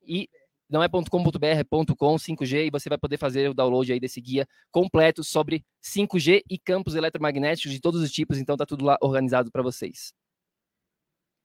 e 0.06 0.30
não 0.70 0.82
é 0.82 0.88
.com.br, 0.88 1.46
é 1.46 1.66
.com 1.66 2.16
5G 2.16 2.68
e 2.68 2.72
você 2.72 2.88
vai 2.88 2.98
poder 2.98 3.18
fazer 3.18 3.50
o 3.50 3.54
download 3.54 3.92
aí 3.92 4.00
desse 4.00 4.22
guia 4.22 4.48
completo 4.72 5.22
sobre 5.22 5.66
5G 5.84 6.44
e 6.50 6.58
campos 6.58 6.96
eletromagnéticos 6.96 7.74
de 7.74 7.82
todos 7.82 8.02
os 8.02 8.10
tipos, 8.10 8.38
então 8.38 8.56
tá 8.56 8.66
tudo 8.66 8.86
lá 8.86 8.98
organizado 9.02 9.52
para 9.52 9.62
vocês. 9.62 10.14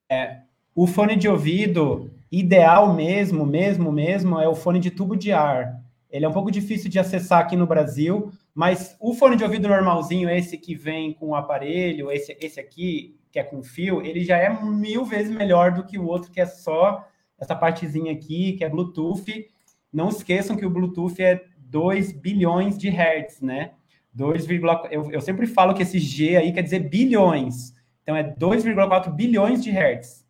É, 0.09 0.43
o 0.73 0.87
fone 0.87 1.17
de 1.17 1.29
ouvido 1.29 2.09
ideal 2.31 2.95
mesmo, 2.95 3.45
mesmo, 3.45 3.91
mesmo 3.91 4.39
é 4.39 4.49
o 4.49 4.55
fone 4.55 4.79
de 4.79 4.93
tubo 4.93 5.17
de 5.17 5.33
ar. 5.33 5.83
Ele 6.09 6.25
é 6.25 6.29
um 6.29 6.33
pouco 6.33 6.49
difícil 6.51 6.89
de 6.89 7.01
acessar 7.01 7.41
aqui 7.41 7.57
no 7.57 7.67
Brasil, 7.67 8.33
mas 8.57 8.97
o 8.99 9.13
fone 9.13 9.37
de 9.37 9.45
ouvido 9.45 9.69
normalzinho, 9.69 10.31
esse 10.31 10.57
que 10.57 10.75
vem 10.75 11.13
com 11.13 11.29
o 11.29 11.35
aparelho, 11.35 12.11
esse, 12.11 12.35
esse 12.41 12.59
aqui, 12.59 13.15
que 13.31 13.39
é 13.39 13.43
com 13.43 13.63
fio, 13.63 14.01
ele 14.01 14.25
já 14.25 14.39
é 14.39 14.49
mil 14.65 15.05
vezes 15.05 15.31
melhor 15.31 15.73
do 15.73 15.85
que 15.85 15.99
o 15.99 16.07
outro 16.07 16.33
que 16.33 16.41
é 16.41 16.47
só 16.47 17.07
essa 17.39 17.55
partezinha 17.55 18.11
aqui, 18.11 18.55
que 18.55 18.65
é 18.65 18.71
Bluetooth. 18.71 19.47
Não 19.93 20.09
esqueçam 20.09 20.57
que 20.57 20.65
o 20.65 20.71
Bluetooth 20.71 21.23
é 21.23 21.45
2 21.59 22.13
bilhões 22.13 22.79
de 22.79 22.89
hertz, 22.89 23.43
né? 23.43 23.73
2, 24.15 24.49
eu, 24.91 25.13
eu 25.13 25.21
sempre 25.21 25.47
falo 25.47 25.75
que 25.75 25.83
esse 25.83 25.99
G 25.99 26.39
aí 26.39 26.51
quer 26.51 26.63
dizer 26.63 26.89
bilhões. 26.89 27.75
Então, 28.03 28.17
é 28.17 28.25
2,4 28.25 29.13
bilhões 29.13 29.63
de 29.63 29.71
hertz. 29.71 30.27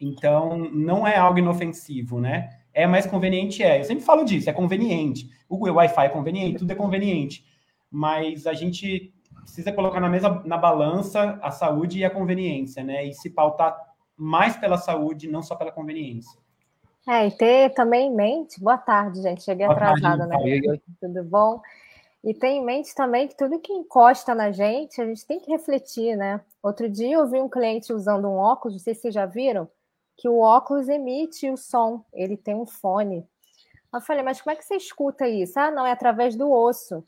Então, 0.00 0.56
não 0.70 1.06
é 1.06 1.14
algo 1.14 1.38
inofensivo, 1.38 2.18
né? 2.18 2.48
É 2.74 2.86
mais 2.86 3.06
conveniente, 3.06 3.62
é. 3.62 3.80
Eu 3.80 3.84
sempre 3.84 4.04
falo 4.04 4.24
disso, 4.24 4.50
é 4.50 4.52
conveniente. 4.52 5.30
O 5.48 5.56
Wi-Fi 5.56 6.06
é 6.06 6.08
conveniente, 6.08 6.58
tudo 6.58 6.72
é 6.72 6.74
conveniente. 6.74 7.46
Mas 7.90 8.46
a 8.46 8.52
gente 8.52 9.14
precisa 9.42 9.72
colocar 9.72 10.00
na 10.00 10.08
mesa, 10.08 10.42
na 10.44 10.58
balança, 10.58 11.38
a 11.40 11.50
saúde 11.52 12.00
e 12.00 12.04
a 12.04 12.10
conveniência, 12.10 12.82
né? 12.82 13.06
E 13.06 13.14
se 13.14 13.30
pautar 13.30 13.78
mais 14.16 14.56
pela 14.56 14.76
saúde, 14.76 15.30
não 15.30 15.42
só 15.42 15.54
pela 15.54 15.70
conveniência. 15.70 16.38
É, 17.06 17.26
e 17.26 17.30
ter 17.30 17.70
também 17.74 18.08
em 18.08 18.14
mente, 18.14 18.60
boa 18.60 18.78
tarde, 18.78 19.22
gente, 19.22 19.42
cheguei 19.42 19.66
boa 19.66 19.76
atrasada, 19.76 20.26
tarde, 20.26 20.66
né? 20.66 20.78
Tudo 21.00 21.22
bom? 21.22 21.60
E 22.24 22.32
ter 22.32 22.48
em 22.48 22.64
mente 22.64 22.94
também 22.94 23.28
que 23.28 23.36
tudo 23.36 23.60
que 23.60 23.72
encosta 23.72 24.34
na 24.34 24.50
gente, 24.50 25.00
a 25.00 25.04
gente 25.04 25.26
tem 25.26 25.38
que 25.38 25.50
refletir, 25.50 26.16
né? 26.16 26.40
Outro 26.62 26.88
dia 26.88 27.16
eu 27.16 27.28
vi 27.28 27.38
um 27.38 27.48
cliente 27.48 27.92
usando 27.92 28.26
um 28.26 28.36
óculos, 28.36 28.74
não 28.74 28.80
sei 28.80 28.94
se 28.94 29.02
vocês 29.02 29.14
já 29.14 29.26
viram, 29.26 29.68
que 30.16 30.28
o 30.28 30.38
óculos 30.38 30.88
emite 30.88 31.50
o 31.50 31.56
som, 31.56 32.04
ele 32.12 32.36
tem 32.36 32.54
um 32.54 32.66
fone. 32.66 33.26
Eu 33.92 34.00
falei, 34.00 34.22
mas 34.22 34.40
como 34.40 34.52
é 34.52 34.56
que 34.56 34.64
você 34.64 34.76
escuta 34.76 35.28
isso? 35.28 35.58
Ah, 35.58 35.70
não, 35.70 35.86
é 35.86 35.92
através 35.92 36.36
do 36.36 36.50
osso. 36.50 37.04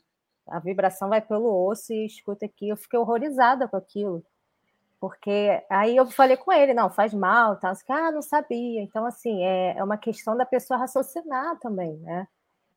A 0.47 0.59
vibração 0.59 1.09
vai 1.09 1.19
pelo 1.19 1.67
osso 1.67 1.91
e 1.91 2.05
escuta 2.05 2.45
aqui. 2.45 2.69
Eu 2.69 2.77
fiquei 2.77 2.97
horrorizada 2.97 3.67
com 3.67 3.75
aquilo. 3.75 4.23
Porque 4.99 5.63
aí 5.69 5.95
eu 5.95 6.07
falei 6.07 6.37
com 6.37 6.51
ele, 6.51 6.73
não, 6.73 6.89
faz 6.89 7.13
mal, 7.13 7.57
tal. 7.57 7.73
Ah, 7.89 8.11
não 8.11 8.21
sabia. 8.21 8.81
Então, 8.81 9.05
assim, 9.05 9.43
é, 9.43 9.77
é 9.77 9.83
uma 9.83 9.97
questão 9.97 10.35
da 10.35 10.45
pessoa 10.45 10.79
raciocinar 10.79 11.59
também, 11.59 11.97
né? 11.97 12.27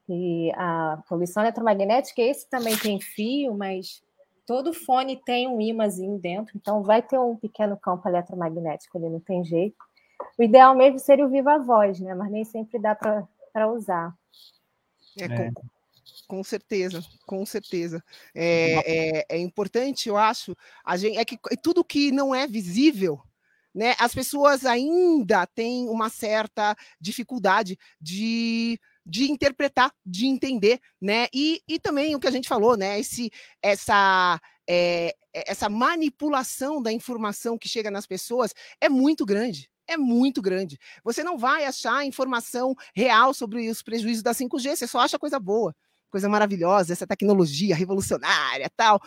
E 0.09 0.53
a 0.57 1.01
poluição 1.09 1.43
eletromagnética, 1.43 2.21
esse 2.21 2.49
também 2.49 2.77
tem 2.77 3.01
fio, 3.01 3.55
mas 3.55 4.03
todo 4.45 4.73
fone 4.73 5.17
tem 5.17 5.47
um 5.47 5.61
ímãzinho 5.61 6.19
dentro, 6.19 6.57
então 6.57 6.83
vai 6.83 7.01
ter 7.01 7.17
um 7.17 7.37
pequeno 7.37 7.77
campo 7.77 8.09
eletromagnético 8.09 8.99
ali, 8.99 9.09
não 9.09 9.21
tem 9.21 9.45
jeito. 9.45 9.77
O 10.41 10.43
ideal 10.43 10.75
mesmo 10.75 10.99
seria 10.99 11.27
o 11.27 11.29
viva 11.29 11.59
voz, 11.59 12.01
né? 12.01 12.15
Mas 12.15 12.31
nem 12.31 12.45
sempre 12.47 12.79
dá 12.79 12.95
para 12.95 13.71
usar. 13.71 14.17
É, 15.19 15.25
é. 15.25 15.51
Com, 15.53 15.63
com, 16.27 16.43
certeza, 16.43 17.05
com 17.27 17.45
certeza. 17.45 18.03
É, 18.35 19.19
é, 19.19 19.27
é, 19.29 19.39
importante, 19.39 20.09
eu 20.09 20.17
acho, 20.17 20.57
a 20.83 20.97
gente, 20.97 21.19
é 21.19 21.27
que 21.27 21.39
tudo 21.63 21.85
que 21.85 22.11
não 22.11 22.35
é 22.35 22.47
visível, 22.47 23.21
né? 23.75 23.95
As 23.99 24.15
pessoas 24.15 24.65
ainda 24.65 25.47
têm 25.47 25.87
uma 25.91 26.09
certa 26.09 26.75
dificuldade 26.99 27.79
de 28.01 28.81
de 29.05 29.31
interpretar, 29.31 29.93
de 30.07 30.27
entender, 30.27 30.79
né? 31.01 31.27
E, 31.35 31.63
e 31.67 31.81
também 31.81 32.15
o 32.15 32.21
que 32.21 32.29
a 32.29 32.31
gente 32.31 32.49
falou, 32.49 32.77
né? 32.77 33.01
Esse, 33.01 33.31
essa, 33.61 34.41
é, 34.69 35.17
essa 35.35 35.69
manipulação 35.69 36.81
da 36.81 36.93
informação 36.93 37.59
que 37.59 37.69
chega 37.69 37.91
nas 37.91 38.07
pessoas 38.07 38.55
é 38.81 38.89
muito 38.89 39.27
grande 39.27 39.70
é 39.93 39.97
muito 39.97 40.41
grande. 40.41 40.79
Você 41.05 41.23
não 41.23 41.37
vai 41.39 41.65
achar 41.65 42.07
informação 42.07 42.75
real 42.95 43.35
sobre 43.35 43.69
os 43.69 43.83
prejuízos 43.83 44.23
da 44.23 44.33
5G, 44.33 44.77
você 44.77 44.87
só 44.87 45.01
acha 45.01 45.19
coisa 45.19 45.39
boa, 45.39 45.75
coisa 46.11 46.29
maravilhosa, 46.29 46.93
essa 46.93 47.07
tecnologia 47.07 47.75
revolucionária 47.75 48.71
tal. 48.77 49.01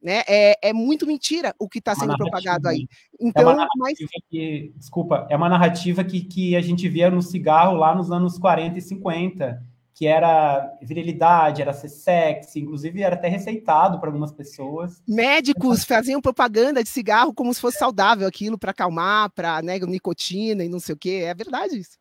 Né? 0.00 0.22
É, 0.28 0.68
é 0.68 0.72
muito 0.72 1.06
mentira 1.06 1.52
o 1.58 1.68
que 1.68 1.80
está 1.80 1.94
sendo 1.94 2.16
propagado 2.16 2.68
aí. 2.68 2.86
Então, 3.20 3.60
é 3.60 3.66
mas... 3.76 3.98
que, 4.30 4.72
desculpa, 4.76 5.26
é 5.28 5.36
uma 5.36 5.48
narrativa 5.48 6.04
que, 6.04 6.20
que 6.20 6.54
a 6.54 6.60
gente 6.60 6.88
via 6.88 7.10
no 7.10 7.20
cigarro 7.20 7.76
lá 7.76 7.94
nos 7.94 8.10
anos 8.12 8.38
40 8.38 8.78
e 8.78 8.82
50 8.82 9.60
que 9.98 10.06
era 10.06 10.78
virilidade, 10.80 11.60
era 11.60 11.72
ser 11.72 11.88
sexy, 11.88 12.60
inclusive 12.60 13.02
era 13.02 13.16
até 13.16 13.26
receitado 13.26 13.98
para 13.98 14.08
algumas 14.08 14.30
pessoas. 14.30 15.02
Médicos 15.08 15.82
faziam 15.82 16.20
propaganda 16.20 16.84
de 16.84 16.88
cigarro 16.88 17.34
como 17.34 17.52
se 17.52 17.60
fosse 17.60 17.78
saudável 17.78 18.28
aquilo 18.28 18.56
para 18.56 18.70
acalmar, 18.70 19.28
para 19.30 19.60
né, 19.60 19.76
nicotina 19.80 20.62
e 20.62 20.68
não 20.68 20.78
sei 20.78 20.94
o 20.94 20.96
que. 20.96 21.24
É 21.24 21.34
verdade 21.34 21.76
isso. 21.76 21.98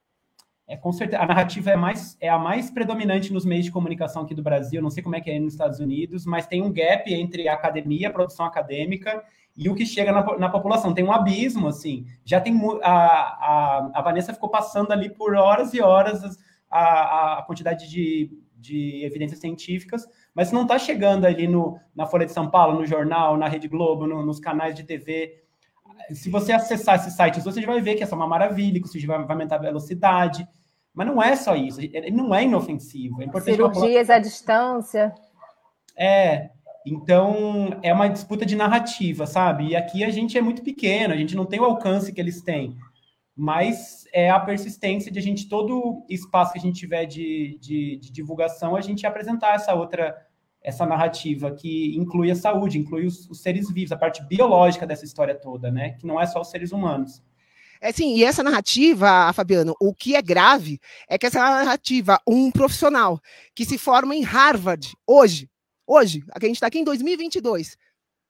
É, 0.68 0.78
com 0.78 0.92
certeza, 0.92 1.24
a 1.24 1.26
narrativa 1.26 1.72
é, 1.72 1.76
mais, 1.76 2.16
é 2.22 2.30
a 2.30 2.38
mais 2.38 2.70
predominante 2.70 3.34
nos 3.34 3.46
meios 3.46 3.66
de 3.66 3.72
comunicação 3.72 4.22
aqui 4.22 4.36
do 4.36 4.44
Brasil, 4.44 4.80
não 4.80 4.92
sei 4.92 5.02
como 5.02 5.16
é 5.16 5.22
que 5.22 5.32
é 5.32 5.40
nos 5.40 5.54
Estados 5.54 5.80
Unidos, 5.80 6.24
mas 6.24 6.46
tem 6.46 6.62
um 6.62 6.72
gap 6.72 7.12
entre 7.12 7.48
a 7.48 7.56
academia, 7.56 8.10
a 8.10 8.14
produção 8.14 8.46
acadêmica 8.46 9.24
e 9.58 9.70
o 9.70 9.74
que 9.74 9.88
chega 9.88 10.12
na, 10.12 10.38
na 10.38 10.50
população. 10.50 10.94
Tem 10.94 11.04
um 11.04 11.12
abismo, 11.12 11.68
assim. 11.68 12.06
Já 12.24 12.40
tem 12.40 12.54
a, 12.84 12.92
a, 12.92 13.92
a 13.96 14.02
Vanessa 14.04 14.36
ficou 14.36 14.50
passando 14.50 14.92
ali 14.92 15.10
por 15.10 15.34
horas 15.34 15.74
e 15.74 15.82
horas 15.82 16.38
a, 16.70 17.40
a 17.40 17.42
quantidade 17.44 17.90
de, 17.90 18.32
de 18.56 19.04
evidências 19.06 19.40
científicas, 19.40 20.08
mas 20.34 20.52
não 20.52 20.64
está 20.64 20.78
chegando 20.78 21.26
ali 21.26 21.48
no, 21.48 21.80
na 21.96 22.06
Folha 22.06 22.26
de 22.26 22.32
São 22.32 22.50
Paulo, 22.50 22.80
no 22.80 22.86
jornal, 22.86 23.38
na 23.38 23.48
Rede 23.48 23.68
Globo, 23.68 24.06
no, 24.06 24.26
nos 24.26 24.40
canais 24.40 24.76
de 24.76 24.84
TV. 24.84 25.44
Se 26.12 26.30
você 26.30 26.52
acessar 26.52 26.96
esses 26.96 27.14
sites, 27.14 27.44
você 27.44 27.66
vai 27.66 27.82
ver 27.82 27.96
que 27.96 28.04
essa 28.04 28.16
é 28.16 28.18
uma 28.18 28.28
maravilha, 28.28 28.82
que 28.82 28.88
o 28.88 29.08
vai, 29.08 29.18
vai 29.24 29.32
aumentar 29.32 29.56
a 29.56 29.60
velocidade. 29.60 30.48
Mas 30.94 31.08
não 31.08 31.22
é 31.22 31.36
só 31.36 31.56
isso, 31.56 31.80
ele 31.80 32.12
não 32.12 32.34
é 32.34 32.44
inofensivo. 32.44 33.22
É 33.22 33.40
Cirurgias 33.40 34.10
à 34.10 34.18
distância. 34.18 35.14
É, 35.96 36.50
então 36.86 37.80
é 37.84 37.94
uma 37.94 38.08
disputa 38.08 38.46
de 38.46 38.56
narrativa, 38.56 39.26
sabe? 39.28 39.70
E 39.70 39.76
aqui 39.76 40.04
a 40.04 40.10
gente 40.10 40.38
é 40.38 40.42
muito 40.42 40.64
pequeno, 40.64 41.14
a 41.14 41.18
gente 41.18 41.36
não 41.36 41.46
tem 41.46 41.60
o 41.60 41.66
alcance 41.66 42.12
que 42.12 42.20
eles 42.20 42.42
têm 42.42 42.76
mas 43.38 44.08
é 44.12 44.32
a 44.32 44.40
persistência 44.40 45.12
de 45.12 45.20
a 45.20 45.22
gente, 45.22 45.48
todo 45.48 46.04
espaço 46.10 46.54
que 46.54 46.58
a 46.58 46.62
gente 46.62 46.80
tiver 46.80 47.06
de, 47.06 47.60
de, 47.62 47.98
de, 47.98 48.12
divulgação, 48.12 48.76
a 48.76 48.82
gente 48.82 49.06
apresentar 49.06 49.54
essa 49.54 49.76
outra, 49.76 50.18
essa 50.60 50.88
narrativa 50.88 51.52
que 51.52 51.96
inclui 51.96 52.32
a 52.32 52.36
saúde, 52.36 52.80
inclui 52.80 53.06
os, 53.06 53.30
os, 53.30 53.40
seres 53.44 53.72
vivos, 53.72 53.92
a 53.92 53.98
parte 53.98 54.26
biológica 54.26 54.88
dessa 54.88 55.06
história 55.06 55.36
toda, 55.36 55.70
né? 55.70 55.92
Que 55.92 56.08
não 56.08 56.20
é 56.20 56.26
só 56.26 56.42
os 56.42 56.50
seres 56.50 56.72
humanos. 56.72 57.22
É 57.80 57.92
sim, 57.92 58.16
e 58.16 58.24
essa 58.24 58.42
narrativa, 58.42 59.32
Fabiano, 59.34 59.76
o 59.80 59.94
que 59.94 60.16
é 60.16 60.22
grave 60.22 60.80
é 61.08 61.16
que 61.16 61.28
essa 61.28 61.40
narrativa, 61.40 62.20
um 62.28 62.50
profissional 62.50 63.22
que 63.54 63.66
se 63.66 63.78
forma 63.78 64.16
em 64.16 64.24
Harvard 64.24 64.96
hoje, 65.06 65.48
hoje, 65.86 66.24
a 66.32 66.44
gente 66.44 66.56
está 66.56 66.66
aqui 66.66 66.80
em 66.80 66.84
2022, 66.84 67.78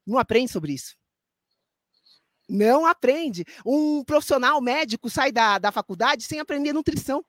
não 0.05 0.19
aprende 0.19 0.51
sobre 0.51 0.73
isso. 0.73 0.97
Não 2.47 2.85
aprende. 2.85 3.43
Um 3.65 4.03
profissional 4.03 4.61
médico 4.61 5.09
sai 5.09 5.31
da, 5.31 5.57
da 5.57 5.71
faculdade 5.71 6.23
sem 6.23 6.39
aprender 6.39 6.73
nutrição. 6.73 7.23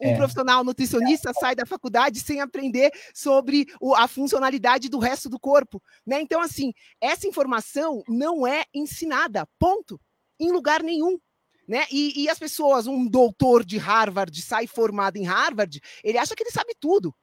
Um 0.00 0.10
é. 0.10 0.16
profissional 0.16 0.64
nutricionista 0.64 1.32
sai 1.34 1.54
da 1.54 1.66
faculdade 1.66 2.20
sem 2.20 2.40
aprender 2.40 2.90
sobre 3.14 3.66
o, 3.80 3.94
a 3.94 4.08
funcionalidade 4.08 4.88
do 4.88 4.98
resto 4.98 5.28
do 5.28 5.38
corpo. 5.38 5.82
Né? 6.06 6.20
Então, 6.20 6.40
assim, 6.40 6.72
essa 7.00 7.26
informação 7.26 8.02
não 8.08 8.46
é 8.46 8.64
ensinada, 8.72 9.46
ponto. 9.58 10.00
Em 10.40 10.50
lugar 10.50 10.82
nenhum. 10.82 11.18
Né? 11.68 11.84
E, 11.90 12.24
e 12.24 12.28
as 12.28 12.38
pessoas, 12.38 12.86
um 12.86 13.06
doutor 13.06 13.64
de 13.64 13.78
Harvard 13.78 14.40
sai 14.42 14.66
formado 14.66 15.16
em 15.16 15.24
Harvard, 15.24 15.80
ele 16.02 16.18
acha 16.18 16.34
que 16.34 16.42
ele 16.42 16.50
sabe 16.50 16.74
tudo. 16.80 17.14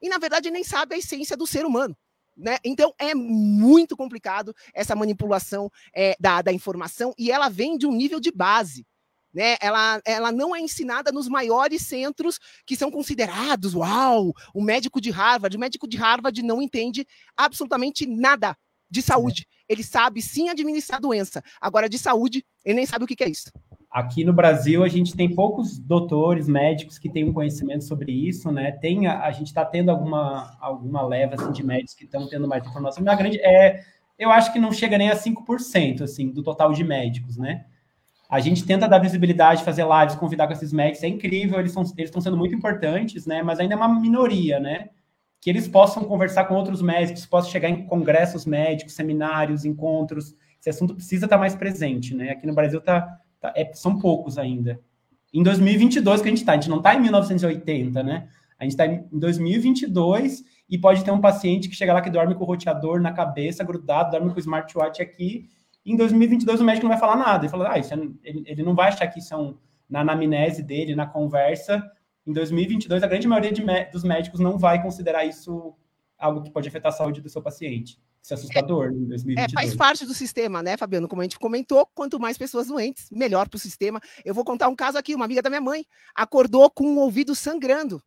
E, 0.00 0.08
na 0.08 0.18
verdade, 0.18 0.50
nem 0.50 0.64
sabe 0.64 0.94
a 0.94 0.98
essência 0.98 1.36
do 1.36 1.46
ser 1.46 1.66
humano. 1.66 1.96
Né? 2.40 2.56
Então 2.64 2.94
é 2.98 3.14
muito 3.14 3.94
complicado 3.94 4.54
essa 4.72 4.96
manipulação 4.96 5.70
é, 5.94 6.16
da, 6.18 6.40
da 6.40 6.52
informação 6.52 7.12
e 7.18 7.30
ela 7.30 7.50
vem 7.50 7.76
de 7.76 7.86
um 7.86 7.92
nível 7.92 8.18
de 8.18 8.32
base. 8.32 8.86
Né? 9.32 9.56
Ela, 9.60 10.00
ela 10.06 10.32
não 10.32 10.56
é 10.56 10.60
ensinada 10.60 11.12
nos 11.12 11.28
maiores 11.28 11.82
centros 11.82 12.40
que 12.66 12.74
são 12.74 12.90
considerados, 12.90 13.74
uau, 13.74 14.32
o 14.54 14.62
médico 14.62 15.00
de 15.00 15.10
Harvard. 15.10 15.54
O 15.56 15.60
médico 15.60 15.86
de 15.86 15.98
Harvard 15.98 16.42
não 16.42 16.62
entende 16.62 17.06
absolutamente 17.36 18.06
nada 18.06 18.56
de 18.90 19.02
saúde. 19.02 19.46
Ele 19.68 19.84
sabe 19.84 20.20
sim 20.22 20.48
administrar 20.48 21.00
doença. 21.00 21.42
Agora, 21.60 21.88
de 21.88 21.98
saúde, 21.98 22.44
ele 22.64 22.76
nem 22.76 22.86
sabe 22.86 23.04
o 23.04 23.06
que, 23.06 23.14
que 23.14 23.22
é 23.22 23.28
isso. 23.28 23.52
Aqui 23.90 24.22
no 24.24 24.32
Brasil, 24.32 24.84
a 24.84 24.88
gente 24.88 25.16
tem 25.16 25.34
poucos 25.34 25.76
doutores, 25.76 26.48
médicos 26.48 26.96
que 26.96 27.10
têm 27.10 27.24
um 27.24 27.32
conhecimento 27.32 27.82
sobre 27.82 28.12
isso, 28.12 28.52
né? 28.52 28.70
Tem, 28.70 29.08
a, 29.08 29.24
a 29.24 29.32
gente 29.32 29.48
está 29.48 29.64
tendo 29.64 29.90
alguma, 29.90 30.56
alguma 30.60 31.02
leva 31.02 31.34
assim, 31.34 31.50
de 31.50 31.64
médicos 31.64 31.94
que 31.94 32.04
estão 32.04 32.28
tendo 32.28 32.46
mais 32.46 32.64
informação. 32.64 33.02
Mas 33.04 33.12
a 33.12 33.16
grande 33.16 33.40
é, 33.40 33.82
eu 34.16 34.30
acho 34.30 34.52
que 34.52 34.60
não 34.60 34.70
chega 34.70 34.96
nem 34.96 35.10
a 35.10 35.16
5% 35.16 36.02
assim, 36.02 36.30
do 36.30 36.40
total 36.40 36.72
de 36.72 36.84
médicos, 36.84 37.36
né? 37.36 37.64
A 38.28 38.38
gente 38.38 38.64
tenta 38.64 38.86
dar 38.86 39.00
visibilidade, 39.00 39.64
fazer 39.64 39.84
lives, 39.84 40.14
convidar 40.14 40.46
com 40.46 40.52
esses 40.52 40.72
médicos, 40.72 41.02
é 41.02 41.08
incrível, 41.08 41.58
eles 41.58 41.72
estão 41.72 41.82
eles 41.98 42.12
sendo 42.22 42.36
muito 42.36 42.54
importantes, 42.54 43.26
né? 43.26 43.42
Mas 43.42 43.58
ainda 43.58 43.74
é 43.74 43.76
uma 43.76 43.88
minoria, 43.88 44.60
né? 44.60 44.90
Que 45.40 45.50
eles 45.50 45.66
possam 45.66 46.04
conversar 46.04 46.44
com 46.44 46.54
outros 46.54 46.80
médicos, 46.80 47.26
possam 47.26 47.50
chegar 47.50 47.68
em 47.68 47.86
congressos 47.86 48.46
médicos, 48.46 48.94
seminários, 48.94 49.64
encontros. 49.64 50.36
Esse 50.60 50.70
assunto 50.70 50.94
precisa 50.94 51.26
estar 51.26 51.38
mais 51.38 51.56
presente, 51.56 52.14
né? 52.14 52.30
Aqui 52.30 52.46
no 52.46 52.54
Brasil 52.54 52.78
está 52.78 53.18
Tá, 53.40 53.52
é, 53.56 53.72
são 53.72 53.98
poucos 53.98 54.38
ainda. 54.38 54.80
Em 55.32 55.42
2022 55.42 56.20
que 56.20 56.28
a 56.28 56.30
gente 56.30 56.40
está, 56.40 56.52
a 56.52 56.54
gente 56.56 56.68
não 56.68 56.78
está 56.78 56.94
em 56.94 57.00
1980, 57.00 58.02
né? 58.02 58.28
A 58.58 58.64
gente 58.64 58.72
está 58.72 58.86
em 58.86 59.06
2022 59.12 60.44
e 60.68 60.78
pode 60.78 61.04
ter 61.04 61.10
um 61.10 61.20
paciente 61.20 61.68
que 61.68 61.74
chega 61.74 61.92
lá 61.92 62.02
que 62.02 62.10
dorme 62.10 62.34
com 62.34 62.44
o 62.44 62.46
roteador 62.46 63.00
na 63.00 63.12
cabeça, 63.12 63.64
grudado, 63.64 64.10
dorme 64.10 64.30
com 64.30 64.36
o 64.36 64.40
smartwatch 64.40 65.00
aqui. 65.00 65.48
Em 65.84 65.96
2022 65.96 66.60
o 66.60 66.64
médico 66.64 66.84
não 66.84 66.90
vai 66.90 67.00
falar 67.00 67.16
nada. 67.16 67.44
Ele 67.44 67.50
fala, 67.50 67.72
ah, 67.72 67.78
isso 67.78 67.94
é, 67.94 67.96
ele, 68.22 68.44
ele 68.46 68.62
não 68.62 68.74
vai 68.74 68.88
achar 68.88 69.06
que 69.06 69.18
isso 69.18 69.34
é 69.34 69.54
na 69.88 70.00
anamnese 70.00 70.62
dele, 70.62 70.94
na 70.94 71.06
conversa, 71.06 71.82
em 72.26 72.32
2022, 72.32 73.02
a 73.02 73.06
grande 73.06 73.26
maioria 73.26 73.52
de, 73.52 73.62
dos 73.90 74.04
médicos 74.04 74.40
não 74.40 74.58
vai 74.58 74.80
considerar 74.82 75.24
isso 75.24 75.74
algo 76.18 76.42
que 76.42 76.50
pode 76.50 76.68
afetar 76.68 76.92
a 76.92 76.94
saúde 76.94 77.20
do 77.20 77.28
seu 77.28 77.42
paciente. 77.42 77.98
Isso 78.22 78.34
é 78.34 78.36
assustador 78.36 78.86
é, 78.86 78.88
em 78.90 79.06
2022. 79.06 79.38
É, 79.38 79.48
faz 79.52 79.74
parte 79.74 80.04
do 80.04 80.14
sistema, 80.14 80.62
né, 80.62 80.76
Fabiano? 80.76 81.08
Como 81.08 81.22
a 81.22 81.24
gente 81.24 81.38
comentou, 81.38 81.86
quanto 81.94 82.20
mais 82.20 82.36
pessoas 82.36 82.66
doentes, 82.66 83.08
melhor 83.10 83.48
para 83.48 83.56
o 83.56 83.60
sistema. 83.60 84.00
Eu 84.24 84.34
vou 84.34 84.44
contar 84.44 84.68
um 84.68 84.76
caso 84.76 84.98
aqui, 84.98 85.14
uma 85.14 85.24
amiga 85.24 85.42
da 85.42 85.50
minha 85.50 85.60
mãe 85.60 85.86
acordou 86.14 86.70
com 86.70 86.84
o 86.84 86.98
ouvido 86.98 87.34
sangrando. 87.34 88.02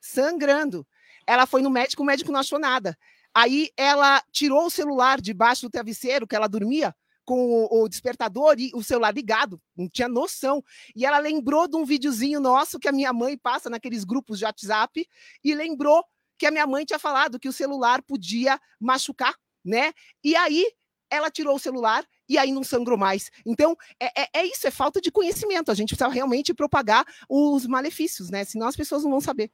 Sangrando. 0.00 0.86
Ela 1.26 1.46
foi 1.46 1.62
no 1.62 1.70
médico, 1.70 2.02
o 2.02 2.06
médico 2.06 2.32
não 2.32 2.40
achou 2.40 2.58
nada. 2.58 2.96
Aí 3.34 3.70
ela 3.76 4.22
tirou 4.32 4.66
o 4.66 4.70
celular 4.70 5.20
debaixo 5.20 5.62
do 5.62 5.70
travesseiro 5.70 6.26
que 6.26 6.34
ela 6.34 6.48
dormia, 6.48 6.94
com 7.24 7.68
o, 7.70 7.82
o, 7.82 7.88
despertador 7.88 8.56
e 8.58 8.72
o 8.74 8.82
celular 8.82 9.14
ligado, 9.14 9.60
não 9.76 9.88
tinha 9.88 10.08
noção. 10.08 10.64
E 10.96 11.06
ela 11.06 11.18
lembrou 11.18 11.68
de 11.68 11.76
um 11.76 11.84
videozinho 11.84 12.40
nosso 12.40 12.78
que 12.78 12.88
a 12.88 12.92
minha 12.92 13.12
mãe 13.12 13.38
passa 13.38 13.70
naqueles 13.70 14.02
grupos 14.02 14.38
de 14.38 14.44
WhatsApp 14.44 15.06
e 15.44 15.54
lembrou 15.54 16.04
que 16.40 16.46
a 16.46 16.50
minha 16.50 16.66
mãe 16.66 16.86
tinha 16.86 16.98
falado 16.98 17.38
que 17.38 17.48
o 17.48 17.52
celular 17.52 18.00
podia 18.00 18.58
machucar, 18.80 19.34
né? 19.62 19.92
E 20.24 20.34
aí 20.34 20.64
ela 21.10 21.30
tirou 21.30 21.56
o 21.56 21.58
celular 21.58 22.02
e 22.26 22.38
aí 22.38 22.50
não 22.50 22.64
sangrou 22.64 22.96
mais. 22.96 23.30
Então, 23.44 23.76
é, 24.00 24.22
é, 24.22 24.28
é, 24.36 24.46
isso, 24.46 24.66
é 24.66 24.70
falta 24.70 25.02
de 25.02 25.10
conhecimento. 25.10 25.70
A 25.70 25.74
gente 25.74 25.90
precisa 25.94 26.08
realmente 26.08 26.54
propagar 26.54 27.04
os 27.28 27.66
malefícios, 27.66 28.30
né? 28.30 28.42
Senão 28.44 28.68
as 28.68 28.74
pessoas 28.74 29.02
não 29.02 29.10
vão 29.10 29.20
saber. 29.20 29.50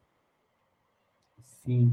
Sim. 1.64 1.93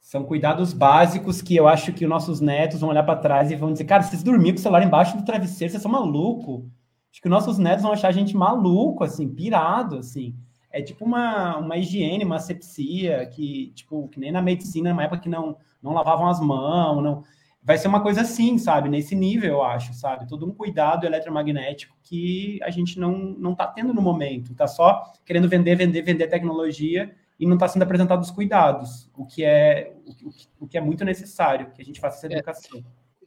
São 0.00 0.24
cuidados 0.24 0.72
básicos 0.72 1.40
que 1.40 1.54
eu 1.54 1.68
acho 1.68 1.92
que 1.92 2.04
os 2.04 2.10
nossos 2.10 2.40
netos 2.40 2.80
vão 2.80 2.90
olhar 2.90 3.04
para 3.04 3.20
trás 3.20 3.52
e 3.52 3.56
vão 3.56 3.72
dizer: 3.72 3.84
cara, 3.84 4.02
vocês 4.02 4.22
dormiram 4.22 4.54
com 4.54 4.60
o 4.60 4.62
celular 4.62 4.82
embaixo 4.82 5.16
do 5.16 5.24
travesseiro, 5.24 5.70
vocês 5.70 5.82
são 5.82 5.92
maluco. 5.92 6.68
Acho 7.12 7.22
que 7.22 7.28
os 7.28 7.30
nossos 7.30 7.58
netos 7.58 7.84
vão 7.84 7.92
achar 7.92 8.08
a 8.08 8.12
gente 8.12 8.36
maluco, 8.36 9.04
assim, 9.04 9.32
pirado, 9.32 9.98
assim 9.98 10.34
é 10.74 10.82
tipo 10.82 11.04
uma, 11.04 11.56
uma 11.58 11.76
higiene, 11.76 12.24
uma 12.24 12.34
asepsia, 12.34 13.24
que, 13.26 13.70
tipo, 13.76 14.08
que 14.08 14.18
nem 14.18 14.32
na 14.32 14.42
medicina, 14.42 14.90
numa 14.90 15.04
época 15.04 15.20
que 15.20 15.28
não, 15.28 15.56
não 15.80 15.94
lavavam 15.94 16.26
as 16.26 16.40
mãos, 16.40 17.00
não... 17.00 17.22
Vai 17.62 17.78
ser 17.78 17.86
uma 17.88 18.02
coisa 18.02 18.22
assim, 18.22 18.58
sabe? 18.58 18.90
Nesse 18.90 19.14
nível, 19.14 19.52
eu 19.54 19.62
acho, 19.62 19.94
sabe? 19.94 20.28
Todo 20.28 20.44
um 20.44 20.52
cuidado 20.52 21.06
eletromagnético 21.06 21.96
que 22.02 22.58
a 22.62 22.68
gente 22.70 22.98
não, 22.98 23.12
não 23.16 23.54
tá 23.54 23.66
tendo 23.68 23.94
no 23.94 24.02
momento. 24.02 24.54
Tá 24.54 24.66
só 24.66 25.12
querendo 25.24 25.48
vender, 25.48 25.74
vender, 25.76 26.02
vender 26.02 26.26
tecnologia 26.26 27.14
e 27.40 27.46
não 27.46 27.54
está 27.54 27.68
sendo 27.68 27.84
apresentado 27.84 28.20
os 28.20 28.30
cuidados, 28.30 29.08
o 29.16 29.24
que 29.24 29.42
é 29.44 29.94
o 30.06 30.30
que, 30.30 30.48
o 30.60 30.66
que 30.66 30.76
é 30.76 30.80
muito 30.80 31.06
necessário 31.06 31.70
que 31.70 31.80
a 31.80 31.84
gente 31.84 32.00
faça 32.00 32.18
essa 32.18 32.34
é. 32.34 32.36
educação. 32.36 32.84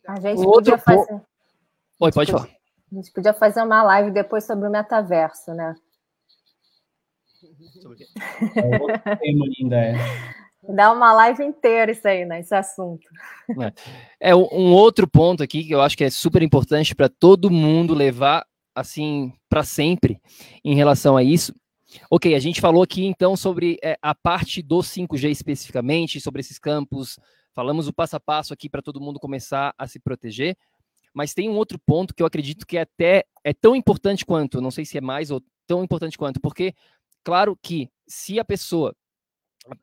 A 0.07 0.19
gente 0.19 0.39
o 0.39 0.51
podia 0.51 0.77
fazer. 0.77 1.21
Oi, 1.99 2.11
pode 2.11 2.31
falar. 2.31 2.47
A 2.91 2.95
gente 2.95 3.11
podia 3.11 3.33
fazer 3.33 3.63
uma 3.63 3.81
live 3.81 4.11
depois 4.11 4.43
sobre 4.43 4.67
o 4.67 4.71
metaverso, 4.71 5.51
né? 5.53 5.73
Sobre 7.81 8.05
É 8.55 8.81
outro 8.81 9.01
tema 9.19 9.45
ainda, 9.59 9.75
é. 9.77 9.93
Dá 10.69 10.91
uma 10.91 11.13
live 11.13 11.43
inteira 11.43 11.91
isso 11.91 12.07
aí, 12.07 12.25
né? 12.25 12.39
Esse 12.39 12.53
assunto. 12.53 13.07
É, 14.19 14.31
é 14.31 14.35
um 14.35 14.73
outro 14.73 15.07
ponto 15.07 15.41
aqui 15.41 15.63
que 15.63 15.73
eu 15.73 15.81
acho 15.81 15.95
que 15.95 16.03
é 16.03 16.09
super 16.09 16.41
importante 16.41 16.95
para 16.95 17.07
todo 17.07 17.49
mundo 17.49 17.93
levar 17.93 18.45
assim 18.75 19.33
para 19.49 19.63
sempre 19.63 20.19
em 20.63 20.75
relação 20.75 21.15
a 21.15 21.23
isso. 21.23 21.53
Ok, 22.11 22.35
a 22.35 22.39
gente 22.39 22.59
falou 22.59 22.83
aqui 22.83 23.05
então 23.05 23.35
sobre 23.35 23.77
é, 23.81 23.97
a 24.01 24.13
parte 24.13 24.61
do 24.61 24.79
5G 24.79 25.29
especificamente, 25.31 26.19
sobre 26.19 26.41
esses 26.41 26.59
campos, 26.59 27.17
falamos 27.53 27.87
o 27.87 27.93
passo 27.93 28.17
a 28.17 28.19
passo 28.19 28.53
aqui 28.53 28.69
para 28.69 28.81
todo 28.81 28.99
mundo 28.99 29.19
começar 29.19 29.73
a 29.77 29.87
se 29.87 29.99
proteger, 29.99 30.57
mas 31.13 31.33
tem 31.33 31.49
um 31.49 31.55
outro 31.55 31.79
ponto 31.79 32.13
que 32.13 32.21
eu 32.21 32.27
acredito 32.27 32.67
que 32.67 32.77
é 32.77 32.81
até 32.81 33.23
é 33.43 33.53
tão 33.53 33.73
importante 33.75 34.25
quanto, 34.25 34.59
não 34.59 34.69
sei 34.69 34.83
se 34.83 34.97
é 34.97 35.01
mais 35.01 35.31
ou 35.31 35.41
tão 35.65 35.83
importante 35.83 36.17
quanto, 36.17 36.39
porque 36.41 36.73
Claro 37.27 37.57
que 37.61 37.89
se 38.07 38.39
a 38.39 38.45
pessoa, 38.45 38.95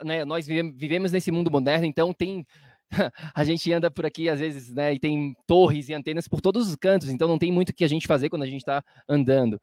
né, 0.02 0.24
nós 0.24 0.46
vivemos 0.46 1.12
nesse 1.12 1.30
mundo 1.30 1.50
moderno, 1.50 1.84
então 1.84 2.10
tem 2.10 2.46
a 3.34 3.44
gente 3.44 3.70
anda 3.70 3.90
por 3.90 4.06
aqui 4.06 4.30
às 4.30 4.40
vezes, 4.40 4.72
né, 4.72 4.94
e 4.94 4.98
tem 4.98 5.36
torres 5.46 5.90
e 5.90 5.92
antenas 5.92 6.26
por 6.26 6.40
todos 6.40 6.66
os 6.66 6.74
cantos, 6.74 7.10
então 7.10 7.28
não 7.28 7.38
tem 7.38 7.52
muito 7.52 7.74
que 7.74 7.84
a 7.84 7.86
gente 7.86 8.06
fazer 8.06 8.30
quando 8.30 8.44
a 8.44 8.46
gente 8.46 8.62
está 8.62 8.82
andando. 9.06 9.60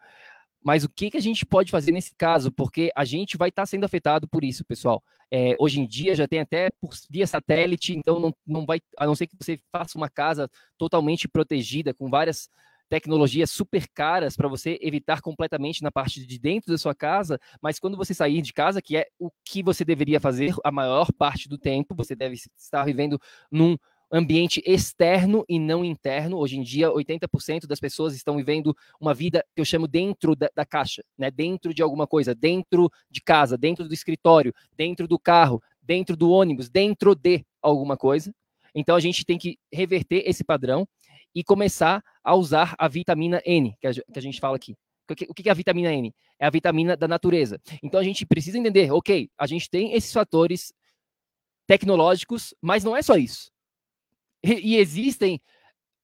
Mas 0.63 0.83
o 0.83 0.89
que, 0.89 1.09
que 1.09 1.17
a 1.17 1.21
gente 1.21 1.43
pode 1.43 1.71
fazer 1.71 1.91
nesse 1.91 2.13
caso? 2.15 2.51
Porque 2.51 2.91
a 2.95 3.03
gente 3.03 3.35
vai 3.35 3.49
estar 3.49 3.63
tá 3.63 3.65
sendo 3.65 3.83
afetado 3.83 4.27
por 4.27 4.43
isso, 4.43 4.63
pessoal. 4.63 5.03
É, 5.31 5.55
hoje 5.57 5.79
em 5.81 5.87
dia 5.87 6.13
já 6.13 6.27
tem 6.27 6.39
até 6.39 6.69
por 6.79 6.91
via 7.09 7.25
satélite, 7.25 7.97
então 7.97 8.19
não, 8.19 8.31
não 8.45 8.63
vai, 8.63 8.79
a 8.95 9.07
não 9.07 9.15
ser 9.15 9.25
que 9.25 9.35
você 9.35 9.59
faça 9.71 9.97
uma 9.97 10.07
casa 10.07 10.47
totalmente 10.77 11.27
protegida, 11.27 11.95
com 11.95 12.11
várias 12.11 12.47
tecnologias 12.91 13.49
super 13.49 13.87
caras 13.87 14.35
para 14.35 14.49
você 14.49 14.77
evitar 14.81 15.21
completamente 15.21 15.81
na 15.81 15.89
parte 15.89 16.25
de 16.25 16.37
dentro 16.37 16.73
da 16.73 16.77
sua 16.77 16.93
casa, 16.93 17.39
mas 17.61 17.79
quando 17.79 17.95
você 17.95 18.13
sair 18.13 18.41
de 18.41 18.51
casa, 18.51 18.81
que 18.81 18.97
é 18.97 19.07
o 19.17 19.31
que 19.45 19.63
você 19.63 19.85
deveria 19.85 20.19
fazer 20.19 20.53
a 20.61 20.73
maior 20.73 21.09
parte 21.13 21.47
do 21.47 21.57
tempo, 21.57 21.95
você 21.95 22.13
deve 22.17 22.35
estar 22.57 22.83
vivendo 22.83 23.17
num 23.49 23.77
ambiente 24.11 24.61
externo 24.65 25.45
e 25.47 25.57
não 25.57 25.85
interno. 25.85 26.35
Hoje 26.35 26.57
em 26.57 26.63
dia, 26.63 26.91
80% 26.91 27.65
das 27.65 27.79
pessoas 27.79 28.13
estão 28.13 28.35
vivendo 28.35 28.75
uma 28.99 29.13
vida 29.13 29.41
que 29.55 29.61
eu 29.61 29.65
chamo 29.65 29.87
dentro 29.87 30.35
da, 30.35 30.49
da, 30.53 30.65
caixa, 30.65 31.01
né? 31.17 31.31
dentro 31.31 31.73
de 31.73 31.81
alguma 31.81 32.05
coisa, 32.05 32.35
dentro 32.35 32.91
de 33.09 33.21
casa, 33.21 33.57
dentro 33.57 33.87
do 33.87 33.93
escritório, 33.93 34.53
dentro 34.75 35.07
do 35.07 35.17
carro, 35.17 35.63
dentro 35.81 36.17
do 36.17 36.29
ônibus, 36.29 36.69
dentro 36.69 37.15
de 37.15 37.45
alguma 37.61 37.95
coisa. 37.95 38.35
Então 38.75 38.97
a 38.97 38.99
gente 38.99 39.25
tem 39.25 39.37
que 39.37 39.57
reverter 39.71 40.23
esse 40.25 40.43
padrão 40.43 40.85
e 41.33 41.43
começar 41.43 42.03
a 42.23 42.35
usar 42.35 42.75
a 42.77 42.87
vitamina 42.87 43.41
N, 43.45 43.75
que 43.79 43.87
a, 43.87 44.21
gente 44.21 44.39
fala 44.39 44.55
aqui. 44.55 44.75
O 45.09 45.33
que 45.33 45.49
é 45.49 45.51
a 45.51 45.55
vitamina 45.55 45.93
N? 45.93 46.13
É 46.39 46.45
a 46.45 46.49
vitamina 46.49 46.95
da 46.95 47.07
natureza. 47.07 47.59
Então 47.83 47.99
a 47.99 48.03
gente 48.03 48.25
precisa 48.25 48.57
entender, 48.57 48.91
ok, 48.91 49.29
a 49.37 49.47
gente 49.47 49.69
tem 49.69 49.93
esses 49.93 50.11
fatores 50.11 50.73
tecnológicos, 51.67 52.53
mas 52.61 52.83
não 52.83 52.95
é 52.95 53.01
só 53.01 53.15
isso. 53.15 53.51
E, 54.43 54.75
existem 54.75 55.39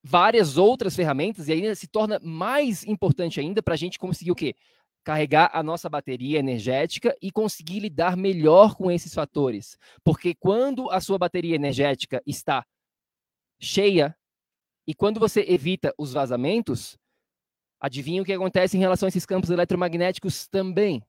várias 0.02 0.56
outras 0.56 0.94
ferramentas 0.94 1.48
e 1.48 1.52
ainda 1.52 1.74
se 1.74 1.88
torna 1.88 2.20
mais 2.22 2.84
importante 2.84 3.40
ainda 3.40 3.62
para 3.62 3.74
a 3.74 3.76
gente 3.76 3.98
conseguir 3.98 4.30
o 4.30 4.34
quê? 4.34 4.54
Carregar 5.04 5.50
a 5.52 5.62
nossa 5.62 5.88
bateria 5.88 6.38
energética 6.38 7.16
e 7.20 7.30
conseguir 7.30 7.80
lidar 7.80 8.16
melhor 8.16 8.74
com 8.76 8.90
esses 8.90 9.12
fatores. 9.12 9.76
Porque 10.04 10.34
quando 10.34 10.90
a 10.90 11.00
sua 11.00 11.18
bateria 11.18 11.56
energética 11.56 12.22
está 12.24 12.64
cheia, 13.60 14.16
e 14.88 14.94
quando 14.94 15.20
você 15.20 15.44
evita 15.46 15.94
os 15.98 16.14
vazamentos, 16.14 16.96
adivinha 17.78 18.22
o 18.22 18.24
que 18.24 18.32
acontece 18.32 18.74
em 18.74 18.80
relação 18.80 19.06
a 19.06 19.10
esses 19.10 19.26
campos 19.26 19.50
eletromagnéticos 19.50 20.48
também? 20.48 21.02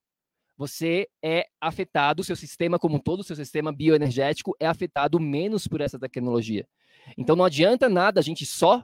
Você 0.57 1.07
é 1.23 1.47
afetado, 1.61 2.21
seu 2.21 2.35
sistema 2.35 2.77
como 2.77 2.99
todo, 2.99 3.21
o 3.21 3.23
seu 3.23 3.37
sistema 3.37 3.71
bioenergético 3.71 4.53
é 4.59 4.67
afetado 4.67 5.17
menos 5.17 5.65
por 5.65 5.79
essa 5.79 5.97
tecnologia. 5.97 6.67
Então 7.17 7.37
não 7.37 7.45
adianta 7.45 7.87
nada 7.87 8.19
a 8.19 8.23
gente 8.23 8.45
só 8.45 8.83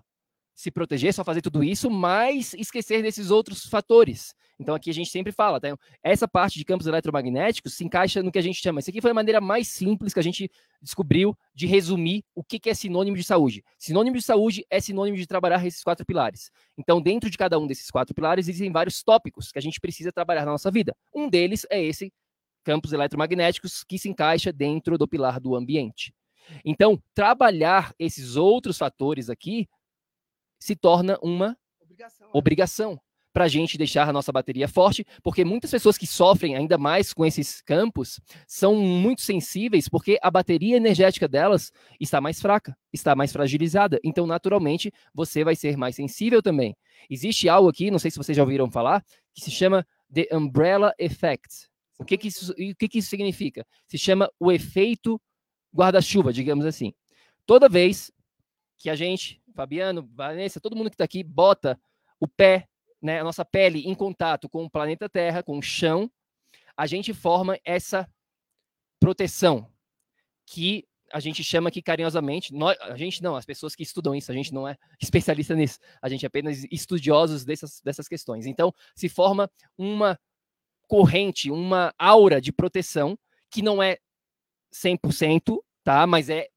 se 0.56 0.72
proteger, 0.72 1.14
só 1.14 1.26
fazer 1.26 1.42
tudo 1.42 1.62
isso, 1.62 1.90
mas 1.90 2.54
esquecer 2.54 3.04
desses 3.04 3.32
outros 3.32 3.66
fatores. 3.66 4.34
Então 4.60 4.74
aqui 4.74 4.90
a 4.90 4.94
gente 4.94 5.10
sempre 5.10 5.32
fala, 5.32 5.60
tá? 5.60 5.78
essa 6.02 6.28
parte 6.28 6.58
de 6.58 6.64
campos 6.64 6.88
eletromagnéticos 6.88 7.74
se 7.74 7.84
encaixa 7.84 8.24
no 8.24 8.32
que 8.32 8.40
a 8.40 8.42
gente 8.42 8.62
chama. 8.62 8.80
Isso 8.80 8.90
aqui 8.90 9.02
foi 9.02 9.12
a 9.12 9.14
maneira 9.14 9.42
mais 9.42 9.68
simples 9.68 10.14
que 10.14 10.20
a 10.20 10.24
gente 10.24 10.50
descobriu 10.82 11.38
de 11.54 11.68
resumir 11.68 12.24
o 12.34 12.44
que, 12.44 12.62
é 12.70 12.74
sinônimo 12.74 13.18
de 13.18 13.24
saúde. 13.24 13.64
Sinônimo 13.78 14.16
de 14.16 14.24
saúde 14.24 14.66
é 14.70 14.80
sinônimo 14.80 15.18
de 15.18 15.28
trabalhar 15.28 15.66
esses 15.66 15.84
quatro 15.84 16.06
pilares. 16.06 16.52
Então, 16.78 17.02
dentro 17.02 17.30
de 17.30 17.38
cada 17.38 17.60
um 17.60 17.68
desses 17.68 17.92
quatro 17.92 18.16
pilares, 18.16 18.48
existem 18.48 18.72
vários 18.72 19.04
tópicos 19.04 19.52
que 19.52 19.60
a 19.60 19.62
gente 19.62 19.80
precisa 19.80 20.12
trabalhar 20.12 20.46
na 20.46 20.52
nossa 20.52 20.72
vida. 20.72 20.96
Um 21.14 21.30
deles 21.30 21.66
é 21.70 21.84
esse 21.84 22.14
campos 22.64 22.94
eletromagnéticos 22.94 23.84
que 23.84 24.00
se 24.00 24.10
encaixa 24.10 24.52
dentro 24.52 24.98
do 24.98 25.08
pilar 25.08 25.40
do 25.40 25.56
ambiente. 25.56 26.14
Então, 26.64 27.02
trabalhar 27.14 27.94
esses 28.00 28.36
outros 28.36 28.78
fatores 28.78 29.30
aqui 29.30 29.68
se 30.60 30.76
torna 30.76 31.20
uma 31.22 31.58
obrigação. 31.80 32.28
Né? 32.28 32.32
obrigação 32.34 33.02
para 33.36 33.44
a 33.44 33.50
gente 33.50 33.78
deixar 33.78 34.08
a 34.08 34.14
nossa 34.14 34.32
bateria 34.32 34.66
forte, 34.66 35.06
porque 35.22 35.44
muitas 35.44 35.70
pessoas 35.70 35.98
que 35.98 36.08
sofrem 36.08 36.56
ainda 36.56 36.78
mais 36.78 37.12
com 37.12 37.26
esses 37.26 37.60
campos 37.60 38.18
são 38.48 38.78
muito 38.78 39.22
sensíveis, 39.24 39.90
porque 39.90 40.18
a 40.22 40.32
bateria 40.32 40.78
energética 40.78 41.28
delas 41.28 41.70
está 42.00 42.22
mais 42.22 42.40
fraca, 42.40 42.74
está 42.94 43.14
mais 43.14 43.34
fragilizada. 43.34 44.00
Então, 44.06 44.26
naturalmente, 44.26 44.90
você 45.14 45.44
vai 45.44 45.54
ser 45.54 45.76
mais 45.76 45.98
sensível 45.98 46.42
também. 46.42 46.78
Existe 47.10 47.50
algo 47.50 47.68
aqui, 47.68 47.92
não 47.92 48.00
sei 48.00 48.10
se 48.10 48.16
vocês 48.16 48.38
já 48.38 48.42
ouviram 48.42 48.72
falar, 48.72 49.04
que 49.34 49.42
se 49.42 49.52
chama 49.52 49.86
The 50.14 50.30
Umbrella 50.32 50.94
Effect. 50.98 51.68
O 52.00 52.06
que, 52.06 52.18
que, 52.18 52.30
isso, 52.30 52.54
o 52.54 52.76
que, 52.78 52.88
que 52.88 53.00
isso 53.00 53.10
significa? 53.10 53.66
Se 53.86 53.98
chama 53.98 54.32
o 54.40 54.50
efeito 54.50 55.20
guarda-chuva, 55.76 56.32
digamos 56.32 56.66
assim. 56.66 56.94
Toda 57.46 57.68
vez 57.68 58.10
que 58.78 58.90
a 58.90 58.96
gente, 58.96 59.42
Fabiano, 59.54 60.08
Vanessa, 60.14 60.62
todo 60.62 60.74
mundo 60.74 60.90
que 60.90 60.96
está 60.96 61.04
aqui, 61.04 61.22
bota 61.22 61.78
o 62.18 62.30
pé 62.30 62.70
né, 63.06 63.20
a 63.20 63.24
nossa 63.24 63.46
pele 63.46 63.88
em 63.88 63.94
contato 63.94 64.50
com 64.50 64.66
o 64.66 64.70
planeta 64.70 65.08
Terra, 65.08 65.44
com 65.44 65.60
o 65.60 65.62
chão, 65.62 66.10
a 66.76 66.88
gente 66.88 67.14
forma 67.14 67.60
essa 67.64 68.10
proteção 69.00 69.72
que 70.46 70.88
a 71.14 71.20
gente 71.20 71.44
chama 71.44 71.70
aqui 71.70 71.84
carinhosamente, 71.84 72.52
nós, 72.52 72.76
a 72.82 72.98
gente 72.98 73.22
não, 73.22 73.36
as 73.36 73.46
pessoas 73.46 73.76
que 73.76 73.84
estudam 73.84 74.16
isso, 74.16 74.32
a 74.32 74.36
gente 74.36 74.52
não 74.52 74.68
é 74.68 74.76
especialista 75.00 75.54
nisso, 75.54 75.78
a 76.02 76.10
gente 76.10 76.26
é 76.26 76.28
apenas 76.28 76.66
estudiosos 76.72 77.46
dessas, 77.46 77.80
dessas 77.82 78.08
questões. 78.08 78.48
Então, 78.48 78.74
se 78.96 79.08
forma 79.08 79.50
uma 79.78 80.20
corrente, 80.88 81.52
uma 81.52 81.94
aura 82.00 82.42
de 82.42 82.52
proteção 82.52 83.18
que 83.52 83.62
não 83.62 83.84
é 83.84 84.00
100%, 84.74 85.60
tá? 85.84 86.08
Mas 86.08 86.28
é 86.28 86.48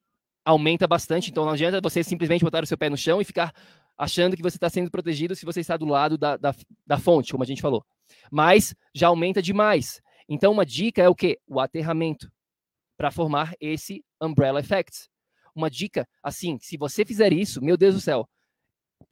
aumenta 0.44 0.86
bastante, 0.86 1.30
então 1.30 1.44
não 1.44 1.52
adianta 1.52 1.78
você 1.78 2.02
simplesmente 2.02 2.42
botar 2.42 2.64
o 2.64 2.66
seu 2.66 2.78
pé 2.78 2.88
no 2.88 2.96
chão 2.96 3.20
e 3.20 3.24
ficar 3.24 3.52
achando 3.98 4.36
que 4.36 4.42
você 4.42 4.56
está 4.56 4.70
sendo 4.70 4.90
protegido 4.90 5.34
se 5.34 5.44
você 5.44 5.60
está 5.60 5.76
do 5.76 5.84
lado 5.84 6.16
da, 6.16 6.36
da, 6.36 6.54
da 6.86 6.98
fonte, 6.98 7.32
como 7.32 7.42
a 7.42 7.46
gente 7.46 7.60
falou. 7.60 7.84
Mas 8.30 8.74
já 8.94 9.08
aumenta 9.08 9.42
demais. 9.42 10.00
Então, 10.28 10.52
uma 10.52 10.64
dica 10.64 11.02
é 11.02 11.08
o 11.08 11.14
quê? 11.14 11.38
O 11.46 11.58
aterramento 11.58 12.30
para 12.96 13.10
formar 13.10 13.54
esse 13.60 14.04
umbrella 14.20 14.60
effect. 14.60 15.08
Uma 15.54 15.68
dica, 15.68 16.06
assim, 16.22 16.58
se 16.60 16.76
você 16.76 17.04
fizer 17.04 17.32
isso, 17.32 17.62
meu 17.62 17.76
Deus 17.76 17.94
do 17.96 18.00
céu, 18.00 18.28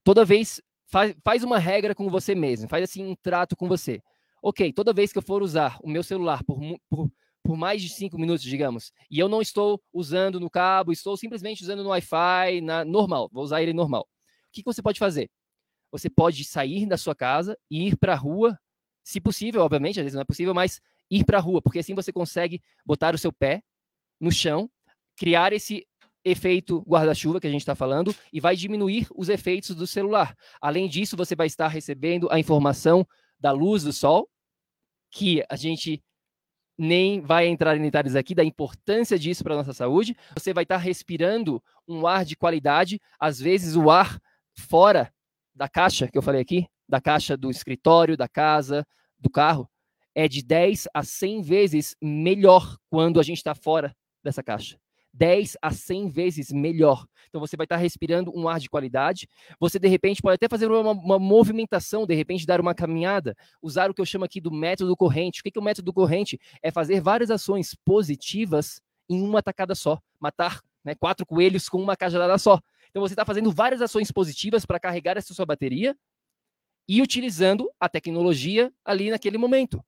toda 0.05 0.24
vez 0.24 0.61
faz, 0.87 1.14
faz 1.24 1.43
uma 1.43 1.59
regra 1.59 1.95
com 1.95 2.09
você 2.09 2.34
mesmo, 2.34 2.68
faz 2.68 2.84
assim 2.84 3.05
um 3.05 3.16
trato 3.16 3.57
com 3.57 3.66
você. 3.66 4.01
Ok, 4.41 4.72
toda 4.72 4.93
vez 4.93 5.12
que 5.12 5.18
eu 5.18 5.22
for 5.22 5.43
usar 5.43 5.78
o 5.82 5.89
meu 5.89 6.05
celular 6.05 6.45
por, 6.45 6.61
por, 6.89 7.11
por 7.43 7.57
mais 7.57 7.82
de 7.82 7.89
cinco 7.89 8.18
minutos, 8.18 8.45
digamos, 8.45 8.93
e 9.11 9.18
eu 9.18 9.28
não 9.28 9.41
estou 9.41 9.82
usando 9.93 10.39
no 10.39 10.51
cabo, 10.51 10.93
estou 10.93 11.16
simplesmente 11.16 11.62
usando 11.62 11.82
no 11.82 11.89
Wi-Fi, 11.89 12.61
na 12.61 12.84
normal, 12.84 13.28
vou 13.32 13.43
usar 13.43 13.62
ele 13.62 13.72
normal. 13.72 14.07
Que, 14.57 14.63
que 14.63 14.73
você 14.73 14.81
pode 14.81 14.99
fazer? 14.99 15.31
Você 15.93 16.09
pode 16.09 16.43
sair 16.45 16.87
da 16.87 16.97
sua 16.97 17.15
casa 17.15 17.59
e 17.71 17.89
ir 17.89 17.97
para 17.97 18.15
a 18.15 18.17
rua, 18.17 18.59
se 19.05 19.21
possível, 19.21 19.61
obviamente, 19.61 20.01
às 20.01 20.05
vezes 20.05 20.15
não 20.15 20.23
é 20.23 20.25
possível, 20.25 20.55
mas 20.55 20.81
ir 21.11 21.25
para 21.25 21.37
a 21.37 21.41
rua, 21.41 21.61
porque 21.61 21.79
assim 21.79 21.95
você 21.95 22.11
consegue 22.11 22.63
botar 22.85 23.15
o 23.15 23.19
seu 23.19 23.31
pé 23.31 23.63
no 24.19 24.33
chão, 24.33 24.71
criar 25.15 25.53
esse 25.53 25.87
efeito 26.25 26.81
guarda-chuva 26.89 27.39
que 27.39 27.47
a 27.47 27.51
gente 27.51 27.61
está 27.61 27.75
falando 27.75 28.15
e 28.33 28.41
vai 28.41 28.57
diminuir 28.57 29.07
os 29.15 29.29
efeitos 29.29 29.77
do 29.77 29.87
celular. 29.87 30.35
Além 30.59 30.89
disso, 30.89 31.19
você 31.19 31.37
vai 31.37 31.49
estar 31.49 31.69
recebendo 31.69 32.29
a 32.33 32.41
informação 32.41 33.07
da 33.39 33.53
luz 33.53 33.83
do 33.85 33.93
sol, 33.93 34.27
que 35.11 35.45
a 35.51 35.55
gente 35.55 36.03
nem 36.79 37.21
vai 37.21 37.47
entrar 37.47 37.77
em 37.77 37.83
detalhes 37.83 38.17
aqui 38.17 38.35
da 38.35 38.43
importância 38.43 39.19
disso 39.19 39.45
para 39.45 39.53
a 39.53 39.59
nossa 39.59 39.75
saúde. 39.75 40.17
Você 40.35 40.55
vai 40.55 40.65
estar 40.65 40.79
respirando 40.79 41.63
um 41.87 42.07
ar 42.07 42.25
de 42.25 42.37
qualidade, 42.37 42.99
às 43.21 43.39
vezes 43.39 43.77
o 43.77 43.91
ar 43.91 44.19
fora 44.57 45.13
da 45.55 45.69
caixa 45.69 46.09
que 46.09 46.19
eu 46.19 46.23
falei 46.23 46.41
aqui, 46.41 46.67
da 46.89 47.01
caixa 47.01 47.37
do 47.37 47.51
escritório, 47.51 48.17
da 48.17 48.29
casa, 48.29 48.87
do 49.19 49.31
carro, 49.31 49.69
é 50.15 50.27
de 50.27 50.43
10 50.43 50.89
a 50.95 51.03
100 51.03 51.43
vezes 51.43 51.97
melhor 52.03 52.77
quando 52.89 53.21
a 53.21 53.23
gente 53.23 53.39
está 53.39 53.55
fora 53.55 53.95
dessa 54.23 54.43
caixa. 54.43 54.79
10 55.13 55.57
a 55.63 55.71
100 55.71 56.11
vezes 56.11 56.53
melhor. 56.53 57.07
Então 57.29 57.41
você 57.41 57.57
vai 57.57 57.65
estar 57.65 57.77
respirando 57.77 58.31
um 58.35 58.49
ar 58.49 58.61
de 58.61 58.69
qualidade. 58.69 59.27
Você 59.59 59.79
de 59.79 59.89
repente 59.89 60.21
pode 60.21 60.35
até 60.35 60.49
fazer 60.49 60.71
uma, 60.71 60.91
uma, 60.91 61.19
movimentação, 61.19 62.07
de 62.07 62.15
repente 62.15 62.47
dar 62.47 62.61
uma 62.61 62.75
caminhada, 62.75 63.35
usar 63.63 63.91
o 63.91 63.95
que 63.95 64.01
eu 64.01 64.07
chamo 64.07 64.25
aqui 64.25 64.41
do 64.41 64.53
método 64.53 64.95
corrente. 64.97 65.41
O 65.41 65.43
que 65.43 65.53
é 65.57 65.61
o 65.61 65.65
método 65.65 65.93
corrente? 65.93 66.39
É 66.63 66.71
fazer 66.71 67.01
várias 67.01 67.31
ações 67.31 67.75
positivas 67.85 68.81
em 69.09 69.23
uma 69.23 69.43
tacada 69.43 69.75
só, 69.75 69.99
matar 70.21 70.61
né, 70.85 70.95
quatro 70.95 71.25
coelhos 71.25 71.69
com 71.69 71.81
uma 71.81 71.97
cajadada 71.97 72.37
só. 72.39 72.61
Então 72.97 73.07
você 73.07 73.13
está 73.13 73.27
fazendo 73.27 73.53
várias 73.53 73.83
ações 73.83 74.11
positivas 74.11 74.65
para 74.65 74.81
carregar 74.81 75.19
essa 75.19 75.35
sua 75.35 75.45
bateria 75.45 75.95
e 76.89 77.03
utilizando 77.03 77.71
a 77.79 77.91
tecnologia 77.91 78.73
ali 78.83 79.11
naquele 79.11 79.37
momento. 79.37 79.85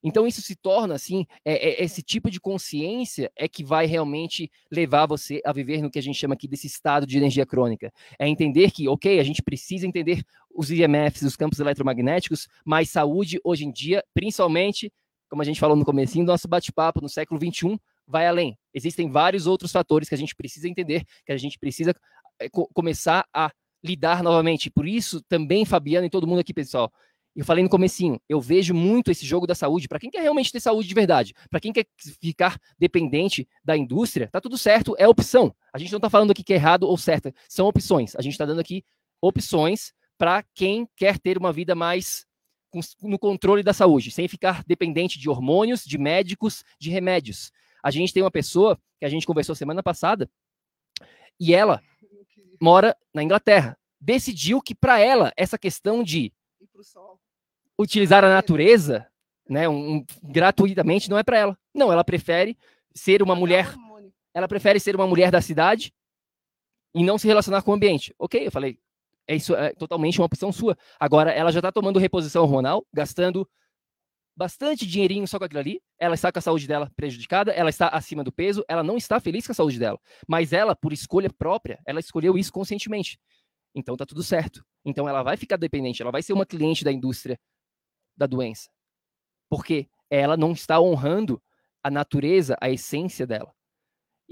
Então 0.00 0.28
isso 0.28 0.40
se 0.40 0.54
torna 0.54 0.94
assim, 0.94 1.26
é, 1.44 1.54
é, 1.54 1.82
esse 1.82 2.04
tipo 2.04 2.30
de 2.30 2.38
consciência 2.38 3.32
é 3.34 3.48
que 3.48 3.64
vai 3.64 3.86
realmente 3.86 4.48
levar 4.70 5.06
você 5.06 5.42
a 5.44 5.52
viver 5.52 5.82
no 5.82 5.90
que 5.90 5.98
a 5.98 6.02
gente 6.02 6.16
chama 6.16 6.34
aqui 6.34 6.46
desse 6.46 6.68
estado 6.68 7.04
de 7.04 7.18
energia 7.18 7.44
crônica. 7.44 7.92
É 8.16 8.28
entender 8.28 8.70
que, 8.70 8.86
ok, 8.86 9.18
a 9.18 9.24
gente 9.24 9.42
precisa 9.42 9.84
entender 9.84 10.22
os 10.54 10.70
IMFs, 10.70 11.22
os 11.22 11.34
campos 11.34 11.58
eletromagnéticos, 11.58 12.46
mas 12.64 12.90
saúde 12.90 13.40
hoje 13.42 13.64
em 13.64 13.72
dia, 13.72 14.04
principalmente, 14.14 14.92
como 15.28 15.42
a 15.42 15.44
gente 15.44 15.58
falou 15.58 15.74
no 15.76 15.84
comecinho 15.84 16.24
do 16.24 16.30
nosso 16.30 16.46
bate-papo, 16.46 17.00
no 17.00 17.08
século 17.08 17.40
21, 17.40 17.76
vai 18.12 18.26
além. 18.26 18.56
Existem 18.74 19.10
vários 19.10 19.46
outros 19.46 19.72
fatores 19.72 20.08
que 20.08 20.14
a 20.14 20.18
gente 20.18 20.36
precisa 20.36 20.68
entender, 20.68 21.04
que 21.24 21.32
a 21.32 21.36
gente 21.36 21.58
precisa 21.58 21.94
co 22.52 22.68
começar 22.74 23.26
a 23.34 23.50
lidar 23.82 24.22
novamente. 24.22 24.70
Por 24.70 24.86
isso, 24.86 25.22
também, 25.22 25.64
Fabiano 25.64 26.06
e 26.06 26.10
todo 26.10 26.26
mundo 26.26 26.40
aqui, 26.40 26.52
pessoal, 26.52 26.92
eu 27.34 27.44
falei 27.44 27.64
no 27.64 27.70
comecinho, 27.70 28.20
eu 28.28 28.40
vejo 28.40 28.74
muito 28.74 29.10
esse 29.10 29.24
jogo 29.24 29.46
da 29.46 29.54
saúde. 29.54 29.88
Para 29.88 29.98
quem 29.98 30.10
quer 30.10 30.20
realmente 30.20 30.52
ter 30.52 30.60
saúde 30.60 30.86
de 30.86 30.94
verdade, 30.94 31.32
para 31.50 31.58
quem 31.58 31.72
quer 31.72 31.86
ficar 32.20 32.58
dependente 32.78 33.48
da 33.64 33.74
indústria, 33.74 34.28
tá 34.30 34.40
tudo 34.40 34.58
certo, 34.58 34.94
é 34.98 35.08
opção. 35.08 35.54
A 35.72 35.78
gente 35.78 35.90
não 35.90 35.96
está 35.96 36.10
falando 36.10 36.30
aqui 36.30 36.44
que 36.44 36.52
é 36.52 36.56
errado 36.56 36.82
ou 36.82 36.96
certo, 36.98 37.32
são 37.48 37.66
opções. 37.66 38.14
A 38.16 38.22
gente 38.22 38.32
está 38.32 38.44
dando 38.44 38.60
aqui 38.60 38.84
opções 39.20 39.94
para 40.18 40.44
quem 40.54 40.86
quer 40.94 41.18
ter 41.18 41.38
uma 41.38 41.52
vida 41.52 41.74
mais 41.74 42.26
no 43.02 43.18
controle 43.18 43.62
da 43.62 43.72
saúde, 43.72 44.10
sem 44.10 44.28
ficar 44.28 44.62
dependente 44.66 45.18
de 45.18 45.28
hormônios, 45.28 45.84
de 45.84 45.98
médicos, 45.98 46.62
de 46.78 46.90
remédios. 46.90 47.50
A 47.82 47.90
gente 47.90 48.12
tem 48.12 48.22
uma 48.22 48.30
pessoa 48.30 48.78
que 48.98 49.04
a 49.04 49.08
gente 49.08 49.26
conversou 49.26 49.54
semana 49.54 49.82
passada 49.82 50.30
e 51.38 51.54
ela 51.54 51.82
mora 52.60 52.96
na 53.12 53.22
Inglaterra. 53.22 53.76
Decidiu 54.00 54.60
que 54.60 54.74
para 54.74 54.98
ela 54.98 55.32
essa 55.36 55.58
questão 55.58 56.02
de 56.02 56.32
utilizar 57.78 58.24
a 58.24 58.28
natureza, 58.28 59.06
né, 59.48 59.68
um, 59.68 60.04
gratuitamente, 60.22 61.10
não 61.10 61.18
é 61.18 61.22
para 61.22 61.38
ela. 61.38 61.58
Não, 61.74 61.92
ela 61.92 62.04
prefere 62.04 62.56
ser 62.94 63.22
uma 63.22 63.34
mulher. 63.34 63.74
Ela 64.34 64.48
prefere 64.48 64.78
ser 64.78 64.94
uma 64.94 65.06
mulher 65.06 65.30
da 65.30 65.40
cidade 65.40 65.92
e 66.94 67.02
não 67.04 67.18
se 67.18 67.26
relacionar 67.26 67.62
com 67.62 67.70
o 67.70 67.74
ambiente. 67.74 68.14
Ok, 68.18 68.46
eu 68.46 68.50
falei, 68.50 68.78
é 69.26 69.34
isso 69.34 69.54
é 69.54 69.72
totalmente 69.74 70.20
uma 70.20 70.26
opção 70.26 70.52
sua. 70.52 70.76
Agora, 70.98 71.30
ela 71.30 71.50
já 71.50 71.58
está 71.58 71.72
tomando 71.72 71.98
reposição 71.98 72.42
hormonal, 72.42 72.86
gastando 72.92 73.48
bastante 74.42 74.84
dinheirinho 74.84 75.28
só 75.28 75.38
com 75.38 75.44
aquilo 75.44 75.60
ali. 75.60 75.80
Ela 76.00 76.16
está 76.16 76.32
com 76.32 76.38
a 76.40 76.42
saúde 76.42 76.66
dela 76.66 76.90
prejudicada, 76.96 77.52
ela 77.52 77.70
está 77.70 77.86
acima 77.86 78.24
do 78.24 78.32
peso, 78.32 78.64
ela 78.66 78.82
não 78.82 78.96
está 78.96 79.20
feliz 79.20 79.46
com 79.46 79.52
a 79.52 79.54
saúde 79.54 79.78
dela. 79.78 80.00
Mas 80.26 80.52
ela, 80.52 80.74
por 80.74 80.92
escolha 80.92 81.30
própria, 81.30 81.80
ela 81.86 82.00
escolheu 82.00 82.36
isso 82.36 82.52
conscientemente. 82.52 83.20
Então 83.72 83.96
tá 83.96 84.04
tudo 84.04 84.20
certo. 84.20 84.64
Então 84.84 85.08
ela 85.08 85.22
vai 85.22 85.36
ficar 85.36 85.56
dependente, 85.56 86.02
ela 86.02 86.10
vai 86.10 86.22
ser 86.22 86.32
uma 86.32 86.44
cliente 86.44 86.82
da 86.82 86.90
indústria 86.90 87.38
da 88.16 88.26
doença. 88.26 88.68
Porque 89.48 89.88
ela 90.10 90.36
não 90.36 90.50
está 90.50 90.80
honrando 90.80 91.40
a 91.80 91.88
natureza, 91.88 92.56
a 92.60 92.68
essência 92.68 93.24
dela. 93.24 93.54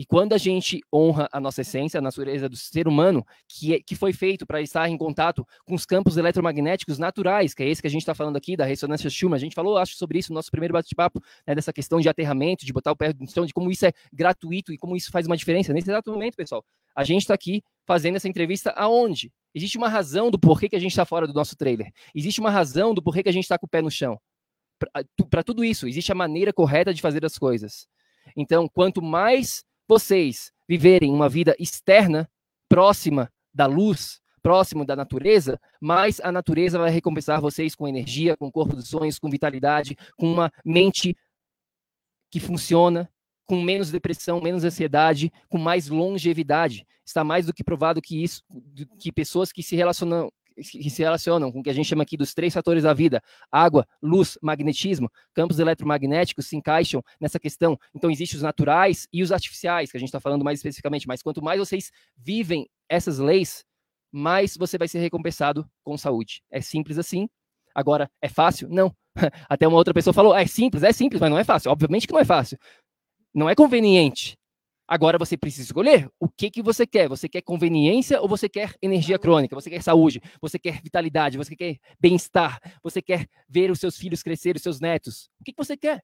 E 0.01 0.07
quando 0.07 0.33
a 0.33 0.39
gente 0.39 0.81
honra 0.91 1.29
a 1.31 1.39
nossa 1.39 1.61
essência, 1.61 1.99
a 1.99 2.01
natureza 2.01 2.49
do 2.49 2.57
ser 2.57 2.89
humano, 2.89 3.23
que, 3.47 3.75
é, 3.75 3.81
que 3.81 3.95
foi 3.95 4.15
feito 4.15 4.47
para 4.47 4.63
estar 4.63 4.89
em 4.89 4.97
contato 4.97 5.47
com 5.67 5.75
os 5.75 5.85
campos 5.85 6.17
eletromagnéticos 6.17 6.99
naturais, 6.99 7.53
que 7.53 7.63
é 7.63 7.69
esse 7.69 7.83
que 7.83 7.87
a 7.87 7.91
gente 7.91 8.01
está 8.01 8.15
falando 8.15 8.35
aqui, 8.35 8.57
da 8.57 8.65
ressonância 8.65 9.11
Schumann, 9.11 9.37
a 9.37 9.39
gente 9.39 9.55
falou, 9.55 9.77
acho, 9.77 9.97
sobre 9.97 10.19
isso 10.19 10.33
no 10.33 10.37
nosso 10.37 10.51
primeiro 10.51 10.73
bate-papo, 10.73 11.23
né, 11.47 11.55
dessa 11.55 11.71
questão 11.71 12.01
de 12.01 12.09
aterramento, 12.09 12.65
de 12.65 12.73
botar 12.73 12.93
o 12.93 12.97
pé 12.97 13.13
no 13.13 13.29
chão, 13.29 13.45
de 13.45 13.53
como 13.53 13.71
isso 13.71 13.85
é 13.85 13.93
gratuito 14.11 14.73
e 14.73 14.79
como 14.79 14.97
isso 14.97 15.11
faz 15.11 15.27
uma 15.27 15.37
diferença. 15.37 15.71
Nesse 15.75 15.91
exato 15.91 16.11
momento, 16.11 16.35
pessoal, 16.35 16.65
a 16.97 17.05
gente 17.05 17.21
está 17.21 17.35
aqui 17.35 17.63
fazendo 17.87 18.17
essa 18.17 18.27
entrevista 18.27 18.71
aonde? 18.71 19.31
Existe 19.55 19.77
uma 19.77 19.91
razão 19.91 20.31
do 20.31 20.39
porquê 20.39 20.67
que 20.71 20.77
a 20.77 20.81
gente 20.81 20.93
está 20.93 21.05
fora 21.05 21.27
do 21.27 21.35
nosso 21.35 21.55
trailer. 21.55 21.93
Existe 22.15 22.41
uma 22.41 22.51
razão 22.51 22.95
do 22.95 23.03
porquê 23.03 23.23
que 23.23 23.29
a 23.29 23.33
gente 23.33 23.45
está 23.45 23.59
com 23.59 23.67
o 23.67 23.69
pé 23.69 23.83
no 23.83 23.91
chão. 23.91 24.19
Para 25.29 25.43
tudo 25.43 25.63
isso, 25.63 25.87
existe 25.87 26.11
a 26.11 26.15
maneira 26.15 26.55
correta 26.55 26.95
de 26.95 27.03
fazer 27.03 27.23
as 27.23 27.37
coisas. 27.37 27.87
Então, 28.35 28.67
quanto 28.67 29.03
mais 29.03 29.63
vocês 29.91 30.53
viverem 30.69 31.13
uma 31.13 31.29
vida 31.29 31.57
externa, 31.59 32.31
próxima 32.69 33.29
da 33.53 33.67
luz, 33.67 34.21
próximo 34.41 34.87
da 34.87 34.95
natureza, 34.95 35.61
mais 35.81 36.21
a 36.21 36.31
natureza 36.31 36.79
vai 36.79 36.93
recompensar 36.93 37.41
vocês 37.41 37.75
com 37.75 37.89
energia, 37.89 38.37
com 38.37 38.53
corpo 38.53 38.77
dos 38.77 38.87
sonhos, 38.87 39.19
com 39.19 39.29
vitalidade, 39.29 39.97
com 40.17 40.33
uma 40.33 40.53
mente 40.65 41.17
que 42.31 42.39
funciona, 42.39 43.11
com 43.45 43.61
menos 43.61 43.91
depressão, 43.91 44.41
menos 44.41 44.63
ansiedade, 44.63 45.33
com 45.49 45.59
mais 45.59 45.89
longevidade. 45.89 46.87
Está 47.05 47.25
mais 47.25 47.47
do 47.47 47.53
que 47.53 47.65
provado 47.65 48.01
que 48.01 48.23
isso, 48.23 48.45
que 48.97 49.11
pessoas 49.11 49.51
que 49.51 49.61
se 49.61 49.75
relacionam 49.75 50.31
que 50.57 50.91
se 50.91 51.03
relacionam 51.03 51.51
com 51.51 51.61
o 51.61 51.63
que 51.63 51.71
a 51.71 51.73
gente 51.73 51.87
chama 51.87 52.03
aqui 52.03 52.17
dos 52.17 52.35
três 52.35 52.53
fatores 52.53 52.83
da 52.83 52.93
vida, 52.93 53.23
água, 53.51 53.87
luz, 54.03 54.39
magnetismo, 54.43 55.11
campos 55.35 55.59
eletromagnéticos 55.59 56.47
se 56.47 56.57
encaixam 56.57 57.03
nessa 57.21 57.39
questão. 57.39 57.79
Então, 57.95 58.11
existem 58.11 58.37
os 58.37 58.43
naturais 58.43 59.07
e 59.13 59.23
os 59.23 59.33
artificiais, 59.33 59.91
que 59.91 59.97
a 59.97 60.01
gente 60.01 60.09
está 60.09 60.21
falando 60.21 60.45
mais 60.45 60.59
especificamente, 60.59 61.07
mas 61.07 61.23
quanto 61.23 61.43
mais 61.43 61.59
vocês 61.59 61.91
vivem 62.17 62.69
essas 62.89 63.19
leis, 63.19 63.65
mais 64.13 64.57
você 64.57 64.77
vai 64.77 64.89
ser 64.89 64.99
recompensado 64.99 65.69
com 65.85 65.97
saúde. 65.97 66.43
É 66.51 66.61
simples 66.61 66.99
assim. 66.99 67.29
Agora, 67.75 68.11
é 68.21 68.29
fácil? 68.29 68.69
Não. 68.69 68.95
Até 69.49 69.67
uma 69.67 69.77
outra 69.77 69.95
pessoa 69.95 70.13
falou, 70.13 70.35
é 70.35 70.47
simples, 70.47 70.83
é 70.83 70.93
simples, 70.93 71.21
mas 71.21 71.31
não 71.31 71.39
é 71.39 71.45
fácil. 71.45 71.71
Obviamente 71.71 72.07
que 72.07 72.13
não 72.13 72.21
é 72.21 72.25
fácil. 72.25 72.59
Não 73.33 73.49
é 73.49 73.55
conveniente. 73.55 74.37
Agora 74.93 75.17
você 75.17 75.37
precisa 75.37 75.69
escolher 75.69 76.11
o 76.19 76.29
que, 76.29 76.51
que 76.51 76.61
você 76.61 76.85
quer. 76.85 77.09
Você 77.09 77.29
quer 77.29 77.43
conveniência 77.43 78.21
ou 78.21 78.27
você 78.27 78.49
quer 78.49 78.75
energia 78.83 79.21
crônica? 79.21 79.55
Você 79.55 79.71
quer 79.71 79.81
saúde? 79.85 80.21
Você 80.43 80.59
quer 80.59 80.83
vitalidade? 80.83 81.39
Você 81.39 81.55
quer 81.55 81.79
bem-estar? 82.01 82.59
Você 82.83 83.01
quer 83.01 83.29
ver 83.49 83.71
os 83.71 83.79
seus 83.79 83.97
filhos 83.97 84.21
crescer, 84.21 84.57
os 84.57 84.63
seus 84.63 84.81
netos? 84.81 85.31
O 85.41 85.45
que, 85.45 85.53
que 85.53 85.65
você 85.65 85.77
quer? 85.77 86.03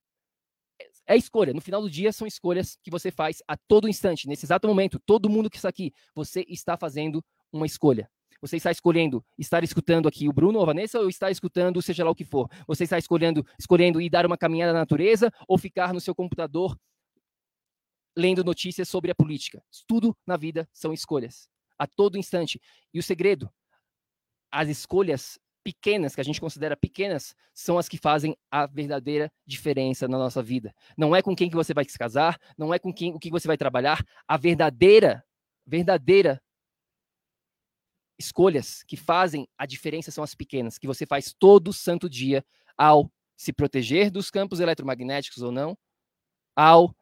É 1.05 1.16
escolha. 1.16 1.53
No 1.53 1.61
final 1.61 1.82
do 1.82 1.91
dia, 1.91 2.12
são 2.12 2.28
escolhas 2.28 2.78
que 2.80 2.89
você 2.89 3.11
faz 3.11 3.43
a 3.49 3.57
todo 3.57 3.89
instante. 3.89 4.28
Nesse 4.28 4.47
exato 4.47 4.68
momento, 4.68 5.01
todo 5.05 5.28
mundo 5.28 5.51
que 5.51 5.57
está 5.57 5.68
aqui, 5.68 5.93
você 6.14 6.45
está 6.49 6.76
fazendo 6.76 7.24
uma 7.53 7.66
escolha. 7.66 8.09
Você 8.41 8.57
está 8.57 8.70
escolhendo 8.70 9.24
estar 9.37 9.64
escutando 9.64 10.07
aqui 10.07 10.28
o 10.28 10.32
Bruno 10.32 10.59
ou 10.59 10.62
a 10.62 10.66
Vanessa 10.66 11.01
ou 11.01 11.09
está 11.09 11.28
escutando 11.28 11.82
seja 11.82 12.05
lá 12.05 12.11
o 12.12 12.14
que 12.14 12.24
for? 12.24 12.49
Você 12.68 12.84
está 12.84 12.99
escolhendo, 12.99 13.45
escolhendo 13.59 14.01
ir 14.01 14.11
dar 14.11 14.26
uma 14.26 14.39
caminhada 14.39 14.72
na 14.72 14.78
natureza 14.78 15.32
ou 15.49 15.59
ficar 15.59 15.93
no 15.93 16.01
seu 16.01 16.14
computador 16.14 16.76
lendo 18.16 18.42
notícias 18.42 18.88
sobre 18.88 19.10
a 19.10 19.14
política? 19.14 19.62
Tudo 19.86 20.16
na 20.26 20.36
vida 20.36 20.68
são 20.72 20.92
escolhas, 20.92 21.48
a 21.78 21.86
todo 21.86 22.18
instante. 22.18 22.60
E 22.92 22.98
o 22.98 23.02
segredo, 23.02 23.50
as 24.50 24.68
escolhas 24.68 25.38
pequenas, 25.62 26.14
que 26.14 26.20
a 26.20 26.24
gente 26.24 26.40
considera 26.40 26.76
pequenas, 26.76 27.34
são 27.52 27.76
as 27.76 27.88
que 27.88 27.98
fazem 27.98 28.36
a 28.50 28.66
verdadeira 28.66 29.32
diferença 29.44 30.06
na 30.06 30.16
nossa 30.16 30.40
vida. 30.40 30.72
Não 30.96 31.14
é 31.14 31.20
com 31.20 31.34
quem 31.34 31.50
que 31.50 31.56
você 31.56 31.74
vai 31.74 31.84
se 31.84 31.98
casar, 31.98 32.38
não 32.56 32.72
é 32.72 32.78
com 32.78 32.94
quem 32.94 33.12
o 33.12 33.18
que 33.18 33.30
você 33.30 33.48
vai 33.48 33.56
trabalhar, 33.56 34.04
a 34.28 34.36
verdadeira, 34.36 35.24
verdadeira 35.66 36.40
escolhas 38.18 38.82
que 38.84 38.96
fazem 38.96 39.46
a 39.58 39.66
diferença 39.66 40.10
são 40.10 40.24
as 40.24 40.34
pequenas, 40.34 40.78
que 40.78 40.86
você 40.86 41.04
faz 41.04 41.34
todo 41.38 41.72
santo 41.72 42.08
dia 42.08 42.44
ao 42.76 43.10
se 43.36 43.52
proteger 43.52 44.10
dos 44.10 44.30
campos 44.30 44.60
eletromagnéticos 44.60 45.42
ou 45.42 45.52
não, 45.52 45.76
ao 46.54 46.94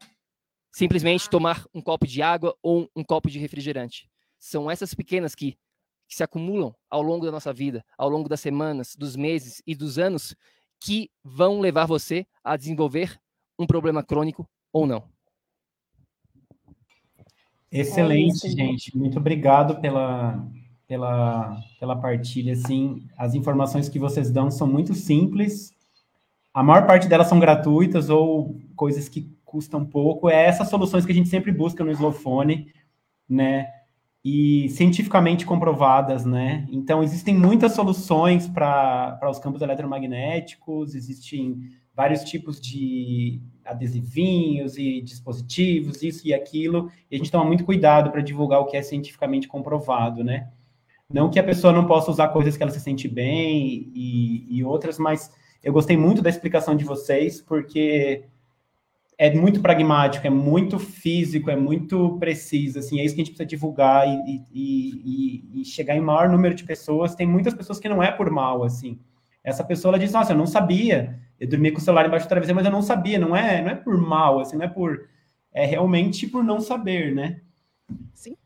simplesmente 0.75 1.31
tomar 1.31 1.65
um 1.73 1.81
copo 1.81 2.05
de 2.05 2.21
água 2.21 2.57
ou 2.61 2.91
um 2.97 3.05
copo 3.05 3.31
de 3.31 3.39
refrigerante. 3.39 4.09
São 4.39 4.69
essas 4.69 4.93
pequenas 4.93 5.35
que 5.35 5.57
que 6.07 6.15
se 6.15 6.23
acumulam 6.23 6.75
ao 6.91 7.01
longo 7.01 7.25
da 7.25 7.33
nossa 7.33 7.51
vida, 7.51 7.83
ao 7.97 8.11
longo 8.11 8.29
das 8.29 8.41
semanas, 8.41 8.95
dos 8.95 9.17
meses 9.17 9.63
e 9.67 9.75
dos 9.75 9.99
anos, 9.99 10.37
que 10.79 11.11
vão 11.25 11.61
levar 11.61 11.87
você 11.87 12.27
a 12.43 12.59
desenvolver 12.59 13.19
um 13.59 13.67
problema 13.67 14.03
crônico 14.03 14.47
ou 14.71 14.87
não. 14.87 15.03
Excelente, 17.73 18.47
é 18.47 18.51
gente. 18.51 18.95
Muito 18.95 19.19
obrigado 19.19 19.81
pela, 19.81 20.47
pela, 20.87 21.57
pela 21.81 21.97
partilha. 21.97 22.53
Assim, 22.53 23.07
as 23.17 23.35
informações 23.35 23.89
que 23.89 23.99
vocês 23.99 24.31
dão 24.31 24.51
são 24.51 24.67
muito 24.67 24.93
simples. 24.93 25.73
A 26.53 26.63
maior 26.63 26.87
parte 26.87 27.09
delas 27.09 27.29
são 27.29 27.41
gratuitas 27.41 28.11
ou 28.11 28.61
coisas 28.77 29.09
que 29.09 29.34
custam 29.55 29.87
pouco. 29.87 30.29
É 30.29 30.47
essas 30.47 30.69
soluções 30.69 31.07
que 31.07 31.13
a 31.13 31.15
gente 31.15 31.29
sempre 31.29 31.53
busca 31.53 31.85
no 31.85 31.93
Slowphone, 31.93 32.73
né? 33.29 33.69
e 34.25 34.71
cientificamente 34.71 35.45
comprovadas, 35.45 36.25
né? 36.25 36.67
Então, 36.71 37.03
existem 37.03 37.35
muitas 37.35 37.73
soluções 37.73 38.49
para 38.49 39.21
os 39.31 39.39
campos 39.39 39.61
eletromagnéticos, 39.61 40.95
existem 40.95 41.59
vários 41.95 42.25
tipos 42.25 42.59
de 42.59 43.43
adesivinhos 43.63 44.79
e 44.79 45.03
dispositivos, 45.03 46.03
isso 46.03 46.27
e 46.27 46.33
aquilo, 46.33 46.91
e 47.11 47.15
a 47.15 47.19
gente 47.19 47.31
toma 47.31 47.45
muito 47.45 47.65
cuidado 47.65 48.11
para 48.11 48.23
divulgar 48.23 48.61
o 48.61 48.65
que 48.65 48.79
é 48.79 48.83
cientificamente 48.83 49.47
comprovado, 49.47 50.25
né? 50.25 50.49
Não 51.07 51.31
que 51.31 51.39
a 51.39 51.45
pessoa 51.45 51.73
não 51.73 51.87
possa 51.87 52.11
usar 52.11 52.29
coisas 52.29 52.57
que 52.57 52.63
ela 52.63 52.73
se 52.73 52.81
sente 52.81 53.07
bem 53.07 53.93
e, 53.95 54.47
e 54.57 54.65
outras, 54.65 54.99
mas 54.99 55.31
eu 55.63 55.73
gostei 55.73 55.99
muito 55.99 56.23
da 56.23 56.31
explicação 56.31 56.75
de 56.75 56.85
vocês, 56.85 57.43
porque 57.43 58.25
é 59.17 59.33
muito 59.33 59.61
pragmático, 59.61 60.27
é 60.27 60.31
muito 60.31 60.79
físico, 60.79 61.51
é 61.51 61.57
muito 61.57 62.19
preciso, 62.19 62.79
assim, 62.79 63.01
é 63.01 63.05
isso 63.05 63.15
que 63.15 63.21
a 63.21 63.25
gente 63.25 63.33
precisa 63.35 63.49
divulgar 63.49 64.07
e, 64.09 64.43
e, 64.53 65.53
e, 65.53 65.61
e, 65.61 65.65
chegar 65.65 65.97
em 65.97 66.01
maior 66.01 66.29
número 66.29 66.55
de 66.55 66.65
pessoas. 66.65 67.15
Tem 67.15 67.27
muitas 67.27 67.55
pessoas 67.55 67.79
que 67.79 67.89
não 67.89 68.03
é 68.03 68.11
por 68.11 68.31
mal, 68.31 68.65
assim. 68.65 68.99
Essa 69.43 69.63
pessoa, 69.63 69.91
ela 69.91 69.99
diz, 69.99 70.13
nossa, 70.13 70.33
eu 70.33 70.39
não 70.39 70.47
sabia, 70.47 71.21
eu 71.39 71.49
dormi 71.49 71.71
com 71.71 71.79
o 71.79 71.81
celular 71.81 72.07
embaixo 72.07 72.27
do 72.27 72.29
travesseiro, 72.29 72.57
mas 72.57 72.67
eu 72.67 72.73
não 72.73 72.83
sabia, 72.83 73.19
não 73.19 73.37
é, 73.37 73.63
não 73.63 73.71
é 73.71 73.75
por 73.75 73.97
mal, 73.97 74.41
assim, 74.41 74.57
não 74.57 74.65
é 74.65 74.69
por, 74.69 75.09
é 75.53 75.65
realmente 75.65 76.27
por 76.27 76.43
não 76.43 76.61
saber, 76.61 77.15
né? 77.15 77.41
Sim. 78.15 78.37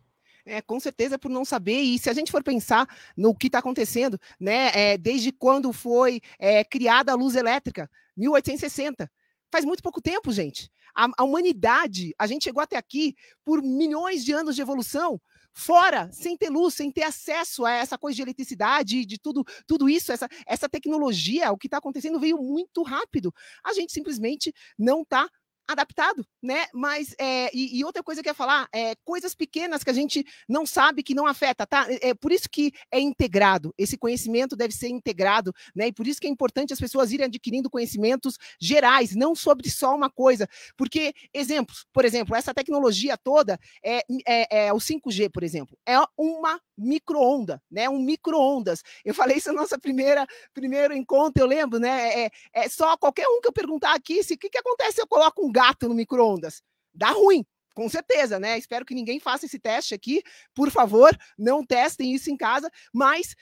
É, 0.45 0.63
com 0.63 0.81
certeza 0.81 1.19
por 1.19 1.31
não 1.31 1.45
saber, 1.45 1.79
e 1.79 1.99
se 1.99 2.09
a 2.09 2.15
gente 2.15 2.33
for 2.33 2.43
pensar 2.43 2.89
no 3.17 3.35
que 3.35 3.49
está 3.49 3.59
acontecendo, 3.59 4.19
né, 4.41 4.71
é, 4.75 4.99
desde 4.99 5.31
quando 5.31 5.73
foi 5.75 6.23
é, 6.39 6.65
criada 6.65 7.13
a 7.13 7.15
luz 7.15 7.37
elétrica, 7.37 7.89
1860, 8.17 9.11
Faz 9.51 9.65
muito 9.65 9.83
pouco 9.83 10.01
tempo, 10.01 10.33
gente. 10.33 10.71
A, 10.95 11.09
a, 11.19 11.25
humanidade, 11.25 12.15
a 12.19 12.27
gente 12.27 12.45
chegou 12.45 12.63
até 12.63 12.77
aqui 12.77 13.15
por 13.45 13.63
milhões 13.63 14.25
de 14.25 14.33
anos 14.33 14.55
de 14.55 14.63
evolução, 14.63 15.21
fora, 15.53 16.11
sem 16.13 16.37
ter 16.37 16.51
luz, 16.51 16.75
sem 16.75 16.91
ter 16.91 17.03
acesso 17.03 17.65
a 17.65 17.73
essa 17.73 17.99
coisa 17.99 18.17
de 18.17 18.23
eletricidade, 18.23 19.05
de 19.05 19.19
tudo, 19.19 19.45
tudo 19.67 19.89
isso, 19.89 20.13
essa, 20.13 20.29
essa 20.47 20.69
tecnologia, 20.69 21.51
o 21.51 21.59
que 21.59 21.67
está 21.67 21.79
acontecendo 21.79 22.21
veio 22.21 22.39
muito 22.39 22.83
rápido. 22.83 23.33
A 23.65 23.73
gente 23.73 23.93
simplesmente 23.93 24.53
não 24.79 25.03
está 25.03 25.29
adaptado, 25.69 26.27
né? 26.43 26.67
Mas 26.75 27.15
é, 27.19 27.51
e, 27.55 27.79
e, 27.79 27.85
outra 27.85 28.03
coisa 28.03 28.23
que 28.23 28.29
eu 28.29 28.31
ia 28.31 28.35
falar 28.35 28.69
é 28.75 28.95
coisas 29.05 29.35
pequenas 29.35 29.85
que 29.85 29.91
a 29.91 29.95
gente 29.95 30.25
não 30.49 30.67
sabe 30.67 31.03
que 31.03 31.15
não 31.15 31.27
afeta, 31.27 31.67
tá? 31.67 31.87
É, 31.89 32.09
é 32.09 32.15
por 32.15 32.33
isso 32.33 32.49
que 32.51 32.73
é 32.91 32.99
integrado. 32.99 33.73
Esse 33.79 33.97
conhecimento 33.97 34.57
deve 34.57 34.75
ser 34.75 34.89
integrado, 34.89 35.53
né? 35.75 35.89
E 35.89 35.93
por 35.93 36.07
isso 36.07 36.21
que 36.21 36.27
é 36.27 36.31
importante 36.31 36.73
as 36.73 36.81
pessoas 36.81 37.13
irem 37.13 37.27
adquirindo 37.27 37.71
conhecimentos 37.71 38.37
gerais, 38.61 39.15
não 39.15 39.35
sobre 39.35 39.71
só 39.71 39.95
uma 39.95 40.11
coisa. 40.11 40.49
Porque 40.77 41.15
exemplos, 41.33 41.87
por 41.93 42.05
exemplo, 42.05 42.35
essa 42.35 42.55
tecnologia 42.55 43.17
toda 43.17 43.59
é, 43.85 44.03
é, 44.27 44.67
é 44.67 44.73
o 44.73 44.77
5G, 44.77 45.31
por 45.31 45.43
exemplo, 45.43 45.77
é 45.87 45.99
uma 46.17 46.61
microonda, 46.77 47.63
né? 47.71 47.89
Um 47.89 47.99
microondas. 47.99 48.83
Eu 49.05 49.15
falei 49.15 49.37
isso 49.37 49.53
na 49.53 49.61
nossa 49.61 49.79
primeira 49.79 50.27
primeiro 50.55 50.95
encontro, 50.95 51.43
eu 51.43 51.47
lembro, 51.47 51.79
né? 51.79 52.25
É, 52.25 52.31
é 52.53 52.69
só 52.69 52.97
qualquer 52.97 53.27
um 53.29 53.41
que 53.41 53.49
eu 53.49 53.53
perguntar 53.53 53.95
aqui, 53.95 54.23
se 54.23 54.35
o 54.35 54.39
que, 54.39 54.49
que 54.49 54.59
acontece 54.59 54.99
se 54.99 55.03
eu 55.03 55.07
coloco 55.07 55.47
um 55.47 55.53
gato 55.59 55.89
no 55.89 55.95
microondas? 55.95 56.63
Dá 56.95 57.11
ruim. 57.11 57.45
Com 57.75 57.89
certeza, 57.89 58.39
né? 58.39 58.57
Espero 58.57 58.85
que 58.85 58.95
ninguém 58.95 59.19
faça 59.19 59.47
esse 59.47 59.59
teste 59.59 59.93
aqui. 59.93 60.23
Por 60.55 60.71
favor, 60.71 61.17
não 61.37 61.65
testem 61.65 62.15
isso 62.15 62.31
em 62.31 62.37
casa, 62.37 62.71
mas 62.95 63.35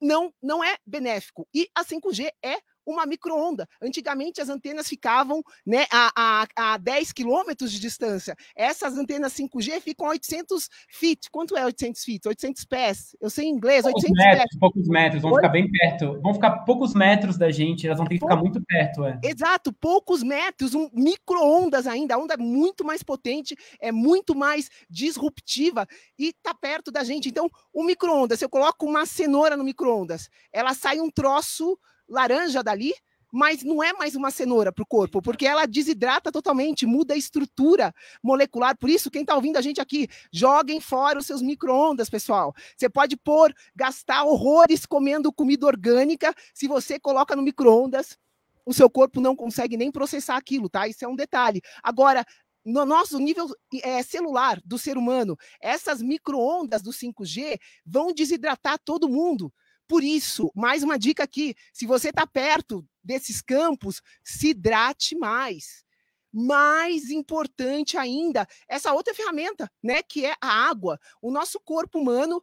não 0.00 0.32
não 0.40 0.62
é 0.62 0.76
benéfico. 0.86 1.48
E 1.52 1.68
a 1.74 1.84
5G 1.84 2.30
é 2.42 2.58
uma 2.86 3.06
microonda. 3.06 3.68
Antigamente 3.80 4.40
as 4.40 4.48
antenas 4.48 4.88
ficavam 4.88 5.42
né, 5.66 5.86
a, 5.90 6.10
a, 6.56 6.74
a 6.74 6.76
10 6.78 7.12
quilômetros 7.12 7.72
de 7.72 7.80
distância. 7.80 8.36
Essas 8.54 8.96
antenas 8.96 9.32
5G 9.34 9.80
ficam 9.80 10.06
a 10.06 10.10
800 10.10 10.68
feet. 10.88 11.30
Quanto 11.30 11.56
é 11.56 11.64
800 11.64 12.04
feet? 12.04 12.26
800 12.26 12.64
pés. 12.64 13.16
Eu 13.20 13.30
sei 13.30 13.46
em 13.46 13.50
inglês, 13.50 13.82
poucos 13.82 14.04
800 14.04 14.24
metros, 14.24 14.44
pés. 14.44 14.60
Poucos 14.60 14.88
metros, 14.88 15.22
vão 15.22 15.32
Oi? 15.32 15.36
ficar 15.36 15.48
bem 15.48 15.70
perto. 15.70 16.20
Vão 16.20 16.34
ficar 16.34 16.50
poucos 16.64 16.94
metros 16.94 17.36
da 17.36 17.50
gente, 17.50 17.86
elas 17.86 17.98
vão 17.98 18.06
ter 18.06 18.14
que 18.14 18.20
ficar 18.20 18.36
muito 18.36 18.62
perto. 18.64 19.04
É. 19.04 19.20
Exato, 19.22 19.72
poucos 19.72 20.22
metros, 20.22 20.74
um 20.74 20.88
micro-ondas 20.92 21.86
ainda. 21.86 22.14
A 22.14 22.18
onda 22.18 22.34
é 22.34 22.36
muito 22.38 22.84
mais 22.84 23.02
potente, 23.02 23.56
é 23.80 23.90
muito 23.90 24.34
mais 24.34 24.70
disruptiva 24.88 25.86
e 26.18 26.28
está 26.28 26.54
perto 26.54 26.90
da 26.90 27.04
gente. 27.04 27.28
Então, 27.28 27.50
o 27.72 27.82
micro-ondas, 27.84 28.38
se 28.38 28.44
eu 28.44 28.48
coloco 28.48 28.86
uma 28.86 29.06
cenoura 29.06 29.56
no 29.56 29.64
micro-ondas, 29.64 30.28
ela 30.52 30.74
sai 30.74 31.00
um 31.00 31.10
troço 31.10 31.78
laranja 32.08 32.62
dali, 32.62 32.94
mas 33.32 33.64
não 33.64 33.82
é 33.82 33.92
mais 33.92 34.14
uma 34.14 34.30
cenoura 34.30 34.72
para 34.72 34.84
o 34.84 34.86
corpo, 34.86 35.20
porque 35.20 35.44
ela 35.44 35.66
desidrata 35.66 36.30
totalmente, 36.30 36.86
muda 36.86 37.14
a 37.14 37.16
estrutura 37.16 37.92
molecular. 38.22 38.78
Por 38.78 38.88
isso, 38.88 39.10
quem 39.10 39.22
está 39.22 39.34
ouvindo 39.34 39.56
a 39.56 39.60
gente 39.60 39.80
aqui, 39.80 40.06
joguem 40.32 40.80
fora 40.80 41.18
os 41.18 41.26
seus 41.26 41.42
micro-ondas, 41.42 42.08
pessoal. 42.08 42.54
Você 42.76 42.88
pode 42.88 43.16
pôr, 43.16 43.52
gastar 43.74 44.22
horrores 44.22 44.86
comendo 44.86 45.32
comida 45.32 45.66
orgânica, 45.66 46.32
se 46.54 46.68
você 46.68 46.96
coloca 47.00 47.34
no 47.34 47.42
micro-ondas, 47.42 48.16
o 48.64 48.72
seu 48.72 48.88
corpo 48.88 49.20
não 49.20 49.34
consegue 49.34 49.76
nem 49.76 49.90
processar 49.90 50.36
aquilo, 50.36 50.68
tá? 50.68 50.86
Isso 50.86 51.04
é 51.04 51.08
um 51.08 51.16
detalhe. 51.16 51.60
Agora, 51.82 52.24
no 52.64 52.84
nosso 52.84 53.18
nível 53.18 53.48
é, 53.82 54.02
celular 54.02 54.60
do 54.64 54.78
ser 54.78 54.96
humano, 54.96 55.36
essas 55.60 56.00
micro-ondas 56.00 56.82
do 56.82 56.92
5G 56.92 57.58
vão 57.84 58.12
desidratar 58.12 58.78
todo 58.82 59.08
mundo. 59.08 59.52
Por 59.86 60.02
isso, 60.02 60.50
mais 60.54 60.82
uma 60.82 60.98
dica 60.98 61.22
aqui: 61.22 61.54
se 61.72 61.86
você 61.86 62.08
está 62.08 62.26
perto 62.26 62.86
desses 63.02 63.40
campos, 63.42 64.00
se 64.22 64.48
hidrate 64.48 65.16
mais. 65.16 65.84
Mais 66.32 67.10
importante 67.10 67.96
ainda, 67.96 68.46
essa 68.66 68.92
outra 68.92 69.14
ferramenta, 69.14 69.70
né, 69.80 70.02
que 70.02 70.26
é 70.26 70.34
a 70.40 70.68
água. 70.68 70.98
O 71.22 71.30
nosso 71.30 71.60
corpo 71.60 72.00
humano 72.00 72.42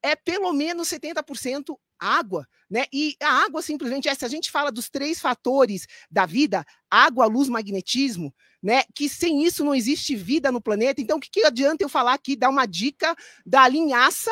é 0.00 0.14
pelo 0.14 0.52
menos 0.52 0.88
70% 0.88 1.76
água, 1.98 2.46
né? 2.70 2.84
E 2.92 3.16
a 3.20 3.44
água 3.44 3.62
simplesmente 3.62 4.08
é, 4.08 4.14
se 4.14 4.24
a 4.24 4.28
gente 4.28 4.50
fala 4.50 4.70
dos 4.70 4.90
três 4.90 5.18
fatores 5.18 5.86
da 6.10 6.26
vida, 6.26 6.64
água, 6.90 7.26
luz, 7.26 7.48
magnetismo, 7.48 8.34
né? 8.62 8.84
Que 8.94 9.08
sem 9.08 9.44
isso 9.44 9.64
não 9.64 9.74
existe 9.74 10.14
vida 10.14 10.52
no 10.52 10.60
planeta. 10.60 11.00
Então, 11.00 11.16
o 11.16 11.20
que, 11.20 11.30
que 11.30 11.44
adianta 11.44 11.82
eu 11.82 11.88
falar 11.88 12.14
aqui, 12.14 12.36
dar 12.36 12.50
uma 12.50 12.66
dica 12.66 13.16
da 13.44 13.66
linhaça 13.66 14.30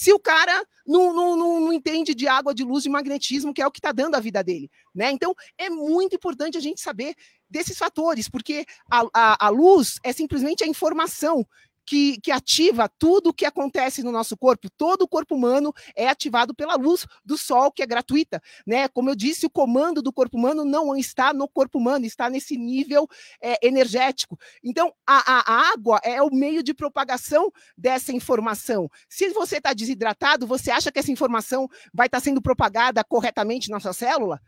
se 0.00 0.14
o 0.14 0.18
cara 0.18 0.64
não, 0.86 1.12
não, 1.12 1.36
não, 1.36 1.60
não, 1.60 1.72
entende 1.74 2.14
de 2.14 2.26
água, 2.26 2.54
de 2.54 2.64
luz, 2.64 2.84
de 2.84 2.88
magnetismo, 2.88 3.52
que 3.52 3.60
é 3.60 3.66
o 3.66 3.70
que 3.70 3.80
está 3.80 3.92
dando 3.92 4.14
a 4.14 4.20
vida 4.20 4.42
dele. 4.42 4.70
Né? 4.94 5.10
Então, 5.10 5.34
é 5.58 5.68
muito 5.68 6.16
importante 6.16 6.56
a 6.56 6.60
gente 6.60 6.80
saber 6.80 7.14
desses 7.50 7.76
fatores, 7.76 8.26
porque 8.26 8.64
a, 8.90 9.02
a, 9.12 9.46
a 9.46 9.48
luz 9.50 9.98
é 10.02 10.10
simplesmente 10.10 10.64
a 10.64 10.66
informação 10.66 11.46
que, 11.90 12.20
que 12.20 12.30
ativa 12.30 12.88
tudo 12.88 13.30
o 13.30 13.34
que 13.34 13.44
acontece 13.44 14.00
no 14.04 14.12
nosso 14.12 14.36
corpo. 14.36 14.70
Todo 14.70 15.02
o 15.02 15.08
corpo 15.08 15.34
humano 15.34 15.72
é 15.96 16.06
ativado 16.06 16.54
pela 16.54 16.76
luz 16.76 17.04
do 17.24 17.36
sol, 17.36 17.72
que 17.72 17.82
é 17.82 17.86
gratuita. 17.86 18.40
Né? 18.64 18.86
Como 18.86 19.10
eu 19.10 19.16
disse, 19.16 19.44
o 19.44 19.50
comando 19.50 20.00
do 20.00 20.12
corpo 20.12 20.38
humano 20.38 20.64
não 20.64 20.94
está 20.94 21.34
no 21.34 21.48
corpo 21.48 21.78
humano, 21.78 22.06
está 22.06 22.30
nesse 22.30 22.56
nível 22.56 23.08
é, 23.42 23.66
energético. 23.66 24.38
Então, 24.62 24.94
a, 25.04 25.42
a 25.52 25.72
água 25.72 25.98
é 26.04 26.22
o 26.22 26.32
meio 26.32 26.62
de 26.62 26.72
propagação 26.72 27.50
dessa 27.76 28.12
informação. 28.12 28.88
Se 29.08 29.28
você 29.30 29.56
está 29.56 29.72
desidratado, 29.72 30.46
você 30.46 30.70
acha 30.70 30.92
que 30.92 31.00
essa 31.00 31.10
informação 31.10 31.68
vai 31.92 32.06
estar 32.06 32.18
tá 32.18 32.24
sendo 32.24 32.40
propagada 32.40 33.02
corretamente 33.02 33.68
na 33.68 33.80
sua 33.80 33.92
célula? 33.92 34.40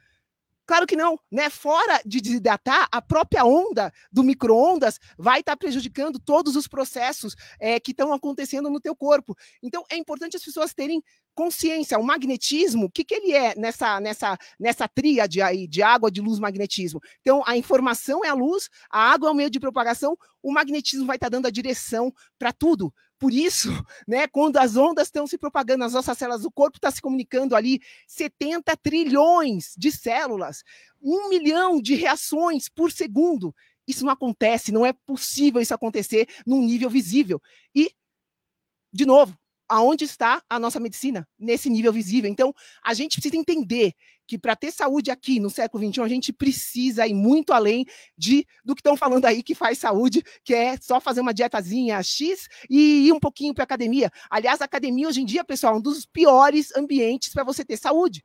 Claro 0.66 0.86
que 0.86 0.94
não, 0.94 1.18
né? 1.30 1.50
Fora 1.50 2.00
de 2.06 2.20
desidratar, 2.20 2.88
a 2.90 3.02
própria 3.02 3.44
onda 3.44 3.92
do 4.12 4.22
micro-ondas 4.22 4.98
vai 5.18 5.40
estar 5.40 5.52
tá 5.52 5.56
prejudicando 5.56 6.18
todos 6.20 6.54
os 6.54 6.68
processos 6.68 7.34
é, 7.58 7.80
que 7.80 7.90
estão 7.90 8.12
acontecendo 8.12 8.70
no 8.70 8.80
teu 8.80 8.94
corpo. 8.94 9.36
Então, 9.62 9.84
é 9.90 9.96
importante 9.96 10.36
as 10.36 10.44
pessoas 10.44 10.72
terem 10.72 11.02
consciência. 11.34 11.98
O 11.98 12.04
magnetismo, 12.04 12.86
o 12.86 12.90
que, 12.90 13.04
que 13.04 13.14
ele 13.14 13.32
é 13.32 13.54
nessa, 13.56 14.00
nessa, 14.00 14.38
nessa 14.58 14.86
tríade 14.86 15.42
aí 15.42 15.66
de 15.66 15.82
água, 15.82 16.10
de 16.10 16.20
luz, 16.20 16.38
magnetismo? 16.38 17.00
Então, 17.20 17.42
a 17.46 17.56
informação 17.56 18.24
é 18.24 18.28
a 18.28 18.34
luz, 18.34 18.68
a 18.90 19.12
água 19.12 19.28
é 19.28 19.32
o 19.32 19.34
meio 19.34 19.50
de 19.50 19.58
propagação, 19.58 20.16
o 20.42 20.52
magnetismo 20.52 21.06
vai 21.06 21.16
estar 21.16 21.26
tá 21.26 21.30
dando 21.30 21.46
a 21.46 21.50
direção 21.50 22.12
para 22.38 22.52
tudo. 22.52 22.92
Por 23.22 23.32
isso, 23.32 23.68
né, 24.04 24.26
quando 24.26 24.56
as 24.56 24.76
ondas 24.76 25.06
estão 25.06 25.28
se 25.28 25.38
propagando 25.38 25.78
nas 25.78 25.92
nossas 25.92 26.18
células, 26.18 26.44
o 26.44 26.50
corpo 26.50 26.78
está 26.78 26.90
se 26.90 27.00
comunicando 27.00 27.54
ali 27.54 27.80
70 28.08 28.76
trilhões 28.78 29.74
de 29.78 29.92
células, 29.92 30.64
um 31.00 31.28
milhão 31.28 31.80
de 31.80 31.94
reações 31.94 32.68
por 32.68 32.90
segundo. 32.90 33.54
Isso 33.86 34.04
não 34.04 34.10
acontece, 34.10 34.72
não 34.72 34.84
é 34.84 34.92
possível 34.92 35.62
isso 35.62 35.72
acontecer 35.72 36.28
num 36.44 36.62
nível 36.62 36.90
visível. 36.90 37.40
E, 37.72 37.92
de 38.92 39.06
novo, 39.06 39.38
aonde 39.68 40.04
está 40.04 40.42
a 40.50 40.58
nossa 40.58 40.80
medicina? 40.80 41.28
Nesse 41.38 41.70
nível 41.70 41.92
visível. 41.92 42.28
Então, 42.28 42.52
a 42.82 42.92
gente 42.92 43.20
precisa 43.20 43.36
entender 43.36 43.94
que 44.26 44.38
para 44.38 44.56
ter 44.56 44.70
saúde 44.70 45.10
aqui 45.10 45.38
no 45.40 45.50
século 45.50 45.86
XXI, 45.86 46.00
a 46.02 46.08
gente 46.08 46.32
precisa 46.32 47.06
ir 47.06 47.14
muito 47.14 47.52
além 47.52 47.84
de 48.16 48.46
do 48.64 48.74
que 48.74 48.80
estão 48.80 48.96
falando 48.96 49.24
aí 49.24 49.42
que 49.42 49.54
faz 49.54 49.78
saúde, 49.78 50.22
que 50.44 50.54
é 50.54 50.76
só 50.76 51.00
fazer 51.00 51.20
uma 51.20 51.34
dietazinha 51.34 52.02
X 52.02 52.48
e 52.68 53.06
ir 53.08 53.12
um 53.12 53.20
pouquinho 53.20 53.54
para 53.54 53.64
academia. 53.64 54.10
Aliás, 54.30 54.60
a 54.60 54.64
academia 54.64 55.08
hoje 55.08 55.20
em 55.20 55.24
dia, 55.24 55.44
pessoal, 55.44 55.74
é 55.74 55.78
um 55.78 55.82
dos 55.82 56.06
piores 56.06 56.74
ambientes 56.76 57.32
para 57.32 57.44
você 57.44 57.64
ter 57.64 57.76
saúde 57.76 58.24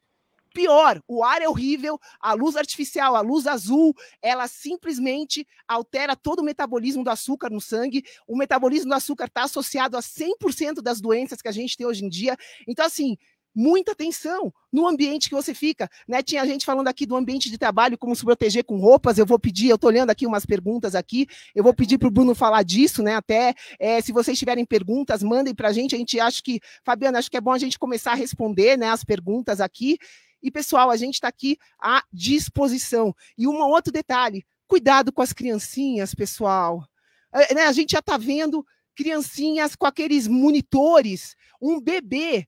pior, 0.58 1.00
o 1.08 1.24
ar 1.24 1.40
é 1.40 1.48
horrível, 1.48 2.00
a 2.20 2.34
luz 2.34 2.56
artificial, 2.56 3.16
a 3.16 3.22
luz 3.22 3.46
azul, 3.46 3.94
ela 4.24 4.48
simplesmente 4.48 5.48
altera 5.68 6.16
todo 6.16 6.40
o 6.40 6.44
metabolismo 6.44 7.04
do 7.04 7.12
açúcar 7.12 7.52
no 7.52 7.62
sangue. 7.62 8.04
O 8.28 8.36
metabolismo 8.36 8.90
do 8.90 8.96
açúcar 8.96 9.26
está 9.26 9.44
associado 9.44 9.96
a 9.96 10.00
100% 10.00 10.82
das 10.82 11.00
doenças 11.00 11.44
que 11.44 11.48
a 11.48 11.52
gente 11.52 11.78
tem 11.78 11.86
hoje 11.86 12.04
em 12.04 12.10
dia. 12.10 12.36
Então, 12.68 12.84
assim, 12.84 13.20
muita 13.58 13.94
atenção 13.94 14.54
no 14.72 14.88
ambiente 14.88 15.30
que 15.30 15.36
você 15.36 15.52
fica. 15.52 15.90
Né? 16.08 16.22
Tinha 16.22 16.46
gente 16.46 16.64
falando 16.64 16.88
aqui 16.88 17.08
do 17.08 17.16
ambiente 17.16 17.50
de 17.50 17.58
trabalho, 17.58 17.98
como 17.98 18.16
se 18.16 18.24
proteger 18.24 18.64
com 18.64 18.78
roupas. 18.78 19.18
Eu 19.18 19.26
vou 19.26 19.40
pedir, 19.40 19.70
eu 19.70 19.76
estou 19.76 19.90
olhando 19.90 20.12
aqui 20.12 20.28
umas 20.28 20.46
perguntas 20.46 20.94
aqui, 20.94 21.26
eu 21.56 21.64
vou 21.64 21.74
pedir 21.74 21.98
para 21.98 22.08
o 22.08 22.12
Bruno 22.12 22.36
falar 22.36 22.62
disso, 22.62 23.02
né? 23.02 23.16
Até 23.16 23.56
é, 23.80 24.00
se 24.00 24.12
vocês 24.12 24.38
tiverem 24.38 24.64
perguntas, 24.64 25.24
mandem 25.24 25.56
para 25.56 25.70
a 25.70 25.74
gente. 25.74 25.96
A 25.96 25.98
gente 25.98 26.20
acha 26.20 26.40
que, 26.44 26.60
Fabiana, 26.86 27.18
acho 27.18 27.32
que 27.32 27.38
é 27.38 27.42
bom 27.42 27.52
a 27.52 27.58
gente 27.58 27.80
começar 27.80 28.12
a 28.12 28.16
responder 28.16 28.78
né, 28.78 28.92
as 28.92 29.04
perguntas 29.04 29.60
aqui. 29.60 29.98
E, 30.44 30.52
pessoal, 30.52 30.92
a 30.92 30.96
gente 30.96 31.16
está 31.16 31.28
aqui 31.28 31.58
à 31.82 32.04
disposição. 32.14 33.12
E 33.36 33.48
um 33.48 33.60
outro 33.60 33.92
detalhe: 33.92 34.46
cuidado 34.68 35.12
com 35.12 35.24
as 35.24 35.34
criancinhas, 35.34 36.14
pessoal. 36.14 36.88
É, 37.34 37.56
né, 37.56 37.64
a 37.64 37.72
gente 37.72 37.94
já 37.94 38.00
está 38.00 38.18
vendo 38.18 38.64
criancinhas 38.96 39.76
com 39.76 39.88
aqueles 39.88 40.28
monitores, 40.28 41.36
um 41.60 41.82
bebê 41.82 42.48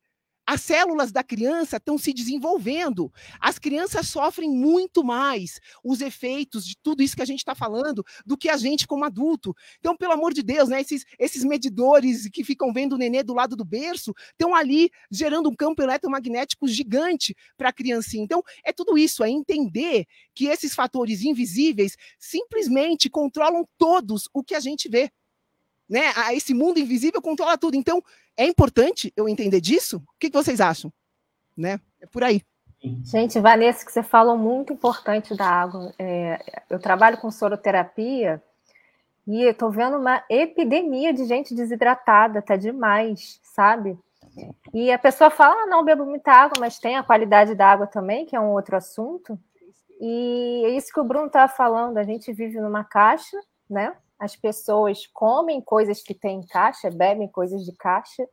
as 0.50 0.62
células 0.62 1.12
da 1.12 1.24
criança 1.24 1.78
estão 1.78 1.96
se 1.96 2.12
desenvolvendo. 2.12 3.14
As 3.40 3.60
crianças 3.60 4.08
sofrem 4.08 4.50
muito 4.50 5.04
mais 5.04 5.60
os 5.84 6.02
efeitos 6.02 6.66
de 6.66 6.76
tudo 6.76 7.04
isso 7.04 7.16
que 7.16 7.22
a 7.22 7.26
gente 7.26 7.38
está 7.38 7.54
falando 7.54 8.04
do 8.26 8.36
que 8.36 8.50
a 8.50 8.58
gente 8.58 8.88
como 8.88 9.06
adulto. 9.06 9.56
Então, 9.78 9.96
pelo 9.96 10.14
amor 10.14 10.34
de 10.34 10.42
Deus, 10.42 10.68
né, 10.68 10.82
esses, 10.82 11.06
esses 11.20 11.44
medidores 11.44 12.28
que 12.30 12.44
ficam 12.44 12.74
vendo 12.74 12.94
o 12.94 12.98
nenê 12.98 13.22
do 13.22 13.36
lado 13.36 13.56
do 13.56 13.64
berço 13.64 14.12
estão 14.32 14.56
ali 14.56 14.90
gerando 15.12 15.50
um 15.50 15.56
campo 15.56 15.84
eletromagnético 15.84 16.68
gigante 16.68 17.36
para 17.56 17.70
a 17.70 17.74
criancinha. 17.74 18.24
Então, 18.24 18.42
é 18.66 18.74
tudo 18.74 18.98
isso, 18.98 19.24
é 19.24 19.30
entender 19.30 20.08
que 20.34 20.48
esses 20.48 20.74
fatores 20.74 21.22
invisíveis 21.22 21.96
simplesmente 22.18 23.08
controlam 23.08 23.68
todos 23.78 24.28
o 24.34 24.44
que 24.44 24.56
a 24.56 24.60
gente 24.60 24.90
vê 24.90 25.12
né? 25.90 26.14
Esse 26.34 26.54
mundo 26.54 26.80
invisível 26.80 27.22
controla 27.22 27.58
tudo. 27.58 27.76
Então, 27.76 28.04
é 28.38 28.46
importante 28.46 29.12
eu 29.18 29.28
entender 29.28 29.60
disso? 29.60 29.98
O 29.98 30.20
que, 30.20 30.30
vocês 30.30 30.62
acham? 30.62 30.94
Né? 31.58 31.80
É 32.00 32.06
por 32.06 32.24
aí. 32.24 32.42
Gente, 33.04 33.40
Vanessa, 33.40 33.86
que 33.86 33.92
você 33.92 34.04
falou 34.04 34.38
muito 34.38 34.72
importante 34.72 35.36
da 35.36 35.46
água. 35.46 35.94
É, 36.00 36.40
eu 36.70 36.80
trabalho 36.80 37.18
com 37.18 37.30
soroterapia 37.30 38.42
e 39.28 39.44
estou 39.44 39.70
vendo 39.70 39.98
uma 39.98 40.24
epidemia 40.30 41.12
de 41.12 41.26
gente 41.26 41.54
desidratada, 41.54 42.42
tá 42.42 42.56
demais, 42.56 43.40
sabe? 43.44 43.98
E 44.74 44.92
a 44.92 44.98
pessoa 44.98 45.30
fala, 45.30 45.64
ah, 45.64 45.66
não, 45.66 45.84
bebo 45.84 46.06
muita 46.06 46.32
água, 46.32 46.58
mas 46.60 46.80
tem 46.80 46.96
a 46.96 47.04
qualidade 47.04 47.54
da 47.56 47.68
água 47.68 47.88
também, 47.88 48.26
que 48.26 48.36
é 48.36 48.40
um 48.40 48.52
outro 48.52 48.78
assunto. 48.78 49.38
E 50.00 50.64
é 50.66 50.70
isso 50.70 50.94
que 50.94 51.00
o 51.00 51.04
Bruno 51.04 51.28
estava 51.28 51.52
falando, 51.52 51.98
a 51.98 52.04
gente 52.04 52.32
vive 52.32 52.60
numa 52.62 52.86
caixa, 52.86 53.38
né? 53.70 53.94
As 54.20 54.36
pessoas 54.36 55.08
comem 55.08 55.62
coisas 55.62 56.04
que 56.04 56.18
em 56.26 56.46
caixa, 56.46 56.92
bebem 56.92 57.28
coisas 57.28 57.64
de 57.64 57.74
caixa, 57.78 58.28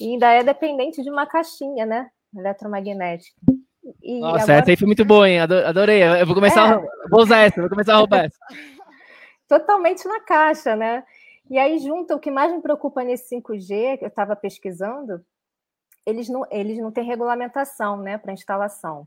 e 0.00 0.12
ainda 0.12 0.32
é 0.32 0.42
dependente 0.42 1.02
de 1.02 1.10
uma 1.10 1.26
caixinha, 1.26 1.84
né? 1.84 2.08
Eletromagnética. 2.34 3.40
E 4.02 4.20
Nossa, 4.20 4.44
agora... 4.44 4.60
essa 4.60 4.70
aí 4.70 4.76
foi 4.76 4.86
muito 4.86 5.04
boa, 5.04 5.28
hein? 5.28 5.40
Adorei. 5.40 6.02
Eu 6.02 6.26
vou 6.26 6.34
começar, 6.34 6.68
é. 6.68 6.74
a... 6.74 7.08
vou 7.08 7.22
usar 7.22 7.38
essa, 7.38 7.60
vou 7.60 7.70
começar 7.70 7.94
a 7.94 7.98
roubar 7.98 8.24
essa. 8.24 8.38
Totalmente 9.48 10.06
na 10.06 10.20
caixa, 10.20 10.74
né? 10.74 11.04
E 11.48 11.58
aí, 11.58 11.78
junto, 11.78 12.14
o 12.14 12.18
que 12.18 12.30
mais 12.30 12.52
me 12.52 12.60
preocupa 12.60 13.04
nesse 13.04 13.36
5G, 13.36 13.98
que 13.98 14.04
eu 14.04 14.08
estava 14.08 14.34
pesquisando, 14.34 15.24
eles 16.04 16.28
não, 16.28 16.44
eles 16.50 16.78
não 16.78 16.90
têm 16.90 17.04
regulamentação 17.04 17.96
né, 17.96 18.18
para 18.18 18.32
instalação. 18.32 19.06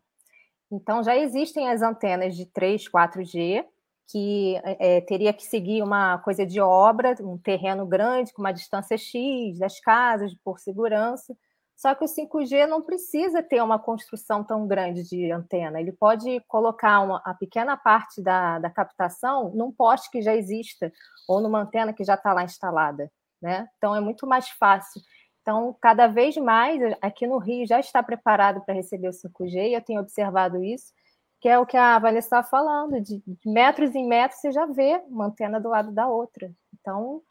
Então, 0.71 1.03
já 1.03 1.17
existem 1.17 1.69
as 1.69 1.81
antenas 1.81 2.35
de 2.35 2.45
3, 2.45 2.87
4G, 2.89 3.65
que 4.09 4.59
é, 4.63 5.01
teria 5.01 5.31
que 5.31 5.43
seguir 5.43 5.83
uma 5.83 6.17
coisa 6.17 6.43
de 6.45 6.59
obra, 6.59 7.15
um 7.21 7.37
terreno 7.37 7.85
grande, 7.85 8.33
com 8.33 8.41
uma 8.41 8.51
distância 8.51 8.97
X 8.97 9.59
das 9.59 9.79
casas, 9.79 10.33
por 10.43 10.59
segurança. 10.59 11.37
Só 11.75 11.93
que 11.93 12.03
o 12.03 12.07
5G 12.07 12.65
não 12.65 12.81
precisa 12.81 13.41
ter 13.41 13.61
uma 13.61 13.77
construção 13.77 14.43
tão 14.43 14.67
grande 14.67 15.03
de 15.03 15.31
antena. 15.31 15.79
Ele 15.79 15.93
pode 15.93 16.41
colocar 16.47 16.99
uma, 17.01 17.21
a 17.23 17.33
pequena 17.35 17.77
parte 17.77 18.21
da, 18.21 18.57
da 18.59 18.69
captação 18.69 19.51
num 19.53 19.71
poste 19.71 20.09
que 20.09 20.21
já 20.21 20.35
exista, 20.35 20.91
ou 21.27 21.39
numa 21.39 21.61
antena 21.61 21.93
que 21.93 22.03
já 22.03 22.15
está 22.15 22.33
lá 22.33 22.43
instalada. 22.43 23.11
Né? 23.39 23.69
Então 23.77 23.95
é 23.95 24.01
muito 24.01 24.25
mais 24.25 24.49
fácil. 24.49 25.01
Então, 25.41 25.75
cada 25.79 26.07
vez 26.07 26.35
mais, 26.35 26.81
aqui 26.99 27.25
no 27.25 27.37
Rio 27.37 27.65
já 27.65 27.79
está 27.79 28.03
preparado 28.03 28.61
para 28.65 28.73
receber 28.73 29.07
o 29.07 29.11
5G, 29.11 29.69
e 29.69 29.73
eu 29.73 29.81
tenho 29.81 30.01
observado 30.01 30.61
isso 30.63 30.91
que 31.39 31.47
é 31.47 31.57
o 31.57 31.65
que 31.65 31.77
a 31.77 31.97
Vanessa 31.99 32.27
estava 32.27 32.47
falando, 32.47 32.99
de, 33.01 33.21
metros 33.45 33.95
em 33.95 34.07
metros 34.07 34.41
você 34.41 34.51
já 34.51 34.65
vê 34.65 35.01
uma 35.07 35.27
antena 35.27 35.59
do 35.59 35.69
lado 35.69 35.91
da 35.91 36.07
outra. 36.07 36.51
Então, 36.79 37.21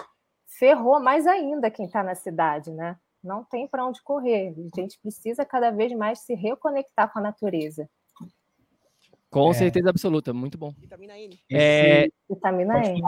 ferrou 0.47 0.99
mais 0.99 1.27
ainda 1.27 1.71
quem 1.71 1.87
está 1.87 2.03
na 2.03 2.15
cidade, 2.15 2.71
né? 2.71 2.97
Não 3.23 3.45
tem 3.45 3.69
para 3.69 3.87
onde 3.87 4.03
correr. 4.03 4.55
A 4.57 4.81
gente 4.81 4.99
precisa 5.01 5.45
cada 5.45 5.71
vez 5.71 5.93
mais 5.93 6.21
se 6.21 6.35
reconectar 6.35 7.13
com 7.13 7.19
a 7.19 7.23
natureza. 7.23 7.89
Com 9.31 9.51
é. 9.51 9.55
certeza 9.55 9.91
absoluta, 9.91 10.33
muito 10.33 10.57
bom. 10.57 10.73
Vitamina 10.79 11.19
N. 11.19 11.39
É... 11.53 12.09
Vitamina 12.29 12.79
N. 12.87 13.03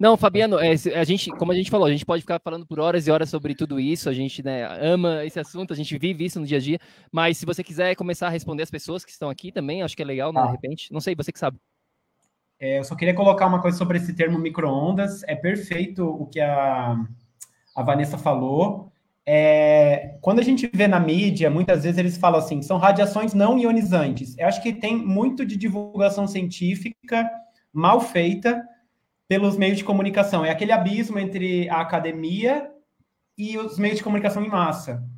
Não, 0.00 0.16
Fabiano, 0.16 0.58
é, 0.58 0.72
a 0.96 1.04
gente, 1.04 1.28
como 1.32 1.52
a 1.52 1.54
gente 1.54 1.70
falou, 1.70 1.86
a 1.86 1.90
gente 1.92 2.06
pode 2.06 2.22
ficar 2.22 2.40
falando 2.40 2.66
por 2.66 2.80
horas 2.80 3.06
e 3.06 3.10
horas 3.10 3.28
sobre 3.28 3.54
tudo 3.54 3.78
isso. 3.78 4.08
A 4.08 4.14
gente 4.14 4.42
né, 4.42 4.66
ama 4.80 5.26
esse 5.26 5.38
assunto, 5.38 5.74
a 5.74 5.76
gente 5.76 5.98
vive 5.98 6.24
isso 6.24 6.40
no 6.40 6.46
dia 6.46 6.56
a 6.56 6.60
dia. 6.60 6.78
Mas 7.12 7.36
se 7.36 7.44
você 7.44 7.62
quiser 7.62 7.94
começar 7.94 8.28
a 8.28 8.30
responder 8.30 8.62
as 8.62 8.70
pessoas 8.70 9.04
que 9.04 9.10
estão 9.10 9.28
aqui 9.28 9.52
também, 9.52 9.82
acho 9.82 9.94
que 9.94 10.00
é 10.00 10.06
legal, 10.06 10.32
né, 10.32 10.42
de 10.42 10.52
repente. 10.52 10.90
Não 10.90 11.00
sei, 11.00 11.14
você 11.14 11.30
que 11.30 11.38
sabe. 11.38 11.58
É, 12.58 12.78
eu 12.78 12.84
só 12.84 12.94
queria 12.94 13.12
colocar 13.12 13.46
uma 13.46 13.60
coisa 13.60 13.76
sobre 13.76 13.98
esse 13.98 14.14
termo 14.14 14.38
microondas. 14.38 15.22
É 15.24 15.36
perfeito 15.36 16.06
o 16.08 16.24
que 16.24 16.40
a, 16.40 16.96
a 17.76 17.82
Vanessa 17.82 18.16
falou. 18.16 18.90
É, 19.26 20.16
quando 20.22 20.40
a 20.40 20.42
gente 20.42 20.66
vê 20.72 20.88
na 20.88 20.98
mídia, 20.98 21.50
muitas 21.50 21.82
vezes 21.84 21.98
eles 21.98 22.16
falam 22.16 22.40
assim, 22.40 22.62
são 22.62 22.78
radiações 22.78 23.34
não 23.34 23.58
ionizantes. 23.58 24.34
Eu 24.38 24.46
acho 24.46 24.62
que 24.62 24.72
tem 24.72 24.96
muito 24.96 25.44
de 25.44 25.58
divulgação 25.58 26.26
científica 26.26 27.30
mal 27.70 28.00
feita 28.00 28.66
pelos 29.30 29.56
meios 29.56 29.78
de 29.78 29.84
comunicação. 29.84 30.44
É 30.44 30.50
aquele 30.50 30.72
abismo 30.72 31.16
entre 31.16 31.68
a 31.68 31.80
academia 31.80 32.68
e 33.38 33.56
os 33.56 33.78
meios 33.78 33.98
de 33.98 34.02
comunicação 34.02 34.44
em 34.44 34.48
massa. 34.48 35.08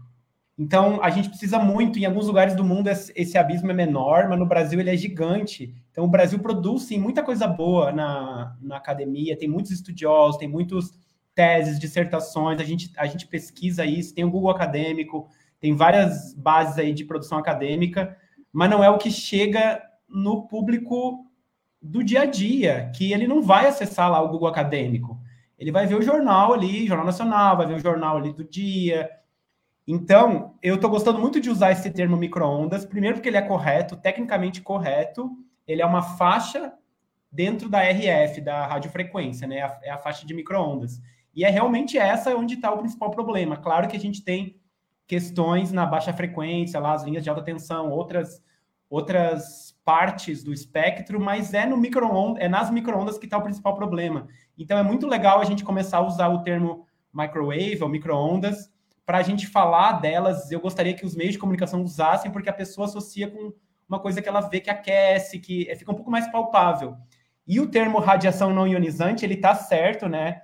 Então, 0.58 1.02
a 1.02 1.08
gente 1.08 1.30
precisa 1.30 1.58
muito, 1.58 1.98
em 1.98 2.04
alguns 2.04 2.26
lugares 2.26 2.54
do 2.54 2.62
mundo 2.62 2.88
esse 2.88 3.38
abismo 3.38 3.70
é 3.70 3.74
menor, 3.74 4.28
mas 4.28 4.38
no 4.38 4.44
Brasil 4.44 4.78
ele 4.78 4.90
é 4.90 4.96
gigante. 4.98 5.74
Então, 5.90 6.04
o 6.04 6.08
Brasil 6.08 6.38
produz, 6.40 6.82
sim, 6.82 6.98
muita 6.98 7.22
coisa 7.22 7.46
boa 7.48 7.90
na, 7.90 8.54
na 8.60 8.76
academia, 8.76 9.34
tem 9.34 9.48
muitos 9.48 9.72
estudiosos, 9.72 10.36
tem 10.36 10.46
muitos 10.46 10.90
teses, 11.34 11.80
dissertações, 11.80 12.60
a 12.60 12.64
gente, 12.64 12.92
a 12.98 13.06
gente 13.06 13.26
pesquisa 13.26 13.86
isso, 13.86 14.14
tem 14.14 14.24
o 14.24 14.30
Google 14.30 14.50
Acadêmico, 14.50 15.26
tem 15.58 15.74
várias 15.74 16.34
bases 16.34 16.78
aí 16.78 16.92
de 16.92 17.06
produção 17.06 17.38
acadêmica, 17.38 18.14
mas 18.52 18.68
não 18.68 18.84
é 18.84 18.90
o 18.90 18.98
que 18.98 19.10
chega 19.10 19.82
no 20.06 20.46
público 20.46 21.31
do 21.82 22.02
dia 22.02 22.22
a 22.22 22.26
dia, 22.26 22.90
que 22.94 23.12
ele 23.12 23.26
não 23.26 23.42
vai 23.42 23.66
acessar 23.66 24.10
lá 24.10 24.22
o 24.22 24.28
Google 24.28 24.48
Acadêmico. 24.48 25.20
Ele 25.58 25.72
vai 25.72 25.86
ver 25.86 25.96
o 25.96 26.02
jornal 26.02 26.52
ali, 26.52 26.86
Jornal 26.86 27.06
Nacional, 27.06 27.56
vai 27.56 27.66
ver 27.66 27.74
o 27.74 27.80
jornal 27.80 28.16
ali 28.16 28.32
do 28.32 28.44
dia. 28.44 29.10
Então, 29.86 30.54
eu 30.62 30.76
estou 30.76 30.88
gostando 30.88 31.18
muito 31.18 31.40
de 31.40 31.50
usar 31.50 31.72
esse 31.72 31.90
termo 31.90 32.16
microondas, 32.16 32.84
primeiro 32.84 33.16
porque 33.16 33.28
ele 33.28 33.36
é 33.36 33.42
correto, 33.42 33.96
tecnicamente 33.96 34.60
correto, 34.60 35.30
ele 35.66 35.82
é 35.82 35.86
uma 35.86 36.02
faixa 36.02 36.72
dentro 37.30 37.68
da 37.68 37.80
RF, 37.80 38.40
da 38.40 38.66
radiofrequência, 38.66 39.48
né? 39.48 39.58
É 39.82 39.90
a 39.90 39.98
faixa 39.98 40.26
de 40.26 40.34
microondas. 40.34 41.00
E 41.34 41.44
é 41.44 41.48
realmente 41.48 41.98
essa 41.98 42.36
onde 42.36 42.54
está 42.54 42.70
o 42.70 42.78
principal 42.78 43.10
problema. 43.10 43.56
Claro 43.56 43.88
que 43.88 43.96
a 43.96 44.00
gente 44.00 44.22
tem 44.22 44.60
questões 45.06 45.72
na 45.72 45.86
baixa 45.86 46.12
frequência, 46.12 46.78
lá 46.78 46.92
as 46.92 47.02
linhas 47.02 47.24
de 47.24 47.30
alta 47.30 47.42
tensão, 47.42 47.90
outras 47.90 48.42
outras 48.88 49.71
partes 49.84 50.42
do 50.42 50.52
espectro, 50.52 51.20
mas 51.20 51.54
é 51.54 51.66
no 51.66 51.76
microondas, 51.76 52.42
é 52.42 52.48
nas 52.48 52.70
microondas 52.70 53.18
que 53.18 53.24
está 53.24 53.38
o 53.38 53.42
principal 53.42 53.74
problema. 53.74 54.26
Então 54.56 54.78
é 54.78 54.82
muito 54.82 55.06
legal 55.06 55.40
a 55.40 55.44
gente 55.44 55.64
começar 55.64 55.98
a 55.98 56.06
usar 56.06 56.28
o 56.28 56.42
termo 56.42 56.86
microwave 57.12 57.82
ou 57.82 57.88
microondas 57.88 58.70
para 59.04 59.18
a 59.18 59.22
gente 59.22 59.46
falar 59.46 60.00
delas. 60.00 60.50
Eu 60.50 60.60
gostaria 60.60 60.94
que 60.94 61.04
os 61.04 61.16
meios 61.16 61.32
de 61.32 61.38
comunicação 61.38 61.82
usassem, 61.82 62.30
porque 62.30 62.48
a 62.48 62.52
pessoa 62.54 62.86
associa 62.86 63.30
com 63.30 63.52
uma 63.88 63.98
coisa 63.98 64.22
que 64.22 64.28
ela 64.28 64.40
vê 64.40 64.60
que 64.60 64.70
aquece, 64.70 65.38
que 65.38 65.74
fica 65.76 65.90
um 65.90 65.96
pouco 65.96 66.10
mais 66.10 66.30
palpável. 66.30 66.96
E 67.46 67.60
o 67.60 67.66
termo 67.66 67.98
radiação 67.98 68.54
não 68.54 68.66
ionizante, 68.66 69.24
ele 69.24 69.34
está 69.34 69.54
certo, 69.54 70.08
né? 70.08 70.42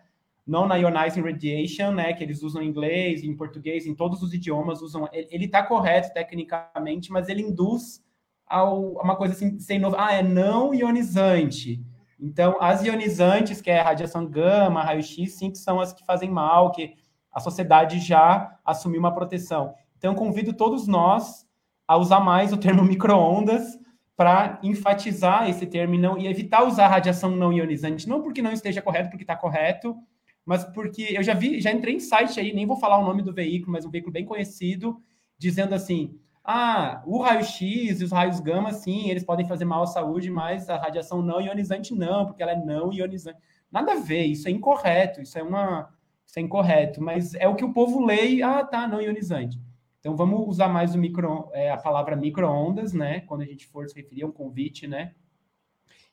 non-ionizing 0.49 1.21
radiation, 1.21 1.93
né, 1.93 2.15
que 2.15 2.25
eles 2.25 2.43
usam 2.43 2.63
em 2.63 2.69
inglês, 2.69 3.23
em 3.23 3.37
português, 3.37 3.87
em 3.87 3.95
todos 3.95 4.23
os 4.23 4.33
idiomas 4.33 4.81
usam. 4.81 5.07
Ele 5.13 5.45
está 5.45 5.63
correto 5.63 6.13
tecnicamente, 6.15 7.13
mas 7.13 7.29
ele 7.29 7.43
induz 7.43 8.03
ao, 8.49 8.93
uma 8.93 9.17
coisa 9.17 9.35
assim, 9.35 9.59
sem 9.59 9.79
novo. 9.79 9.97
Ah, 9.99 10.13
é 10.13 10.23
não 10.23 10.75
ionizante. 10.75 11.85
Então, 12.21 12.57
as 12.61 12.83
ionizantes, 12.83 13.61
que 13.61 13.71
é 13.71 13.81
radiação 13.81 14.27
gama, 14.27 14.83
raio-x, 14.83 15.35
sim, 15.35 15.51
que 15.51 15.59
são 15.59 15.81
as 15.81 15.93
que 15.93 16.05
fazem 16.05 16.31
mal, 16.31 16.73
que 16.73 16.95
a 17.33 17.39
sociedade 17.39 18.01
já 18.01 18.59
assumiu 18.65 18.99
uma 18.99 19.15
proteção. 19.15 19.75
Então, 19.97 20.15
convido 20.15 20.53
todos 20.53 20.89
nós 20.89 21.47
a 21.87 21.97
usar 21.97 22.21
mais 22.21 22.53
o 22.53 22.57
termo 22.57 22.83
microondas 22.85 23.79
para 24.17 24.59
enfatizar 24.65 25.49
esse 25.49 25.65
termo 25.65 25.95
e, 25.95 25.99
não, 25.99 26.19
e 26.19 26.27
evitar 26.27 26.65
usar 26.65 26.89
radiação 26.89 27.31
não 27.31 27.53
ionizante, 27.53 28.09
não 28.09 28.21
porque 28.21 28.43
não 28.43 28.51
esteja 28.51 28.83
correto, 28.83 29.11
porque 29.11 29.23
está 29.23 29.37
correto, 29.37 29.97
mas 30.45 30.65
porque 30.65 31.07
eu 31.11 31.23
já 31.23 31.35
vi, 31.35 31.61
já 31.61 31.71
entrei 31.71 31.95
em 31.95 32.01
site 32.01 32.41
aí, 32.41 32.53
nem 32.53 32.67
vou 32.67 32.77
falar 32.77 32.99
o 32.99 33.05
nome 33.05 33.23
do 33.23 33.33
veículo, 33.33 33.71
mas 33.73 33.85
um 33.85 33.91
veículo 33.91 34.13
bem 34.13 34.25
conhecido, 34.25 35.01
dizendo 35.39 35.73
assim: 35.73 36.19
ah, 36.51 37.03
o 37.05 37.21
raio-x 37.21 38.01
e 38.01 38.05
os 38.05 38.11
raios 38.11 38.41
gama, 38.41 38.73
sim, 38.73 39.11
eles 39.11 39.23
podem 39.23 39.47
fazer 39.47 39.67
mal 39.67 39.83
à 39.83 39.87
saúde, 39.87 40.31
mas 40.31 40.71
a 40.71 40.79
radiação 40.79 41.21
não 41.21 41.43
ionizante 41.43 41.95
não, 41.95 42.25
porque 42.25 42.43
ela 42.43 42.53
é 42.53 42.57
não 42.57 42.91
ionizante. 42.91 43.39
Nada 43.71 43.93
a 43.93 43.97
ver, 43.97 44.25
isso 44.25 44.49
é 44.49 44.51
incorreto, 44.51 45.21
isso 45.21 45.39
é 45.39 45.43
uma. 45.43 45.91
Isso 46.25 46.39
é 46.39 46.43
incorreto, 46.43 47.03
mas 47.03 47.35
é 47.35 47.47
o 47.47 47.55
que 47.55 47.65
o 47.65 47.75
povo 47.75 48.03
lê 48.03 48.37
e, 48.37 48.43
ah, 48.43 48.65
tá, 48.65 48.89
não 48.89 48.99
ionizante. 48.99 49.61
Então 50.01 50.17
vamos 50.17 50.49
usar 50.49 50.69
mais 50.69 50.95
o 50.95 50.99
micro, 50.99 51.51
é, 51.53 51.71
a 51.71 51.77
palavra 51.77 52.17
microondas, 52.17 52.95
né? 52.95 53.21
Quando 53.21 53.43
a 53.43 53.47
gente 53.47 53.67
for 53.67 53.87
se 53.87 53.95
referir 53.95 54.23
a 54.23 54.27
um 54.27 54.33
convite, 54.33 54.87
né? 54.87 55.13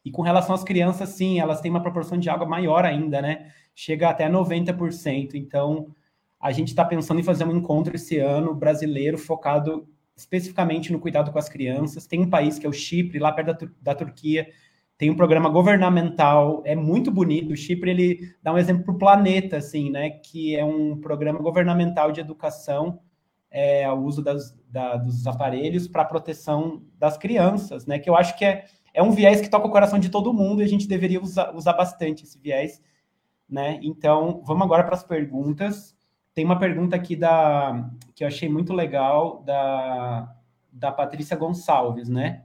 E 0.04 0.12
com 0.12 0.22
relação 0.22 0.54
às 0.54 0.66
crianças, 0.66 1.08
sim, 1.10 1.40
elas 1.40 1.62
têm 1.62 1.72
uma 1.72 1.82
proporção 1.82 2.18
de 2.18 2.30
água 2.30 2.46
maior 2.46 2.84
ainda, 2.84 3.22
né? 3.22 3.54
Chega 3.74 4.10
até 4.10 4.30
90%. 4.30 5.36
Então, 5.36 5.96
a 6.42 6.52
gente 6.52 6.70
está 6.70 6.84
pensando 6.84 7.22
em 7.22 7.24
fazer 7.24 7.46
um 7.46 7.56
encontro 7.56 7.96
esse 7.96 8.20
ano 8.20 8.54
brasileiro 8.54 9.18
focado 9.18 9.88
especificamente 10.16 10.92
no 10.92 11.00
cuidado 11.00 11.32
com 11.32 11.40
as 11.40 11.50
crianças. 11.50 12.08
Tem 12.08 12.20
um 12.20 12.30
país 12.30 12.58
que 12.58 12.66
é 12.66 12.70
o 12.70 12.74
Chipre, 12.74 13.20
lá 13.20 13.32
perto 13.32 13.48
da, 13.48 13.54
Tur 13.54 13.72
da 13.82 13.96
Turquia, 13.96 14.48
tem 14.98 15.10
um 15.10 15.16
programa 15.16 15.50
governamental, 15.50 16.62
é 16.66 16.76
muito 16.76 17.12
bonito. 17.12 17.52
O 17.52 17.58
Chipre 17.58 17.92
ele 17.92 18.34
dá 18.42 18.54
um 18.54 18.58
exemplo 18.58 18.86
para 18.86 18.94
o 18.94 18.98
planeta, 18.98 19.58
assim, 19.58 19.90
né? 19.90 20.10
Que 20.10 20.56
é 20.56 20.64
um 20.64 21.00
programa 21.02 21.40
governamental 21.40 22.12
de 22.12 22.22
educação, 22.22 23.00
é, 23.52 23.92
o 23.92 23.98
uso 24.04 24.22
das, 24.22 24.58
da, 24.70 24.96
dos 24.96 25.28
aparelhos 25.28 25.88
para 25.88 26.06
proteção 26.06 26.82
das 26.98 27.18
crianças, 27.18 27.86
né? 27.86 28.00
Que 28.00 28.10
eu 28.10 28.16
acho 28.16 28.38
que 28.38 28.46
é 28.46 28.66
é 28.96 29.04
um 29.04 29.12
viés 29.12 29.42
que 29.42 29.50
toca 29.50 29.68
o 29.68 29.72
coração 29.72 30.00
de 30.00 30.10
todo 30.10 30.34
mundo 30.34 30.62
e 30.62 30.66
a 30.66 30.68
gente 30.68 30.88
deveria 30.88 31.22
usar, 31.22 31.54
usar 31.54 31.74
bastante 31.74 32.24
esse 32.24 32.40
viés, 32.40 32.82
né? 33.48 33.78
Então, 33.84 34.42
vamos 34.46 34.64
agora 34.64 34.86
para 34.86 34.96
as 34.96 35.04
perguntas. 35.04 35.95
Tem 36.36 36.44
uma 36.44 36.60
pergunta 36.60 36.98
aqui 36.98 37.16
da 37.16 37.90
que 38.14 38.24
eu 38.24 38.28
achei 38.28 38.50
muito 38.50 38.74
legal 38.74 39.42
da, 39.44 40.36
da 40.72 40.92
Patrícia 40.92 41.38
Gonçalves, 41.38 42.10
né? 42.10 42.44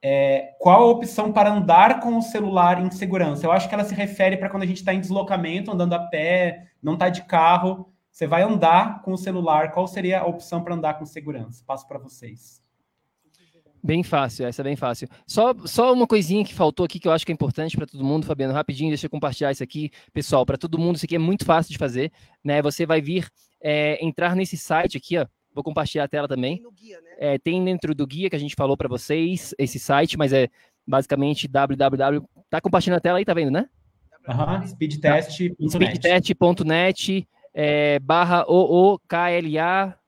É, 0.00 0.54
qual 0.60 0.82
a 0.82 0.86
opção 0.86 1.32
para 1.32 1.52
andar 1.52 2.00
com 2.00 2.16
o 2.16 2.22
celular 2.22 2.80
em 2.80 2.90
segurança? 2.90 3.44
Eu 3.44 3.52
acho 3.52 3.68
que 3.68 3.74
ela 3.74 3.84
se 3.84 3.94
refere 3.94 4.36
para 4.36 4.48
quando 4.48 4.62
a 4.62 4.66
gente 4.66 4.78
está 4.78 4.94
em 4.94 5.00
deslocamento, 5.00 5.72
andando 5.72 5.92
a 5.92 5.98
pé, 5.98 6.68
não 6.80 6.94
está 6.94 7.08
de 7.08 7.22
carro, 7.24 7.92
você 8.10 8.28
vai 8.28 8.42
andar 8.42 9.02
com 9.02 9.12
o 9.12 9.18
celular. 9.18 9.72
Qual 9.72 9.88
seria 9.88 10.20
a 10.20 10.26
opção 10.26 10.62
para 10.62 10.74
andar 10.74 10.94
com 10.94 11.04
segurança? 11.04 11.64
Passo 11.66 11.86
para 11.88 11.98
vocês. 11.98 12.59
Bem 13.82 14.02
fácil, 14.02 14.46
essa 14.46 14.60
é 14.60 14.64
bem 14.64 14.76
fácil. 14.76 15.08
Só, 15.26 15.54
só 15.64 15.92
uma 15.92 16.06
coisinha 16.06 16.44
que 16.44 16.54
faltou 16.54 16.84
aqui 16.84 17.00
que 17.00 17.08
eu 17.08 17.12
acho 17.12 17.24
que 17.24 17.32
é 17.32 17.34
importante 17.34 17.76
para 17.76 17.86
todo 17.86 18.04
mundo, 18.04 18.26
Fabiano, 18.26 18.52
rapidinho, 18.52 18.90
deixa 18.90 19.06
eu 19.06 19.10
compartilhar 19.10 19.50
isso 19.50 19.62
aqui, 19.62 19.90
pessoal, 20.12 20.44
para 20.44 20.58
todo 20.58 20.78
mundo, 20.78 20.96
isso 20.96 21.06
aqui 21.06 21.16
é 21.16 21.18
muito 21.18 21.44
fácil 21.44 21.72
de 21.72 21.78
fazer, 21.78 22.12
né? 22.44 22.60
Você 22.60 22.84
vai 22.84 23.00
vir 23.00 23.28
é, 23.62 24.04
entrar 24.04 24.36
nesse 24.36 24.56
site 24.56 24.98
aqui, 24.98 25.18
ó. 25.18 25.26
Vou 25.54 25.64
compartilhar 25.64 26.04
a 26.04 26.08
tela 26.08 26.28
também. 26.28 26.62
Tem, 26.62 26.72
guia, 26.72 27.00
né? 27.00 27.10
é, 27.18 27.38
tem 27.38 27.64
dentro 27.64 27.94
do 27.94 28.06
guia 28.06 28.30
que 28.30 28.36
a 28.36 28.38
gente 28.38 28.54
falou 28.54 28.76
para 28.76 28.88
vocês 28.88 29.54
esse 29.58 29.78
site, 29.78 30.16
mas 30.16 30.32
é 30.32 30.48
basicamente 30.86 31.48
www. 31.48 32.22
Tá 32.48 32.60
compartilhando 32.60 32.98
a 32.98 33.00
tela 33.00 33.18
aí, 33.18 33.24
tá 33.24 33.34
vendo, 33.34 33.50
né? 33.50 33.66
Aham, 34.28 34.66
speedtest.net. 34.66 35.70
Speedtest.net 35.70 37.28
é, 37.54 37.98
barra 37.98 38.44
OOKLA 38.46 39.98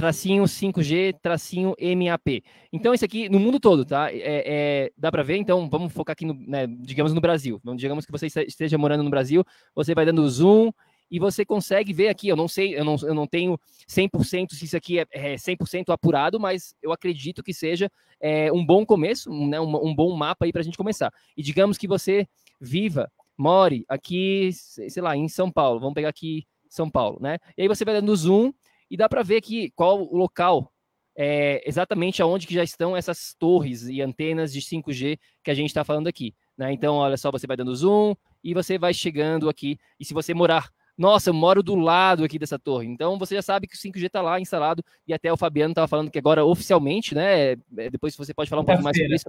tracinho 0.00 0.44
5G, 0.44 1.14
tracinho 1.20 1.76
MAP. 1.78 2.42
Então, 2.72 2.94
isso 2.94 3.04
aqui 3.04 3.28
no 3.28 3.38
mundo 3.38 3.60
todo, 3.60 3.84
tá? 3.84 4.10
É, 4.10 4.16
é 4.46 4.92
dá 4.96 5.12
para 5.12 5.22
ver, 5.22 5.36
então 5.36 5.68
vamos 5.68 5.92
focar 5.92 6.14
aqui, 6.14 6.24
no, 6.24 6.32
né, 6.32 6.66
digamos, 6.66 7.12
no 7.12 7.20
Brasil. 7.20 7.60
Digamos 7.76 8.06
que 8.06 8.12
você 8.12 8.26
esteja 8.46 8.78
morando 8.78 9.04
no 9.04 9.10
Brasil, 9.10 9.44
você 9.74 9.94
vai 9.94 10.06
dando 10.06 10.26
zoom 10.26 10.72
e 11.10 11.18
você 11.18 11.44
consegue 11.44 11.92
ver 11.92 12.08
aqui. 12.08 12.28
Eu 12.28 12.36
não 12.36 12.48
sei, 12.48 12.78
eu 12.78 12.82
não, 12.82 12.96
eu 13.02 13.12
não 13.12 13.26
tenho 13.26 13.60
100% 13.86 14.54
se 14.54 14.64
isso 14.64 14.74
aqui 14.74 15.00
é, 15.00 15.06
é 15.12 15.34
100% 15.34 15.90
apurado, 15.90 16.40
mas 16.40 16.74
eu 16.82 16.92
acredito 16.92 17.42
que 17.42 17.52
seja 17.52 17.90
é, 18.18 18.50
um 18.50 18.64
bom 18.64 18.86
começo, 18.86 19.30
um, 19.30 19.48
né, 19.48 19.60
um, 19.60 19.88
um 19.88 19.94
bom 19.94 20.16
mapa 20.16 20.46
aí 20.46 20.52
para 20.52 20.62
a 20.62 20.64
gente 20.64 20.78
começar. 20.78 21.12
E 21.36 21.42
digamos 21.42 21.76
que 21.76 21.86
você 21.86 22.26
viva, 22.58 23.12
more 23.36 23.84
aqui, 23.86 24.50
sei 24.54 25.02
lá, 25.02 25.14
em 25.14 25.28
São 25.28 25.52
Paulo. 25.52 25.78
Vamos 25.78 25.94
pegar 25.94 26.08
aqui 26.08 26.46
São 26.70 26.88
Paulo, 26.90 27.18
né? 27.20 27.36
E 27.54 27.62
aí 27.62 27.68
você 27.68 27.84
vai 27.84 27.92
dando 27.92 28.16
zoom 28.16 28.50
e 28.90 28.96
dá 28.96 29.08
para 29.08 29.22
ver 29.22 29.36
aqui 29.36 29.70
qual 29.76 30.02
o 30.02 30.16
local, 30.16 30.72
é, 31.16 31.62
exatamente 31.68 32.20
aonde 32.22 32.46
que 32.46 32.54
já 32.54 32.64
estão 32.64 32.96
essas 32.96 33.34
torres 33.38 33.86
e 33.88 34.00
antenas 34.00 34.52
de 34.52 34.60
5G 34.60 35.18
que 35.44 35.50
a 35.50 35.54
gente 35.54 35.68
está 35.68 35.84
falando 35.84 36.08
aqui. 36.08 36.34
Né? 36.56 36.72
Então, 36.72 36.96
olha 36.96 37.16
só, 37.16 37.30
você 37.30 37.46
vai 37.46 37.56
dando 37.56 37.74
zoom 37.74 38.14
e 38.42 38.52
você 38.52 38.78
vai 38.78 38.92
chegando 38.92 39.48
aqui. 39.48 39.78
E 39.98 40.04
se 40.04 40.12
você 40.12 40.34
morar, 40.34 40.68
nossa, 40.96 41.30
eu 41.30 41.34
moro 41.34 41.62
do 41.62 41.74
lado 41.74 42.24
aqui 42.24 42.38
dessa 42.38 42.58
torre. 42.58 42.86
Então, 42.86 43.18
você 43.18 43.34
já 43.34 43.42
sabe 43.42 43.66
que 43.66 43.74
o 43.74 43.78
5G 43.78 44.06
está 44.06 44.20
lá 44.20 44.38
instalado. 44.38 44.84
E 45.06 45.14
até 45.14 45.32
o 45.32 45.36
Fabiano 45.36 45.72
estava 45.72 45.88
falando 45.88 46.10
que 46.10 46.18
agora 46.18 46.44
oficialmente, 46.44 47.14
né? 47.14 47.52
É, 47.52 47.56
depois 47.90 48.14
você 48.14 48.34
pode 48.34 48.50
falar 48.50 48.60
um 48.60 48.66
pouco 48.66 48.82
mais 48.82 48.96
sobre 48.96 49.14
isso. 49.14 49.24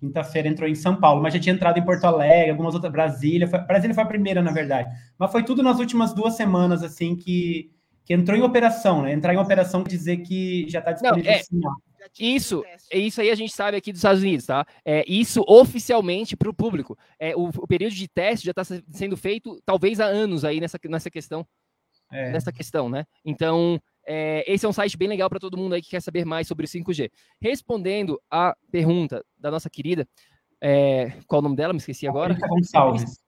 Quinta-feira 0.00 0.48
entrou 0.48 0.68
em 0.68 0.74
São 0.74 0.96
Paulo, 0.96 1.22
mas 1.22 1.34
já 1.34 1.40
tinha 1.40 1.54
entrado 1.54 1.78
em 1.78 1.84
Porto 1.84 2.04
Alegre, 2.04 2.50
algumas 2.50 2.74
outras. 2.74 2.92
Brasília. 2.92 3.46
Foi, 3.46 3.58
Brasília 3.60 3.94
foi 3.94 4.04
a 4.04 4.06
primeira, 4.06 4.40
na 4.40 4.50
verdade. 4.50 4.88
Mas 5.18 5.30
foi 5.30 5.42
tudo 5.44 5.62
nas 5.62 5.78
últimas 5.78 6.14
duas 6.14 6.34
semanas, 6.34 6.82
assim, 6.82 7.14
que 7.14 7.73
que 8.04 8.12
entrou 8.12 8.36
em 8.36 8.42
operação, 8.42 9.02
né? 9.02 9.12
Entrar 9.12 9.32
em 9.32 9.38
operação 9.38 9.82
quer 9.82 9.88
dizer 9.88 10.18
que 10.18 10.66
já 10.68 10.80
está 10.80 10.92
disponível 10.92 11.24
Não, 11.24 11.38
é, 11.38 11.42
sinal. 11.42 11.74
Isso, 12.20 12.62
é 12.90 12.98
isso 12.98 13.20
aí 13.20 13.30
a 13.30 13.34
gente 13.34 13.52
sabe 13.52 13.78
aqui 13.78 13.90
dos 13.90 14.00
Estados 14.00 14.22
Unidos, 14.22 14.44
tá? 14.44 14.66
É, 14.84 15.04
isso 15.08 15.42
oficialmente 15.48 16.36
para 16.36 16.50
o 16.50 16.54
público. 16.54 16.98
É, 17.18 17.34
o, 17.34 17.48
o, 17.48 17.66
período 17.66 17.94
de 17.94 18.06
teste 18.06 18.44
já 18.44 18.50
está 18.50 18.62
sendo 18.90 19.16
feito 19.16 19.58
talvez 19.64 20.00
há 20.00 20.04
anos 20.04 20.44
aí 20.44 20.60
nessa, 20.60 20.78
nessa 20.84 21.10
questão. 21.10 21.46
É. 22.12 22.30
Nessa 22.30 22.52
questão, 22.52 22.90
né? 22.90 23.06
Então, 23.24 23.80
é, 24.06 24.44
esse 24.46 24.66
é 24.66 24.68
um 24.68 24.72
site 24.72 24.96
bem 24.96 25.08
legal 25.08 25.30
para 25.30 25.40
todo 25.40 25.56
mundo 25.56 25.74
aí 25.74 25.80
que 25.80 25.88
quer 25.88 26.02
saber 26.02 26.26
mais 26.26 26.46
sobre 26.46 26.66
o 26.66 26.68
5G. 26.68 27.10
Respondendo 27.40 28.20
a 28.30 28.54
pergunta 28.70 29.24
da 29.38 29.50
nossa 29.50 29.70
querida, 29.70 30.06
é, 30.60 31.14
qual 31.26 31.40
o 31.40 31.42
nome 31.42 31.56
dela? 31.56 31.72
Me 31.72 31.78
esqueci 31.78 32.06
agora. 32.06 32.34
Patrícia 32.34 32.48
Gonçalves. 32.48 33.18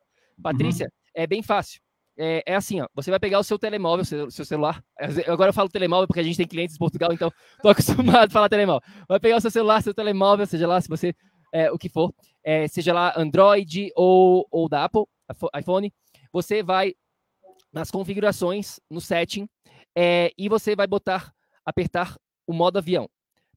Patrícia, 0.42 0.84
uhum. 0.84 1.22
é 1.22 1.26
bem 1.26 1.42
fácil 1.42 1.80
é, 2.18 2.42
é, 2.46 2.54
assim, 2.54 2.80
ó, 2.80 2.88
você 2.94 3.10
vai 3.10 3.20
pegar 3.20 3.38
o 3.38 3.44
seu 3.44 3.58
telemóvel, 3.58 4.04
seu, 4.04 4.30
seu 4.30 4.44
celular. 4.44 4.82
Agora 5.26 5.50
eu 5.50 5.54
falo 5.54 5.68
telemóvel 5.68 6.06
porque 6.06 6.20
a 6.20 6.22
gente 6.22 6.36
tem 6.36 6.46
clientes 6.46 6.76
em 6.76 6.78
Portugal, 6.78 7.12
então 7.12 7.30
tô 7.62 7.68
acostumado 7.68 8.28
a 8.28 8.32
falar 8.32 8.48
telemóvel. 8.48 8.82
Vai 9.08 9.20
pegar 9.20 9.36
o 9.36 9.40
seu 9.40 9.50
celular, 9.50 9.82
seu 9.82 9.94
telemóvel, 9.94 10.46
seja 10.46 10.66
lá 10.66 10.80
se 10.80 10.88
você 10.88 11.14
é, 11.52 11.70
o 11.70 11.78
que 11.78 11.88
for, 11.88 12.14
é, 12.42 12.66
seja 12.68 12.92
lá 12.92 13.12
Android 13.16 13.90
ou, 13.94 14.46
ou 14.50 14.68
da 14.68 14.84
Apple, 14.84 15.04
iPhone. 15.58 15.92
Você 16.32 16.62
vai 16.62 16.94
nas 17.72 17.90
configurações, 17.90 18.80
no 18.90 19.00
setting, 19.00 19.48
é, 19.94 20.32
e 20.36 20.48
você 20.48 20.74
vai 20.74 20.86
botar, 20.86 21.32
apertar 21.64 22.16
o 22.46 22.52
modo 22.52 22.78
avião. 22.78 23.08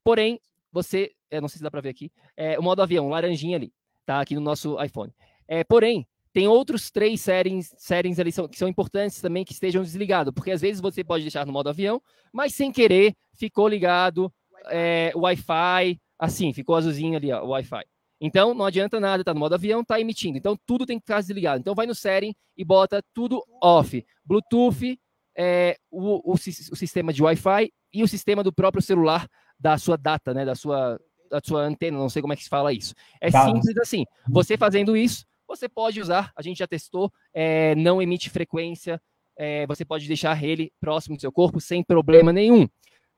Porém, 0.04 0.40
você, 0.72 1.12
não 1.42 1.48
sei 1.48 1.58
se 1.58 1.64
dá 1.64 1.72
para 1.72 1.82
ver 1.82 1.90
aqui, 1.90 2.12
é, 2.36 2.60
o 2.60 2.64
modo 2.64 2.82
avião, 2.82 3.10
laranjinha 3.10 3.58
ali, 3.58 3.74
tá 4.06 4.20
aqui 4.20 4.36
no 4.36 4.42
nosso 4.42 4.82
iPhone. 4.84 5.14
É, 5.48 5.64
porém, 5.64 6.08
tem 6.34 6.48
outros 6.48 6.92
três 6.92 7.22
settings, 7.22 7.74
settings 7.78 8.20
ali 8.20 8.32
são, 8.32 8.48
que 8.48 8.58
são 8.58 8.68
importantes 8.68 9.20
também 9.22 9.44
que 9.44 9.54
estejam 9.54 9.84
desligados, 9.84 10.34
porque 10.34 10.52
às 10.52 10.62
vezes 10.62 10.82
você 10.82 11.04
pode 11.04 11.24
deixar 11.24 11.46
no 11.46 11.52
modo 11.52 11.70
avião, 11.70 12.02
mas 12.32 12.54
sem 12.54 12.72
querer 12.72 13.16
ficou 13.36 13.68
ligado 13.68 14.32
é, 14.70 15.12
o 15.16 15.22
Wi-Fi, 15.22 16.00
assim, 16.18 16.54
ficou 16.54 16.76
azulzinho 16.76 17.18
ali, 17.18 17.32
ó, 17.32 17.44
o 17.44 17.50
Wi-Fi. 17.50 17.84
Então, 18.22 18.54
não 18.54 18.66
adianta 18.66 19.00
nada, 19.00 19.24
tá 19.24 19.34
no 19.34 19.40
modo 19.40 19.56
avião, 19.56 19.84
tá 19.84 20.00
emitindo. 20.00 20.38
Então, 20.38 20.58
tudo 20.66 20.86
tem 20.86 21.00
que 21.00 21.06
ficar 21.06 21.22
desligado. 21.22 21.60
Então, 21.60 21.74
vai 21.74 21.86
no 21.86 21.96
setting 21.96 22.36
e 22.58 22.66
bota 22.66 23.02
tudo 23.14 23.42
off. 23.64 24.06
Bluetooth, 24.26 25.00
é, 25.38 25.78
o, 25.90 26.32
o, 26.32 26.34
o, 26.34 26.76
sistema 26.76 27.14
de 27.14 27.24
Wi-Fi 27.24 27.72
e 27.94 28.04
o 28.04 28.08
sistema 28.08 28.44
do 28.44 28.52
próprio 28.52 28.82
celular 28.82 29.26
da 29.58 29.78
sua 29.78 29.98
data, 29.98 30.34
né? 30.34 30.44
Da 30.44 30.54
sua, 30.54 31.00
da 31.32 31.40
sua 31.42 31.62
antena, 31.62 31.98
não 31.98 32.10
sei 32.10 32.22
como 32.22 32.34
é 32.34 32.36
que 32.36 32.44
se 32.44 32.50
fala 32.50 32.74
isso. 32.74 32.94
É 33.22 33.32
tá. 33.32 33.46
simples 33.46 33.78
assim. 33.78 34.04
Você 34.30 34.58
fazendo 34.58 34.98
isso, 34.98 35.26
você 35.50 35.68
pode 35.68 36.00
usar, 36.00 36.32
a 36.36 36.42
gente 36.44 36.60
já 36.60 36.68
testou, 36.68 37.12
é, 37.34 37.74
não 37.76 38.02
emite 38.02 38.30
frequência, 38.30 39.02
é, 39.36 39.66
você 39.66 39.84
pode 39.84 40.08
deixar 40.08 40.42
ele 40.44 40.72
próximo 40.80 41.16
do 41.16 41.22
seu 41.22 41.32
corpo 41.32 41.60
sem 41.60 41.84
problema 41.84 42.32
nenhum. 42.32 42.68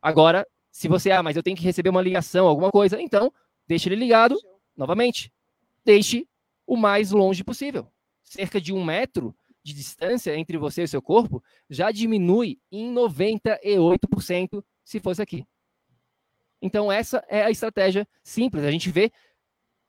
Agora, 0.02 0.48
se 0.72 0.88
você, 0.88 1.12
ah, 1.12 1.22
mas 1.22 1.36
eu 1.36 1.44
tenho 1.44 1.58
que 1.58 1.64
receber 1.64 1.90
uma 1.90 2.02
ligação, 2.02 2.48
alguma 2.48 2.72
coisa, 2.72 3.02
então, 3.02 3.32
deixa 3.68 3.90
ele 3.90 3.98
ligado, 3.98 4.40
novamente, 4.76 5.32
deixe 5.84 6.26
o 6.66 6.78
mais 6.78 7.12
longe 7.12 7.44
possível. 7.44 7.86
Cerca 8.24 8.62
de 8.62 8.72
um 8.72 8.84
metro 8.84 9.36
de 9.62 9.74
distância 9.74 10.36
entre 10.36 10.58
você 10.58 10.84
e 10.84 10.88
seu 10.88 11.02
corpo 11.02 11.44
já 11.70 11.92
diminui 11.92 12.60
em 12.72 12.94
98% 12.94 14.64
se 14.86 15.00
fosse 15.02 15.22
aqui. 15.22 15.46
Então, 16.62 16.92
essa 16.92 17.24
é 17.28 17.44
a 17.44 17.52
estratégia 17.52 18.08
simples. 18.24 18.64
A 18.64 18.72
gente 18.72 18.90
vê 18.90 19.12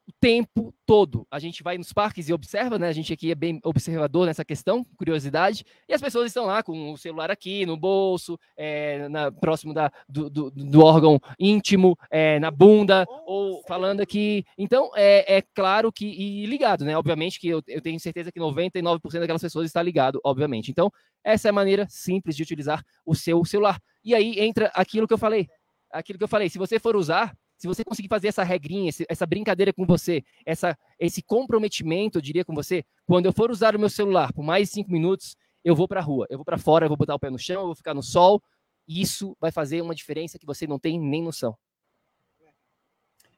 o 0.06 0.12
tempo 0.20 0.74
todo. 0.84 1.26
A 1.30 1.38
gente 1.38 1.62
vai 1.62 1.78
nos 1.78 1.92
parques 1.92 2.28
e 2.28 2.32
observa, 2.32 2.78
né? 2.78 2.88
A 2.88 2.92
gente 2.92 3.12
aqui 3.12 3.30
é 3.30 3.34
bem 3.34 3.60
observador 3.64 4.26
nessa 4.26 4.44
questão, 4.44 4.84
curiosidade, 4.96 5.64
e 5.88 5.94
as 5.94 6.00
pessoas 6.00 6.26
estão 6.26 6.46
lá 6.46 6.62
com 6.62 6.92
o 6.92 6.98
celular 6.98 7.30
aqui 7.30 7.64
no 7.64 7.76
bolso, 7.76 8.38
é, 8.56 9.08
na, 9.08 9.30
próximo 9.30 9.72
da, 9.72 9.92
do, 10.08 10.28
do, 10.28 10.50
do 10.50 10.84
órgão 10.84 11.20
íntimo, 11.38 11.96
é, 12.10 12.38
na 12.40 12.50
bunda, 12.50 13.06
ou 13.26 13.62
falando 13.66 14.00
aqui. 14.00 14.44
Então, 14.58 14.90
é, 14.96 15.36
é 15.36 15.42
claro 15.54 15.92
que, 15.92 16.06
e 16.06 16.46
ligado, 16.46 16.84
né? 16.84 16.96
Obviamente 16.96 17.38
que 17.38 17.48
eu, 17.48 17.62
eu 17.68 17.80
tenho 17.80 18.00
certeza 18.00 18.32
que 18.32 18.40
99% 18.40 19.20
daquelas 19.20 19.42
pessoas 19.42 19.66
está 19.66 19.82
ligado, 19.82 20.20
obviamente. 20.24 20.70
Então, 20.70 20.90
essa 21.22 21.48
é 21.48 21.50
a 21.50 21.54
maneira 21.54 21.86
simples 21.88 22.36
de 22.36 22.42
utilizar 22.42 22.84
o 23.06 23.14
seu 23.14 23.44
celular. 23.44 23.80
E 24.04 24.14
aí 24.14 24.40
entra 24.40 24.70
aquilo 24.74 25.06
que 25.06 25.14
eu 25.14 25.18
falei. 25.18 25.48
Aquilo 25.90 26.18
que 26.18 26.24
eu 26.24 26.28
falei, 26.28 26.48
se 26.48 26.58
você 26.58 26.78
for 26.78 26.96
usar, 26.96 27.36
se 27.62 27.68
você 27.68 27.84
conseguir 27.84 28.08
fazer 28.08 28.26
essa 28.26 28.42
regrinha, 28.42 28.90
essa 29.08 29.24
brincadeira 29.24 29.72
com 29.72 29.86
você, 29.86 30.24
essa, 30.44 30.76
esse 30.98 31.22
comprometimento, 31.22 32.18
eu 32.18 32.22
diria 32.22 32.44
com 32.44 32.52
você, 32.52 32.84
quando 33.06 33.26
eu 33.26 33.32
for 33.32 33.52
usar 33.52 33.76
o 33.76 33.78
meu 33.78 33.88
celular 33.88 34.32
por 34.32 34.42
mais 34.42 34.68
cinco 34.68 34.90
minutos, 34.90 35.36
eu 35.64 35.76
vou 35.76 35.86
para 35.86 36.00
a 36.00 36.02
rua, 36.02 36.26
eu 36.28 36.38
vou 36.38 36.44
para 36.44 36.58
fora, 36.58 36.86
eu 36.86 36.88
vou 36.88 36.96
botar 36.96 37.14
o 37.14 37.20
pé 37.20 37.30
no 37.30 37.38
chão, 37.38 37.60
eu 37.60 37.66
vou 37.66 37.76
ficar 37.76 37.94
no 37.94 38.02
sol. 38.02 38.42
Isso 38.88 39.36
vai 39.40 39.52
fazer 39.52 39.80
uma 39.80 39.94
diferença 39.94 40.40
que 40.40 40.44
você 40.44 40.66
não 40.66 40.76
tem 40.76 40.98
nem 40.98 41.22
noção. 41.22 41.56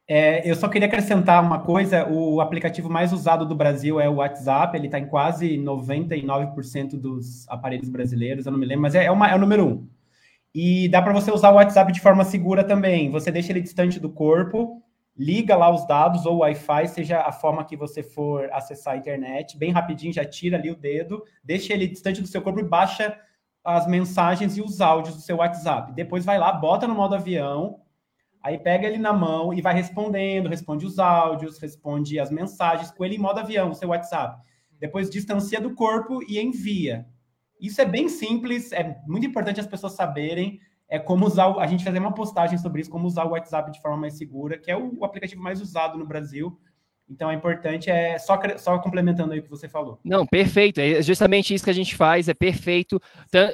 É, 0.09 0.51
eu 0.51 0.55
só 0.55 0.68
queria 0.68 0.88
acrescentar 0.88 1.44
uma 1.44 1.60
coisa: 1.60 2.09
o 2.09 2.40
aplicativo 2.40 2.88
mais 2.88 3.12
usado 3.12 3.44
do 3.44 3.55
Brasil 3.55 4.01
é 4.01 4.09
o 4.09 4.14
WhatsApp, 4.14 4.74
ele 4.74 4.86
está 4.86 4.98
em 4.98 5.06
quase 5.06 5.59
99% 5.59 6.98
dos 6.98 7.46
aparelhos 7.46 7.90
brasileiros, 7.90 8.46
eu 8.46 8.52
não 8.52 8.59
me 8.59 8.64
lembro, 8.64 8.80
mas 8.80 8.94
é, 8.94 9.05
é, 9.05 9.10
uma, 9.10 9.28
é 9.28 9.34
o 9.34 9.38
número 9.38 9.66
um. 9.66 9.86
E 10.55 10.89
dá 10.89 11.02
para 11.02 11.12
você 11.12 11.32
usar 11.32 11.51
o 11.51 11.56
WhatsApp 11.56 11.93
de 11.93 12.01
forma 12.01 12.24
segura 12.24 12.62
também. 12.62 13.10
Você 13.10 13.31
deixa 13.32 13.51
ele 13.51 13.60
distante 13.60 13.98
do 13.98 14.09
corpo, 14.09 14.81
liga 15.16 15.56
lá 15.56 15.68
os 15.68 15.85
dados 15.85 16.26
ou 16.26 16.39
Wi-Fi, 16.39 16.86
seja 16.86 17.22
a 17.22 17.32
forma 17.32 17.64
que 17.64 17.76
você 17.76 18.05
for 18.05 18.48
acessar 18.52 18.94
a 18.94 18.97
internet, 18.97 19.59
bem 19.59 19.72
rapidinho, 19.72 20.12
já 20.12 20.24
tira 20.24 20.56
ali 20.56 20.70
o 20.70 20.76
dedo, 20.76 21.24
deixa 21.43 21.72
ele 21.72 21.89
distante 21.89 22.20
do 22.20 22.28
seu 22.28 22.40
corpo 22.40 22.60
e 22.60 22.68
baixa 22.68 23.18
as 23.64 23.86
mensagens 23.89 24.56
e 24.56 24.60
os 24.60 24.81
áudios 24.81 25.16
do 25.16 25.22
seu 25.22 25.39
WhatsApp. 25.39 25.93
Depois 25.93 26.24
vai 26.24 26.39
lá, 26.39 26.52
bota 26.52 26.86
no 26.86 26.94
modo 26.94 27.16
avião, 27.16 27.81
aí 28.40 28.56
pega 28.56 28.86
ele 28.86 28.98
na 28.98 29.12
mão 29.12 29.52
e 29.52 29.60
vai 29.60 29.74
respondendo, 29.74 30.48
responde 30.48 30.86
os 30.86 31.01
áudios, 31.01 31.59
responde 31.59 32.20
as 32.20 32.31
mensagens 32.31 32.93
com 32.93 33.05
ele 33.05 33.16
em 33.16 33.18
modo 33.18 33.40
avião, 33.40 33.70
o 33.70 33.74
seu 33.74 33.89
WhatsApp. 33.89 34.40
Depois 34.78 35.10
distancia 35.10 35.60
do 35.60 35.74
corpo 35.74 36.20
e 36.28 36.39
envia. 36.39 37.06
Isso 37.60 37.81
é 37.81 37.85
bem 37.85 38.09
simples, 38.09 38.72
é 38.72 39.01
muito 39.06 39.26
importante 39.26 39.60
as 39.60 39.66
pessoas 39.66 39.93
saberem 39.93 40.60
é 40.89 40.98
como 40.98 41.26
usar, 41.26 41.52
a 41.59 41.66
gente 41.66 41.82
fazer 41.82 41.98
uma 41.98 42.14
postagem 42.14 42.59
sobre 42.59 42.81
isso, 42.81 42.90
como 42.90 43.06
usar 43.06 43.24
o 43.24 43.31
WhatsApp 43.31 43.72
de 43.72 43.81
forma 43.81 43.97
mais 43.97 44.16
segura, 44.16 44.59
que 44.59 44.70
é 44.70 44.76
o, 44.76 44.98
o 44.98 45.05
aplicativo 45.05 45.43
mais 45.43 45.60
usado 45.60 45.98
no 45.98 46.06
Brasil. 46.06 46.56
Então 47.09 47.31
é 47.31 47.35
importante, 47.35 47.90
é 47.90 48.18
só, 48.18 48.40
só 48.56 48.78
complementando 48.78 49.32
aí 49.35 49.39
o 49.39 49.43
que 49.43 49.51
você 49.51 49.68
falou. 49.68 49.98
Não, 50.02 50.24
perfeito. 50.24 50.81
É 50.81 51.02
justamente 51.02 51.52
isso 51.52 51.64
que 51.64 51.70
a 51.70 51.74
gente 51.74 51.94
faz, 51.94 52.28
é 52.28 52.35
perfeito. 52.35 53.01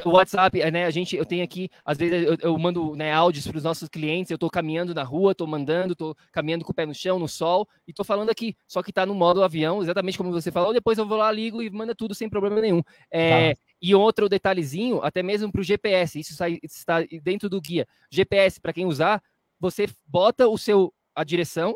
O 0.05 0.11
WhatsApp, 0.11 0.71
né? 0.71 0.85
A 0.85 0.91
gente, 0.91 1.17
eu 1.17 1.27
tenho 1.27 1.43
aqui, 1.43 1.69
às 1.85 1.99
vezes 1.99 2.27
eu, 2.29 2.37
eu 2.41 2.59
mando 2.59 2.95
né, 2.95 3.13
áudios 3.13 3.49
para 3.49 3.57
os 3.57 3.65
nossos 3.65 3.89
clientes, 3.89 4.31
eu 4.31 4.37
estou 4.37 4.49
caminhando 4.49 4.95
na 4.95 5.03
rua, 5.03 5.33
estou 5.33 5.49
mandando, 5.49 5.95
estou 5.95 6.15
caminhando 6.31 6.65
com 6.65 6.71
o 6.71 6.75
pé 6.75 6.87
no 6.87 6.95
chão, 6.95 7.19
no 7.19 7.27
sol, 7.27 7.67
e 7.89 7.91
estou 7.91 8.05
falando 8.05 8.31
aqui, 8.31 8.55
só 8.69 8.83
que 8.85 8.91
está 8.91 9.05
no 9.05 9.15
modo 9.15 9.43
avião, 9.43 9.83
exatamente 9.83 10.17
como 10.17 10.31
você 10.31 10.53
falou, 10.53 10.73
depois 10.73 10.97
eu 10.97 11.07
vou 11.07 11.19
lá, 11.19 11.33
ligo 11.33 11.61
e 11.61 11.71
manda 11.71 11.95
tudo 11.95 12.15
sem 12.15 12.29
problema 12.29 12.61
nenhum. 12.61 12.83
É, 13.11 13.55
tá. 13.55 13.61
E 13.81 13.95
outro 13.95 14.29
detalhezinho, 14.29 15.03
até 15.03 15.23
mesmo 15.23 15.51
para 15.51 15.61
o 15.61 15.65
GPS, 15.65 16.21
isso 16.21 16.33
está 16.63 17.01
dentro 17.23 17.49
do 17.49 17.61
guia. 17.61 17.87
GPS, 18.11 18.61
para 18.61 18.73
quem 18.73 18.87
usar, 18.87 19.23
você 19.59 19.89
bota 20.07 20.49
o 20.49 20.59
seu 20.59 20.93
a 21.15 21.25
direção, 21.25 21.75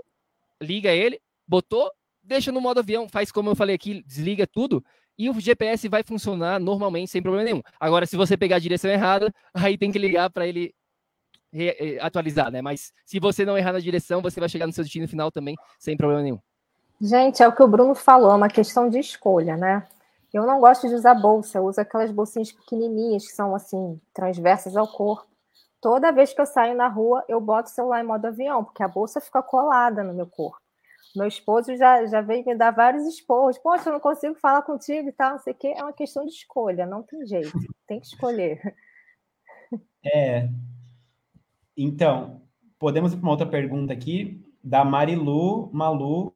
liga 0.60 0.92
ele, 0.92 1.20
botou, 1.46 1.90
deixa 2.22 2.52
no 2.52 2.60
modo 2.60 2.80
avião, 2.80 3.08
faz 3.08 3.32
como 3.32 3.50
eu 3.50 3.56
falei 3.56 3.74
aqui, 3.74 4.02
desliga 4.06 4.46
tudo 4.46 4.84
e 5.18 5.30
o 5.30 5.40
GPS 5.40 5.88
vai 5.88 6.02
funcionar 6.02 6.58
normalmente 6.58 7.10
sem 7.10 7.22
problema 7.22 7.44
nenhum. 7.44 7.62
Agora, 7.78 8.06
se 8.06 8.16
você 8.16 8.36
pegar 8.36 8.56
a 8.56 8.60
direção 8.60 8.90
errada, 8.90 9.32
aí 9.54 9.78
tem 9.78 9.92
que 9.92 9.98
ligar 9.98 10.30
para 10.30 10.46
ele 10.46 10.74
eh, 11.52 11.98
atualizar, 12.00 12.50
né? 12.50 12.60
Mas 12.60 12.92
se 13.04 13.20
você 13.20 13.44
não 13.44 13.56
errar 13.56 13.72
na 13.72 13.78
direção, 13.78 14.20
você 14.20 14.40
vai 14.40 14.48
chegar 14.48 14.66
no 14.66 14.72
seu 14.72 14.82
destino 14.82 15.06
final 15.08 15.30
também 15.30 15.56
sem 15.78 15.96
problema 15.96 16.22
nenhum. 16.22 16.38
Gente, 17.00 17.42
é 17.42 17.48
o 17.48 17.52
que 17.52 17.62
o 17.62 17.68
Bruno 17.68 17.94
falou, 17.94 18.32
é 18.32 18.34
uma 18.34 18.48
questão 18.48 18.88
de 18.88 18.98
escolha, 18.98 19.56
né? 19.56 19.86
Eu 20.34 20.44
não 20.44 20.58
gosto 20.58 20.88
de 20.88 20.94
usar 20.96 21.14
bolsa, 21.14 21.58
eu 21.58 21.64
uso 21.64 21.80
aquelas 21.80 22.10
bolsinhas 22.10 22.50
pequenininhas 22.50 23.24
que 23.24 23.32
são 23.32 23.54
assim, 23.54 24.00
transversas 24.12 24.76
ao 24.76 24.88
corpo. 24.88 25.28
Toda 25.80 26.10
vez 26.10 26.34
que 26.34 26.40
eu 26.40 26.46
saio 26.46 26.76
na 26.76 26.88
rua, 26.88 27.24
eu 27.28 27.40
boto 27.40 27.68
o 27.68 27.72
celular 27.72 28.02
em 28.02 28.06
modo 28.06 28.26
avião, 28.26 28.64
porque 28.64 28.82
a 28.82 28.88
bolsa 28.88 29.20
fica 29.20 29.40
colada 29.44 30.02
no 30.02 30.12
meu 30.12 30.26
corpo. 30.26 30.58
Meu 31.14 31.28
esposo 31.28 31.76
já, 31.76 32.04
já 32.06 32.20
veio 32.20 32.44
me 32.44 32.56
dar 32.56 32.72
vários 32.72 33.06
esporros. 33.06 33.58
Poxa, 33.58 33.88
eu 33.88 33.92
não 33.92 34.00
consigo 34.00 34.34
falar 34.34 34.62
contigo 34.62 35.08
e 35.08 35.12
tal, 35.12 35.32
não 35.32 35.38
sei 35.38 35.52
o 35.52 35.56
quê. 35.56 35.72
É 35.76 35.84
uma 35.84 35.92
questão 35.92 36.24
de 36.24 36.32
escolha, 36.32 36.84
não 36.84 37.04
tem 37.04 37.24
jeito. 37.24 37.52
Tem 37.86 38.00
que 38.00 38.06
escolher. 38.06 38.60
É. 40.06 40.50
Então, 41.74 42.42
podemos 42.78 43.14
ir 43.14 43.16
para 43.16 43.24
uma 43.24 43.32
outra 43.32 43.46
pergunta 43.46 43.90
aqui, 43.90 44.44
da 44.62 44.84
Marilu 44.84 45.70
Malu 45.72 46.33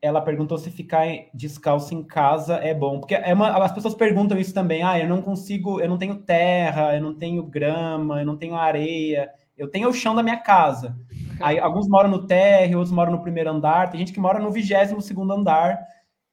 ela 0.00 0.20
perguntou 0.20 0.56
se 0.58 0.70
ficar 0.70 1.06
descalço 1.34 1.92
em 1.94 2.04
casa 2.04 2.56
é 2.56 2.72
bom. 2.72 3.00
Porque 3.00 3.14
é 3.14 3.34
uma, 3.34 3.64
as 3.64 3.72
pessoas 3.72 3.94
perguntam 3.94 4.38
isso 4.38 4.54
também. 4.54 4.82
Ah, 4.82 4.98
eu 4.98 5.08
não 5.08 5.20
consigo, 5.20 5.80
eu 5.80 5.88
não 5.88 5.98
tenho 5.98 6.16
terra, 6.16 6.94
eu 6.94 7.02
não 7.02 7.14
tenho 7.14 7.42
grama, 7.42 8.20
eu 8.20 8.26
não 8.26 8.36
tenho 8.36 8.54
areia, 8.54 9.30
eu 9.56 9.68
tenho 9.68 9.88
o 9.88 9.92
chão 9.92 10.14
da 10.14 10.22
minha 10.22 10.36
casa. 10.36 10.96
Aí 11.40 11.58
alguns 11.58 11.88
moram 11.88 12.08
no 12.08 12.26
térreo, 12.26 12.78
outros 12.78 12.94
moram 12.94 13.12
no 13.12 13.22
primeiro 13.22 13.50
andar, 13.50 13.90
tem 13.90 13.98
gente 13.98 14.12
que 14.12 14.20
mora 14.20 14.38
no 14.38 14.50
vigésimo 14.50 15.00
segundo 15.00 15.32
andar, 15.32 15.78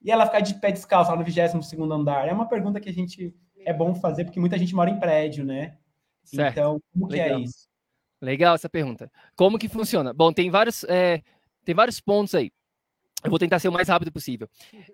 e 0.02 0.12
ela 0.12 0.26
fica 0.26 0.42
de 0.42 0.56
pé 0.56 0.72
descalço 0.72 1.12
lá 1.12 1.18
no 1.18 1.24
vigésimo 1.24 1.64
segundo 1.64 1.94
andar. 1.94 2.28
É 2.28 2.34
uma 2.34 2.48
pergunta 2.48 2.80
que 2.80 2.90
a 2.90 2.94
gente 2.94 3.36
é 3.60 3.74
bom 3.74 3.96
fazer, 3.96 4.26
porque 4.26 4.40
muita 4.40 4.58
gente 4.58 4.76
mora 4.76 4.90
em 4.90 5.00
prédio, 5.00 5.44
né? 5.44 5.78
Certo. 6.24 6.52
Então, 6.52 6.82
como 6.94 7.08
que 7.08 7.20
é 7.20 7.40
isso? 7.40 7.68
Legal 8.22 8.56
essa 8.56 8.70
pergunta. 8.70 9.12
Como 9.36 9.58
que 9.58 9.68
funciona? 9.68 10.14
Bom, 10.14 10.32
tem 10.32 10.50
vários, 10.50 10.84
é, 10.86 11.22
tem 11.64 11.74
vários 11.74 12.00
pontos 12.00 12.34
aí. 12.36 12.52
Eu 13.26 13.30
vou 13.32 13.40
tentar 13.40 13.60
ser 13.60 13.68
o 13.68 13.72
mais 13.72 13.88
rápido 13.88 14.12
possível. 14.12 14.48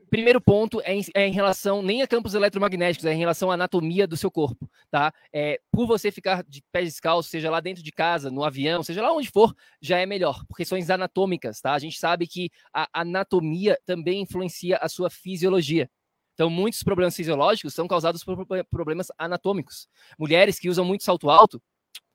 Primeiro 0.10 0.40
ponto 0.40 0.82
é 0.82 0.96
em, 0.96 1.06
é 1.14 1.28
em, 1.28 1.32
relação 1.32 1.82
nem 1.82 2.02
a 2.02 2.08
campos 2.08 2.34
eletromagnéticos, 2.34 3.06
é 3.06 3.14
em 3.14 3.18
relação 3.18 3.52
à 3.52 3.56
anatomia 3.56 4.08
do 4.08 4.16
seu 4.16 4.32
corpo, 4.32 4.70
tá? 4.90 5.14
É, 5.34 5.60
por 5.70 5.86
você 5.86 6.12
ficar 6.12 6.44
de 6.48 6.64
pés 6.72 6.86
descalços, 6.86 7.30
seja 7.30 7.52
lá 7.52 7.60
dentro 7.60 7.84
de 7.84 7.92
casa, 7.92 8.32
no 8.32 8.44
avião, 8.44 8.82
seja 8.84 9.02
lá 9.02 9.12
onde 9.12 9.30
for, 9.30 9.54
já 9.82 9.98
é 9.98 10.06
melhor, 10.06 10.46
por 10.48 10.56
questões 10.56 10.90
anatômicas, 10.90 11.60
tá? 11.60 11.74
A 11.74 11.80
gente 11.80 12.00
sabe 12.00 12.26
que 12.26 12.50
a 12.74 12.88
anatomia 12.94 13.78
também 13.86 14.22
influencia 14.22 14.78
a 14.78 14.88
sua 14.88 15.10
fisiologia. 15.10 15.90
Então, 16.34 16.50
muitos 16.50 16.82
problemas 16.82 17.16
fisiológicos 17.16 17.74
são 17.74 17.88
causados 17.88 18.24
por 18.24 18.48
problemas 18.70 19.08
anatômicos. 19.18 19.88
Mulheres 20.18 20.58
que 20.58 20.70
usam 20.70 20.86
muito 20.86 21.04
salto 21.04 21.30
alto, 21.30 21.62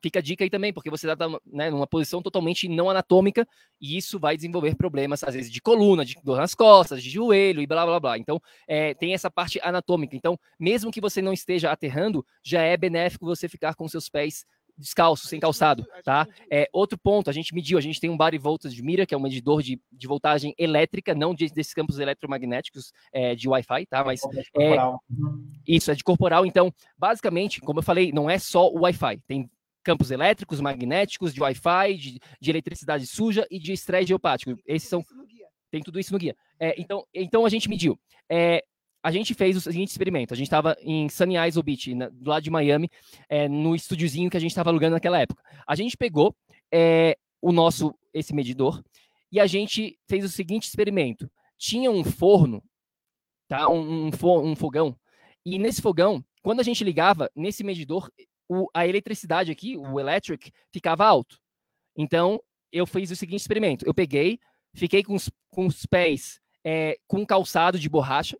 fica 0.06 0.20
a 0.20 0.22
dica 0.22 0.44
aí 0.44 0.50
também, 0.50 0.72
porque 0.72 0.88
você 0.88 1.10
está 1.10 1.28
né, 1.44 1.68
numa 1.68 1.86
posição 1.86 2.22
totalmente 2.22 2.68
não 2.68 2.88
anatômica 2.88 3.46
e 3.80 3.96
isso 3.96 4.20
vai 4.20 4.36
desenvolver 4.36 4.76
problemas, 4.76 5.24
às 5.24 5.34
vezes, 5.34 5.50
de 5.50 5.60
coluna, 5.60 6.04
de 6.04 6.16
dor 6.22 6.38
nas 6.38 6.54
costas, 6.54 7.02
de 7.02 7.10
joelho 7.10 7.60
e 7.60 7.66
blá 7.66 7.84
blá 7.84 7.98
blá. 7.98 8.16
Então, 8.16 8.40
é, 8.68 8.94
tem 8.94 9.14
essa 9.14 9.28
parte 9.28 9.58
anatômica. 9.62 10.14
Então, 10.14 10.38
mesmo 10.60 10.92
que 10.92 11.00
você 11.00 11.20
não 11.20 11.32
esteja 11.32 11.72
aterrando, 11.72 12.24
já 12.40 12.62
é 12.62 12.76
benéfico 12.76 13.26
você 13.26 13.48
ficar 13.48 13.74
com 13.74 13.88
seus 13.88 14.08
pés 14.08 14.46
descalço, 14.78 15.26
sem 15.26 15.40
calçado, 15.40 15.86
tá? 16.04 16.28
É, 16.50 16.68
outro 16.70 16.98
ponto, 16.98 17.30
a 17.30 17.32
gente 17.32 17.54
mediu, 17.54 17.78
a 17.78 17.80
gente 17.80 17.98
tem 17.98 18.10
um 18.10 18.16
body 18.16 18.36
voltage 18.36 18.82
mira, 18.82 19.06
que 19.06 19.14
é 19.14 19.16
um 19.16 19.22
medidor 19.22 19.62
de, 19.62 19.80
de 19.90 20.06
voltagem 20.06 20.54
elétrica, 20.58 21.14
não 21.14 21.34
de, 21.34 21.48
desses 21.48 21.72
campos 21.72 21.98
eletromagnéticos 21.98 22.92
é, 23.10 23.34
de 23.34 23.48
Wi-Fi, 23.48 23.86
tá? 23.86 24.04
Mas 24.04 24.20
é, 24.54 24.76
isso, 25.66 25.90
é 25.90 25.94
de 25.94 26.04
corporal. 26.04 26.44
Então, 26.44 26.72
basicamente, 26.98 27.60
como 27.60 27.78
eu 27.78 27.82
falei, 27.82 28.12
não 28.12 28.28
é 28.28 28.38
só 28.38 28.68
o 28.68 28.80
Wi-Fi, 28.80 29.18
tem 29.26 29.50
campos 29.86 30.10
elétricos, 30.10 30.60
magnéticos, 30.60 31.32
de 31.32 31.40
Wi-Fi, 31.40 31.94
de, 31.96 32.18
de 32.40 32.50
eletricidade 32.50 33.06
suja 33.06 33.46
e 33.48 33.60
de 33.60 33.72
estresse 33.72 34.08
geopático. 34.08 34.58
Esses 34.66 34.88
são... 34.88 35.04
Tem 35.70 35.80
tudo 35.80 36.00
isso 36.00 36.12
no 36.12 36.18
guia. 36.18 36.36
É, 36.58 36.74
então, 36.76 37.06
então, 37.14 37.46
a 37.46 37.48
gente 37.48 37.68
mediu. 37.68 37.96
É, 38.28 38.64
a 39.00 39.12
gente 39.12 39.32
fez 39.34 39.56
o 39.56 39.60
seguinte 39.60 39.90
experimento. 39.90 40.34
A 40.34 40.36
gente 40.36 40.48
estava 40.48 40.76
em 40.80 41.08
Sunny 41.08 41.36
Isle 41.36 41.62
Beach, 41.62 41.94
na, 41.94 42.08
do 42.08 42.28
lado 42.28 42.42
de 42.42 42.50
Miami, 42.50 42.90
é, 43.28 43.48
no 43.48 43.76
estúdiozinho 43.76 44.28
que 44.28 44.36
a 44.36 44.40
gente 44.40 44.50
estava 44.50 44.70
alugando 44.70 44.94
naquela 44.94 45.20
época. 45.20 45.40
A 45.64 45.76
gente 45.76 45.96
pegou 45.96 46.34
é, 46.72 47.16
o 47.40 47.52
nosso, 47.52 47.94
esse 48.12 48.34
medidor, 48.34 48.82
e 49.30 49.38
a 49.38 49.46
gente 49.46 49.96
fez 50.08 50.24
o 50.24 50.28
seguinte 50.28 50.66
experimento. 50.66 51.30
Tinha 51.56 51.90
um 51.90 52.02
forno, 52.02 52.60
tá? 53.46 53.68
um, 53.68 54.08
um, 54.08 54.10
um 54.50 54.56
fogão, 54.56 54.96
e 55.44 55.58
nesse 55.58 55.80
fogão, 55.80 56.24
quando 56.42 56.58
a 56.58 56.64
gente 56.64 56.82
ligava, 56.82 57.30
nesse 57.36 57.62
medidor, 57.62 58.10
o, 58.48 58.68
a 58.74 58.86
eletricidade 58.86 59.50
aqui, 59.50 59.76
o 59.76 59.98
electric, 59.98 60.52
ficava 60.72 61.04
alto. 61.04 61.38
Então, 61.96 62.40
eu 62.72 62.86
fiz 62.86 63.10
o 63.10 63.16
seguinte 63.16 63.40
experimento. 63.40 63.86
Eu 63.86 63.94
peguei, 63.94 64.38
fiquei 64.74 65.02
com 65.02 65.14
os, 65.14 65.30
com 65.50 65.66
os 65.66 65.86
pés 65.86 66.40
é, 66.64 66.98
com 67.06 67.24
calçado 67.24 67.78
de 67.78 67.88
borracha, 67.88 68.36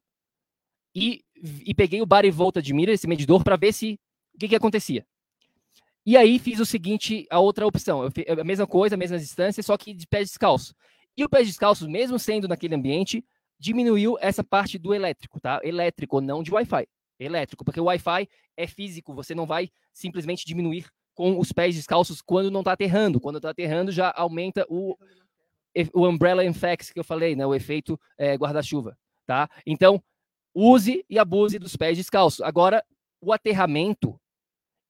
e, 0.95 1.23
e 1.65 1.75
peguei 1.75 2.01
o 2.01 2.07
body 2.07 2.31
volta 2.31 2.63
de 2.63 2.73
mira, 2.73 2.91
esse 2.91 3.07
medidor, 3.07 3.45
para 3.45 3.57
ver 3.57 3.73
se 3.73 4.01
o 4.35 4.39
que, 4.39 4.49
que 4.49 4.57
acontecia. 4.57 5.07
E 6.07 6.17
aí 6.17 6.39
fiz 6.39 6.59
o 6.59 6.65
seguinte, 6.65 7.27
a 7.31 7.39
outra 7.39 7.67
opção, 7.67 8.11
fiz 8.11 8.25
a 8.29 8.43
mesma 8.43 8.67
coisa, 8.67 8.95
a 8.95 8.99
mesma 8.99 9.19
distância, 9.19 9.63
só 9.63 9.77
que 9.77 9.93
de 9.93 10.07
pé 10.07 10.21
descalço. 10.21 10.75
E 11.17 11.23
o 11.23 11.29
pé 11.29 11.43
descalço, 11.43 11.89
mesmo 11.89 12.19
sendo 12.19 12.49
naquele 12.49 12.75
ambiente, 12.75 13.25
diminuiu 13.59 14.17
essa 14.21 14.43
parte 14.43 14.79
do 14.79 14.95
elétrico, 14.95 15.41
tá? 15.41 15.61
Elétrico, 15.63 16.21
não 16.21 16.43
de 16.43 16.53
Wi-Fi. 16.53 16.87
Elétrico, 17.19 17.65
porque 17.65 17.81
o 17.81 17.85
Wi-Fi 17.85 18.29
é 18.57 18.67
físico, 18.67 19.15
você 19.15 19.35
não 19.35 19.47
vai 19.47 19.71
simplesmente 19.93 20.45
diminuir 20.45 20.87
com 21.15 21.39
os 21.39 21.51
pés 21.51 21.75
descalços 21.75 22.21
quando 22.21 22.51
não 22.51 22.61
está 22.61 22.73
aterrando. 22.73 23.21
Quando 23.21 23.37
está 23.37 23.51
aterrando, 23.51 23.91
já 23.91 24.13
aumenta 24.15 24.67
o, 24.69 24.97
o 25.95 26.07
umbrella 26.07 26.45
effect 26.45 26.93
que 26.93 27.01
eu 27.01 27.05
falei, 27.05 27.35
né? 27.35 27.47
O 27.47 27.55
efeito 27.55 27.99
é, 28.19 28.35
guarda-chuva, 28.35 28.97
tá? 29.27 29.49
Então, 29.65 30.03
use 30.55 31.05
e 31.09 31.19
abuse 31.19 31.59
dos 31.59 31.75
pés 31.75 31.97
descalços. 31.97 32.43
Agora, 32.43 32.85
o 33.21 33.33
aterramento, 33.33 34.21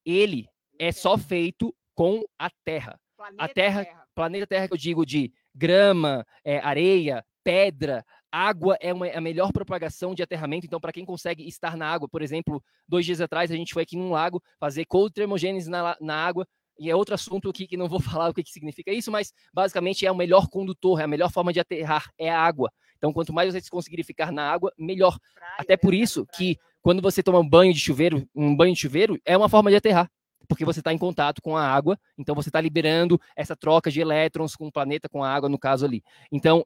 ele 0.05 0.49
é 0.77 0.91
só 0.91 1.17
feito 1.17 1.73
com 1.95 2.23
a 2.37 2.49
terra. 2.65 2.99
Planeta 3.15 3.43
a 3.43 3.47
terra, 3.47 3.85
terra, 3.85 4.07
planeta 4.13 4.47
Terra 4.47 4.67
que 4.67 4.73
eu 4.73 4.77
digo 4.77 5.05
de 5.05 5.33
grama, 5.55 6.25
é, 6.43 6.59
areia, 6.59 7.25
pedra, 7.43 8.05
água 8.31 8.77
é 8.81 8.93
uma, 8.93 9.07
é 9.07 9.17
a 9.17 9.21
melhor 9.21 9.51
propagação 9.51 10.13
de 10.13 10.23
aterramento. 10.23 10.65
Então, 10.65 10.79
para 10.79 10.91
quem 10.91 11.05
consegue 11.05 11.47
estar 11.47 11.77
na 11.77 11.87
água, 11.87 12.07
por 12.07 12.21
exemplo, 12.21 12.63
dois 12.87 13.05
dias 13.05 13.21
atrás 13.21 13.51
a 13.51 13.55
gente 13.55 13.73
foi 13.73 13.83
aqui 13.83 13.95
num 13.95 14.11
lago 14.11 14.41
fazer 14.59 14.85
cold 14.85 15.13
termogênese 15.13 15.69
na, 15.69 15.95
na 16.01 16.15
água. 16.15 16.47
E 16.79 16.89
é 16.89 16.95
outro 16.95 17.15
assunto 17.15 17.49
aqui 17.49 17.65
que 17.65 17.77
não 17.77 17.87
vou 17.87 17.99
falar 18.01 18.29
o 18.29 18.33
que, 18.33 18.43
que 18.43 18.51
significa 18.51 18.91
isso, 18.91 19.11
mas 19.11 19.33
basicamente 19.53 20.05
é 20.05 20.11
o 20.11 20.15
melhor 20.15 20.47
condutor, 20.47 20.99
é 20.99 21.03
a 21.03 21.07
melhor 21.07 21.31
forma 21.31 21.51
de 21.51 21.59
aterrar, 21.59 22.11
é 22.17 22.29
a 22.29 22.39
água. 22.39 22.71
Então, 22.97 23.13
quanto 23.13 23.33
mais 23.33 23.51
vocês 23.51 23.69
conseguirem 23.69 24.03
ficar 24.03 24.31
na 24.31 24.49
água, 24.49 24.71
melhor. 24.77 25.17
Praia, 25.35 25.55
Até 25.59 25.77
por 25.77 25.93
isso 25.93 26.25
que 26.35 26.57
quando 26.81 27.01
você 27.01 27.21
toma 27.21 27.39
um 27.39 27.47
banho 27.47 27.73
de 27.73 27.79
chuveiro, 27.79 28.27
um 28.35 28.55
banho 28.55 28.73
de 28.73 28.79
chuveiro 28.79 29.19
é 29.25 29.37
uma 29.37 29.49
forma 29.49 29.69
de 29.69 29.75
aterrar, 29.75 30.09
porque 30.47 30.65
você 30.65 30.79
está 30.79 30.93
em 30.93 30.97
contato 30.97 31.41
com 31.41 31.55
a 31.55 31.67
água, 31.67 31.99
então 32.17 32.33
você 32.33 32.49
está 32.49 32.61
liberando 32.61 33.19
essa 33.35 33.55
troca 33.55 33.91
de 33.91 33.99
elétrons 33.99 34.55
com 34.55 34.67
o 34.67 34.71
planeta, 34.71 35.09
com 35.09 35.23
a 35.23 35.29
água, 35.29 35.49
no 35.49 35.59
caso 35.59 35.85
ali. 35.85 36.03
Então, 36.31 36.65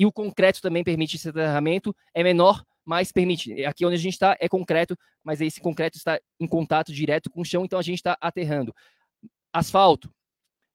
e 0.00 0.06
o 0.06 0.10
concreto 0.10 0.62
também 0.62 0.82
permite 0.82 1.16
esse 1.16 1.28
aterramento, 1.28 1.94
é 2.14 2.22
menor, 2.22 2.64
mas 2.82 3.12
permite. 3.12 3.62
Aqui 3.66 3.84
onde 3.84 3.96
a 3.96 3.98
gente 3.98 4.14
está 4.14 4.34
é 4.40 4.48
concreto, 4.48 4.96
mas 5.22 5.42
esse 5.42 5.60
concreto 5.60 5.98
está 5.98 6.18
em 6.40 6.46
contato 6.46 6.90
direto 6.90 7.28
com 7.28 7.42
o 7.42 7.44
chão, 7.44 7.66
então 7.66 7.78
a 7.78 7.82
gente 7.82 7.98
está 7.98 8.16
aterrando. 8.18 8.74
Asfalto, 9.52 10.10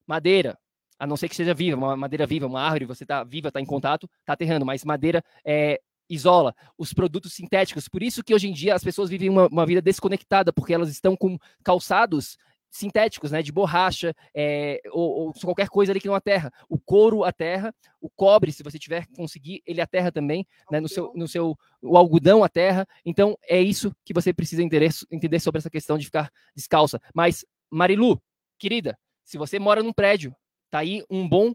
madeira, 0.06 0.56
a 1.00 1.08
não 1.08 1.18
ser 1.18 1.28
que 1.28 1.36
seja 1.36 1.56
viva, 1.56 1.76
uma 1.76 1.98
madeira 1.98 2.28
viva, 2.28 2.46
uma 2.46 2.62
árvore, 2.62 2.86
você 2.86 3.04
está 3.04 3.24
viva, 3.24 3.48
está 3.48 3.60
em 3.60 3.66
contato, 3.66 4.08
está 4.20 4.34
aterrando, 4.34 4.64
mas 4.64 4.86
madeira 4.86 5.24
é, 5.44 5.82
isola 6.08 6.56
os 6.78 6.94
produtos 6.94 7.34
sintéticos. 7.34 7.88
Por 7.88 8.04
isso 8.04 8.24
que 8.24 8.36
hoje 8.36 8.48
em 8.48 8.54
dia 8.54 8.76
as 8.76 8.84
pessoas 8.84 9.10
vivem 9.10 9.30
uma, 9.30 9.48
uma 9.48 9.66
vida 9.66 9.82
desconectada, 9.82 10.54
porque 10.54 10.72
elas 10.72 10.90
estão 10.90 11.18
com 11.18 11.36
calçados 11.64 12.38
sintéticos, 12.78 13.32
né, 13.32 13.42
de 13.42 13.52
borracha, 13.52 14.14
é, 14.34 14.82
ou, 14.92 15.28
ou, 15.28 15.34
qualquer 15.34 15.70
coisa 15.70 15.92
ali 15.92 16.00
que 16.00 16.08
não 16.08 16.16
aterra. 16.16 16.52
O 16.70 16.78
couro 16.78 17.24
aterra, 17.24 17.74
o 18.02 18.10
cobre, 18.10 18.52
se 18.52 18.64
você 18.64 18.78
tiver 18.78 19.08
conseguir, 19.16 19.62
ele 19.66 19.82
aterra 19.82 20.12
também, 20.12 20.46
né, 20.72 20.80
no 20.80 20.90
seu, 20.90 21.12
no 21.16 21.28
seu, 21.28 21.58
o 21.82 21.98
algodão 21.98 22.44
aterra. 22.44 22.88
Então 23.06 23.38
é 23.48 23.62
isso 23.62 23.96
que 24.04 24.14
você 24.14 24.34
precisa 24.34 24.64
entender, 24.64 24.92
entender 25.12 25.40
sobre 25.40 25.60
essa 25.60 25.70
questão 25.70 25.98
de 25.98 26.06
ficar 26.06 26.32
descalça. 26.56 27.02
Mas 27.14 27.46
Marilu, 27.70 28.22
querida, 28.58 28.98
se 29.24 29.38
você 29.38 29.58
mora 29.60 29.82
num 29.82 29.94
prédio 29.94 30.36
Tá 30.76 30.80
aí 30.80 31.02
um 31.10 31.26
bom 31.26 31.54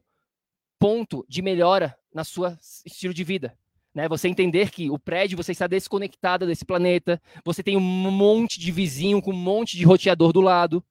ponto 0.79 1.27
de 1.29 1.43
melhora 1.43 1.95
na 2.11 2.25
sua 2.25 2.59
estilo 2.87 3.13
de 3.13 3.23
vida. 3.23 3.55
Né? 3.95 4.09
Você 4.09 4.29
entender 4.29 4.71
que 4.71 4.91
o 4.91 4.99
prédio 4.99 5.37
você 5.37 5.53
está 5.53 5.67
desconectado 5.67 6.47
desse 6.47 6.65
planeta, 6.65 7.21
você 7.45 7.63
tem 7.63 7.77
um 7.77 7.81
monte 7.81 8.59
de 8.59 8.73
vizinho 8.73 9.21
com 9.21 9.33
um 9.33 9.37
monte 9.37 9.77
de 9.77 9.85
roteador 9.85 10.33
do 10.33 10.41
lado. 10.41 10.83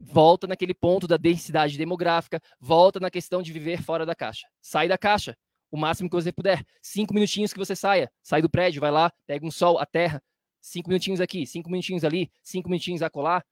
Volta 0.00 0.46
naquele 0.46 0.74
ponto 0.74 1.06
da 1.06 1.16
densidade 1.16 1.76
demográfica, 1.76 2.40
volta 2.60 3.00
na 3.00 3.10
questão 3.10 3.42
de 3.42 3.52
viver 3.52 3.82
fora 3.82 4.06
da 4.06 4.14
caixa. 4.14 4.46
Sai 4.60 4.88
da 4.88 4.96
caixa, 4.96 5.36
o 5.70 5.76
máximo 5.76 6.08
que 6.08 6.16
você 6.16 6.32
puder. 6.32 6.64
Cinco 6.80 7.14
minutinhos 7.14 7.52
que 7.52 7.58
você 7.58 7.74
saia, 7.74 8.10
sai 8.22 8.42
do 8.42 8.50
prédio, 8.50 8.80
vai 8.80 8.90
lá, 8.90 9.12
pega 9.26 9.46
um 9.46 9.50
sol, 9.50 9.78
a 9.78 9.86
terra, 9.86 10.22
cinco 10.60 10.88
minutinhos 10.88 11.20
aqui, 11.20 11.46
cinco 11.46 11.70
minutinhos 11.70 12.04
ali, 12.04 12.30
cinco 12.42 12.68
minutinhos 12.68 13.02
acolá, 13.02 13.44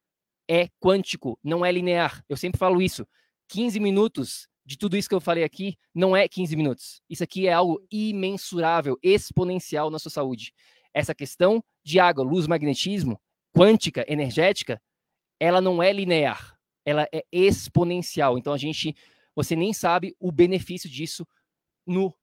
é 0.48 0.68
quântico, 0.80 1.38
não 1.42 1.64
é 1.64 1.72
linear. 1.72 2.24
Eu 2.28 2.36
sempre 2.36 2.58
falo 2.58 2.80
isso. 2.80 3.06
15 3.48 3.78
minutos 3.80 4.48
de 4.64 4.76
tudo 4.76 4.96
isso 4.96 5.08
que 5.08 5.14
eu 5.14 5.20
falei 5.20 5.44
aqui 5.44 5.76
não 5.94 6.16
é 6.16 6.28
15 6.28 6.56
minutos. 6.56 7.02
Isso 7.08 7.22
aqui 7.22 7.46
é 7.46 7.52
algo 7.52 7.80
imensurável, 7.90 8.98
exponencial 9.02 9.90
na 9.90 9.98
sua 9.98 10.10
saúde. 10.10 10.52
Essa 10.92 11.14
questão 11.14 11.62
de 11.84 12.00
água, 12.00 12.24
luz, 12.24 12.46
magnetismo, 12.46 13.20
quântica, 13.54 14.04
energética, 14.08 14.80
ela 15.40 15.60
não 15.60 15.82
é 15.82 15.92
linear, 15.92 16.58
ela 16.84 17.06
é 17.12 17.24
exponencial. 17.32 18.38
Então 18.38 18.52
a 18.52 18.58
gente, 18.58 18.94
você 19.34 19.54
nem 19.56 19.72
sabe 19.72 20.14
o 20.18 20.32
benefício 20.32 20.88
disso 20.88 21.26
no 21.86 22.14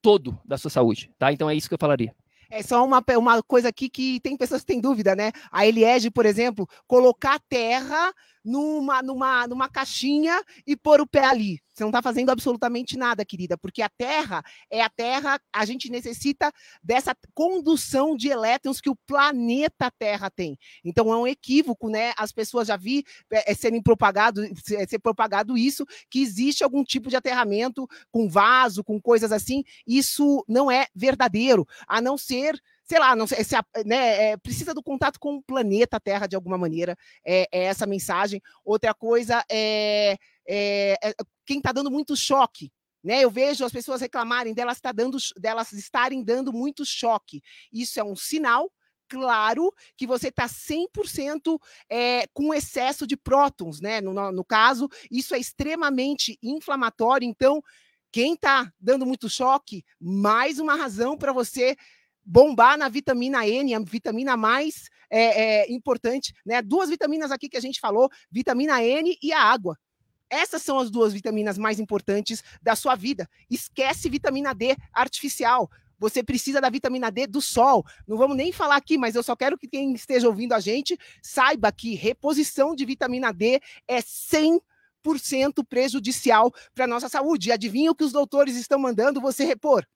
todo 0.00 0.40
da 0.44 0.56
sua 0.56 0.70
saúde, 0.70 1.10
tá? 1.18 1.32
Então 1.32 1.48
é 1.50 1.54
isso 1.54 1.68
que 1.68 1.74
eu 1.74 1.78
falaria. 1.80 2.14
É 2.50 2.62
só 2.62 2.82
uma, 2.82 3.04
uma 3.18 3.42
coisa 3.42 3.68
aqui 3.68 3.90
que 3.90 4.20
tem 4.20 4.36
pessoas 4.36 4.62
que 4.62 4.68
têm 4.68 4.80
dúvida, 4.80 5.14
né? 5.14 5.32
A 5.52 5.66
Eliege, 5.66 6.10
por 6.10 6.24
exemplo, 6.24 6.66
colocar 6.86 7.38
terra 7.46 8.12
numa, 8.48 9.02
numa, 9.02 9.46
numa 9.46 9.68
caixinha 9.68 10.42
e 10.66 10.74
pôr 10.74 11.02
o 11.02 11.06
pé 11.06 11.24
ali. 11.26 11.60
Você 11.74 11.84
não 11.84 11.90
está 11.90 12.02
fazendo 12.02 12.30
absolutamente 12.30 12.96
nada, 12.96 13.24
querida, 13.24 13.56
porque 13.56 13.82
a 13.82 13.88
Terra 13.88 14.42
é 14.70 14.82
a 14.82 14.88
Terra, 14.88 15.38
a 15.52 15.64
gente 15.64 15.90
necessita 15.90 16.50
dessa 16.82 17.14
condução 17.34 18.16
de 18.16 18.28
elétrons 18.28 18.80
que 18.80 18.90
o 18.90 18.96
planeta 19.06 19.92
Terra 19.96 20.30
tem. 20.30 20.58
Então 20.82 21.12
é 21.12 21.16
um 21.16 21.26
equívoco, 21.26 21.88
né? 21.88 22.12
As 22.16 22.32
pessoas 22.32 22.66
já 22.66 22.76
vi 22.76 23.04
é, 23.30 23.54
serem 23.54 23.82
propagado, 23.82 24.42
ser 24.64 24.98
propagado 24.98 25.56
isso, 25.56 25.84
que 26.10 26.20
existe 26.20 26.64
algum 26.64 26.82
tipo 26.82 27.10
de 27.10 27.16
aterramento 27.16 27.86
com 28.10 28.28
vaso, 28.28 28.82
com 28.82 29.00
coisas 29.00 29.30
assim. 29.30 29.62
Isso 29.86 30.44
não 30.48 30.70
é 30.70 30.86
verdadeiro, 30.94 31.66
a 31.86 32.00
não 32.00 32.16
ser 32.16 32.58
sei 32.88 32.98
lá, 32.98 33.14
não 33.14 33.26
sei, 33.26 33.44
se, 33.44 33.54
né, 33.84 34.30
é, 34.30 34.36
precisa 34.38 34.72
do 34.72 34.82
contato 34.82 35.20
com 35.20 35.36
o 35.36 35.42
planeta 35.42 36.00
Terra 36.00 36.26
de 36.26 36.34
alguma 36.34 36.56
maneira, 36.56 36.96
é, 37.24 37.46
é 37.52 37.64
essa 37.64 37.86
mensagem. 37.86 38.40
Outra 38.64 38.94
coisa 38.94 39.44
é, 39.50 40.16
é, 40.48 40.96
é 41.02 41.14
quem 41.44 41.58
está 41.58 41.70
dando 41.70 41.90
muito 41.90 42.16
choque. 42.16 42.72
Né, 43.04 43.20
eu 43.22 43.30
vejo 43.30 43.64
as 43.64 43.70
pessoas 43.70 44.00
reclamarem 44.00 44.52
delas, 44.52 44.80
tá 44.80 44.90
dando, 44.90 45.18
delas 45.36 45.72
estarem 45.72 46.24
dando 46.24 46.52
muito 46.52 46.84
choque. 46.84 47.40
Isso 47.72 48.00
é 48.00 48.04
um 48.04 48.16
sinal 48.16 48.70
claro 49.08 49.72
que 49.96 50.06
você 50.06 50.28
está 50.28 50.46
100% 50.46 51.58
é, 51.88 52.26
com 52.34 52.52
excesso 52.52 53.06
de 53.06 53.16
prótons, 53.16 53.80
né? 53.80 54.00
No, 54.00 54.12
no, 54.32 54.44
caso, 54.44 54.88
isso 55.10 55.34
é 55.34 55.38
extremamente 55.38 56.38
inflamatório. 56.42 57.26
Então, 57.26 57.62
quem 58.12 58.34
está 58.34 58.70
dando 58.78 59.06
muito 59.06 59.28
choque, 59.28 59.84
mais 59.98 60.58
uma 60.58 60.74
razão 60.74 61.16
para 61.16 61.32
você 61.32 61.76
bombar 62.28 62.76
na 62.76 62.90
vitamina 62.90 63.48
N, 63.48 63.74
a 63.74 63.78
vitamina 63.80 64.36
mais 64.36 64.90
é, 65.08 65.62
é, 65.62 65.72
importante, 65.72 66.34
né? 66.44 66.60
Duas 66.60 66.90
vitaminas 66.90 67.32
aqui 67.32 67.48
que 67.48 67.56
a 67.56 67.60
gente 67.60 67.80
falou, 67.80 68.10
vitamina 68.30 68.84
N 68.84 69.16
e 69.22 69.32
a 69.32 69.40
água. 69.40 69.78
Essas 70.28 70.60
são 70.60 70.78
as 70.78 70.90
duas 70.90 71.14
vitaminas 71.14 71.56
mais 71.56 71.80
importantes 71.80 72.44
da 72.60 72.76
sua 72.76 72.94
vida. 72.94 73.26
Esquece 73.48 74.10
vitamina 74.10 74.54
D 74.54 74.76
artificial. 74.92 75.70
Você 75.98 76.22
precisa 76.22 76.60
da 76.60 76.68
vitamina 76.68 77.10
D 77.10 77.26
do 77.26 77.40
sol. 77.40 77.82
Não 78.06 78.18
vamos 78.18 78.36
nem 78.36 78.52
falar 78.52 78.76
aqui, 78.76 78.98
mas 78.98 79.14
eu 79.14 79.22
só 79.22 79.34
quero 79.34 79.56
que 79.56 79.66
quem 79.66 79.94
esteja 79.94 80.28
ouvindo 80.28 80.52
a 80.52 80.60
gente 80.60 80.98
saiba 81.22 81.72
que 81.72 81.94
reposição 81.94 82.74
de 82.74 82.84
vitamina 82.84 83.32
D 83.32 83.58
é 83.88 84.00
100% 84.02 84.60
prejudicial 85.66 86.52
para 86.74 86.86
nossa 86.86 87.08
saúde. 87.08 87.48
E 87.48 87.52
adivinha 87.52 87.90
o 87.90 87.94
que 87.94 88.04
os 88.04 88.12
doutores 88.12 88.54
estão 88.54 88.78
mandando 88.78 89.18
você 89.18 89.46
repor? 89.46 89.86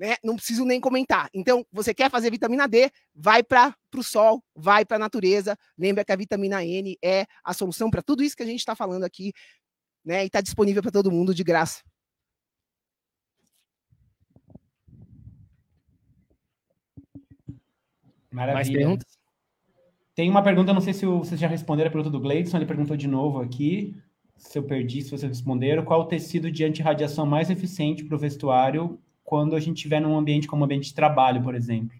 Né? 0.00 0.16
Não 0.24 0.34
preciso 0.34 0.64
nem 0.64 0.80
comentar. 0.80 1.28
Então, 1.34 1.62
você 1.70 1.92
quer 1.92 2.10
fazer 2.10 2.30
vitamina 2.30 2.66
D, 2.66 2.90
vai 3.14 3.42
para 3.42 3.76
o 3.94 4.02
sol, 4.02 4.42
vai 4.56 4.82
para 4.82 4.96
a 4.96 4.98
natureza. 4.98 5.54
Lembra 5.76 6.02
que 6.02 6.10
a 6.10 6.16
vitamina 6.16 6.64
N 6.64 6.96
é 7.04 7.26
a 7.44 7.52
solução 7.52 7.90
para 7.90 8.00
tudo 8.00 8.22
isso 8.22 8.34
que 8.34 8.42
a 8.42 8.46
gente 8.46 8.60
está 8.60 8.74
falando 8.74 9.04
aqui, 9.04 9.30
né? 10.02 10.24
E 10.24 10.26
está 10.26 10.40
disponível 10.40 10.80
para 10.80 10.90
todo 10.90 11.12
mundo 11.12 11.34
de 11.34 11.44
graça. 11.44 11.82
Maravilha. 18.30 18.54
Mais 18.54 18.70
perguntas? 18.70 19.18
Tem 20.14 20.30
uma 20.30 20.42
pergunta, 20.42 20.72
não 20.72 20.80
sei 20.80 20.94
se 20.94 21.04
vocês 21.04 21.38
já 21.38 21.46
responderam 21.46 21.88
a 21.88 21.92
pergunta 21.92 22.10
do 22.10 22.20
Gleidson, 22.20 22.56
ele 22.56 22.64
perguntou 22.64 22.96
de 22.96 23.06
novo 23.06 23.40
aqui. 23.40 23.94
Se 24.38 24.58
eu 24.58 24.62
perdi, 24.62 25.02
se 25.02 25.10
vocês 25.10 25.30
responderam, 25.30 25.84
qual 25.84 26.00
o 26.00 26.06
tecido 26.06 26.50
de 26.50 26.64
antirradiação 26.64 27.26
mais 27.26 27.50
eficiente 27.50 28.02
para 28.02 28.16
o 28.16 28.18
vestuário 28.18 28.98
quando 29.24 29.54
a 29.54 29.60
gente 29.60 29.76
estiver 29.76 30.00
num 30.00 30.16
ambiente 30.16 30.46
como 30.46 30.62
um 30.62 30.64
ambiente 30.64 30.88
de 30.88 30.94
trabalho, 30.94 31.42
por 31.42 31.54
exemplo? 31.54 31.96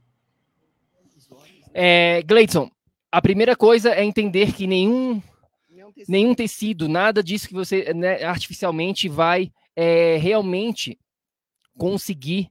É, 1.73 2.23
Gleidson, 2.23 2.71
a 3.13 3.23
primeira 3.23 3.57
coisa 3.57 3.91
é 3.91 4.05
entender 4.05 4.53
que 4.53 4.67
nenhum, 4.67 5.23
nenhum 6.09 6.35
tecido, 6.35 6.89
nada 6.89 7.23
disso 7.23 7.49
que 7.49 7.55
você 7.55 7.93
né, 7.95 8.25
artificialmente 8.25 9.09
vai 9.09 9.53
é, 9.77 10.17
realmente 10.17 10.99
conseguir 11.77 12.51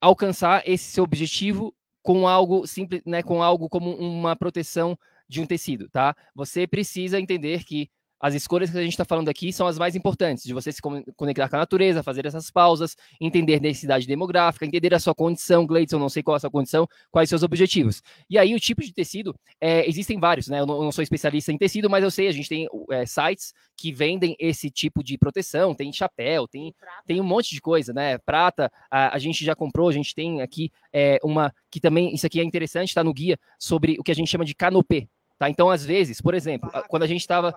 alcançar 0.00 0.62
esse 0.66 0.84
seu 0.84 1.04
objetivo 1.04 1.74
com 2.02 2.26
algo 2.26 2.66
simples, 2.66 3.02
né, 3.04 3.22
com 3.22 3.42
algo 3.42 3.68
como 3.68 3.94
uma 3.96 4.36
proteção 4.36 4.98
de 5.28 5.40
um 5.40 5.46
tecido, 5.46 5.88
tá? 5.88 6.14
Você 6.34 6.66
precisa 6.66 7.18
entender 7.20 7.64
que 7.64 7.90
as 8.20 8.34
escolhas 8.34 8.70
que 8.70 8.78
a 8.78 8.82
gente 8.82 8.92
está 8.92 9.04
falando 9.04 9.28
aqui 9.28 9.52
são 9.52 9.66
as 9.66 9.78
mais 9.78 9.94
importantes, 9.94 10.44
de 10.44 10.54
você 10.54 10.72
se 10.72 10.80
conectar 11.16 11.48
com 11.48 11.56
a 11.56 11.58
natureza, 11.58 12.02
fazer 12.02 12.24
essas 12.26 12.50
pausas, 12.50 12.96
entender 13.20 13.60
densidade 13.60 14.06
demográfica, 14.06 14.64
entender 14.64 14.94
a 14.94 14.98
sua 14.98 15.14
condição, 15.14 15.66
Gleidson, 15.66 15.98
não 15.98 16.08
sei 16.08 16.22
qual 16.22 16.36
é 16.36 16.38
a 16.38 16.40
sua 16.40 16.50
condição, 16.50 16.88
quais 17.10 17.28
seus 17.28 17.42
objetivos. 17.42 18.02
E 18.28 18.38
aí, 18.38 18.54
o 18.54 18.60
tipo 18.60 18.82
de 18.82 18.92
tecido, 18.92 19.34
é, 19.60 19.88
existem 19.88 20.18
vários, 20.18 20.48
né? 20.48 20.60
Eu 20.60 20.66
não, 20.66 20.76
eu 20.76 20.84
não, 20.84 20.92
sou 20.92 21.02
especialista 21.02 21.52
em 21.52 21.58
tecido, 21.58 21.90
mas 21.90 22.02
eu 22.02 22.10
sei, 22.10 22.28
a 22.28 22.32
gente 22.32 22.48
tem 22.48 22.66
é, 22.90 23.04
sites 23.04 23.52
que 23.76 23.92
vendem 23.92 24.34
esse 24.38 24.70
tipo 24.70 25.04
de 25.04 25.18
proteção, 25.18 25.74
tem 25.74 25.92
chapéu, 25.92 26.48
tem, 26.48 26.74
tem 27.06 27.20
um 27.20 27.24
monte 27.24 27.54
de 27.54 27.60
coisa, 27.60 27.92
né? 27.92 28.16
Prata, 28.18 28.70
a, 28.90 29.14
a 29.14 29.18
gente 29.18 29.44
já 29.44 29.54
comprou, 29.54 29.88
a 29.88 29.92
gente 29.92 30.14
tem 30.14 30.40
aqui 30.40 30.70
é, 30.92 31.18
uma 31.22 31.52
que 31.70 31.80
também, 31.80 32.14
isso 32.14 32.26
aqui 32.26 32.40
é 32.40 32.44
interessante, 32.44 32.88
está 32.88 33.04
no 33.04 33.12
guia, 33.12 33.38
sobre 33.58 33.96
o 33.98 34.02
que 34.02 34.10
a 34.10 34.14
gente 34.14 34.30
chama 34.30 34.44
de 34.44 34.54
canopê, 34.54 35.08
tá? 35.38 35.50
Então, 35.50 35.68
às 35.68 35.84
vezes, 35.84 36.20
por 36.20 36.34
exemplo, 36.34 36.70
quando 36.88 37.02
a 37.02 37.06
gente 37.06 37.20
estava 37.20 37.54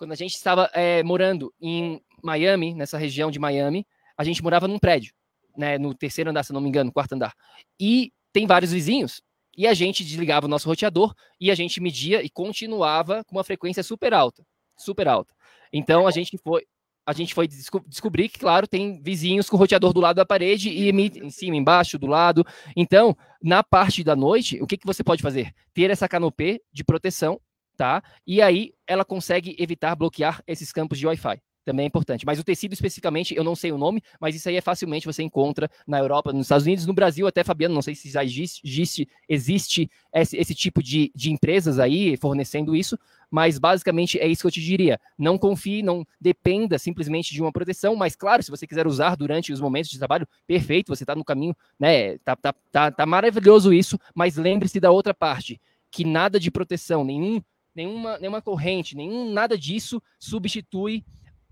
quando 0.00 0.12
a 0.12 0.16
gente 0.16 0.34
estava 0.34 0.70
é, 0.72 1.02
morando 1.02 1.52
em 1.60 2.00
Miami, 2.22 2.72
nessa 2.74 2.96
região 2.96 3.30
de 3.30 3.38
Miami, 3.38 3.86
a 4.16 4.24
gente 4.24 4.42
morava 4.42 4.66
num 4.66 4.78
prédio, 4.78 5.12
né, 5.54 5.76
no 5.76 5.92
terceiro 5.92 6.30
andar, 6.30 6.42
se 6.42 6.54
não 6.54 6.60
me 6.62 6.70
engano, 6.70 6.90
quarto 6.90 7.12
andar. 7.12 7.34
E 7.78 8.10
tem 8.32 8.46
vários 8.46 8.72
vizinhos, 8.72 9.20
e 9.54 9.66
a 9.66 9.74
gente 9.74 10.02
desligava 10.02 10.46
o 10.46 10.48
nosso 10.48 10.66
roteador 10.66 11.14
e 11.38 11.50
a 11.50 11.54
gente 11.54 11.82
media 11.82 12.22
e 12.22 12.30
continuava 12.30 13.22
com 13.24 13.36
uma 13.36 13.44
frequência 13.44 13.82
super 13.82 14.14
alta, 14.14 14.42
super 14.74 15.06
alta. 15.06 15.34
Então 15.70 16.06
a 16.06 16.10
gente 16.10 16.38
foi 16.38 16.64
a 17.04 17.12
gente 17.12 17.34
foi 17.34 17.46
desco 17.46 17.82
descobrir 17.86 18.30
que, 18.30 18.38
claro, 18.38 18.66
tem 18.66 19.02
vizinhos 19.02 19.50
com 19.50 19.56
o 19.56 19.58
roteador 19.58 19.92
do 19.92 20.00
lado 20.00 20.16
da 20.16 20.24
parede 20.24 20.70
e 20.70 20.88
em 20.88 21.30
cima, 21.30 21.56
embaixo, 21.56 21.98
do 21.98 22.06
lado. 22.06 22.46
Então, 22.74 23.16
na 23.42 23.62
parte 23.62 24.02
da 24.02 24.14
noite, 24.16 24.62
o 24.62 24.66
que, 24.66 24.78
que 24.78 24.86
você 24.86 25.02
pode 25.02 25.20
fazer? 25.20 25.52
Ter 25.74 25.90
essa 25.90 26.08
canopê 26.08 26.62
de 26.72 26.84
proteção 26.84 27.38
tá? 27.80 28.02
E 28.26 28.42
aí 28.42 28.74
ela 28.86 29.06
consegue 29.06 29.56
evitar 29.58 29.94
bloquear 29.94 30.42
esses 30.46 30.70
campos 30.70 30.98
de 30.98 31.06
Wi-Fi. 31.06 31.40
Também 31.64 31.84
é 31.84 31.86
importante. 31.86 32.26
Mas 32.26 32.38
o 32.38 32.44
tecido 32.44 32.74
especificamente, 32.74 33.34
eu 33.34 33.42
não 33.42 33.56
sei 33.56 33.72
o 33.72 33.78
nome, 33.78 34.02
mas 34.20 34.34
isso 34.34 34.50
aí 34.50 34.56
é 34.56 34.60
facilmente 34.60 35.06
você 35.06 35.22
encontra 35.22 35.66
na 35.86 35.98
Europa, 35.98 36.30
nos 36.30 36.42
Estados 36.42 36.66
Unidos, 36.66 36.84
no 36.84 36.92
Brasil, 36.92 37.26
até 37.26 37.42
Fabiano, 37.42 37.74
não 37.74 37.80
sei 37.80 37.94
se 37.94 38.10
já 38.10 38.22
existe, 38.22 39.08
existe 39.26 39.90
esse, 40.12 40.36
esse 40.36 40.54
tipo 40.54 40.82
de, 40.82 41.10
de 41.14 41.32
empresas 41.32 41.78
aí 41.78 42.18
fornecendo 42.18 42.76
isso, 42.76 42.98
mas 43.30 43.58
basicamente 43.58 44.18
é 44.18 44.28
isso 44.28 44.42
que 44.42 44.48
eu 44.48 44.52
te 44.52 44.60
diria. 44.60 45.00
Não 45.18 45.38
confie, 45.38 45.82
não 45.82 46.06
dependa 46.20 46.78
simplesmente 46.78 47.32
de 47.32 47.40
uma 47.40 47.50
proteção, 47.50 47.96
mas 47.96 48.14
claro, 48.14 48.42
se 48.42 48.50
você 48.50 48.66
quiser 48.66 48.86
usar 48.86 49.16
durante 49.16 49.54
os 49.54 49.60
momentos 49.60 49.90
de 49.90 49.98
trabalho, 49.98 50.28
perfeito, 50.46 50.94
você 50.94 51.02
está 51.02 51.14
no 51.14 51.24
caminho, 51.24 51.56
né? 51.78 52.18
Tá, 52.18 52.36
tá, 52.36 52.54
tá, 52.70 52.90
tá 52.90 53.06
maravilhoso 53.06 53.72
isso, 53.72 53.98
mas 54.14 54.36
lembre-se 54.36 54.78
da 54.80 54.90
outra 54.90 55.14
parte, 55.14 55.58
que 55.90 56.04
nada 56.04 56.38
de 56.38 56.50
proteção, 56.50 57.04
nenhum 57.04 57.40
nenhuma, 57.80 58.18
nenhuma 58.18 58.42
corrente, 58.42 58.96
nenhum 58.96 59.32
nada 59.32 59.56
disso 59.56 60.02
substitui 60.18 61.04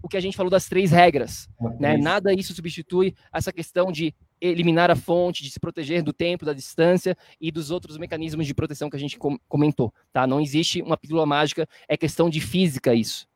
o 0.02 0.08
que 0.08 0.16
a 0.16 0.20
gente 0.20 0.36
falou 0.36 0.50
das 0.50 0.68
três 0.68 0.90
regras. 0.90 1.48
Né? 1.80 1.96
Nada 1.96 2.32
isso 2.32 2.54
substitui 2.54 3.14
essa 3.32 3.52
questão 3.52 3.90
de 3.90 4.14
eliminar 4.40 4.90
a 4.90 4.96
fonte, 4.96 5.42
de 5.42 5.50
se 5.50 5.58
proteger 5.58 6.02
do 6.02 6.12
tempo, 6.12 6.44
da 6.44 6.52
distância 6.52 7.16
e 7.40 7.50
dos 7.50 7.70
outros 7.70 7.98
mecanismos 7.98 8.46
de 8.46 8.54
proteção 8.54 8.88
que 8.88 8.96
a 8.96 9.00
gente 9.00 9.18
comentou. 9.48 9.92
Tá? 10.12 10.26
Não 10.26 10.40
existe 10.40 10.80
uma 10.82 10.96
pílula 10.96 11.26
mágica, 11.26 11.68
é 11.88 11.96
questão 11.96 12.30
de 12.30 12.40
física 12.40 12.94
isso. 12.94 13.26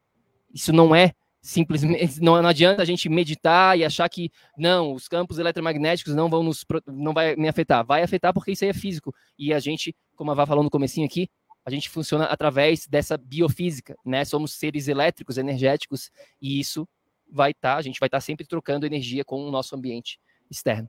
Isso 0.54 0.72
não 0.72 0.94
é 0.94 1.12
simplesmente 1.42 2.22
não, 2.22 2.40
não 2.40 2.48
adianta 2.48 2.82
a 2.82 2.84
gente 2.84 3.08
meditar 3.08 3.76
e 3.76 3.84
achar 3.84 4.08
que 4.08 4.30
não, 4.56 4.94
os 4.94 5.08
campos 5.08 5.38
eletromagnéticos 5.38 6.14
não 6.14 6.30
vão 6.30 6.44
nos 6.44 6.64
não 6.86 7.12
vai 7.12 7.34
me 7.34 7.48
afetar. 7.48 7.84
Vai 7.84 8.02
afetar 8.02 8.32
porque 8.32 8.52
isso 8.52 8.64
aí 8.64 8.70
é 8.70 8.74
físico. 8.74 9.12
E 9.36 9.52
a 9.52 9.58
gente, 9.58 9.94
como 10.14 10.30
a 10.30 10.34
Vá 10.34 10.46
falou 10.46 10.62
no 10.62 10.70
comecinho 10.70 11.04
aqui, 11.04 11.28
a 11.64 11.70
gente 11.70 11.88
funciona 11.88 12.24
através 12.24 12.86
dessa 12.86 13.16
biofísica, 13.16 13.96
né? 14.04 14.24
Somos 14.24 14.54
seres 14.54 14.88
elétricos, 14.88 15.38
energéticos, 15.38 16.10
e 16.40 16.58
isso 16.58 16.88
vai 17.30 17.52
estar, 17.52 17.74
tá, 17.74 17.78
a 17.78 17.82
gente 17.82 17.98
vai 17.98 18.08
estar 18.08 18.18
tá 18.18 18.20
sempre 18.20 18.46
trocando 18.46 18.84
energia 18.84 19.24
com 19.24 19.42
o 19.42 19.50
nosso 19.50 19.74
ambiente 19.74 20.20
externo. 20.50 20.88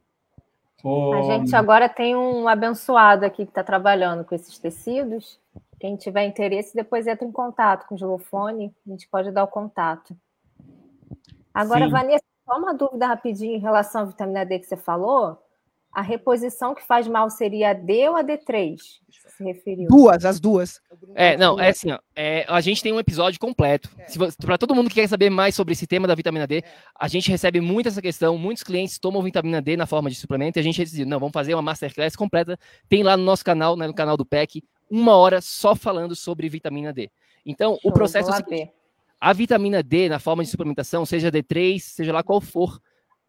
A 0.85 1.21
gente 1.21 1.55
agora 1.55 1.87
tem 1.87 2.13
um 2.13 2.47
abençoado 2.47 3.25
aqui 3.25 3.45
que 3.45 3.51
está 3.51 3.63
trabalhando 3.63 4.25
com 4.25 4.35
esses 4.35 4.57
tecidos. 4.59 5.39
Quem 5.79 5.95
tiver 5.95 6.25
interesse, 6.25 6.75
depois 6.75 7.07
entra 7.07 7.25
em 7.25 7.31
contato 7.31 7.87
com 7.87 7.95
o 7.95 7.97
Gelofone, 7.97 8.73
a 8.85 8.89
gente 8.89 9.07
pode 9.07 9.31
dar 9.31 9.45
o 9.45 9.47
contato. 9.47 10.15
Agora, 11.53 11.85
Sim. 11.85 11.91
Vanessa, 11.91 12.23
só 12.45 12.57
uma 12.57 12.73
dúvida 12.73 13.07
rapidinho 13.07 13.55
em 13.55 13.59
relação 13.59 14.01
à 14.01 14.05
vitamina 14.05 14.45
D 14.45 14.59
que 14.59 14.65
você 14.65 14.75
falou. 14.75 15.41
A 15.91 16.01
reposição 16.01 16.73
que 16.73 16.83
faz 16.83 17.07
mal 17.07 17.29
seria 17.29 17.69
a 17.69 17.73
D 17.73 18.09
ou 18.09 18.17
a 18.17 18.23
D3? 18.23 18.77
Se 19.37 19.43
referiu? 19.43 19.87
Duas, 19.87 20.25
as 20.25 20.39
duas. 20.39 20.79
É, 21.15 21.35
não, 21.37 21.59
é 21.59 21.69
assim, 21.69 21.91
ó, 21.91 21.99
é, 22.15 22.45
a 22.47 22.61
gente 22.61 22.81
tem 22.81 22.93
um 22.93 22.99
episódio 22.99 23.39
completo. 23.39 23.89
É. 23.97 24.05
Para 24.45 24.57
todo 24.57 24.75
mundo 24.75 24.89
que 24.89 24.95
quer 24.95 25.07
saber 25.07 25.29
mais 25.29 25.55
sobre 25.55 25.73
esse 25.73 25.87
tema 25.87 26.07
da 26.07 26.15
vitamina 26.15 26.47
D, 26.47 26.57
é. 26.57 26.63
a 26.99 27.07
gente 27.07 27.29
recebe 27.29 27.59
muito 27.59 27.87
essa 27.87 28.01
questão, 28.01 28.37
muitos 28.37 28.63
clientes 28.63 28.99
tomam 28.99 29.21
vitamina 29.21 29.61
D 29.61 29.75
na 29.75 29.85
forma 29.85 30.09
de 30.09 30.15
suplemento 30.15 30.57
e 30.57 30.61
a 30.61 30.63
gente 30.63 30.79
decidiu, 30.79 31.05
não, 31.05 31.19
vamos 31.19 31.33
fazer 31.33 31.53
uma 31.53 31.61
masterclass 31.61 32.15
completa. 32.15 32.57
Tem 32.87 33.03
lá 33.03 33.17
no 33.17 33.23
nosso 33.23 33.43
canal, 33.43 33.75
né, 33.75 33.87
no 33.87 33.93
canal 33.93 34.15
do 34.15 34.25
PEC, 34.25 34.63
uma 34.89 35.15
hora 35.15 35.41
só 35.41 35.75
falando 35.75 36.15
sobre 36.15 36.49
vitamina 36.49 36.93
D. 36.93 37.09
Então, 37.45 37.77
Show, 37.81 37.91
o 37.91 37.93
processo 37.93 38.29
é 38.29 38.33
o 38.33 38.35
seguinte, 38.35 38.71
a 39.19 39.33
vitamina 39.33 39.81
D 39.81 40.09
na 40.09 40.19
forma 40.19 40.43
de 40.43 40.49
suplementação, 40.49 41.05
seja 41.05 41.31
D3, 41.31 41.79
seja 41.79 42.11
lá 42.11 42.21
qual 42.21 42.41
for, 42.41 42.79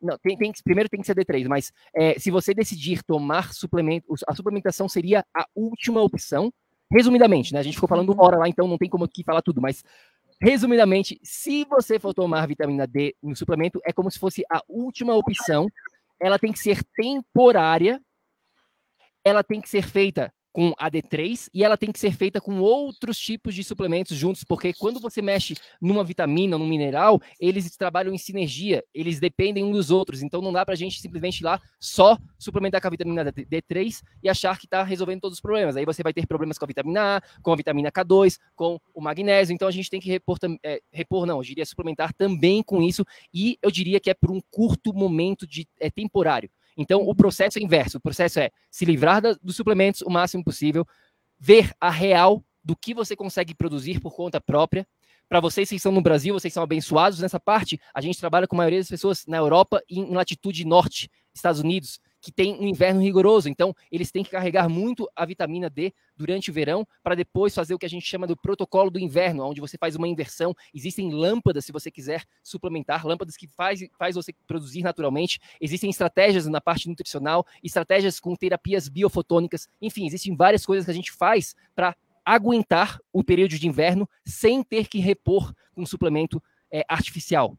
não, 0.05 0.19
tem, 0.19 0.37
tem, 0.37 0.53
primeiro 0.63 0.89
tem 0.89 1.01
que 1.01 1.07
ser 1.07 1.17
D3, 1.17 1.49
mas 1.49 1.73
é, 1.95 2.19
se 2.19 2.31
você 2.31 2.53
decidir 2.53 3.03
tomar 3.03 3.53
suplemento, 3.53 4.15
a 4.27 4.35
suplementação 4.35 4.89
seria 4.89 5.25
a 5.35 5.47
última 5.55 6.03
opção. 6.03 6.53
Resumidamente, 6.93 7.53
né? 7.53 7.61
A 7.61 7.63
gente 7.63 7.75
ficou 7.75 7.89
falando 7.89 8.13
uma 8.13 8.25
hora 8.25 8.37
lá, 8.37 8.49
então 8.49 8.69
não 8.69 8.79
tem 8.79 8.89
como 8.89 9.05
aqui 9.05 9.25
falar 9.25 9.41
tudo, 9.41 9.61
mas 9.61 9.83
resumidamente, 10.41 11.19
se 11.23 11.65
você 11.65 11.99
for 11.99 12.13
tomar 12.13 12.47
vitamina 12.47 12.87
D 12.87 13.17
no 13.23 13.35
suplemento, 13.35 13.81
é 13.85 13.93
como 13.93 14.11
se 14.11 14.19
fosse 14.19 14.45
a 14.51 14.63
última 14.69 15.15
opção. 15.15 15.67
Ela 16.21 16.39
tem 16.39 16.53
que 16.53 16.59
ser 16.59 16.85
temporária, 16.95 18.01
ela 19.25 19.43
tem 19.43 19.61
que 19.61 19.69
ser 19.69 19.83
feita 19.83 20.33
com 20.55 20.73
a 20.79 20.89
D3 20.89 21.49
e 21.53 21.65
ela 21.65 21.77
tem 21.77 21.91
que 21.91 21.99
ser 21.99 22.13
feita 22.13 22.41
com 22.41 22.61
outros 22.61 23.19
tipos 23.19 23.57
de 23.57 23.65
suplementos 23.65 24.17
juntos, 24.17 24.45
porque 24.45 24.73
quando 24.73 25.01
você 25.01 25.21
mexe 25.21 25.57
numa 25.83 26.05
vitamina, 26.05 26.57
num 26.57 26.67
mineral, 26.67 27.21
eles 27.41 27.77
trabalham 27.77 28.15
em 28.15 28.19
sinergia, 28.19 28.85
eles 28.95 29.19
dependem 29.19 29.65
um 29.65 29.73
dos 29.73 29.91
outros, 29.91 30.23
então 30.23 30.41
não 30.41 30.53
dá 30.53 30.65
para 30.65 30.75
a 30.75 30.77
gente 30.77 31.01
simplesmente 31.01 31.41
ir 31.41 31.45
lá 31.45 31.61
só 31.81 32.17
suplementar 32.39 32.81
com 32.81 32.87
a 32.87 32.91
vitamina 32.91 33.33
D3 33.33 34.01
e 34.23 34.29
achar 34.29 34.57
que 34.57 34.67
está 34.67 34.85
resolvendo 34.85 35.23
todos 35.23 35.39
os 35.39 35.43
problemas. 35.43 35.77
Aí 35.77 35.85
você 35.85 36.05
vai 36.05 36.13
ter 36.13 36.25
problemas 36.25 36.57
com 36.57 36.65
a 36.65 36.69
vitamina 36.69 37.17
A, 37.17 37.23
com 37.43 37.53
a 37.53 37.57
vitamina 37.57 37.91
K2, 37.91 38.39
com 38.55 38.79
o 38.95 39.01
magnésio, 39.01 39.53
então 39.53 39.67
a 39.67 39.73
gente 39.73 39.91
tem 39.91 40.01
que 40.01 40.09
repor, 40.09 40.39
é, 40.63 40.81
repor 40.93 41.27
não, 41.27 41.39
eu 41.39 41.43
diria 41.43 41.67
suplementar 41.67 42.15
também 42.15 42.63
com 42.63 42.81
isso, 42.81 43.05
e 43.35 43.59
eu 43.61 43.73
diria 43.73 43.99
que 43.99 44.09
é 44.09 44.15
por 44.15 44.31
um 44.31 44.41
curto 44.53 44.95
momento 44.95 45.49
de 45.49 45.67
é 45.81 45.91
temporário. 45.91 46.49
Então, 46.77 47.03
o 47.03 47.15
processo 47.15 47.59
é 47.59 47.63
inverso. 47.63 47.99
O 47.99 48.01
processo 48.01 48.41
é 48.41 48.51
se 48.71 48.85
livrar 48.85 49.21
da, 49.21 49.37
dos 49.43 49.57
suplementos 49.57 50.03
o 50.03 50.11
máximo 50.11 50.43
possível, 50.43 50.87
ver 51.39 51.73
a 51.81 51.91
real 51.91 52.45
do 52.65 52.75
que 52.75 52.95
você 52.95 53.15
consegue 53.15 53.55
produzir 53.55 54.01
por 54.01 54.15
conta 54.15 54.41
própria. 54.41 54.87
Para 55.29 55.41
vocês 55.41 55.69
que 55.69 55.77
estão 55.77 55.93
no 55.93 56.03
Brasil, 56.03 56.35
vocês 56.35 56.53
são 56.53 56.63
abençoados 56.63 57.21
nessa 57.21 57.41
parte. 57.41 57.81
A 57.95 58.01
gente 58.01 58.19
trabalha 58.19 58.47
com 58.47 58.57
a 58.57 58.59
maioria 58.59 58.81
das 58.81 58.89
pessoas 58.89 59.25
na 59.27 59.37
Europa 59.37 59.83
e 59.89 60.01
em 60.01 60.15
latitude 60.15 60.65
norte, 60.65 61.11
Estados 61.35 61.61
Unidos 61.61 62.01
que 62.25 62.33
tem 62.33 62.55
um 62.59 62.67
inverno 62.67 63.03
rigoroso. 63.03 63.51
Então, 63.51 63.77
eles 63.93 64.11
têm 64.11 64.25
que 64.25 64.31
carregar 64.31 64.67
muito 64.67 65.07
a 65.15 65.27
vitamina 65.27 65.69
D 65.69 65.93
durante 66.17 66.51
o 66.51 66.55
verão 66.55 66.89
para 67.03 67.15
depois 67.15 67.55
fazer 67.55 67.75
o 67.75 67.79
que 67.79 67.85
a 67.85 67.89
gente 67.89 68.07
chama 68.07 68.27
do 68.27 68.35
protocolo 68.35 68.91
do 68.91 68.99
inverno, 68.99 69.45
onde 69.45 69.61
você 69.61 69.77
faz 69.77 69.95
uma 69.95 70.09
inversão. 70.09 70.55
Existem 70.73 71.13
lâmpadas, 71.13 71.67
se 71.67 71.71
você 71.73 71.91
quiser 71.91 72.25
suplementar, 72.43 73.07
lâmpadas 73.07 73.37
que 73.37 73.47
faz, 73.47 73.87
faz 73.99 74.15
você 74.15 74.33
produzir 74.47 74.83
naturalmente. 74.83 75.39
Existem 75.61 75.91
estratégias 75.91 76.47
na 76.47 76.63
parte 76.63 76.89
nutricional, 76.89 77.47
estratégias 77.63 78.19
com 78.19 78.35
terapias 78.35 78.89
biofotônicas. 78.89 79.69
Enfim, 79.83 80.07
existem 80.07 80.35
várias 80.35 80.65
coisas 80.65 80.87
que 80.87 80.91
a 80.91 80.95
gente 80.95 81.13
faz 81.13 81.55
para 81.77 81.95
aguentar 82.25 82.99
o 83.13 83.23
período 83.23 83.59
de 83.59 83.69
inverno 83.69 84.09
sem 84.25 84.63
ter 84.63 84.89
que 84.89 84.99
repor 84.99 85.53
um 85.77 85.85
suplemento 85.85 86.43
é, 86.73 86.87
artificial. 86.89 87.55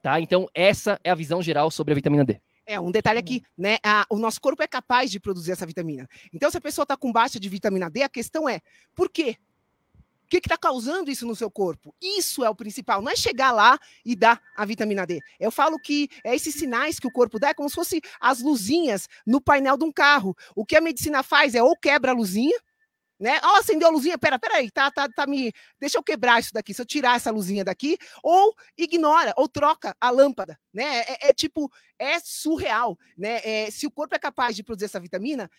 Tá? 0.00 0.20
Então, 0.20 0.46
essa 0.54 1.00
é 1.02 1.10
a 1.10 1.16
visão 1.16 1.42
geral 1.42 1.68
sobre 1.68 1.90
a 1.90 1.96
vitamina 1.96 2.24
D. 2.24 2.40
É, 2.66 2.80
um 2.80 2.90
detalhe 2.90 3.18
aqui, 3.18 3.42
né? 3.56 3.76
A, 3.84 4.06
o 4.08 4.16
nosso 4.16 4.40
corpo 4.40 4.62
é 4.62 4.66
capaz 4.66 5.10
de 5.10 5.20
produzir 5.20 5.52
essa 5.52 5.66
vitamina. 5.66 6.08
Então, 6.32 6.50
se 6.50 6.56
a 6.56 6.60
pessoa 6.60 6.84
está 6.84 6.96
com 6.96 7.12
baixa 7.12 7.38
de 7.38 7.48
vitamina 7.48 7.90
D, 7.90 8.02
a 8.02 8.08
questão 8.08 8.48
é, 8.48 8.60
por 8.94 9.10
quê? 9.10 9.36
O 10.24 10.26
que 10.26 10.38
está 10.38 10.56
causando 10.56 11.10
isso 11.10 11.26
no 11.26 11.36
seu 11.36 11.50
corpo? 11.50 11.94
Isso 12.00 12.42
é 12.42 12.48
o 12.48 12.54
principal, 12.54 13.02
não 13.02 13.12
é 13.12 13.16
chegar 13.16 13.52
lá 13.52 13.78
e 14.04 14.16
dar 14.16 14.40
a 14.56 14.64
vitamina 14.64 15.06
D. 15.06 15.20
Eu 15.38 15.50
falo 15.50 15.78
que 15.78 16.08
é 16.24 16.34
esses 16.34 16.54
sinais 16.54 16.98
que 16.98 17.06
o 17.06 17.12
corpo 17.12 17.38
dá, 17.38 17.50
é 17.50 17.54
como 17.54 17.68
se 17.68 17.74
fosse 17.74 18.00
as 18.18 18.40
luzinhas 18.40 19.06
no 19.26 19.40
painel 19.40 19.76
de 19.76 19.84
um 19.84 19.92
carro. 19.92 20.34
O 20.56 20.64
que 20.64 20.76
a 20.76 20.80
medicina 20.80 21.22
faz 21.22 21.54
é 21.54 21.62
ou 21.62 21.76
quebra 21.76 22.12
a 22.12 22.14
luzinha, 22.14 22.58
né? 23.24 23.40
Ó, 23.42 23.54
oh, 23.54 23.56
acendeu 23.56 23.88
a 23.88 23.90
luzinha, 23.90 24.18
pera, 24.18 24.38
pera 24.38 24.56
aí, 24.56 24.70
tá, 24.70 24.90
tá, 24.90 25.08
tá 25.08 25.26
me, 25.26 25.50
deixa 25.80 25.96
eu 25.96 26.02
quebrar 26.02 26.38
isso 26.40 26.52
daqui, 26.52 26.74
se 26.74 26.82
eu 26.82 26.84
tirar 26.84 27.16
essa 27.16 27.30
luzinha 27.30 27.64
daqui, 27.64 27.96
ou 28.22 28.54
ignora, 28.76 29.32
ou 29.38 29.48
troca 29.48 29.96
a 29.98 30.10
lâmpada, 30.10 30.60
né? 30.70 31.00
É, 31.00 31.30
é 31.30 31.32
tipo, 31.32 31.72
é 31.98 32.20
surreal, 32.20 32.98
né? 33.16 33.40
É, 33.42 33.70
se 33.70 33.86
o 33.86 33.90
corpo 33.90 34.14
é 34.14 34.18
capaz 34.18 34.54
de 34.54 34.62
produzir 34.62 34.84
essa 34.84 35.00
vitamina, 35.00 35.50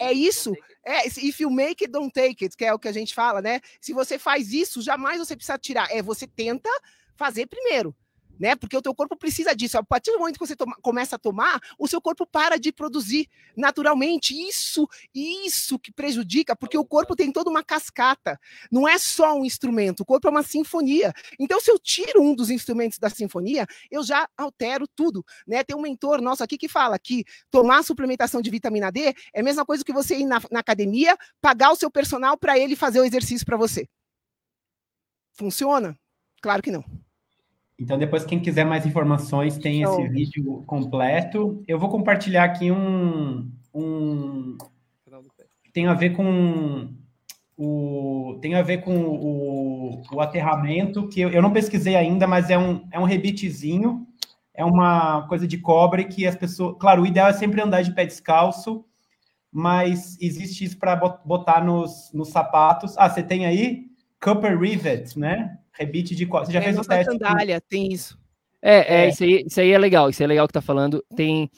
é 0.00 0.12
isso. 0.12 0.52
É, 0.84 1.06
if 1.06 1.38
you 1.38 1.48
make 1.48 1.84
it, 1.84 1.92
don't 1.92 2.12
take 2.12 2.44
it, 2.44 2.56
que 2.56 2.64
é 2.64 2.74
o 2.74 2.78
que 2.78 2.88
a 2.88 2.92
gente 2.92 3.14
fala, 3.14 3.40
né? 3.40 3.60
Se 3.80 3.92
você 3.92 4.18
faz 4.18 4.52
isso, 4.52 4.82
jamais 4.82 5.20
você 5.20 5.36
precisa 5.36 5.56
tirar. 5.56 5.88
É, 5.92 6.02
você 6.02 6.26
tenta 6.26 6.68
fazer 7.14 7.46
primeiro 7.46 7.94
né? 8.38 8.56
Porque 8.56 8.76
o 8.76 8.82
teu 8.82 8.94
corpo 8.94 9.16
precisa 9.16 9.54
disso. 9.54 9.78
A 9.78 9.82
partir 9.82 10.12
do 10.12 10.18
momento 10.18 10.38
que 10.38 10.46
você 10.46 10.56
toma, 10.56 10.76
começa 10.82 11.16
a 11.16 11.18
tomar, 11.18 11.60
o 11.78 11.86
seu 11.86 12.00
corpo 12.00 12.26
para 12.26 12.58
de 12.58 12.72
produzir 12.72 13.28
naturalmente. 13.56 14.34
Isso, 14.34 14.88
isso 15.14 15.78
que 15.78 15.92
prejudica, 15.92 16.56
porque 16.56 16.76
o 16.76 16.84
corpo 16.84 17.14
tem 17.14 17.32
toda 17.32 17.50
uma 17.50 17.62
cascata. 17.62 18.38
Não 18.70 18.88
é 18.88 18.98
só 18.98 19.34
um 19.34 19.44
instrumento, 19.44 20.00
o 20.00 20.04
corpo 20.04 20.28
é 20.28 20.30
uma 20.30 20.42
sinfonia. 20.42 21.12
Então, 21.38 21.60
se 21.60 21.70
eu 21.70 21.78
tiro 21.78 22.22
um 22.22 22.34
dos 22.34 22.50
instrumentos 22.50 22.98
da 22.98 23.10
sinfonia, 23.10 23.66
eu 23.90 24.02
já 24.02 24.28
altero 24.36 24.86
tudo, 24.88 25.24
né? 25.46 25.62
Tem 25.64 25.76
um 25.76 25.82
mentor 25.82 26.20
nosso 26.20 26.42
aqui 26.42 26.58
que 26.58 26.68
fala 26.68 26.98
que 26.98 27.24
tomar 27.50 27.82
suplementação 27.82 28.40
de 28.40 28.50
vitamina 28.50 28.90
D 28.90 29.14
é 29.32 29.40
a 29.40 29.42
mesma 29.42 29.64
coisa 29.64 29.84
que 29.84 29.92
você 29.92 30.16
ir 30.16 30.24
na, 30.24 30.40
na 30.50 30.60
academia, 30.60 31.16
pagar 31.40 31.70
o 31.70 31.76
seu 31.76 31.90
personal 31.90 32.36
para 32.36 32.58
ele 32.58 32.76
fazer 32.76 33.00
o 33.00 33.04
exercício 33.04 33.46
para 33.46 33.56
você. 33.56 33.88
Funciona? 35.32 35.98
Claro 36.42 36.62
que 36.62 36.70
não. 36.70 36.84
Então, 37.78 37.98
depois, 37.98 38.24
quem 38.24 38.38
quiser 38.38 38.64
mais 38.64 38.86
informações, 38.86 39.58
tem 39.58 39.82
Show. 39.82 40.00
esse 40.00 40.08
vídeo 40.08 40.62
completo. 40.66 41.62
Eu 41.66 41.78
vou 41.78 41.88
compartilhar 41.88 42.44
aqui 42.44 42.70
um, 42.70 43.50
um. 43.74 44.56
Tem 45.72 45.86
a 45.86 45.94
ver 45.94 46.10
com 46.10 46.88
o. 47.56 48.38
Tem 48.40 48.54
a 48.54 48.62
ver 48.62 48.82
com 48.82 48.94
o, 48.94 50.02
o 50.12 50.20
aterramento, 50.20 51.08
que 51.08 51.20
eu, 51.20 51.30
eu 51.30 51.42
não 51.42 51.52
pesquisei 51.52 51.96
ainda, 51.96 52.26
mas 52.26 52.50
é 52.50 52.58
um, 52.58 52.86
é 52.90 52.98
um 52.98 53.04
rebitezinho. 53.04 54.06
É 54.54 54.64
uma 54.64 55.26
coisa 55.28 55.46
de 55.46 55.58
cobre 55.58 56.04
que 56.04 56.26
as 56.26 56.36
pessoas. 56.36 56.76
Claro, 56.78 57.02
o 57.02 57.06
ideal 57.06 57.28
é 57.28 57.32
sempre 57.32 57.60
andar 57.60 57.82
de 57.82 57.94
pé 57.94 58.04
descalço, 58.04 58.84
mas 59.50 60.16
existe 60.20 60.64
isso 60.64 60.78
para 60.78 60.94
botar 61.24 61.64
nos, 61.64 62.10
nos 62.12 62.28
sapatos. 62.28 62.94
Ah, 62.98 63.08
você 63.08 63.22
tem 63.22 63.46
aí? 63.46 63.86
Copper 64.20 64.58
Rivet, 64.58 65.18
né? 65.18 65.58
Rebite 65.72 66.14
de 66.14 66.24
Você 66.24 66.52
já 66.52 66.60
é, 66.60 66.62
fez 66.62 66.78
o 66.78 66.82
teste? 66.82 67.12
sandália 67.12 67.60
tem 67.60 67.92
isso. 67.92 68.20
É, 68.60 68.76
é, 68.76 69.04
é, 69.04 69.08
Isso, 69.08 69.24
aí, 69.24 69.44
isso 69.44 69.60
aí 69.60 69.72
é 69.72 69.78
legal, 69.78 70.08
isso 70.08 70.22
é 70.22 70.26
legal 70.26 70.46
que 70.46 70.52
tá 70.52 70.60
falando. 70.60 71.04
Tem, 71.16 71.50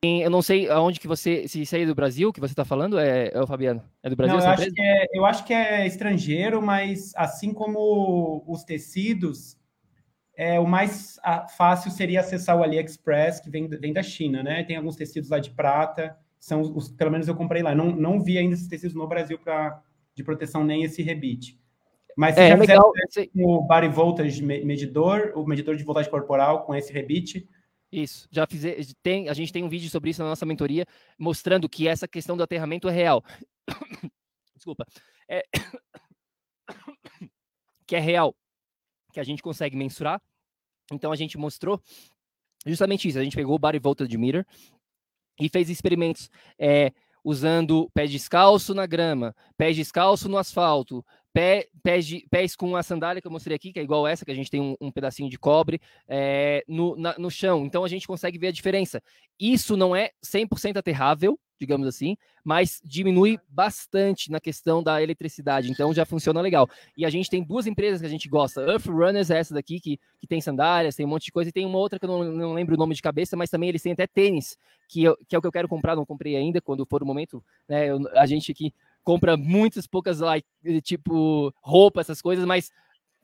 tem, 0.00 0.22
eu 0.22 0.30
não 0.30 0.40
sei 0.40 0.68
aonde 0.70 1.00
que 1.00 1.08
você, 1.08 1.48
se 1.48 1.62
isso 1.62 1.74
aí 1.74 1.82
é 1.82 1.86
do 1.86 1.94
Brasil 1.94 2.32
que 2.32 2.40
você 2.40 2.54
tá 2.54 2.64
falando, 2.64 3.00
é, 3.00 3.30
é 3.32 3.40
o 3.40 3.46
Fabiano? 3.46 3.82
É 4.02 4.08
do 4.08 4.14
Brasil? 4.14 4.38
Não, 4.38 4.44
eu, 4.44 4.50
acho 4.50 4.70
que 4.70 4.80
é, 4.80 5.06
eu 5.12 5.26
acho 5.26 5.44
que 5.44 5.52
é 5.52 5.86
estrangeiro, 5.86 6.62
mas 6.62 7.12
assim 7.16 7.52
como 7.52 8.44
os 8.46 8.62
tecidos, 8.62 9.56
é, 10.36 10.60
o 10.60 10.66
mais 10.66 11.18
fácil 11.56 11.90
seria 11.90 12.20
acessar 12.20 12.56
o 12.56 12.62
AliExpress, 12.62 13.40
que 13.40 13.50
vem, 13.50 13.68
vem 13.68 13.92
da 13.92 14.02
China, 14.02 14.42
né? 14.42 14.62
Tem 14.62 14.76
alguns 14.76 14.94
tecidos 14.94 15.30
lá 15.30 15.40
de 15.40 15.50
prata, 15.50 16.16
são 16.38 16.60
os, 16.60 16.90
pelo 16.90 17.10
menos 17.10 17.26
eu 17.26 17.34
comprei 17.34 17.62
lá. 17.62 17.74
Não, 17.74 17.90
não 17.90 18.22
vi 18.22 18.38
ainda 18.38 18.54
esses 18.54 18.68
tecidos 18.68 18.94
no 18.94 19.08
Brasil 19.08 19.38
para 19.38 19.82
de 20.14 20.22
proteção, 20.22 20.62
nem 20.62 20.84
esse 20.84 21.02
rebite. 21.02 21.58
Mas 22.16 22.34
se 22.34 22.40
é, 22.40 22.48
já 22.48 22.56
legal. 22.56 22.92
o 23.36 23.62
body 23.62 23.88
voltage 23.88 24.42
medidor, 24.42 25.32
o 25.34 25.46
medidor 25.46 25.76
de 25.76 25.84
voltagem 25.84 26.10
corporal 26.10 26.64
com 26.64 26.74
esse 26.74 26.92
rebite. 26.92 27.48
Isso, 27.90 28.26
já 28.30 28.46
fiz, 28.46 28.62
tem, 29.02 29.28
a 29.28 29.34
gente 29.34 29.52
tem 29.52 29.62
um 29.62 29.68
vídeo 29.68 29.90
sobre 29.90 30.10
isso 30.10 30.22
na 30.22 30.28
nossa 30.30 30.46
mentoria, 30.46 30.86
mostrando 31.18 31.68
que 31.68 31.86
essa 31.86 32.08
questão 32.08 32.36
do 32.36 32.42
aterramento 32.42 32.88
é 32.88 32.92
real. 32.92 33.22
Desculpa. 34.56 34.86
É... 35.28 35.42
que 37.86 37.96
é 37.96 38.00
real, 38.00 38.34
que 39.12 39.20
a 39.20 39.24
gente 39.24 39.42
consegue 39.42 39.76
mensurar. 39.76 40.20
Então 40.90 41.12
a 41.12 41.16
gente 41.16 41.36
mostrou 41.36 41.80
justamente 42.66 43.08
isso. 43.08 43.18
A 43.18 43.24
gente 43.24 43.36
pegou 43.36 43.56
o 43.56 43.58
body 43.58 43.78
voltage 43.78 44.16
meter 44.16 44.46
e 45.40 45.48
fez 45.48 45.68
experimentos 45.68 46.30
é, 46.58 46.92
usando 47.24 47.90
pé 47.94 48.06
descalço 48.06 48.74
na 48.74 48.86
grama, 48.86 49.34
pé 49.56 49.72
descalço 49.72 50.28
no 50.28 50.36
asfalto, 50.36 51.04
pé, 51.32 51.68
pés, 51.82 52.06
de, 52.06 52.26
pés 52.30 52.54
com 52.54 52.76
a 52.76 52.82
sandália 52.82 53.20
que 53.20 53.26
eu 53.26 53.30
mostrei 53.30 53.56
aqui, 53.56 53.72
que 53.72 53.80
é 53.80 53.82
igual 53.82 54.06
essa, 54.06 54.24
que 54.24 54.30
a 54.30 54.34
gente 54.34 54.50
tem 54.50 54.60
um, 54.60 54.76
um 54.80 54.90
pedacinho 54.90 55.30
de 55.30 55.38
cobre 55.38 55.80
é, 56.06 56.64
no, 56.68 56.96
na, 56.96 57.14
no 57.18 57.30
chão. 57.30 57.64
Então 57.64 57.84
a 57.84 57.88
gente 57.88 58.06
consegue 58.06 58.38
ver 58.38 58.48
a 58.48 58.52
diferença. 58.52 59.02
Isso 59.40 59.76
não 59.76 59.96
é 59.96 60.10
100% 60.24 60.76
aterrável, 60.76 61.38
digamos 61.58 61.86
assim, 61.86 62.16
mas 62.44 62.80
diminui 62.84 63.38
bastante 63.48 64.30
na 64.30 64.40
questão 64.40 64.82
da 64.82 65.00
eletricidade, 65.00 65.70
então 65.70 65.94
já 65.94 66.04
funciona 66.04 66.40
legal. 66.40 66.68
E 66.96 67.06
a 67.06 67.10
gente 67.10 67.30
tem 67.30 67.42
duas 67.42 67.66
empresas 67.66 68.00
que 68.00 68.06
a 68.06 68.10
gente 68.10 68.28
gosta, 68.28 68.60
Earth 68.62 68.86
Runners 68.86 69.30
é 69.30 69.38
essa 69.38 69.54
daqui, 69.54 69.80
que, 69.80 69.98
que 70.18 70.26
tem 70.26 70.40
sandálias, 70.40 70.96
tem 70.96 71.06
um 71.06 71.08
monte 71.08 71.26
de 71.26 71.32
coisa, 71.32 71.50
e 71.50 71.52
tem 71.52 71.64
uma 71.64 71.78
outra 71.78 71.98
que 71.98 72.04
eu 72.04 72.08
não, 72.08 72.24
não 72.24 72.52
lembro 72.52 72.74
o 72.74 72.78
nome 72.78 72.94
de 72.94 73.02
cabeça, 73.02 73.36
mas 73.36 73.48
também 73.48 73.68
eles 73.68 73.82
têm 73.82 73.92
até 73.92 74.08
tênis, 74.08 74.58
que, 74.88 75.04
eu, 75.04 75.16
que 75.28 75.36
é 75.36 75.38
o 75.38 75.40
que 75.40 75.46
eu 75.46 75.52
quero 75.52 75.68
comprar, 75.68 75.94
não 75.94 76.04
comprei 76.04 76.36
ainda, 76.36 76.60
quando 76.60 76.84
for 76.84 77.02
o 77.02 77.06
momento, 77.06 77.42
né, 77.68 77.88
eu, 77.88 78.00
a 78.16 78.26
gente 78.26 78.50
aqui 78.50 78.74
compra 79.02 79.36
muitas 79.36 79.86
poucas 79.86 80.20
like, 80.20 80.46
tipo 80.82 81.52
roupa, 81.62 82.00
essas 82.00 82.20
coisas, 82.20 82.44
mas 82.44 82.70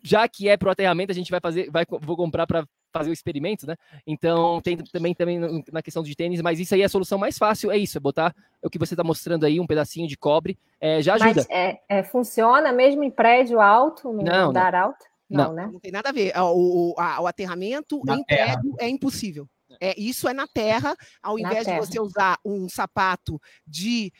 já 0.02 0.28
que 0.28 0.48
é 0.48 0.56
pro 0.56 0.70
aterramento, 0.70 1.12
a 1.12 1.14
gente 1.14 1.30
vai 1.30 1.40
fazer, 1.40 1.70
vai, 1.70 1.84
vou 1.88 2.16
comprar 2.16 2.46
para 2.46 2.64
fazer 2.92 3.10
o 3.10 3.12
experimento, 3.12 3.66
né? 3.66 3.76
Então 4.06 4.60
tem 4.60 4.76
também, 4.76 5.14
também 5.14 5.64
na 5.70 5.82
questão 5.82 6.02
de 6.02 6.14
tênis, 6.14 6.40
mas 6.40 6.58
isso 6.58 6.74
aí 6.74 6.82
é 6.82 6.84
a 6.84 6.88
solução 6.88 7.18
mais 7.18 7.36
fácil, 7.36 7.70
é 7.70 7.76
isso, 7.76 7.98
é 7.98 8.00
botar 8.00 8.34
o 8.62 8.70
que 8.70 8.78
você 8.78 8.94
está 8.94 9.04
mostrando 9.04 9.44
aí, 9.44 9.60
um 9.60 9.66
pedacinho 9.66 10.08
de 10.08 10.16
cobre, 10.16 10.58
é, 10.80 11.02
já 11.02 11.14
ajuda. 11.14 11.34
Mas 11.34 11.46
é, 11.50 11.80
é, 11.88 12.02
funciona 12.02 12.72
mesmo 12.72 13.02
em 13.02 13.10
prédio 13.10 13.60
alto, 13.60 14.12
no 14.12 14.22
não, 14.22 14.50
andar 14.50 14.72
não. 14.72 14.80
alto? 14.80 15.04
Não, 15.28 15.44
não, 15.48 15.52
né? 15.52 15.68
Não 15.70 15.80
tem 15.80 15.92
nada 15.92 16.08
a 16.08 16.12
ver. 16.12 16.32
O, 16.38 16.92
o, 16.92 16.94
a, 16.98 17.20
o 17.20 17.26
aterramento 17.26 18.00
na 18.04 18.16
em 18.16 18.24
terra. 18.24 18.54
prédio 18.54 18.74
é 18.78 18.88
impossível. 18.88 19.46
É, 19.80 19.94
isso 20.00 20.26
é 20.26 20.32
na 20.32 20.46
terra, 20.46 20.96
ao 21.22 21.38
invés 21.38 21.66
de 21.66 21.76
você 21.76 22.00
usar 22.00 22.38
um 22.42 22.68
sapato 22.68 23.38
de 23.66 24.10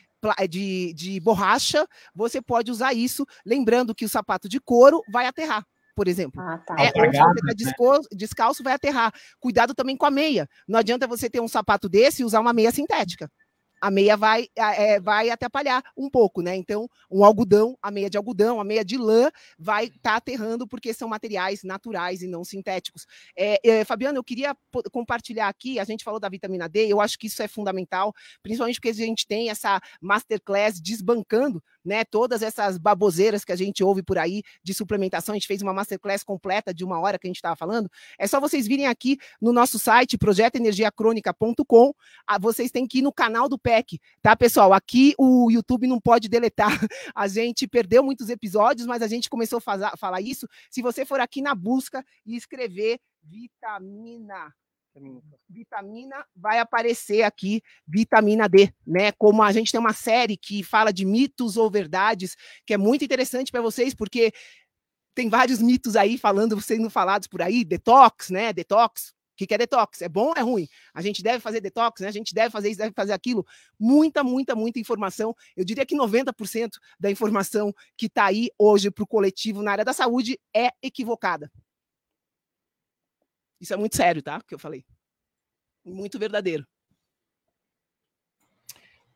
de, 0.49 0.93
de 0.95 1.21
borracha, 1.21 1.87
você 2.15 2.41
pode 2.41 2.71
usar 2.71 2.93
isso, 2.93 3.25
lembrando 3.45 3.95
que 3.95 4.05
o 4.05 4.09
sapato 4.09 4.49
de 4.49 4.61
couro 4.61 5.03
vai 5.11 5.27
aterrar 5.27 5.65
por 5.95 6.07
exemplo. 6.07 6.41
Ah, 6.41 6.59
tá. 6.59 6.77
É, 6.79 6.93
ou 6.95 7.13
se 7.13 7.19
você 7.19 7.41
está 7.41 7.55
descalço, 7.57 8.09
descalço, 8.13 8.63
vai 8.63 8.73
aterrar. 8.73 9.13
Cuidado 9.41 9.75
também 9.75 9.97
com 9.97 10.07
a 10.07 10.11
meia. 10.13 10.49
Não 10.69 10.79
adianta 10.79 11.09
você 11.09 11.29
ter 11.29 11.41
um 11.41 11.49
sapato 11.49 11.89
desse 11.89 12.23
e 12.23 12.25
usar 12.25 12.39
uma 12.39 12.53
meia 12.53 12.71
sintética 12.71 13.29
a 13.81 13.91
meia 13.91 14.17
vai, 14.17 14.49
é, 14.57 15.01
vai 15.01 15.31
atrapalhar 15.31 15.83
um 15.97 16.11
pouco, 16.11 16.43
né? 16.43 16.57
Então, 16.57 16.89
um 17.11 17.25
algodão, 17.25 17.77
a 17.83 17.91
meia 17.91 18.11
de 18.11 18.17
algodão, 18.17 18.61
a 18.61 18.65
meia 18.65 18.85
de 18.85 18.97
lã 18.97 19.31
vai 19.59 19.87
estar 19.87 19.99
tá 20.11 20.17
aterrando 20.17 20.67
porque 20.67 20.93
são 20.93 21.09
materiais 21.09 21.63
naturais 21.63 22.23
e 22.23 22.27
não 22.27 22.45
sintéticos. 22.45 23.07
É, 23.37 23.61
é, 23.69 23.85
Fabiano, 23.85 24.19
eu 24.19 24.25
queria 24.25 24.57
compartilhar 24.91 25.49
aqui, 25.49 25.79
a 25.79 25.85
gente 25.85 26.05
falou 26.05 26.21
da 26.21 26.29
vitamina 26.29 26.69
D, 26.69 26.87
eu 26.87 27.01
acho 27.01 27.19
que 27.19 27.27
isso 27.27 27.43
é 27.43 27.49
fundamental, 27.49 28.13
principalmente 28.43 28.77
porque 28.77 28.91
a 28.91 28.95
gente 28.95 29.27
tem 29.27 29.51
essa 29.51 29.81
masterclass 30.01 30.81
desbancando 30.81 31.63
né? 31.89 32.05
Todas 32.05 32.43
essas 32.43 32.79
baboseiras 32.79 33.45
que 33.45 33.51
a 33.51 33.57
gente 33.57 33.83
ouve 33.83 34.03
por 34.03 34.19
aí 34.19 34.43
de 34.63 34.73
suplementação, 34.73 35.33
a 35.33 35.37
gente 35.37 35.47
fez 35.47 35.63
uma 35.63 35.73
masterclass 35.73 36.23
completa 36.23 36.73
de 36.73 36.85
uma 36.85 37.01
hora 37.01 37.19
que 37.19 37.27
a 37.27 37.31
gente 37.31 37.37
estava 37.37 37.57
falando. 37.57 37.91
É 38.19 38.27
só 38.27 38.39
vocês 38.41 38.67
virem 38.67 38.87
aqui 38.87 39.19
no 39.41 39.53
nosso 39.53 39.79
site, 39.79 40.17
projetoenergiacronica.com. 40.17 41.93
Vocês 42.41 42.71
têm 42.71 42.87
que 42.87 42.99
ir 42.99 43.03
no 43.03 43.13
canal 43.13 43.49
do 43.49 43.59
PEC, 43.59 43.99
tá, 44.23 44.37
pessoal? 44.37 44.73
Aqui 44.73 45.15
o 45.19 45.51
YouTube 45.51 45.87
não 45.87 46.01
pode 46.01 46.29
deletar. 46.29 46.69
A 47.15 47.27
gente 47.27 47.67
perdeu 47.67 48.03
muitos 48.03 48.29
episódios, 48.29 48.87
mas 48.87 49.03
a 49.03 49.09
gente 49.09 49.31
começou 49.31 49.61
a 49.65 49.97
falar 49.97 50.21
isso. 50.21 50.47
Se 50.71 50.83
você 50.83 51.05
for 51.05 51.21
aqui 51.21 51.41
na 51.41 51.55
busca 51.55 52.05
e 52.27 52.37
escrever 52.37 53.01
vitamina 53.23 54.53
vitamina 55.49 56.25
vai 56.37 56.59
aparecer 56.59 57.23
aqui 57.23 57.63
vitamina 57.87 58.49
D, 58.49 58.73
né? 58.87 59.13
Como 59.13 59.43
a 59.43 59.53
gente 59.53 59.73
tem 59.73 59.81
uma 59.81 59.93
série 59.93 60.37
que 60.37 60.63
fala 60.63 60.93
de 60.93 61.05
mitos 61.05 61.57
ou 61.57 61.71
verdades, 61.71 62.37
que 62.67 62.75
é 62.75 62.79
muito 62.79 63.05
interessante 63.05 63.51
para 63.51 63.63
vocês, 63.63 63.95
porque 63.95 64.33
tem 65.15 65.29
vários 65.29 65.61
mitos 65.61 65.97
aí 65.97 66.17
falando, 66.17 66.61
sendo 66.61 66.89
falados 66.89 67.27
por 67.27 67.43
aí, 67.43 67.65
detox, 67.65 68.31
né? 68.31 68.53
Detox. 68.53 69.13
O 69.41 69.47
que 69.47 69.55
é 69.55 69.59
detox? 69.59 70.03
É 70.03 70.09
bom 70.09 70.29
ou 70.29 70.35
é 70.37 70.41
ruim? 70.41 70.69
A 70.93 71.01
gente 71.01 71.23
deve 71.23 71.41
fazer 71.41 71.61
detox, 71.61 72.01
né? 72.01 72.09
A 72.09 72.13
gente 72.13 72.35
deve 72.35 72.51
fazer 72.51 72.71
isso, 72.71 72.79
deve 72.79 72.93
fazer 72.93 73.13
aquilo. 73.13 73.47
Muita, 73.79 74.25
muita, 74.25 74.57
muita 74.57 74.81
informação. 74.81 75.35
Eu 75.57 75.65
diria 75.65 75.87
que 75.87 75.97
90% 75.97 76.71
da 76.99 77.11
informação 77.11 77.73
que 77.97 78.07
está 78.07 78.27
aí 78.27 78.49
hoje 78.59 78.91
para 78.91 79.05
o 79.05 79.07
coletivo 79.07 79.63
na 79.63 79.73
área 79.73 79.85
da 79.85 79.93
saúde 79.93 80.39
é 80.55 80.71
equivocada. 80.83 81.51
Isso 83.61 83.75
é 83.75 83.77
muito 83.77 83.97
sério, 83.97 84.23
tá? 84.23 84.39
O 84.39 84.45
que 84.45 84.55
eu 84.55 84.59
falei. 84.59 84.85
Muito 85.85 86.19
verdadeiro. 86.19 86.67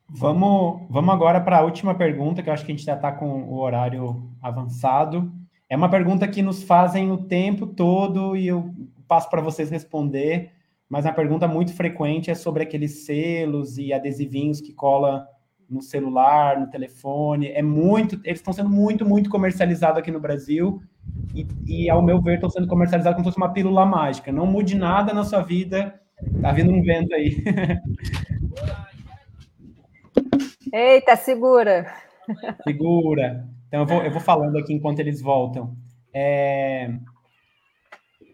Vamos, 0.08 0.86
vamos 0.90 1.14
agora 1.14 1.40
para 1.40 1.58
a 1.58 1.62
última 1.62 1.94
pergunta, 1.94 2.42
que 2.42 2.48
eu 2.48 2.52
acho 2.52 2.66
que 2.66 2.72
a 2.72 2.74
gente 2.74 2.84
já 2.84 2.94
está 2.94 3.12
com 3.12 3.44
o 3.44 3.58
horário 3.58 4.30
avançado. 4.42 5.32
É 5.68 5.76
uma 5.76 5.88
pergunta 5.88 6.28
que 6.28 6.42
nos 6.42 6.62
fazem 6.62 7.10
o 7.10 7.24
tempo 7.24 7.66
todo 7.66 8.36
e 8.36 8.46
eu 8.46 8.74
passo 9.08 9.30
para 9.30 9.40
vocês 9.40 9.70
responder, 9.70 10.52
mas 10.88 11.06
uma 11.06 11.14
pergunta 11.14 11.48
muito 11.48 11.72
frequente 11.72 12.30
é 12.30 12.34
sobre 12.34 12.62
aqueles 12.62 13.06
selos 13.06 13.78
e 13.78 13.92
adesivinhos 13.92 14.60
que 14.60 14.74
cola 14.74 15.26
no 15.68 15.80
celular, 15.80 16.60
no 16.60 16.68
telefone. 16.68 17.48
É 17.48 17.62
muito, 17.62 18.20
eles 18.24 18.40
estão 18.40 18.52
sendo 18.52 18.68
muito, 18.68 19.06
muito 19.06 19.30
comercializados 19.30 19.98
aqui 19.98 20.10
no 20.10 20.20
Brasil 20.20 20.82
e, 21.34 21.46
e, 21.66 21.90
ao 21.90 22.02
meu 22.02 22.20
ver, 22.20 22.34
estão 22.34 22.50
sendo 22.50 22.66
comercializados 22.66 23.16
como 23.16 23.24
se 23.24 23.30
fosse 23.30 23.42
uma 23.42 23.52
pílula 23.52 23.86
mágica. 23.86 24.30
Não 24.30 24.46
mude 24.46 24.76
nada 24.76 25.14
na 25.14 25.24
sua 25.24 25.42
vida. 25.42 25.98
Tá 26.40 26.52
vindo 26.52 26.70
um 26.70 26.82
vento 26.82 27.12
aí. 27.14 27.42
Eita, 30.72 31.16
segura. 31.16 31.92
Segura. 32.62 33.48
Então, 33.68 33.80
eu 33.80 33.86
vou, 33.86 34.02
eu 34.02 34.10
vou 34.10 34.20
falando 34.20 34.56
aqui 34.58 34.72
enquanto 34.72 35.00
eles 35.00 35.20
voltam. 35.20 35.76
É... 36.14 36.94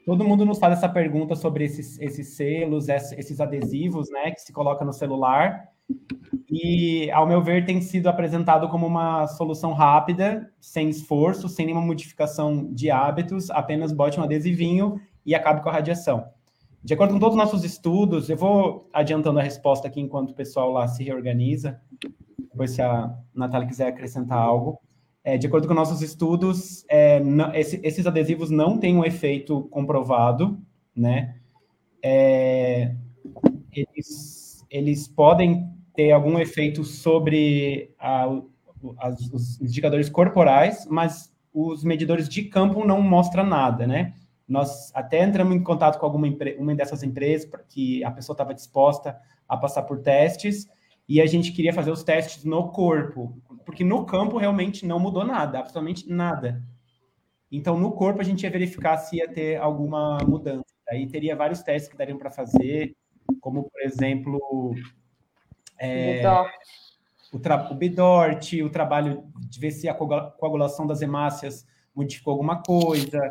Todo 0.05 0.25
mundo 0.25 0.45
nos 0.45 0.59
faz 0.59 0.75
essa 0.75 0.89
pergunta 0.89 1.35
sobre 1.35 1.65
esses, 1.65 1.99
esses 2.01 2.35
selos, 2.35 2.89
esses 2.89 3.41
adesivos, 3.41 4.11
né, 4.11 4.31
que 4.31 4.41
se 4.41 4.53
coloca 4.53 4.85
no 4.85 4.93
celular 4.93 5.69
e, 6.51 7.11
ao 7.11 7.27
meu 7.27 7.43
ver, 7.43 7.65
tem 7.67 7.81
sido 7.81 8.09
apresentado 8.09 8.69
como 8.69 8.87
uma 8.87 9.27
solução 9.27 9.75
rápida, 9.75 10.51
sem 10.59 10.89
esforço, 10.89 11.49
sem 11.49 11.67
nenhuma 11.67 11.85
modificação 11.85 12.73
de 12.73 12.91
hábitos, 12.91 13.51
apenas 13.51 13.93
bote 13.93 14.19
um 14.19 14.23
adesivinho 14.23 14.99
e 15.27 15.35
acabe 15.35 15.63
com 15.63 15.69
a 15.69 15.73
radiação. 15.73 16.27
De 16.83 16.95
acordo 16.95 17.13
com 17.13 17.21
todos 17.21 17.37
os 17.37 17.43
nossos 17.43 17.65
estudos, 17.65 18.31
eu 18.31 18.37
vou 18.37 18.89
adiantando 18.93 19.39
a 19.39 19.43
resposta 19.43 19.89
aqui 19.89 20.01
enquanto 20.01 20.31
o 20.31 20.35
pessoal 20.35 20.71
lá 20.71 20.89
se 20.89 21.05
reorganiza, 21.05 21.81
depois 22.39 22.71
se 22.71 22.81
a 22.81 23.15
Natália 23.35 23.69
quiser 23.69 23.89
acrescentar 23.89 24.39
algo. 24.39 24.81
É, 25.23 25.37
de 25.37 25.47
acordo 25.47 25.69
com 25.69 25.75
nossos 25.75 26.01
estudos, 26.01 26.85
é, 26.89 27.21
não, 27.21 27.55
esse, 27.55 27.79
esses 27.85 28.07
adesivos 28.07 28.49
não 28.49 28.79
têm 28.79 28.97
um 28.97 29.05
efeito 29.05 29.65
comprovado, 29.65 30.59
né? 30.97 31.37
É, 32.03 32.95
eles, 33.73 34.65
eles 34.71 35.07
podem 35.07 35.78
ter 35.99 36.13
algum 36.13 36.39
efeito 36.39 36.85
sobre 36.85 37.93
a, 37.99 38.29
as, 38.99 39.19
os 39.33 39.61
indicadores 39.61 40.09
corporais, 40.09 40.87
mas 40.89 41.35
os 41.53 41.83
medidores 41.83 42.29
de 42.29 42.45
campo 42.45 42.87
não 42.87 43.03
mostram 43.03 43.45
nada, 43.45 43.85
né? 43.85 44.15
Nós 44.47 44.95
até 44.95 45.25
entramos 45.25 45.57
em 45.57 45.61
contato 45.61 45.99
com 45.99 46.07
alguma 46.07 46.29
uma 46.57 46.73
dessas 46.77 47.03
empresas 47.03 47.51
que 47.69 48.05
a 48.05 48.13
pessoa 48.13 48.35
estava 48.35 48.55
disposta 48.55 49.19
a 49.49 49.57
passar 49.57 49.83
por 49.83 49.99
testes 49.99 50.69
e 51.09 51.21
a 51.21 51.27
gente 51.27 51.51
queria 51.51 51.73
fazer 51.73 51.91
os 51.91 52.05
testes 52.05 52.45
no 52.45 52.71
corpo, 52.71 53.37
porque 53.67 53.83
no 53.83 54.07
campo 54.07 54.39
realmente 54.39 54.87
não 54.87 55.01
mudou 55.01 55.25
nada, 55.25 55.59
absolutamente 55.59 56.09
nada. 56.09 56.63
Então, 57.51 57.77
no 57.77 57.91
corpo, 57.91 58.21
a 58.21 58.25
gente 58.25 58.45
ia 58.45 58.51
verificar 58.51 58.99
se 58.99 59.17
ia 59.17 59.27
ter 59.27 59.57
alguma 59.57 60.19
mudança. 60.19 60.63
Aí 60.89 61.09
teria 61.09 61.35
vários 61.35 61.61
testes 61.61 61.91
que 61.91 61.99
dariam 61.99 62.19
para 62.19 62.31
fazer, 62.31 62.95
como, 63.41 63.65
por 63.65 63.83
exemplo, 63.83 64.39
é, 65.81 66.23
o, 67.33 67.39
tra 67.39 67.71
o 67.71 67.75
Bidort, 67.75 68.53
o 68.55 68.71
trabalho 68.71 69.25
de 69.39 69.61
ver 69.61 69.71
se 69.71 69.89
a 69.89 69.95
coagulação 69.95 70.87
das 70.87 71.03
hemácias 71.03 71.67
modificou 71.95 72.33
alguma 72.33 72.63
coisa, 72.63 73.29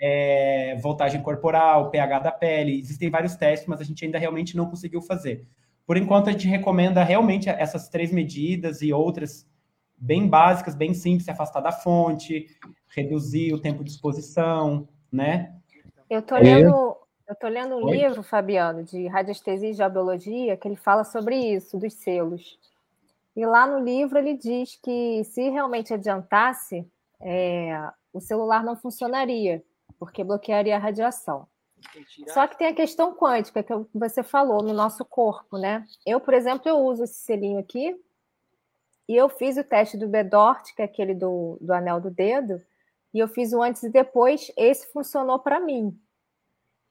é, 0.00 0.76
voltagem 0.82 1.22
corporal, 1.22 1.90
pH 1.90 2.18
da 2.18 2.32
pele. 2.32 2.78
Existem 2.78 3.10
vários 3.10 3.36
testes, 3.36 3.68
mas 3.68 3.80
a 3.80 3.84
gente 3.84 4.04
ainda 4.04 4.18
realmente 4.18 4.56
não 4.56 4.66
conseguiu 4.66 5.00
fazer. 5.00 5.46
Por 5.86 5.96
enquanto, 5.96 6.28
a 6.28 6.32
gente 6.32 6.48
recomenda 6.48 7.04
realmente 7.04 7.48
essas 7.48 7.88
três 7.88 8.10
medidas 8.10 8.80
e 8.80 8.92
outras 8.92 9.46
bem 9.96 10.28
básicas, 10.28 10.74
bem 10.74 10.94
simples, 10.94 11.24
se 11.24 11.30
afastar 11.30 11.60
da 11.60 11.72
fonte, 11.72 12.46
reduzir 12.88 13.52
o 13.52 13.60
tempo 13.60 13.84
de 13.84 13.90
exposição, 13.90 14.88
né? 15.10 15.54
Eu 16.08 16.22
tô 16.22 16.36
lendo, 16.36 16.96
eu 17.26 17.32
estou 17.32 17.48
lendo 17.48 17.76
um 17.76 17.84
Oi? 17.84 17.96
livro, 17.96 18.22
Fabiano, 18.22 18.82
de 18.82 19.06
radiestesia 19.06 19.70
e 19.70 19.74
geobiologia, 19.74 20.56
que 20.56 20.68
ele 20.68 20.76
fala 20.76 21.04
sobre 21.04 21.36
isso, 21.36 21.78
dos 21.78 21.94
selos. 21.94 22.58
E 23.34 23.44
lá 23.44 23.66
no 23.66 23.84
livro 23.84 24.18
ele 24.18 24.36
diz 24.36 24.76
que 24.76 25.24
se 25.24 25.48
realmente 25.48 25.92
adiantasse, 25.92 26.86
é, 27.20 27.90
o 28.12 28.20
celular 28.20 28.62
não 28.62 28.76
funcionaria, 28.76 29.64
porque 29.98 30.22
bloquearia 30.22 30.76
a 30.76 30.78
radiação. 30.78 31.48
Só 32.28 32.46
que 32.46 32.56
tem 32.56 32.68
a 32.68 32.74
questão 32.74 33.14
quântica 33.14 33.62
que 33.62 33.72
você 33.92 34.22
falou 34.22 34.62
no 34.62 34.72
nosso 34.72 35.04
corpo, 35.04 35.58
né? 35.58 35.84
Eu, 36.06 36.20
por 36.20 36.32
exemplo, 36.32 36.68
eu 36.68 36.78
uso 36.78 37.04
esse 37.04 37.16
selinho 37.16 37.58
aqui 37.58 37.94
e 39.08 39.14
eu 39.16 39.28
fiz 39.28 39.56
o 39.56 39.64
teste 39.64 39.96
do 39.96 40.08
Bedort, 40.08 40.74
que 40.74 40.82
é 40.82 40.84
aquele 40.84 41.14
do, 41.14 41.58
do 41.60 41.72
anel 41.72 42.00
do 42.00 42.10
dedo, 42.10 42.62
e 43.12 43.18
eu 43.18 43.28
fiz 43.28 43.52
o 43.52 43.62
antes 43.62 43.82
e 43.82 43.90
depois. 43.90 44.50
Esse 44.56 44.90
funcionou 44.92 45.38
para 45.38 45.60
mim. 45.60 45.98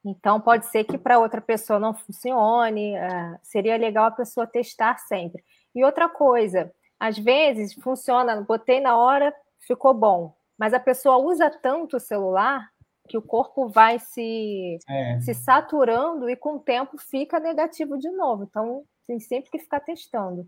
Então, 0.05 0.39
pode 0.41 0.65
ser 0.65 0.83
que 0.83 0.97
para 0.97 1.19
outra 1.19 1.39
pessoa 1.39 1.79
não 1.79 1.93
funcione, 1.93 2.97
uh, 2.97 3.39
seria 3.41 3.77
legal 3.77 4.05
a 4.05 4.11
pessoa 4.11 4.45
testar 4.45 4.97
sempre. 4.97 5.43
E 5.73 5.83
outra 5.83 6.09
coisa, 6.09 6.71
às 6.99 7.17
vezes 7.17 7.73
funciona, 7.73 8.41
botei 8.41 8.81
na 8.81 8.97
hora, 8.97 9.33
ficou 9.59 9.93
bom, 9.93 10.35
mas 10.57 10.73
a 10.73 10.79
pessoa 10.79 11.17
usa 11.17 11.49
tanto 11.49 11.97
o 11.97 12.01
celular 12.01 12.69
que 13.07 13.17
o 13.17 13.21
corpo 13.21 13.67
vai 13.67 13.99
se, 13.99 14.77
é. 14.89 15.19
se 15.21 15.33
saturando 15.33 16.29
e 16.29 16.35
com 16.35 16.55
o 16.55 16.59
tempo 16.59 16.97
fica 16.97 17.39
negativo 17.39 17.97
de 17.97 18.09
novo. 18.09 18.43
Então, 18.43 18.83
tem 19.07 19.19
sempre 19.19 19.51
que 19.51 19.59
ficar 19.59 19.79
testando. 19.81 20.47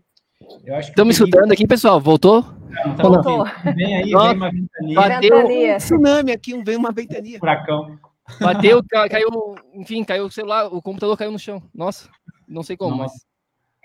Estamos 0.78 1.16
escutando 1.18 1.52
aqui, 1.52 1.66
pessoal? 1.66 1.98
Voltou? 2.00 2.44
Não, 2.68 2.96
Voltou. 2.96 3.44
Vem 3.74 3.96
aí, 3.96 4.04
vem 4.04 4.14
uma 4.14 4.50
ventania. 4.50 4.94
Bateu 4.94 5.46
um 5.46 5.76
tsunami 5.76 6.32
aqui, 6.32 6.62
vem 6.62 6.76
uma 6.76 6.92
ventania. 6.92 7.38
Furacão. 7.38 7.98
Bateu, 8.40 8.82
caiu, 9.08 9.54
enfim, 9.72 10.04
caiu 10.04 10.26
o 10.26 10.30
celular, 10.30 10.66
o 10.66 10.82
computador 10.82 11.16
caiu 11.16 11.30
no 11.30 11.38
chão. 11.38 11.62
Nossa, 11.74 12.10
não 12.46 12.62
sei 12.62 12.76
como, 12.76 12.96
Nossa. 12.96 13.14
mas 13.14 13.26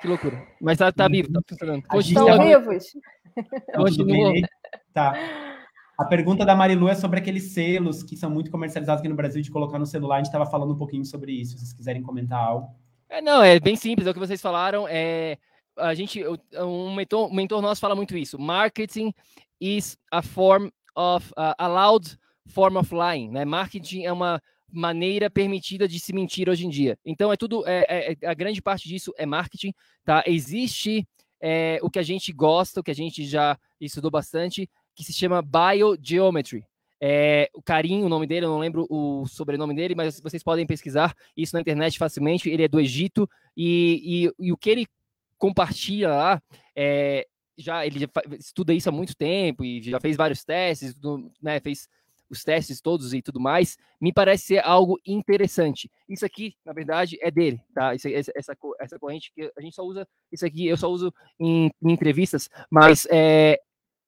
que 0.01 0.07
loucura. 0.07 0.47
Mas 0.59 0.77
tá, 0.79 0.91
tá 0.91 1.07
vivo, 1.07 1.31
tá 1.31 1.41
funcionando. 1.47 1.83
Estão 1.93 2.39
vivos. 2.39 2.85
Continua. 3.75 4.33
Tá. 4.93 5.13
A 5.97 6.05
pergunta 6.05 6.43
da 6.43 6.55
Marilu 6.55 6.89
é 6.89 6.95
sobre 6.95 7.19
aqueles 7.19 7.53
selos 7.53 8.01
que 8.01 8.17
são 8.17 8.29
muito 8.29 8.49
comercializados 8.49 9.01
aqui 9.01 9.07
no 9.07 9.15
Brasil 9.15 9.41
de 9.41 9.51
colocar 9.51 9.77
no 9.77 9.85
celular. 9.85 10.15
A 10.15 10.17
gente 10.17 10.27
estava 10.27 10.47
falando 10.47 10.73
um 10.73 10.77
pouquinho 10.77 11.05
sobre 11.05 11.31
isso. 11.31 11.51
Se 11.51 11.59
vocês 11.59 11.73
quiserem 11.73 12.01
comentar 12.01 12.39
algo. 12.39 12.75
É, 13.07 13.21
não, 13.21 13.43
é 13.43 13.59
bem 13.59 13.75
simples. 13.75 14.07
É 14.07 14.09
o 14.09 14.13
que 14.13 14.19
vocês 14.19 14.41
falaram. 14.41 14.87
É, 14.89 15.37
a 15.77 15.93
gente, 15.93 16.23
um 16.55 16.95
mentor, 16.95 17.29
um 17.29 17.35
mentor 17.35 17.61
nosso 17.61 17.79
fala 17.79 17.95
muito 17.95 18.17
isso. 18.17 18.39
Marketing 18.39 19.13
is 19.59 19.95
a 20.11 20.23
form 20.23 20.69
of 20.95 21.31
uh, 21.37 21.53
allowed 21.59 22.17
form 22.47 22.77
of 22.77 22.93
lying, 22.93 23.29
né? 23.29 23.45
Marketing 23.45 24.03
é 24.03 24.11
uma 24.11 24.41
maneira 24.71 25.29
permitida 25.29 25.87
de 25.87 25.99
se 25.99 26.13
mentir 26.13 26.49
hoje 26.49 26.65
em 26.65 26.69
dia. 26.69 26.97
Então 27.05 27.31
é 27.31 27.35
tudo, 27.35 27.67
é, 27.67 27.85
é, 27.89 28.17
é 28.21 28.27
a 28.27 28.33
grande 28.33 28.61
parte 28.61 28.87
disso 28.87 29.13
é 29.17 29.25
marketing, 29.25 29.73
tá? 30.03 30.23
Existe 30.25 31.07
é, 31.41 31.79
o 31.81 31.89
que 31.89 31.99
a 31.99 32.03
gente 32.03 32.31
gosta, 32.31 32.79
o 32.79 32.83
que 32.83 32.91
a 32.91 32.95
gente 32.95 33.25
já 33.25 33.57
estudou 33.79 34.09
bastante, 34.09 34.69
que 34.95 35.03
se 35.03 35.13
chama 35.13 35.41
biogeometry. 35.41 36.63
É, 37.03 37.49
o 37.55 37.63
Carinho, 37.63 38.05
o 38.05 38.09
nome 38.09 38.27
dele, 38.27 38.45
eu 38.45 38.49
não 38.49 38.59
lembro 38.59 38.85
o 38.89 39.25
sobrenome 39.25 39.73
dele, 39.73 39.95
mas 39.95 40.19
vocês 40.19 40.43
podem 40.43 40.67
pesquisar 40.67 41.15
isso 41.35 41.55
na 41.55 41.61
internet 41.61 41.97
facilmente. 41.97 42.49
Ele 42.49 42.63
é 42.63 42.67
do 42.67 42.79
Egito 42.79 43.27
e, 43.57 44.29
e, 44.39 44.47
e 44.47 44.51
o 44.51 44.57
que 44.57 44.69
ele 44.69 44.87
compartilha 45.37 46.09
lá 46.09 46.41
é, 46.75 47.25
já 47.57 47.85
ele 47.85 47.99
já 47.99 48.07
estuda 48.37 48.73
isso 48.73 48.89
há 48.89 48.91
muito 48.91 49.15
tempo 49.15 49.65
e 49.65 49.81
já 49.81 49.99
fez 49.99 50.15
vários 50.15 50.43
testes, 50.43 50.95
né, 51.41 51.59
fez 51.59 51.89
os 52.31 52.43
testes 52.43 52.79
todos 52.79 53.13
e 53.13 53.21
tudo 53.21 53.39
mais, 53.39 53.77
me 53.99 54.13
parece 54.13 54.45
ser 54.45 54.65
algo 54.65 54.97
interessante. 55.05 55.91
Isso 56.07 56.25
aqui, 56.25 56.55
na 56.65 56.71
verdade, 56.71 57.17
é 57.21 57.29
dele, 57.29 57.61
tá? 57.73 57.93
Isso, 57.93 58.07
essa, 58.07 58.31
essa 58.79 58.99
corrente 58.99 59.31
que 59.35 59.51
a 59.55 59.61
gente 59.61 59.75
só 59.75 59.83
usa, 59.83 60.07
isso 60.31 60.45
aqui 60.45 60.65
eu 60.65 60.77
só 60.77 60.87
uso 60.89 61.13
em, 61.37 61.69
em 61.83 61.91
entrevistas, 61.91 62.49
mas 62.69 63.05
é, 63.11 63.59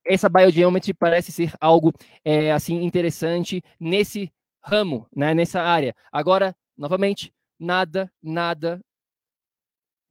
essa 0.06 0.30
biogeometry 0.30 0.94
parece 0.94 1.32
ser 1.32 1.54
algo 1.60 1.92
é, 2.24 2.52
assim 2.52 2.82
interessante 2.84 3.62
nesse 3.80 4.32
ramo, 4.62 5.06
né, 5.14 5.34
nessa 5.34 5.62
área. 5.62 5.94
Agora, 6.12 6.56
novamente, 6.78 7.34
nada, 7.60 8.12
nada 8.22 8.82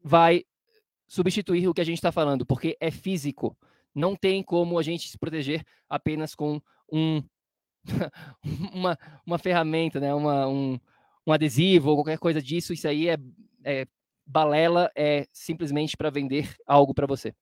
vai 0.03 0.45
substituir 1.07 1.69
o 1.69 1.75
que 1.75 1.81
a 1.81 1.85
gente 1.85 1.99
está 1.99 2.13
falando, 2.13 2.45
porque 2.45 2.77
é 2.81 2.91
físico. 2.91 3.57
Não 3.95 4.17
tem 4.17 4.43
como 4.43 4.79
a 4.79 4.83
gente 4.83 5.09
se 5.09 5.19
proteger 5.19 5.65
apenas 5.89 6.35
com 6.35 6.61
um 6.91 7.23
uma, 8.73 8.99
uma 9.27 9.39
ferramenta, 9.39 10.01
né? 10.01 10.15
uma, 10.15 10.47
um, 10.47 10.79
um 11.27 11.33
adesivo 11.33 11.91
ou 11.91 11.97
qualquer 11.97 12.19
coisa 12.19 12.41
disso, 12.41 12.73
isso 12.73 12.87
aí 12.87 13.09
é, 13.09 13.17
é 13.65 13.87
balela, 14.27 14.91
é 14.97 15.27
simplesmente 15.33 15.97
para 15.97 16.11
vender 16.11 16.55
algo 16.67 16.95
para 16.95 17.07
você. 17.07 17.35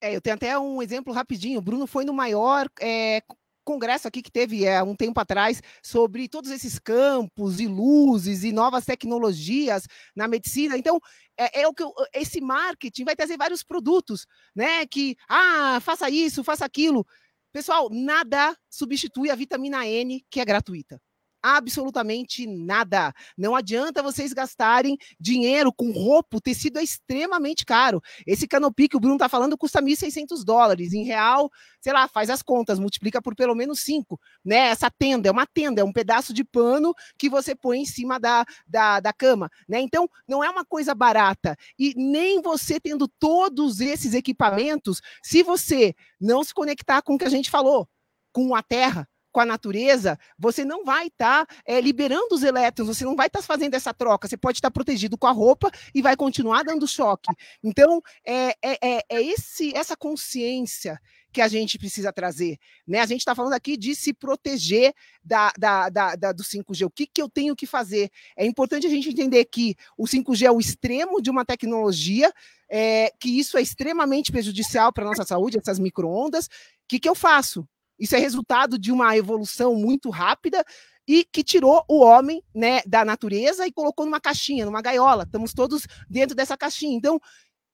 É, 0.00 0.14
eu 0.14 0.20
tenho 0.20 0.36
até 0.36 0.58
um 0.58 0.82
exemplo 0.82 1.14
rapidinho. 1.14 1.58
O 1.58 1.62
Bruno 1.62 1.86
foi 1.86 2.04
no 2.04 2.12
maior 2.12 2.68
é, 2.78 3.22
congresso 3.64 4.06
aqui 4.06 4.22
que 4.22 4.30
teve 4.30 4.66
é, 4.66 4.82
um 4.82 4.94
tempo 4.94 5.18
atrás 5.18 5.62
sobre 5.82 6.28
todos 6.28 6.50
esses 6.50 6.78
campos 6.78 7.58
e 7.58 7.66
luzes 7.66 8.44
e 8.44 8.52
novas 8.52 8.84
tecnologias 8.84 9.86
na 10.14 10.28
medicina. 10.28 10.76
Então, 10.76 11.00
é, 11.38 11.62
é 11.62 11.68
o 11.68 11.72
que 11.72 11.82
eu, 11.82 11.92
esse 12.12 12.40
marketing 12.40 13.04
vai 13.04 13.16
trazer 13.16 13.36
vários 13.36 13.62
produtos, 13.62 14.26
né? 14.54 14.86
Que 14.86 15.16
ah, 15.28 15.80
faça 15.80 16.10
isso, 16.10 16.44
faça 16.44 16.64
aquilo. 16.64 17.06
Pessoal, 17.54 17.88
nada 17.88 18.58
substitui 18.68 19.30
a 19.30 19.36
vitamina 19.36 19.86
N, 19.86 20.26
que 20.28 20.40
é 20.40 20.44
gratuita 20.44 21.00
absolutamente 21.44 22.46
nada. 22.46 23.12
Não 23.36 23.54
adianta 23.54 24.02
vocês 24.02 24.32
gastarem 24.32 24.96
dinheiro 25.20 25.70
com 25.70 25.92
roupa, 25.92 26.38
o 26.38 26.40
tecido 26.40 26.78
é 26.78 26.82
extremamente 26.82 27.66
caro. 27.66 28.00
Esse 28.26 28.48
canopy 28.48 28.88
que 28.88 28.96
o 28.96 29.00
Bruno 29.00 29.16
está 29.16 29.28
falando 29.28 29.58
custa 29.58 29.82
1.600 29.82 30.42
dólares. 30.42 30.94
Em 30.94 31.04
real, 31.04 31.50
sei 31.82 31.92
lá, 31.92 32.08
faz 32.08 32.30
as 32.30 32.42
contas, 32.42 32.78
multiplica 32.78 33.20
por 33.20 33.34
pelo 33.36 33.54
menos 33.54 33.80
5. 33.80 34.18
Né? 34.42 34.56
Essa 34.56 34.90
tenda 34.90 35.28
é 35.28 35.30
uma 35.32 35.46
tenda, 35.46 35.82
é 35.82 35.84
um 35.84 35.92
pedaço 35.92 36.32
de 36.32 36.42
pano 36.42 36.94
que 37.18 37.28
você 37.28 37.54
põe 37.54 37.80
em 37.80 37.84
cima 37.84 38.18
da, 38.18 38.46
da, 38.66 39.00
da 39.00 39.12
cama. 39.12 39.50
Né? 39.68 39.82
Então, 39.82 40.08
não 40.26 40.42
é 40.42 40.48
uma 40.48 40.64
coisa 40.64 40.94
barata. 40.94 41.54
E 41.78 41.92
nem 41.94 42.40
você 42.40 42.80
tendo 42.80 43.06
todos 43.06 43.80
esses 43.80 44.14
equipamentos, 44.14 45.02
se 45.22 45.42
você 45.42 45.94
não 46.18 46.42
se 46.42 46.54
conectar 46.54 47.02
com 47.02 47.16
o 47.16 47.18
que 47.18 47.24
a 47.24 47.30
gente 47.30 47.50
falou, 47.50 47.86
com 48.32 48.54
a 48.54 48.62
terra, 48.62 49.06
com 49.34 49.40
a 49.40 49.44
natureza, 49.44 50.16
você 50.38 50.64
não 50.64 50.84
vai 50.84 51.08
estar 51.08 51.44
tá, 51.44 51.54
é, 51.66 51.80
liberando 51.80 52.36
os 52.36 52.44
elétrons, 52.44 52.86
você 52.86 53.04
não 53.04 53.16
vai 53.16 53.26
estar 53.26 53.40
tá 53.40 53.44
fazendo 53.44 53.74
essa 53.74 53.92
troca, 53.92 54.28
você 54.28 54.36
pode 54.36 54.58
estar 54.58 54.70
tá 54.70 54.72
protegido 54.72 55.18
com 55.18 55.26
a 55.26 55.32
roupa 55.32 55.72
e 55.92 56.00
vai 56.00 56.14
continuar 56.16 56.62
dando 56.62 56.86
choque. 56.86 57.34
Então, 57.60 58.00
é, 58.24 58.54
é, 58.62 58.78
é, 58.80 59.04
é 59.08 59.22
esse, 59.22 59.76
essa 59.76 59.96
consciência 59.96 61.00
que 61.32 61.40
a 61.40 61.48
gente 61.48 61.76
precisa 61.78 62.12
trazer. 62.12 62.58
Né? 62.86 63.00
A 63.00 63.06
gente 63.06 63.18
está 63.18 63.34
falando 63.34 63.54
aqui 63.54 63.76
de 63.76 63.96
se 63.96 64.14
proteger 64.14 64.94
da, 65.24 65.52
da, 65.58 65.88
da, 65.88 66.14
da, 66.14 66.32
do 66.32 66.44
5G. 66.44 66.86
O 66.86 66.90
que, 66.90 67.04
que 67.04 67.20
eu 67.20 67.28
tenho 67.28 67.56
que 67.56 67.66
fazer? 67.66 68.10
É 68.36 68.46
importante 68.46 68.86
a 68.86 68.90
gente 68.90 69.08
entender 69.08 69.44
que 69.46 69.74
o 69.98 70.04
5G 70.04 70.46
é 70.46 70.52
o 70.52 70.60
extremo 70.60 71.20
de 71.20 71.28
uma 71.28 71.44
tecnologia, 71.44 72.32
é, 72.70 73.12
que 73.18 73.36
isso 73.36 73.58
é 73.58 73.62
extremamente 73.62 74.30
prejudicial 74.30 74.92
para 74.92 75.02
a 75.02 75.08
nossa 75.08 75.24
saúde, 75.24 75.58
essas 75.58 75.80
microondas. 75.80 76.46
O 76.46 76.50
que, 76.86 77.00
que 77.00 77.08
eu 77.08 77.16
faço? 77.16 77.66
Isso 77.98 78.14
é 78.16 78.18
resultado 78.18 78.78
de 78.78 78.92
uma 78.92 79.16
evolução 79.16 79.74
muito 79.74 80.10
rápida 80.10 80.64
e 81.06 81.24
que 81.24 81.42
tirou 81.44 81.84
o 81.88 82.00
homem 82.00 82.42
né, 82.54 82.80
da 82.86 83.04
natureza 83.04 83.66
e 83.66 83.72
colocou 83.72 84.06
numa 84.06 84.20
caixinha, 84.20 84.64
numa 84.64 84.80
gaiola. 84.80 85.24
Estamos 85.24 85.52
todos 85.52 85.86
dentro 86.08 86.34
dessa 86.34 86.56
caixinha. 86.56 86.96
Então, 86.96 87.20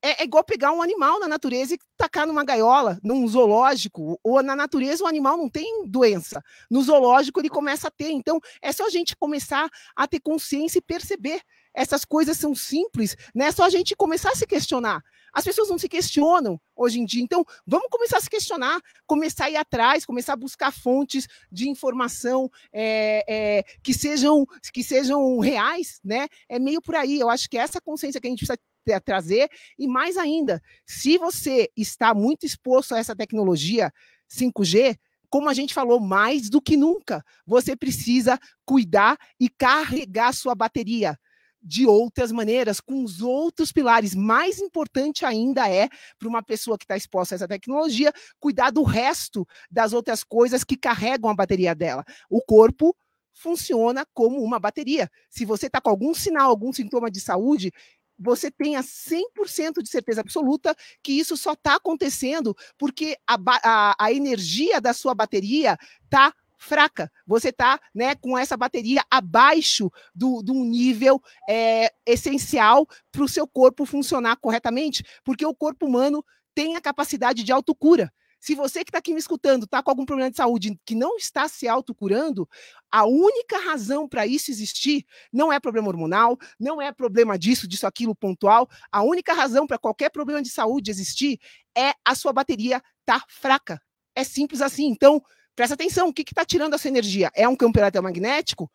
é, 0.03 0.23
é, 0.23 0.25
igual 0.25 0.43
pegar 0.43 0.73
um 0.73 0.83
animal 0.83 1.21
na 1.21 1.29
natureza 1.29 1.75
e 1.75 1.79
tacar 1.97 2.27
numa 2.27 2.43
gaiola, 2.43 2.99
num 3.03 3.27
zoológico, 3.29 4.19
ou 4.25 4.43
na 4.43 4.57
natureza 4.57 5.05
o 5.05 5.07
animal 5.07 5.37
não 5.37 5.49
tem 5.49 5.87
doença. 5.87 6.43
No 6.71 6.83
zoológico 6.83 7.39
ele 7.39 7.51
começa 7.51 7.89
a 7.89 7.91
ter. 7.91 8.11
Então, 8.11 8.41
é 8.63 8.73
só 8.73 8.87
a 8.87 8.91
gente 8.91 9.15
começar 9.15 9.69
a 9.95 10.07
ter 10.09 10.21
consciência 10.21 10.79
e 10.79 10.83
perceber. 10.83 11.43
Essas 11.75 12.05
coisas 12.05 12.37
são 12.39 12.55
simples, 12.55 13.17
né? 13.35 13.47
É 13.47 13.53
só 13.53 13.65
a 13.65 13.71
gente 13.71 13.95
começar 13.95 14.31
a 14.31 14.35
se 14.35 14.47
questionar. 14.47 15.05
As 15.33 15.45
pessoas 15.45 15.69
não 15.69 15.79
se 15.79 15.89
questionam 15.89 16.61
hoje 16.75 17.01
em 17.01 17.05
dia. 17.05 17.23
Então, 17.23 17.45
vamos 17.67 17.89
começar 17.91 18.19
a 18.19 18.21
se 18.21 18.31
questionar, 18.31 18.81
começar 19.07 19.47
a 19.47 19.51
ir 19.51 19.57
atrás, 19.57 20.05
começar 20.05 20.33
a 20.35 20.37
buscar 20.37 20.73
fontes 20.73 21.27
de 21.51 21.69
informação 21.69 22.51
é, 22.73 23.25
é, 23.29 23.63
que, 23.83 23.95
sejam, 23.95 24.47
que 24.73 24.83
sejam 24.83 25.39
reais, 25.39 26.01
né? 26.05 26.27
É 26.49 26.59
meio 26.59 26.81
por 26.81 26.95
aí. 26.95 27.21
Eu 27.21 27.29
acho 27.29 27.49
que 27.49 27.59
é 27.59 27.61
essa 27.61 27.81
consciência 27.81 28.21
que 28.21 28.27
a 28.27 28.31
gente 28.31 28.45
precisa 28.47 28.59
trazer. 29.05 29.49
E 29.79 29.87
mais 29.87 30.17
ainda, 30.17 30.61
se 30.87 31.19
você 31.19 31.71
está 31.77 32.15
muito 32.15 32.45
exposto 32.45 32.95
a 32.95 32.99
essa 32.99 33.15
tecnologia 33.15 33.93
5G, 34.31 34.97
como 35.29 35.49
a 35.49 35.55
gente 35.55 35.73
falou, 35.73 36.01
mais 36.01 36.51
do 36.51 36.61
que 36.61 36.77
nunca, 36.77 37.25
você 37.47 37.77
precisa 37.77 38.39
cuidar 38.65 39.17
e 39.39 39.49
carregar 39.49 40.33
sua 40.35 40.57
bateria 40.57 41.17
de 41.63 41.87
outras 41.87 42.33
maneiras, 42.33 42.81
com 42.81 43.05
os 43.05 43.21
outros 43.21 43.73
pilares. 43.73 44.15
Mais 44.15 44.59
importante 44.59 45.25
ainda 45.25 45.69
é, 45.69 45.89
para 46.19 46.29
uma 46.29 46.43
pessoa 46.43 46.79
que 46.79 46.85
está 46.85 46.97
exposta 46.97 47.35
a 47.35 47.37
essa 47.37 47.49
tecnologia, 47.49 48.13
cuidar 48.39 48.71
do 48.71 48.83
resto 48.83 49.47
das 49.71 49.93
outras 49.93 50.25
coisas 50.25 50.65
que 50.65 50.77
carregam 50.77 51.31
a 51.31 51.35
bateria 51.35 51.75
dela. 51.75 52.05
O 52.29 52.41
corpo 52.41 52.97
funciona 53.33 54.07
como 54.13 54.43
uma 54.43 54.59
bateria. 54.59 55.11
Se 55.29 55.45
você 55.45 55.67
está 55.67 55.81
com 55.81 55.91
algum 55.91 56.15
sinal, 56.15 56.51
algum 56.51 56.73
sintoma 56.73 57.11
de 57.11 57.21
saúde, 57.21 57.73
você 58.19 58.51
tenha 58.51 58.83
100% 58.83 59.83
de 59.83 59.89
certeza 59.89 60.21
absoluta 60.21 60.77
que 61.03 61.13
isso 61.13 61.37
só 61.37 61.55
está 61.55 61.77
acontecendo 61.77 62.55
porque 62.77 63.17
a, 63.27 63.37
a, 63.65 63.97
a 63.99 64.13
energia 64.13 64.79
da 64.79 64.93
sua 64.93 65.15
bateria 65.15 65.79
está 66.05 66.35
fraca. 66.61 67.11
Você 67.27 67.49
está 67.49 67.81
né, 67.95 68.15
com 68.15 68.37
essa 68.37 68.57
bateria 68.57 69.03
abaixo 69.11 69.91
do, 70.15 70.43
do 70.43 70.53
nível 70.53 71.21
é, 71.49 71.91
essencial 72.07 72.87
para 73.11 73.25
o 73.25 73.29
seu 73.29 73.49
corpo 73.49 73.87
funcionar 73.87 74.37
corretamente, 74.37 75.03
porque 75.25 75.45
o 75.45 75.55
corpo 75.55 75.87
humano 75.87 76.23
tem 76.55 76.77
a 76.77 76.81
capacidade 76.81 77.43
de 77.43 77.51
autocura. 77.51 78.13
Se 78.39 78.55
você 78.55 78.85
que 78.85 78.91
está 78.91 78.99
aqui 78.99 79.13
me 79.13 79.19
escutando 79.19 79.65
está 79.65 79.83
com 79.83 79.91
algum 79.91 80.05
problema 80.05 80.31
de 80.31 80.37
saúde 80.37 80.79
que 80.85 80.95
não 80.95 81.17
está 81.17 81.47
se 81.49 81.67
autocurando, 81.67 82.49
a 82.91 83.05
única 83.07 83.59
razão 83.59 84.09
para 84.09 84.27
isso 84.27 84.51
existir 84.51 85.05
não 85.33 85.53
é 85.53 85.61
problema 85.61 85.89
hormonal, 85.89 86.39
não 86.59 86.81
é 86.81 86.93
problema 86.93 87.39
disso, 87.39 87.69
disso, 87.69 87.87
aquilo 87.87 88.15
pontual. 88.15 88.69
A 88.91 89.03
única 89.03 89.35
razão 89.35 89.67
para 89.67 89.79
qualquer 89.79 90.11
problema 90.11 90.43
de 90.43 90.49
saúde 90.49 90.91
existir 90.91 91.39
é 91.77 91.93
a 92.05 92.15
sua 92.15 92.33
bateria 92.33 92.83
tá 93.05 93.23
fraca. 93.29 93.81
É 94.15 94.25
simples 94.25 94.63
assim. 94.63 94.87
Então, 94.87 95.23
Presta 95.61 95.75
atenção, 95.75 96.09
o 96.09 96.15
que 96.15 96.23
está 96.23 96.43
tirando 96.43 96.73
essa 96.73 96.89
energia? 96.89 97.31
É 97.35 97.47
um 97.47 97.55
campo 97.55 97.79
eletromagnético? 97.79 98.73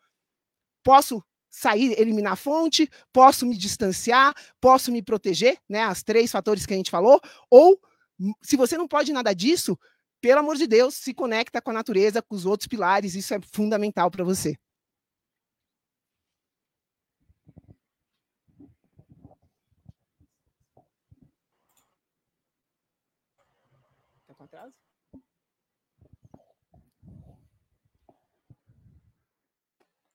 Posso 0.84 1.20
sair, 1.50 2.00
eliminar 2.00 2.34
a 2.34 2.36
fonte? 2.36 2.88
Posso 3.12 3.44
me 3.44 3.56
distanciar? 3.56 4.32
Posso 4.60 4.92
me 4.92 5.02
proteger? 5.02 5.58
Né? 5.68 5.82
As 5.82 6.04
três 6.04 6.30
fatores 6.30 6.64
que 6.64 6.72
a 6.72 6.76
gente 6.76 6.92
falou. 6.92 7.20
Ou, 7.50 7.76
se 8.40 8.56
você 8.56 8.78
não 8.78 8.86
pode 8.86 9.12
nada 9.12 9.34
disso, 9.34 9.76
pelo 10.20 10.38
amor 10.38 10.54
de 10.54 10.68
Deus, 10.68 10.94
se 10.94 11.12
conecta 11.12 11.60
com 11.60 11.72
a 11.72 11.74
natureza, 11.74 12.22
com 12.22 12.36
os 12.36 12.46
outros 12.46 12.68
pilares. 12.68 13.16
Isso 13.16 13.34
é 13.34 13.40
fundamental 13.52 14.08
para 14.08 14.22
você. 14.22 14.56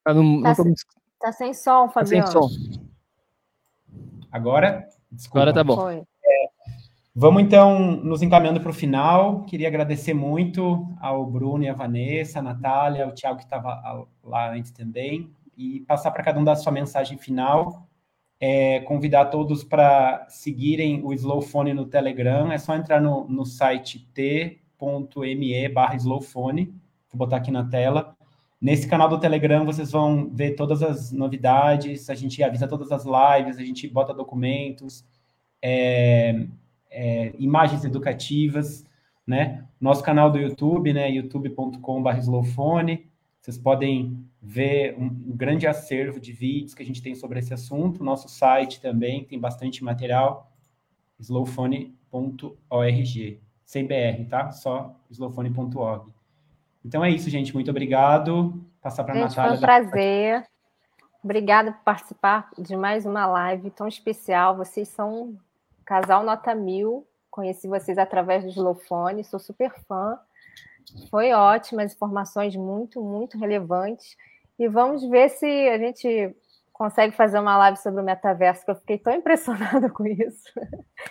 Tá, 0.04 0.14
no, 0.14 0.42
tá, 0.42 0.56
sem, 0.56 0.74
tá 1.20 1.32
sem 1.32 1.54
som, 1.54 1.90
Fabiano. 1.90 2.26
Tá 2.26 2.32
sem 2.32 2.42
som. 2.42 2.92
Agora? 4.32 4.88
Desculpa. 5.12 5.40
Agora 5.40 5.54
tá 5.54 5.64
bom. 5.64 5.90
É, 5.90 6.04
vamos 7.14 7.44
então 7.44 7.98
nos 7.98 8.22
encaminhando 8.22 8.62
para 8.62 8.72
o 8.72 8.74
final. 8.74 9.44
Queria 9.44 9.68
agradecer 9.68 10.14
muito 10.14 10.88
ao 11.00 11.26
Bruno 11.26 11.64
e 11.64 11.70
a 11.70 11.74
Vanessa, 11.74 12.40
a 12.40 12.42
Natália, 12.42 13.08
o 13.08 13.12
Thiago 13.12 13.38
que 13.38 13.44
estava 13.44 14.08
lá 14.24 14.52
antes 14.52 14.72
também, 14.72 15.30
e 15.56 15.82
passar 15.82 16.12
para 16.12 16.24
cada 16.24 16.40
um 16.40 16.44
dar 16.44 16.56
sua 16.56 16.72
mensagem 16.72 17.18
final. 17.18 17.88
É, 18.40 18.80
convidar 18.80 19.26
todos 19.26 19.64
para 19.64 20.26
seguirem 20.28 21.06
o 21.06 21.14
Slowphone 21.14 21.76
no 21.76 21.86
Telegram. 21.86 22.52
É 22.52 22.58
só 22.58 22.76
entrar 22.76 23.00
no, 23.00 23.28
no 23.28 23.46
site 23.46 24.00
t.me 24.16 25.70
barra 25.70 25.96
Slowphone. 25.96 26.74
Vou 27.12 27.20
botar 27.20 27.38
aqui 27.38 27.52
na 27.52 27.64
tela. 27.64 28.16
Nesse 28.62 28.88
canal 28.88 29.10
do 29.10 29.20
Telegram 29.20 29.66
vocês 29.66 29.92
vão 29.92 30.30
ver 30.30 30.52
todas 30.52 30.84
as 30.84 31.12
novidades, 31.12 32.12
a 32.12 32.14
gente 32.14 32.44
avisa 32.44 32.68
todas 32.68 32.92
as 32.92 33.06
lives, 33.06 33.58
a 33.58 33.64
gente 33.64 33.88
bota 33.88 34.14
documentos. 34.14 35.04
É, 35.60 36.46
é, 36.92 37.34
imagens 37.40 37.84
educativas, 37.84 38.86
né? 39.26 39.66
Nosso 39.80 40.04
canal 40.04 40.30
do 40.30 40.38
YouTube, 40.38 40.94
né? 40.94 41.10
youtube.com.br 41.10 42.18
slowphone. 42.20 43.10
Vocês 43.42 43.58
podem 43.58 44.24
ver 44.40 44.96
um, 44.96 45.06
um, 45.06 45.36
grande 45.36 45.66
acervo 45.66 46.20
de 46.20 46.32
vídeos 46.32 46.76
que 46.76 46.84
a 46.84 46.86
gente 46.86 47.02
tem 47.02 47.16
sobre 47.16 47.40
esse 47.40 47.54
assunto. 47.54 48.04
Nosso 48.04 48.30
site 48.30 48.80
também 48.80 49.24
tem 49.24 49.40
bastante 49.40 49.84
material, 49.84 50.52
slowphone.org, 51.20 53.42
sem 53.66 53.88
BR, 53.88 54.26
tá? 54.30 54.52
Só 54.52 54.96
slowphone.org. 55.10 56.12
Então 56.84 57.04
é 57.04 57.10
isso, 57.10 57.30
gente. 57.30 57.54
Muito 57.54 57.70
obrigado. 57.70 58.64
Passar 58.82 59.04
para 59.04 59.14
a 59.14 59.20
Natália. 59.20 59.50
Foi 59.50 59.58
um 59.58 59.62
prazer. 59.62 60.44
Obrigada 61.24 61.72
por 61.72 61.84
participar 61.84 62.50
de 62.58 62.76
mais 62.76 63.06
uma 63.06 63.28
live 63.28 63.70
tão 63.70 63.88
especial. 63.88 64.58
Vocês 64.58 64.88
são 64.88 65.14
um 65.14 65.38
casal 65.86 66.24
nota 66.24 66.56
mil. 66.56 67.08
Conheci 67.30 67.68
vocês 67.68 67.98
através 67.98 68.44
do 68.44 68.50
Slowfone, 68.50 69.24
sou 69.24 69.40
super 69.40 69.72
fã. 69.88 70.20
Foi 71.10 71.32
ótimo, 71.32 71.80
as 71.80 71.94
informações 71.94 72.56
muito, 72.56 73.02
muito 73.02 73.38
relevantes. 73.38 74.18
E 74.58 74.68
vamos 74.68 75.04
ver 75.08 75.30
se 75.30 75.46
a 75.70 75.78
gente 75.78 76.36
consegue 76.74 77.16
fazer 77.16 77.40
uma 77.40 77.58
live 77.58 77.78
sobre 77.78 78.02
o 78.02 78.04
metaverso, 78.04 78.66
que 78.66 78.72
eu 78.72 78.76
fiquei 78.76 78.98
tão 78.98 79.14
impressionada 79.14 79.90
com 79.94 80.06
isso. 80.06 80.52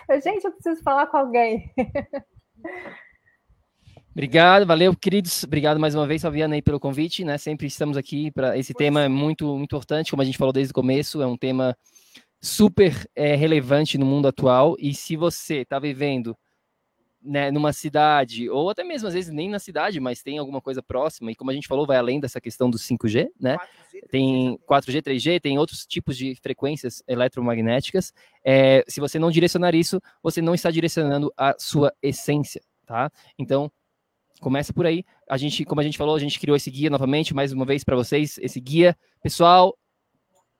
Eu, 0.09 0.21
gente, 0.21 0.43
eu 0.43 0.51
preciso 0.51 0.83
falar 0.83 1.07
com 1.07 1.17
alguém. 1.17 1.73
Obrigado, 4.13 4.65
valeu, 4.65 4.93
queridos. 4.93 5.45
Obrigado 5.45 5.79
mais 5.79 5.95
uma 5.95 6.05
vez, 6.05 6.21
Fabiana, 6.21 6.55
aí 6.55 6.61
pelo 6.61 6.81
convite, 6.81 7.23
né? 7.23 7.37
Sempre 7.37 7.67
estamos 7.67 7.95
aqui 7.95 8.29
para 8.29 8.57
esse 8.57 8.73
tema 8.73 9.03
é 9.03 9.07
muito, 9.07 9.47
muito 9.55 9.63
importante, 9.63 10.11
como 10.11 10.21
a 10.21 10.25
gente 10.25 10.37
falou 10.37 10.51
desde 10.51 10.71
o 10.71 10.75
começo, 10.75 11.21
é 11.21 11.25
um 11.25 11.37
tema 11.37 11.77
super 12.41 13.09
é, 13.15 13.35
relevante 13.35 13.97
no 13.97 14.05
mundo 14.05 14.27
atual. 14.27 14.75
E 14.77 14.93
se 14.93 15.15
você 15.15 15.59
está 15.59 15.79
vivendo 15.79 16.37
né, 17.21 17.51
numa 17.51 17.71
cidade, 17.71 18.49
ou 18.49 18.69
até 18.69 18.83
mesmo 18.83 19.07
às 19.07 19.13
vezes 19.13 19.31
nem 19.31 19.49
na 19.49 19.59
cidade, 19.59 19.97
mas 20.01 20.21
tem 20.21 20.39
alguma 20.39 20.59
coisa 20.59 20.83
próxima, 20.83 21.31
e 21.31 21.35
como 21.35 21.49
a 21.49 21.53
gente 21.53 21.67
falou, 21.69 21.87
vai 21.87 21.95
além 21.95 22.19
dessa 22.19 22.41
questão 22.41 22.69
do 22.69 22.77
5G, 22.77 23.29
né? 23.39 23.55
4G, 23.55 24.09
tem 24.09 24.59
4G, 24.69 25.01
3G, 25.01 25.39
tem 25.39 25.57
outros 25.57 25.85
tipos 25.85 26.17
de 26.17 26.35
frequências 26.35 27.01
eletromagnéticas. 27.07 28.11
É, 28.43 28.83
se 28.89 28.99
você 28.99 29.17
não 29.17 29.31
direcionar 29.31 29.73
isso, 29.73 30.01
você 30.21 30.41
não 30.41 30.53
está 30.53 30.69
direcionando 30.69 31.31
a 31.37 31.55
sua 31.57 31.93
essência, 32.01 32.61
tá? 32.85 33.09
Então, 33.39 33.71
começa 34.39 34.73
por 34.73 34.85
aí. 34.85 35.03
A 35.29 35.37
gente, 35.37 35.65
como 35.65 35.81
a 35.81 35.83
gente 35.83 35.97
falou, 35.97 36.15
a 36.15 36.19
gente 36.19 36.39
criou 36.39 36.55
esse 36.55 36.69
guia 36.69 36.89
novamente, 36.89 37.33
mais 37.33 37.51
uma 37.51 37.65
vez 37.65 37.83
para 37.83 37.95
vocês. 37.95 38.37
Esse 38.41 38.59
guia, 38.59 38.97
pessoal, 39.21 39.77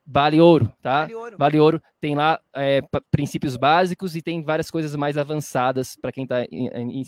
vale 0.06 0.42
ouro, 0.42 0.72
tá? 0.82 1.02
Vale 1.02 1.16
ouro. 1.16 1.36
Vale 1.38 1.60
ouro. 1.60 1.82
Tem 2.00 2.16
lá 2.16 2.40
é, 2.56 2.82
princípios 3.10 3.56
básicos 3.56 4.16
e 4.16 4.22
tem 4.22 4.44
várias 4.44 4.70
coisas 4.70 4.96
mais 4.96 5.18
avançadas 5.18 5.96
para 5.96 6.12
quem 6.12 6.24
está 6.24 6.46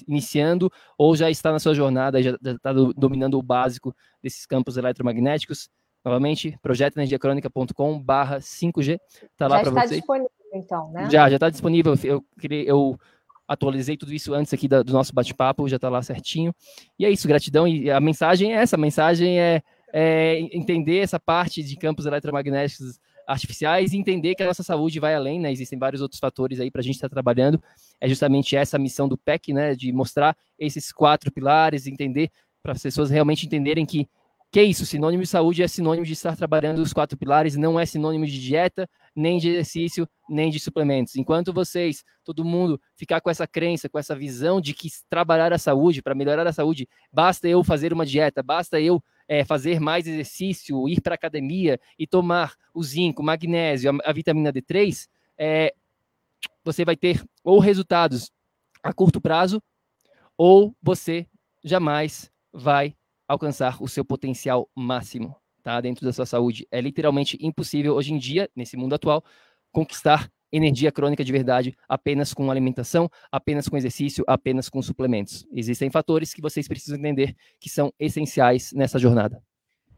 iniciando 0.07 0.72
ou 0.98 1.15
já 1.15 1.30
está 1.30 1.52
na 1.52 1.60
sua 1.60 1.73
jornada, 1.73 2.22
já 2.22 2.38
está 2.44 2.72
dominando 2.95 3.38
o 3.38 3.44
básico 3.44 3.95
desses 4.22 4.45
campos 4.45 4.77
eletromagnéticos. 4.77 5.69
Novamente, 6.06 6.57
projetoenergiacronica.com 6.61 7.98
barra 7.98 8.40
5G. 8.40 8.99
Tá 9.38 9.48
lá 9.48 9.61
para 9.61 9.72
vocês. 9.72 9.73
Já 9.73 9.84
está 9.84 9.95
disponível, 9.95 10.31
então, 10.53 10.91
né? 10.91 11.10
Já, 11.10 11.30
já 11.30 11.35
está 11.38 11.49
disponível. 11.49 11.94
Eu, 12.03 12.26
eu 12.65 12.99
atualizei 13.48 13.98
tudo 13.98 14.14
isso 14.14 14.34
antes 14.34 14.53
aqui 14.53 14.68
do 14.68 14.94
nosso 14.94 15.14
bate-papo, 15.14 15.68
já 15.68 15.76
está 15.76 15.90
lá 15.90 16.02
certinho. 16.02 16.53
E 16.98 17.06
é 17.06 17.10
isso, 17.10 17.28
gratidão. 17.28 17.68
E 17.68 17.90
a 17.90 17.99
mensagem 17.99 18.53
é 18.53 18.57
essa: 18.57 18.76
a 18.76 18.80
mensagem 18.80 19.40
é, 19.40 19.61
é 19.91 20.40
entender 20.52 20.99
essa 20.99 21.20
parte 21.20 21.64
de 21.64 21.76
campos 21.76 22.06
eletromagnéticos 22.06 22.99
artificiais 23.28 23.94
e 23.94 23.98
entender 23.98 24.36
que 24.36 24.44
a 24.44 24.48
nossa 24.48 24.64
saúde 24.64 24.99
vai 24.99 25.15
além, 25.15 25.40
né? 25.40 25.52
Existem 25.52 25.80
vários 25.80 26.02
outros 26.02 26.20
fatores 26.20 26.60
aí 26.60 26.70
para 26.70 26.82
a 26.82 26.84
gente 26.84 26.95
estar 26.95 27.10
tá 27.10 27.14
trabalhando. 27.14 27.61
É 27.99 28.07
justamente 28.07 28.56
essa 28.56 28.78
a 28.78 28.80
missão 28.80 29.07
do 29.07 29.18
PEC, 29.18 29.53
né? 29.53 29.76
De 29.76 29.91
mostrar 29.91 30.36
esses 30.60 30.91
quatro 30.91 31.32
pilares, 31.32 31.88
entender, 31.88 32.30
para 32.61 32.74
as 32.74 32.82
pessoas 32.82 33.10
realmente 33.10 33.45
entenderem 33.45 33.86
que 33.86 34.07
que 34.53 34.59
é 34.59 34.63
isso, 34.63 34.85
sinônimo 34.85 35.23
de 35.23 35.30
saúde 35.30 35.63
é 35.63 35.67
sinônimo 35.67 36.05
de 36.05 36.13
estar 36.13 36.38
trabalhando 36.38 36.77
os 36.77 36.93
quatro 36.93 37.17
pilares, 37.17 37.55
não 37.55 37.80
é 37.80 37.88
sinônimo 37.88 38.23
de 38.27 38.39
dieta, 38.39 38.88
nem 39.15 39.39
de 39.39 39.49
exercício, 39.49 40.07
nem 40.30 40.51
de 40.51 40.59
suplementos. 40.59 41.15
Enquanto 41.15 41.51
vocês, 41.51 42.03
todo 42.23 42.45
mundo, 42.45 42.80
ficar 42.95 43.19
com 43.19 43.31
essa 43.31 43.47
crença, 43.47 43.89
com 43.89 43.97
essa 43.97 44.15
visão 44.15 44.61
de 44.61 44.75
que 44.75 44.89
trabalhar 45.09 45.51
a 45.51 45.57
saúde, 45.57 46.03
para 46.03 46.13
melhorar 46.13 46.45
a 46.45 46.53
saúde, 46.53 46.88
basta 47.11 47.47
eu 47.47 47.63
fazer 47.63 47.91
uma 47.91 48.05
dieta, 48.05 48.43
basta 48.43 48.80
eu 48.80 49.03
é, 49.27 49.43
fazer 49.43 49.80
mais 49.80 50.05
exercício, 50.05 50.88
ir 50.88 51.01
para 51.01 51.15
academia 51.15 51.80
e 51.97 52.05
tomar 52.05 52.53
o 52.75 52.84
zinco, 52.84 53.23
magnésio, 53.23 53.89
a, 53.89 54.11
a 54.11 54.13
vitamina 54.13 54.53
D3, 54.53 55.07
é, 55.35 55.73
você 56.63 56.85
vai 56.85 56.95
ter 56.95 57.25
ou 57.43 57.57
resultados 57.57 58.31
a 58.84 58.93
curto 58.93 59.19
prazo, 59.19 59.59
ou 60.38 60.75
você 60.80 61.25
jamais 61.63 62.31
vai 62.53 62.95
alcançar 63.34 63.81
o 63.81 63.88
seu 63.88 64.05
potencial 64.05 64.69
máximo, 64.76 65.35
tá? 65.61 65.80
Dentro 65.81 66.05
da 66.05 66.14
sua 66.14 66.26
saúde. 66.26 66.68
É 66.72 66.80
literalmente 66.80 67.38
impossível 67.41 67.95
hoje 67.95 68.14
em 68.14 68.18
dia, 68.18 68.49
nesse 68.55 68.77
mundo 68.77 68.95
atual, 68.95 69.23
conquistar 69.72 70.30
energia 70.51 70.91
crônica 70.91 71.23
de 71.23 71.31
verdade 71.31 71.76
apenas 71.89 72.34
com 72.34 72.49
alimentação, 72.51 73.10
apenas 73.31 73.68
com 73.68 73.76
exercício, 73.76 74.23
apenas 74.27 74.69
com 74.69 74.81
suplementos. 74.81 75.45
Existem 75.51 75.89
fatores 75.89 76.34
que 76.34 76.41
vocês 76.41 76.68
precisam 76.68 76.99
entender 76.99 77.35
que 77.60 77.69
são 77.69 77.91
essenciais 77.99 78.72
nessa 78.72 78.99
jornada. 78.99 79.41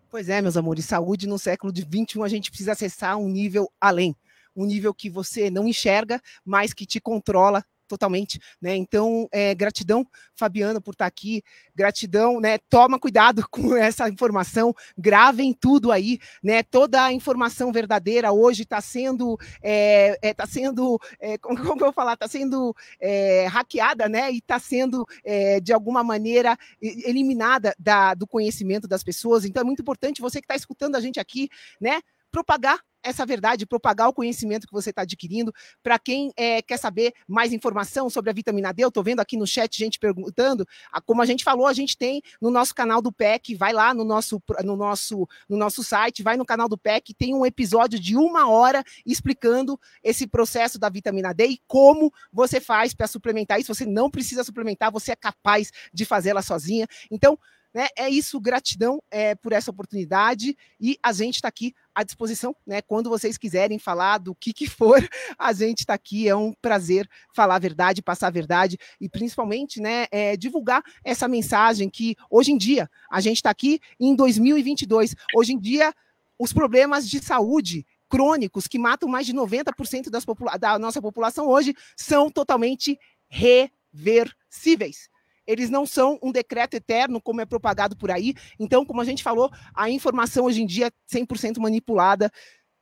Pois 0.10 0.30
é, 0.30 0.42
meus 0.42 0.56
amores, 0.56 0.86
saúde 0.86 1.28
no 1.28 1.38
século 1.38 1.74
XXI 1.76 2.24
a 2.24 2.28
gente 2.30 2.50
precisa 2.50 2.72
acessar 2.72 3.18
um 3.18 3.28
nível 3.28 3.70
além 3.82 4.16
um 4.56 4.66
nível 4.66 4.94
que 4.94 5.10
você 5.10 5.50
não 5.50 5.68
enxerga, 5.68 6.22
mas 6.44 6.74
que 6.74 6.86
te 6.86 7.02
controla 7.02 7.64
totalmente, 7.88 8.40
né? 8.62 8.76
Então, 8.76 9.28
é, 9.32 9.54
gratidão, 9.54 10.06
Fabiana, 10.36 10.82
por 10.82 10.92
estar 10.92 11.06
aqui. 11.06 11.44
Gratidão, 11.74 12.40
né? 12.40 12.58
Toma 12.70 13.00
cuidado 13.00 13.46
com 13.50 13.76
essa 13.76 14.10
informação, 14.10 14.74
gravem 14.98 15.54
tudo 15.54 15.92
aí, 15.92 16.20
né? 16.44 16.64
Toda 16.64 17.04
a 17.04 17.14
informação 17.14 17.72
verdadeira 17.72 18.32
hoje 18.32 18.64
está 18.64 18.82
sendo, 18.82 19.38
é, 19.62 20.18
é, 20.22 20.34
tá 20.34 20.46
sendo, 20.46 21.00
é, 21.20 21.38
como, 21.40 21.58
como 21.58 21.74
eu 21.74 21.86
vou 21.86 21.94
falar, 21.94 22.14
está 22.14 22.28
sendo 22.28 22.76
é, 23.00 23.48
hackeada, 23.48 24.08
né? 24.10 24.32
E 24.32 24.38
está 24.38 24.60
sendo 24.60 25.06
é, 25.24 25.60
de 25.60 25.74
alguma 25.74 26.04
maneira 26.04 26.58
eliminada 26.82 27.76
da, 27.80 28.14
do 28.14 28.28
conhecimento 28.28 28.88
das 28.88 29.04
pessoas. 29.04 29.46
Então, 29.46 29.62
é 29.62 29.66
muito 29.66 29.82
importante 29.82 30.22
você 30.22 30.40
que 30.40 30.46
está 30.46 30.56
escutando 30.56 30.96
a 30.96 31.02
gente 31.02 31.20
aqui, 31.20 31.50
né? 31.80 32.02
Propagar 32.36 32.82
essa 33.02 33.26
verdade, 33.26 33.66
propagar 33.66 34.10
o 34.10 34.14
conhecimento 34.14 34.68
que 34.68 34.74
você 34.74 34.90
está 34.90 35.04
adquirindo. 35.04 35.54
Para 35.82 35.98
quem 35.98 36.34
é, 36.36 36.62
quer 36.62 36.76
saber 36.76 37.14
mais 37.26 37.54
informação 37.54 38.10
sobre 38.10 38.30
a 38.30 38.34
vitamina 38.34 38.74
D, 38.74 38.84
eu 38.84 38.90
estou 38.90 39.02
vendo 39.02 39.22
aqui 39.22 39.38
no 39.38 39.48
chat 39.48 39.78
gente 39.78 39.98
perguntando. 39.98 40.68
Como 41.06 41.22
a 41.22 41.26
gente 41.26 41.46
falou, 41.46 41.66
a 41.66 41.72
gente 41.72 41.98
tem 41.98 42.22
no 42.42 42.52
nosso 42.52 42.76
canal 42.76 43.02
do 43.02 43.10
PEC, 43.10 43.56
vai 43.56 43.72
lá 43.72 43.94
no 43.94 44.04
nosso, 44.04 44.44
no 44.66 44.76
nosso, 44.76 45.26
no 45.48 45.56
nosso 45.56 45.82
site, 45.82 46.22
vai 46.22 46.36
no 46.36 46.46
canal 46.46 46.68
do 46.68 46.78
PEC, 46.78 47.14
tem 47.14 47.34
um 47.34 47.46
episódio 47.46 47.98
de 47.98 48.18
uma 48.18 48.50
hora 48.50 48.84
explicando 49.06 49.80
esse 50.04 50.28
processo 50.28 50.78
da 50.78 50.90
vitamina 50.90 51.34
D 51.34 51.48
e 51.48 51.62
como 51.68 52.12
você 52.34 52.60
faz 52.60 52.94
para 52.94 53.08
suplementar 53.08 53.62
isso. 53.62 53.74
Você 53.74 53.86
não 53.86 54.12
precisa 54.12 54.44
suplementar, 54.44 54.92
você 54.92 55.14
é 55.14 55.16
capaz 55.16 55.72
de 55.94 56.04
fazê-la 56.04 56.42
sozinha. 56.42 56.86
Então, 57.10 57.40
né? 57.76 57.88
É 57.98 58.10
isso, 58.10 58.40
gratidão 58.40 59.04
é, 59.12 59.36
por 59.36 59.52
essa 59.52 59.70
oportunidade 59.70 60.58
e 60.80 60.98
a 61.04 61.12
gente 61.12 61.36
está 61.36 61.50
aqui 61.50 61.76
à 61.94 62.04
disposição, 62.04 62.56
né? 62.66 62.82
Quando 62.82 63.10
vocês 63.10 63.38
quiserem 63.38 63.78
falar 63.78 64.18
do 64.20 64.34
que, 64.34 64.54
que 64.54 64.66
for, 64.66 65.06
a 65.38 65.52
gente 65.52 65.80
está 65.80 65.94
aqui. 65.94 66.26
É 66.26 66.34
um 66.34 66.54
prazer 66.62 67.06
falar 67.36 67.56
a 67.56 67.60
verdade, 67.60 68.02
passar 68.02 68.28
a 68.28 68.32
verdade 68.32 68.78
e 69.00 69.10
principalmente, 69.10 69.82
né, 69.82 70.08
é, 70.10 70.38
divulgar 70.38 70.82
essa 71.04 71.28
mensagem 71.28 71.90
que 71.90 72.16
hoje 72.30 72.54
em 72.54 72.58
dia 72.58 72.90
a 73.12 73.20
gente 73.20 73.38
está 73.38 73.50
aqui 73.50 73.82
em 74.00 74.16
2022. 74.16 75.14
Hoje 75.36 75.52
em 75.52 75.60
dia, 75.60 75.94
os 76.40 76.54
problemas 76.54 77.10
de 77.10 77.20
saúde 77.20 77.86
crônicos 78.08 78.68
que 78.68 78.80
matam 78.80 79.10
mais 79.10 79.26
de 79.26 79.34
90% 79.34 80.10
das 80.10 80.24
da 80.58 80.80
nossa 80.80 81.02
população 81.02 81.50
hoje 81.50 81.76
são 81.98 82.32
totalmente 82.32 82.98
reversíveis 83.28 85.10
eles 85.48 85.70
não 85.70 85.86
são 85.86 86.20
um 86.22 86.32
decreto 86.32 86.76
eterno, 86.76 87.22
como 87.22 87.42
é 87.42 87.46
propagado 87.46 87.96
por 87.96 88.12
aí. 88.12 88.34
Então, 88.60 88.86
como 88.86 89.02
a 89.02 89.06
gente 89.06 89.24
falou, 89.24 89.52
a 89.74 89.90
informação 89.90 90.46
hoje 90.46 90.62
em 90.62 90.66
dia 90.66 90.88
é 90.88 91.18
100% 91.18 91.60
manipulada 91.60 92.32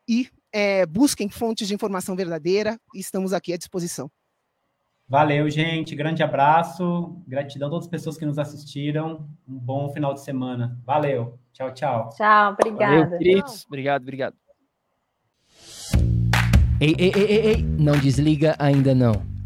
e 0.08 0.30
é, 0.52 0.86
busquem 0.86 1.30
fontes 1.30 1.68
de 1.68 1.74
informação 1.74 2.16
verdadeira 2.16 2.78
e 2.94 3.00
estamos 3.00 3.34
aqui 3.34 3.54
à 3.54 3.58
disposição. 3.58 4.10
Valeu, 5.08 5.50
gente. 5.50 5.96
Grande 5.96 6.24
abraço. 6.24 7.22
Gratidão 7.28 7.68
a 7.68 7.72
todas 7.72 7.86
as 7.86 7.92
pessoas 7.92 8.18
que 8.18 8.26
nos 8.26 8.40
assistiram. 8.40 9.28
Um 9.48 9.60
bom 9.60 9.90
final 9.90 10.14
de 10.14 10.22
semana. 10.22 10.80
Valeu. 10.86 11.38
Tchau, 11.52 11.74
tchau. 11.74 12.10
Tchau, 12.16 12.54
obrigada. 12.54 13.04
Valeu, 13.04 13.18
queridos. 13.18 13.66
Obrigado, 13.66 14.02
obrigado. 14.02 14.36
Ei, 16.80 16.96
ei, 16.98 17.12
ei, 17.16 17.24
ei, 17.24 17.48
ei, 17.48 17.64
não 17.64 17.98
desliga 17.98 18.56
ainda 18.58 18.96
não 18.96 19.33